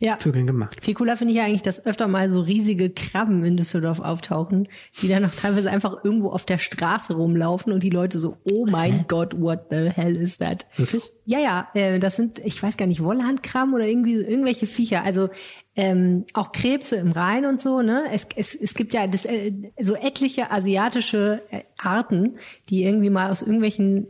Ja. 0.03 0.16
Vögeln 0.19 0.47
gemacht. 0.47 0.78
Viel 0.82 0.95
cooler 0.95 1.19
finde 1.19 1.32
ich 1.32 1.37
ja 1.37 1.45
eigentlich, 1.45 1.61
dass 1.62 1.85
öfter 1.85 2.09
mal 2.09 2.31
so 2.31 2.41
riesige 2.41 2.89
Krabben 2.89 3.45
in 3.45 3.59
Düsseldorf 3.59 4.01
auftauchen, 4.01 4.66
die 5.03 5.09
dann 5.09 5.27
auch 5.27 5.35
teilweise 5.35 5.70
einfach 5.70 6.03
irgendwo 6.03 6.31
auf 6.31 6.47
der 6.47 6.57
Straße 6.57 7.12
rumlaufen 7.12 7.70
und 7.70 7.82
die 7.82 7.91
Leute 7.91 8.19
so, 8.19 8.39
oh 8.51 8.65
mein 8.65 9.05
Gott, 9.09 9.39
what 9.39 9.66
the 9.69 9.91
hell 9.91 10.16
is 10.16 10.39
that? 10.39 10.65
Wirklich? 10.77 11.11
Ja, 11.27 11.39
ja, 11.39 11.69
äh, 11.74 11.99
das 11.99 12.16
sind, 12.16 12.39
ich 12.39 12.62
weiß 12.62 12.78
gar 12.78 12.87
nicht, 12.87 13.05
Wollhandkrabben 13.05 13.74
oder 13.74 13.87
irgendwie 13.87 14.15
irgendwelche 14.15 14.66
Viecher. 14.66 15.05
Also 15.05 15.28
ähm, 15.77 16.24
auch 16.32 16.53
Krebse 16.53 16.97
im 16.97 17.12
Rhein 17.12 17.45
und 17.45 17.61
so. 17.61 17.82
Ne, 17.82 18.05
es, 18.11 18.27
es, 18.37 18.55
es 18.55 18.73
gibt 18.73 18.95
ja 18.95 19.07
das, 19.07 19.27
äh, 19.27 19.53
so 19.78 19.97
etliche 19.97 20.51
asiatische 20.51 21.43
äh, 21.51 21.65
Arten, 21.77 22.39
die 22.70 22.85
irgendwie 22.85 23.11
mal 23.11 23.31
aus 23.31 23.43
irgendwelchen 23.43 24.07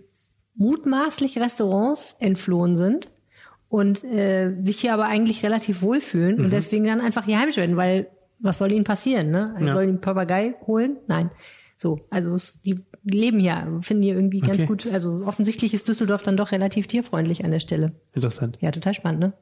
mutmaßlich 0.55 1.39
Restaurants 1.39 2.15
entflohen 2.21 2.77
sind 2.77 3.09
und 3.71 4.05
äh, 4.05 4.53
sich 4.63 4.81
hier 4.81 4.93
aber 4.93 5.07
eigentlich 5.07 5.43
relativ 5.43 5.81
wohlfühlen 5.81 6.37
Mhm. 6.37 6.45
und 6.45 6.53
deswegen 6.53 6.85
dann 6.85 7.01
einfach 7.01 7.25
hier 7.25 7.41
heimisch 7.41 7.57
werden, 7.57 7.77
weil 7.77 8.09
was 8.39 8.59
soll 8.59 8.73
ihnen 8.73 8.85
passieren? 8.85 9.31
Ne? 9.31 9.55
Ja. 9.61 9.69
Soll 9.73 9.85
ihnen 9.85 9.93
einen 9.93 10.01
Papagei 10.03 10.55
holen? 10.67 10.97
Nein. 11.07 11.31
So, 11.77 12.01
also 12.11 12.35
es, 12.35 12.61
die 12.61 12.81
leben 13.05 13.39
hier, 13.39 13.79
finden 13.81 14.03
hier 14.03 14.15
irgendwie 14.15 14.41
ganz 14.41 14.59
Okay. 14.59 14.67
gut. 14.67 14.93
Also 14.93 15.15
offensichtlich 15.27 15.73
ist 15.73 15.89
Düsseldorf 15.89 16.23
dann 16.23 16.37
doch 16.37 16.53
relativ 16.53 16.87
tierfreundlich 16.89 17.43
an 17.45 17.53
der 17.53 17.61
Stelle. 17.61 17.93
Interessant. 18.13 18.59
Ja, 18.61 18.71
total 18.71 18.93
spannend, 18.93 19.21
ne? 19.21 19.33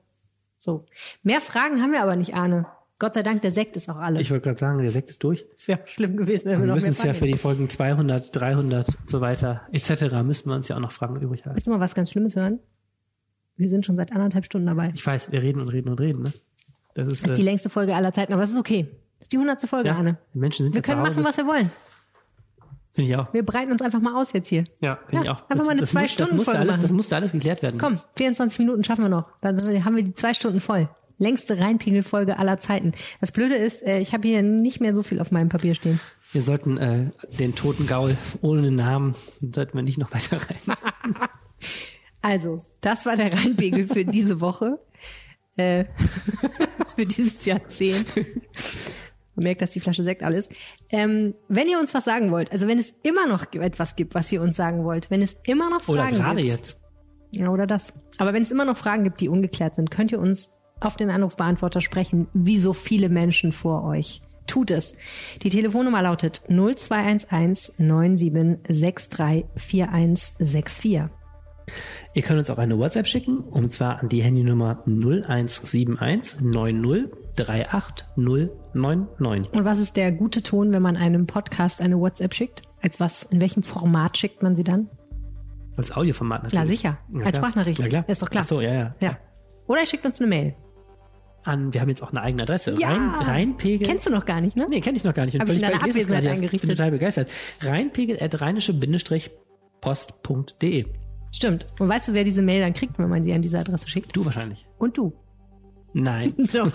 So. 0.58 0.84
Mehr 1.24 1.40
Fragen 1.40 1.80
haben 1.82 1.90
wir 1.92 2.00
aber 2.02 2.14
nicht, 2.16 2.34
Arne. 2.34 2.66
Gott 3.00 3.14
sei 3.14 3.22
Dank, 3.22 3.42
der 3.42 3.52
Sekt 3.52 3.76
ist 3.76 3.88
auch 3.88 3.96
alle. 3.96 4.20
Ich 4.20 4.30
wollte 4.32 4.44
gerade 4.44 4.58
sagen, 4.58 4.80
der 4.82 4.90
Sekt 4.90 5.08
ist 5.10 5.22
durch. 5.22 5.46
Es 5.56 5.68
wäre 5.68 5.80
schlimm 5.86 6.16
gewesen, 6.16 6.46
wenn 6.46 6.58
wir 6.58 6.60
Wir 6.60 6.66
noch 6.66 6.74
müssen 6.74 6.86
mehr 6.86 6.92
es 6.92 7.02
ja 7.04 7.14
für 7.14 7.26
die. 7.26 7.34
Folgen 7.34 7.68
200, 7.68 8.34
300 8.34 8.88
und 8.88 9.08
so 9.08 9.20
weiter 9.20 9.62
etc. 9.72 10.14
müssen 10.24 10.48
wir 10.50 10.56
uns 10.56 10.66
ja 10.68 10.74
auch 10.76 10.80
noch 10.80 10.90
Fragen 10.92 11.20
übrig 11.20 11.44
haben. 11.46 11.54
Willst 11.54 11.68
du 11.68 11.70
mal 11.70 11.78
was 11.80 11.94
ganz 11.94 12.10
Schlimmes 12.10 12.34
hören? 12.34 12.58
Wir 13.58 13.68
sind 13.68 13.84
schon 13.84 13.96
seit 13.96 14.12
anderthalb 14.12 14.46
Stunden 14.46 14.66
dabei. 14.66 14.92
Ich 14.94 15.04
weiß, 15.06 15.30
wir 15.32 15.42
reden 15.42 15.60
und 15.60 15.68
reden 15.68 15.90
und 15.90 16.00
reden. 16.00 16.22
Ne? 16.22 16.32
Das 16.94 17.12
ist, 17.12 17.22
Das 17.24 17.30
ist 17.32 17.36
die 17.38 17.42
äh, 17.42 17.44
längste 17.44 17.68
Folge 17.68 17.94
aller 17.94 18.12
Zeiten, 18.12 18.32
aber 18.32 18.42
das 18.42 18.50
ist 18.52 18.58
okay. 18.58 18.86
Das 19.18 19.26
ist 19.26 19.32
die 19.32 19.38
hundertste 19.38 19.66
Folge, 19.68 19.88
ja, 19.88 19.96
Arne. 19.96 20.16
die 20.32 20.38
Menschen 20.38 20.64
sind 20.64 20.74
Wir 20.74 20.82
können 20.82 21.02
machen, 21.02 21.22
was 21.24 21.36
wir 21.36 21.46
wollen. 21.46 21.70
Finde 22.94 23.10
ich 23.10 23.16
auch. 23.16 23.32
Wir 23.32 23.44
breiten 23.44 23.70
uns 23.70 23.82
einfach 23.82 24.00
mal 24.00 24.20
aus 24.20 24.32
jetzt 24.32 24.48
hier. 24.48 24.64
Ja, 24.80 24.96
finde 25.08 25.22
ich 25.22 25.26
Ja, 25.28 25.34
auch. 25.34 25.50
einfach 25.50 25.64
mal 25.66 25.70
eine 25.72 25.80
das, 25.80 25.92
muss, 25.92 26.02
das, 26.02 26.16
Zwei-Stunden-Folge 26.16 26.36
musste 26.36 26.58
alles, 26.58 26.70
machen. 26.72 26.82
das 26.82 26.92
musste 26.92 27.16
alles 27.16 27.32
geklärt 27.32 27.62
werden. 27.62 27.78
Komm, 27.78 27.98
24 28.16 28.58
Minuten 28.60 28.82
schaffen 28.84 29.02
wir 29.04 29.08
noch. 29.08 29.26
Dann 29.40 29.56
haben 29.84 29.96
wir 29.96 30.02
die 30.02 30.14
zwei 30.14 30.34
Stunden 30.34 30.60
voll. 30.60 30.88
Längste 31.18 31.58
Reinpegel-Folge 31.58 32.38
aller 32.38 32.60
Zeiten. 32.60 32.92
Das 33.20 33.32
Blöde 33.32 33.56
ist, 33.56 33.84
äh, 33.84 33.98
ich 33.98 34.12
habe 34.12 34.26
hier 34.28 34.42
nicht 34.42 34.80
mehr 34.80 34.94
so 34.94 35.02
viel 35.02 35.20
auf 35.20 35.32
meinem 35.32 35.48
Papier 35.48 35.74
stehen. 35.74 35.98
Wir 36.32 36.42
sollten 36.42 36.76
äh, 36.78 37.10
den 37.38 37.54
toten 37.56 37.86
Gaul 37.86 38.16
ohne 38.40 38.62
den 38.62 38.76
Namen, 38.76 39.14
sollten 39.40 39.76
wir 39.76 39.82
nicht 39.82 39.98
noch 39.98 40.12
weiter 40.12 40.36
rein. 40.36 40.76
Also, 42.22 42.56
das 42.80 43.06
war 43.06 43.16
der 43.16 43.32
Reinpegel 43.32 43.86
für 43.86 44.04
diese 44.06 44.40
Woche. 44.40 44.78
Äh, 45.56 45.86
für 46.96 47.06
dieses 47.06 47.44
Jahrzehnt. 47.44 48.16
Man 49.34 49.44
merkt, 49.44 49.62
dass 49.62 49.72
die 49.72 49.80
Flasche 49.80 50.02
Sekt 50.02 50.22
alles. 50.22 50.48
Ähm, 50.90 51.34
wenn 51.48 51.68
ihr 51.68 51.78
uns 51.78 51.94
was 51.94 52.04
sagen 52.04 52.30
wollt, 52.30 52.50
also 52.52 52.66
wenn 52.66 52.78
es 52.78 52.94
immer 53.02 53.26
noch 53.26 53.52
etwas 53.52 53.96
gibt, 53.96 54.14
was 54.14 54.30
ihr 54.32 54.42
uns 54.42 54.56
sagen 54.56 54.84
wollt, 54.84 55.10
wenn 55.10 55.22
es 55.22 55.36
immer 55.46 55.70
noch 55.70 55.86
Oder 55.88 56.02
Fragen 56.02 56.16
gerade 56.16 56.42
gibt. 56.42 56.50
jetzt. 56.50 56.80
Ja, 57.30 57.48
oder 57.50 57.66
das. 57.66 57.92
Aber 58.18 58.32
wenn 58.32 58.42
es 58.42 58.50
immer 58.50 58.64
noch 58.64 58.76
Fragen 58.76 59.04
gibt, 59.04 59.20
die 59.20 59.28
ungeklärt 59.28 59.76
sind, 59.76 59.90
könnt 59.90 60.12
ihr 60.12 60.18
uns 60.18 60.54
auf 60.80 60.96
den 60.96 61.10
Anrufbeantworter 61.10 61.80
sprechen, 61.80 62.28
wie 62.34 62.58
so 62.58 62.72
viele 62.72 63.08
Menschen 63.08 63.52
vor 63.52 63.84
euch. 63.84 64.22
Tut 64.46 64.70
es. 64.70 64.96
Die 65.42 65.50
Telefonnummer 65.50 66.02
lautet 66.02 66.42
0211 66.48 67.74
9763 67.78 69.44
4164. 69.56 71.10
Ihr 72.14 72.22
könnt 72.22 72.38
uns 72.38 72.50
auch 72.50 72.58
eine 72.58 72.78
WhatsApp 72.78 73.06
schicken, 73.06 73.38
und 73.38 73.72
zwar 73.72 74.00
an 74.00 74.08
die 74.08 74.22
Handynummer 74.22 74.82
0171 74.88 76.40
90 76.40 77.12
38 77.38 78.06
099. 78.16 79.52
Und 79.52 79.64
was 79.64 79.78
ist 79.78 79.96
der 79.96 80.10
gute 80.12 80.42
Ton, 80.42 80.72
wenn 80.72 80.82
man 80.82 80.96
einem 80.96 81.26
Podcast 81.26 81.80
eine 81.80 81.98
WhatsApp 81.98 82.34
schickt? 82.34 82.62
Als 82.80 83.00
was, 83.00 83.22
in 83.24 83.40
welchem 83.40 83.62
Format 83.62 84.16
schickt 84.18 84.42
man 84.42 84.56
sie 84.56 84.64
dann? 84.64 84.88
Als 85.76 85.92
Audioformat 85.96 86.42
natürlich. 86.44 86.60
Na 86.60 86.66
sicher, 86.66 86.98
Ja, 87.14 87.20
als 87.20 87.38
klar. 87.38 87.50
Sprachnachricht. 87.50 87.80
Ja, 87.80 87.86
klar. 87.88 88.04
Ist 88.08 88.22
doch 88.22 88.30
klar. 88.30 88.42
Ach 88.44 88.48
so, 88.48 88.60
ja, 88.60 88.72
ja. 88.74 88.94
Ja. 89.00 89.18
Oder 89.68 89.80
ihr 89.80 89.86
schickt 89.86 90.04
uns 90.04 90.20
eine 90.20 90.28
Mail. 90.28 90.54
An, 91.44 91.72
wir 91.72 91.80
haben 91.80 91.88
jetzt 91.88 92.02
auch 92.02 92.10
eine 92.10 92.20
eigene 92.20 92.42
Adresse. 92.42 92.74
Ja. 92.80 92.88
Rein, 92.88 93.10
Reinpegel. 93.14 93.86
Kennst 93.86 94.06
du 94.06 94.10
noch 94.10 94.24
gar 94.24 94.40
nicht, 94.40 94.56
ne? 94.56 94.66
Nee, 94.68 94.80
kenne 94.80 94.96
ich 94.96 95.04
noch 95.04 95.14
gar 95.14 95.24
nicht. 95.24 95.34
Und 95.34 95.40
Hab 95.42 95.48
ich 95.48 95.54
in 95.56 95.62
deiner 95.62 95.76
Abwesenheit 95.82 96.26
eingerichtet. 96.26 96.68
bin 96.68 96.76
total 96.76 96.90
begeistert. 96.90 97.30
Reinpegel 97.62 98.20
at 98.20 98.40
rheinische-post.de. 98.40 100.86
Stimmt. 101.32 101.66
Und 101.78 101.88
weißt 101.88 102.08
du, 102.08 102.12
wer 102.14 102.24
diese 102.24 102.42
Mail 102.42 102.60
dann 102.60 102.72
kriegt, 102.74 102.98
wenn 102.98 103.08
man 103.08 103.22
sie 103.24 103.32
an 103.32 103.42
diese 103.42 103.58
Adresse 103.58 103.88
schickt? 103.88 104.14
Du 104.16 104.24
wahrscheinlich. 104.24 104.66
Und 104.78 104.96
du. 104.96 105.12
Nein. 105.94 106.34
Doch. 106.52 106.72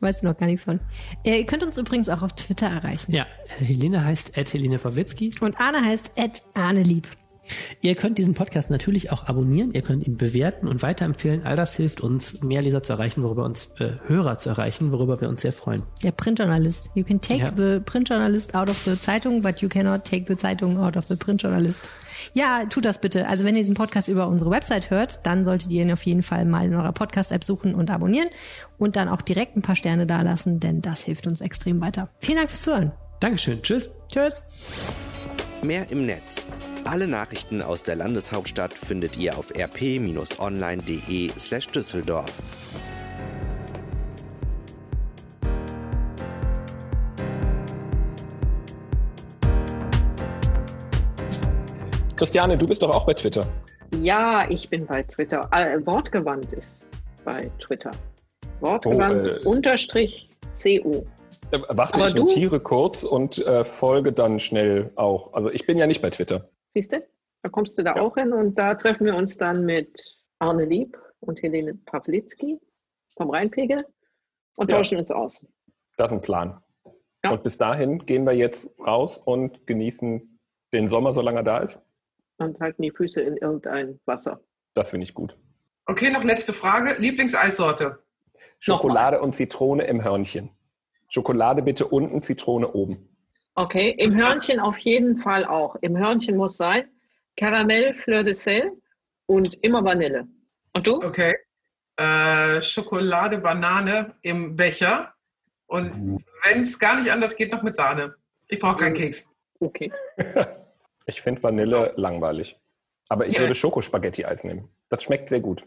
weißt 0.00 0.22
du 0.22 0.26
noch 0.26 0.36
gar 0.36 0.46
nichts 0.46 0.64
von. 0.64 0.80
Äh, 1.24 1.38
ihr 1.40 1.46
könnt 1.46 1.62
uns 1.64 1.78
übrigens 1.78 2.08
auch 2.08 2.22
auf 2.22 2.32
Twitter 2.34 2.66
erreichen. 2.68 3.12
Ja, 3.12 3.26
Helene 3.58 4.04
heißt 4.04 4.36
at 4.36 4.52
Helene 4.52 4.78
Verwitzki. 4.78 5.32
Und 5.40 5.58
Arne 5.60 5.84
heißt 5.84 6.12
at 6.18 6.42
Arne 6.54 6.82
Lieb. 6.82 7.06
Ihr 7.80 7.94
könnt 7.94 8.18
diesen 8.18 8.34
Podcast 8.34 8.70
natürlich 8.70 9.12
auch 9.12 9.26
abonnieren, 9.28 9.70
ihr 9.70 9.82
könnt 9.82 10.04
ihn 10.04 10.16
bewerten 10.16 10.66
und 10.66 10.82
weiterempfehlen. 10.82 11.44
All 11.44 11.54
das 11.54 11.76
hilft 11.76 12.00
uns, 12.00 12.42
mehr 12.42 12.60
Leser 12.60 12.82
zu 12.82 12.92
erreichen, 12.94 13.22
worüber 13.22 13.44
uns 13.44 13.70
äh, 13.78 13.92
Hörer 14.08 14.36
zu 14.38 14.48
erreichen, 14.48 14.90
worüber 14.90 15.20
wir 15.20 15.28
uns 15.28 15.42
sehr 15.42 15.52
freuen. 15.52 15.84
Der 16.02 16.10
Printjournalist. 16.10 16.90
You 16.96 17.04
can 17.04 17.20
take 17.20 17.40
Ja. 17.40 17.52
the 17.56 17.78
Printjournalist 17.84 18.54
out 18.56 18.68
of 18.68 18.76
the 18.78 18.98
Zeitung, 18.98 19.42
but 19.42 19.60
you 19.60 19.68
cannot 19.68 20.04
take 20.04 20.24
the 20.26 20.36
Zeitung 20.36 20.76
out 20.78 20.96
of 20.96 21.04
the 21.06 21.14
Printjournalist. 21.14 21.88
Ja, 22.34 22.64
tut 22.66 22.84
das 22.84 23.00
bitte. 23.00 23.28
Also 23.28 23.44
wenn 23.44 23.54
ihr 23.54 23.62
diesen 23.62 23.74
Podcast 23.74 24.08
über 24.08 24.28
unsere 24.28 24.50
Website 24.50 24.90
hört, 24.90 25.26
dann 25.26 25.44
solltet 25.44 25.70
ihr 25.70 25.82
ihn 25.82 25.92
auf 25.92 26.04
jeden 26.04 26.22
Fall 26.22 26.44
mal 26.44 26.66
in 26.66 26.74
eurer 26.74 26.92
Podcast-App 26.92 27.44
suchen 27.44 27.74
und 27.74 27.90
abonnieren 27.90 28.28
und 28.78 28.96
dann 28.96 29.08
auch 29.08 29.22
direkt 29.22 29.56
ein 29.56 29.62
paar 29.62 29.76
Sterne 29.76 30.06
dalassen, 30.06 30.60
denn 30.60 30.82
das 30.82 31.04
hilft 31.04 31.26
uns 31.26 31.40
extrem 31.40 31.80
weiter. 31.80 32.08
Vielen 32.18 32.38
Dank 32.38 32.50
fürs 32.50 32.62
Zuhören. 32.62 32.92
Dankeschön. 33.20 33.62
Tschüss. 33.62 33.90
Tschüss. 34.12 34.44
Mehr 35.62 35.90
im 35.90 36.06
Netz. 36.06 36.48
Alle 36.84 37.08
Nachrichten 37.08 37.62
aus 37.62 37.82
der 37.82 37.96
Landeshauptstadt 37.96 38.74
findet 38.74 39.16
ihr 39.16 39.36
auf 39.36 39.52
rp-online.de 39.56 41.30
slash 41.38 41.68
Düsseldorf. 41.68 42.32
Christiane, 52.16 52.56
du 52.56 52.66
bist 52.66 52.82
doch 52.82 52.90
auch 52.94 53.04
bei 53.06 53.14
Twitter. 53.14 53.46
Ja, 54.00 54.48
ich 54.48 54.68
bin 54.70 54.86
bei 54.86 55.02
Twitter. 55.02 55.48
Äh, 55.52 55.84
wortgewandt 55.86 56.52
ist 56.52 56.88
bei 57.24 57.50
Twitter. 57.58 57.90
Wortgewandt 58.60 59.28
Oh, 59.28 59.30
äh. 59.42 59.46
unterstrich 59.46 60.30
CO. 60.60 61.04
Äh, 61.50 61.58
Warte, 61.68 61.94
Aber 61.94 62.06
ich 62.08 62.14
du- 62.14 62.24
notiere 62.24 62.60
kurz 62.60 63.02
und 63.04 63.38
äh, 63.38 63.64
folge 63.64 64.12
dann 64.12 64.40
schnell 64.40 64.90
auch. 64.96 65.32
Also 65.34 65.50
ich 65.50 65.66
bin 65.66 65.78
ja 65.78 65.86
nicht 65.86 66.00
bei 66.02 66.10
Twitter. 66.10 66.48
Siehst 66.72 66.92
du? 66.92 67.02
Da 67.42 67.48
kommst 67.50 67.76
du 67.78 67.82
da 67.84 67.94
auch 67.96 68.14
hin 68.16 68.32
und 68.32 68.56
da 68.58 68.74
treffen 68.74 69.04
wir 69.06 69.14
uns 69.14 69.36
dann 69.36 69.64
mit 69.64 70.16
Arne 70.38 70.64
Lieb 70.64 70.98
und 71.20 71.40
Helene 71.42 71.74
Pawlitzki 71.74 72.58
vom 73.16 73.30
Rheinpegel 73.30 73.84
und 74.56 74.70
Ja. 74.70 74.78
tauschen 74.78 74.98
uns 74.98 75.10
aus. 75.10 75.46
Das 75.96 76.10
ist 76.10 76.16
ein 76.16 76.22
Plan. 76.22 76.60
Und 77.28 77.42
bis 77.42 77.58
dahin 77.58 78.04
gehen 78.06 78.24
wir 78.24 78.32
jetzt 78.34 78.78
raus 78.80 79.18
und 79.24 79.66
genießen 79.66 80.38
den 80.72 80.86
Sommer, 80.88 81.12
solange 81.12 81.40
er 81.40 81.42
da 81.42 81.58
ist. 81.58 81.80
Und 82.38 82.60
halten 82.60 82.82
die 82.82 82.90
Füße 82.90 83.20
in 83.20 83.36
irgendein 83.36 83.98
Wasser. 84.04 84.40
Das 84.74 84.90
finde 84.90 85.04
ich 85.04 85.14
gut. 85.14 85.36
Okay, 85.86 86.10
noch 86.10 86.24
letzte 86.24 86.52
Frage. 86.52 87.00
Lieblingseissorte? 87.00 88.02
Schokolade 88.58 89.20
und 89.20 89.34
Zitrone 89.34 89.86
im 89.86 90.02
Hörnchen. 90.02 90.50
Schokolade 91.08 91.62
bitte 91.62 91.86
unten, 91.86 92.22
Zitrone 92.22 92.72
oben. 92.72 93.08
Okay, 93.54 93.94
im 93.98 94.14
Hörnchen 94.16 94.60
auf 94.60 94.76
jeden 94.78 95.16
Fall 95.16 95.44
auch. 95.44 95.76
Im 95.80 95.96
Hörnchen 95.96 96.36
muss 96.36 96.56
sein 96.56 96.88
Karamell, 97.36 97.94
Fleur 97.94 98.24
de 98.24 98.34
Sel 98.34 98.72
und 99.26 99.54
immer 99.62 99.84
Vanille. 99.84 100.26
Und 100.74 100.86
du? 100.86 100.96
Okay. 100.96 101.34
Äh, 101.96 102.60
Schokolade, 102.60 103.38
Banane 103.38 104.14
im 104.22 104.56
Becher. 104.56 105.14
Und 105.66 106.22
wenn 106.44 106.62
es 106.62 106.78
gar 106.78 107.00
nicht 107.00 107.10
anders 107.10 107.36
geht, 107.36 107.52
noch 107.52 107.62
mit 107.62 107.76
Sahne. 107.76 108.14
Ich 108.48 108.58
brauche 108.58 108.76
keinen 108.76 108.94
Keks. 108.94 109.30
Okay. 109.58 109.92
Ich 111.06 111.22
finde 111.22 111.42
Vanille 111.42 111.92
langweilig. 111.96 112.58
Aber 113.08 113.26
ich 113.26 113.34
Ja. 113.34 113.40
würde 113.40 113.54
Schokospaghetti-Eis 113.54 114.44
nehmen. 114.44 114.68
Das 114.88 115.02
schmeckt 115.02 115.28
sehr 115.28 115.40
gut. 115.40 115.64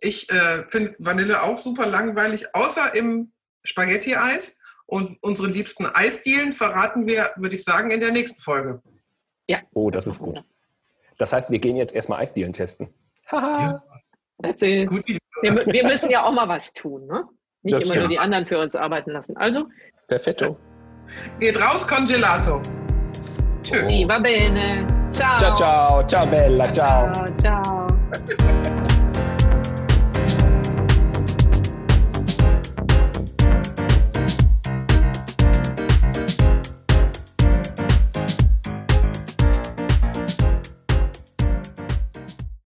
Ich 0.00 0.30
äh, 0.30 0.64
finde 0.68 0.94
Vanille 0.98 1.42
auch 1.42 1.58
super 1.58 1.86
langweilig, 1.86 2.54
außer 2.54 2.94
im 2.94 3.32
Spaghetti-Eis. 3.64 4.56
Und 4.86 5.18
unsere 5.22 5.48
liebsten 5.48 5.86
Eisdielen 5.86 6.52
verraten 6.52 7.06
wir, 7.06 7.30
würde 7.36 7.54
ich 7.54 7.62
sagen, 7.64 7.90
in 7.92 8.00
der 8.00 8.10
nächsten 8.12 8.40
Folge. 8.42 8.82
Oh, 9.72 9.90
das 9.90 10.06
ist 10.06 10.18
gut. 10.20 10.42
Das 11.18 11.32
heißt, 11.32 11.50
wir 11.50 11.58
gehen 11.58 11.76
jetzt 11.76 11.94
erstmal 11.94 12.20
Eisdielen 12.20 12.52
testen. 12.52 12.92
Haha. 13.30 13.82
Erzähl. 14.42 14.88
Wir, 14.88 15.52
mü- 15.52 15.72
wir 15.72 15.84
müssen 15.86 16.10
ja 16.10 16.24
auch 16.24 16.32
mal 16.32 16.48
was 16.48 16.72
tun, 16.72 17.06
ne? 17.06 17.28
Nicht 17.62 17.74
Das 17.76 17.84
immer 17.84 17.92
stimmt. 17.94 18.00
nur 18.00 18.08
die 18.08 18.18
anderen 18.18 18.46
für 18.46 18.58
uns 18.58 18.74
arbeiten 18.74 19.10
lassen. 19.10 19.36
Also, 19.36 19.68
Perfetto. 20.08 20.56
Geht 21.38 21.60
raus, 21.60 21.86
Congelato. 21.86 22.60
Tschüss. 23.70 24.06
Va 24.06 24.18
bene. 24.18 24.84
Ciao. 25.12 25.38
Ciao, 25.38 25.54
ciao. 25.54 26.06
Ciao, 26.06 26.26
Bella. 26.26 26.72
Ciao. 26.72 27.10
Ciao. 27.12 27.86
ciao. 28.26 28.59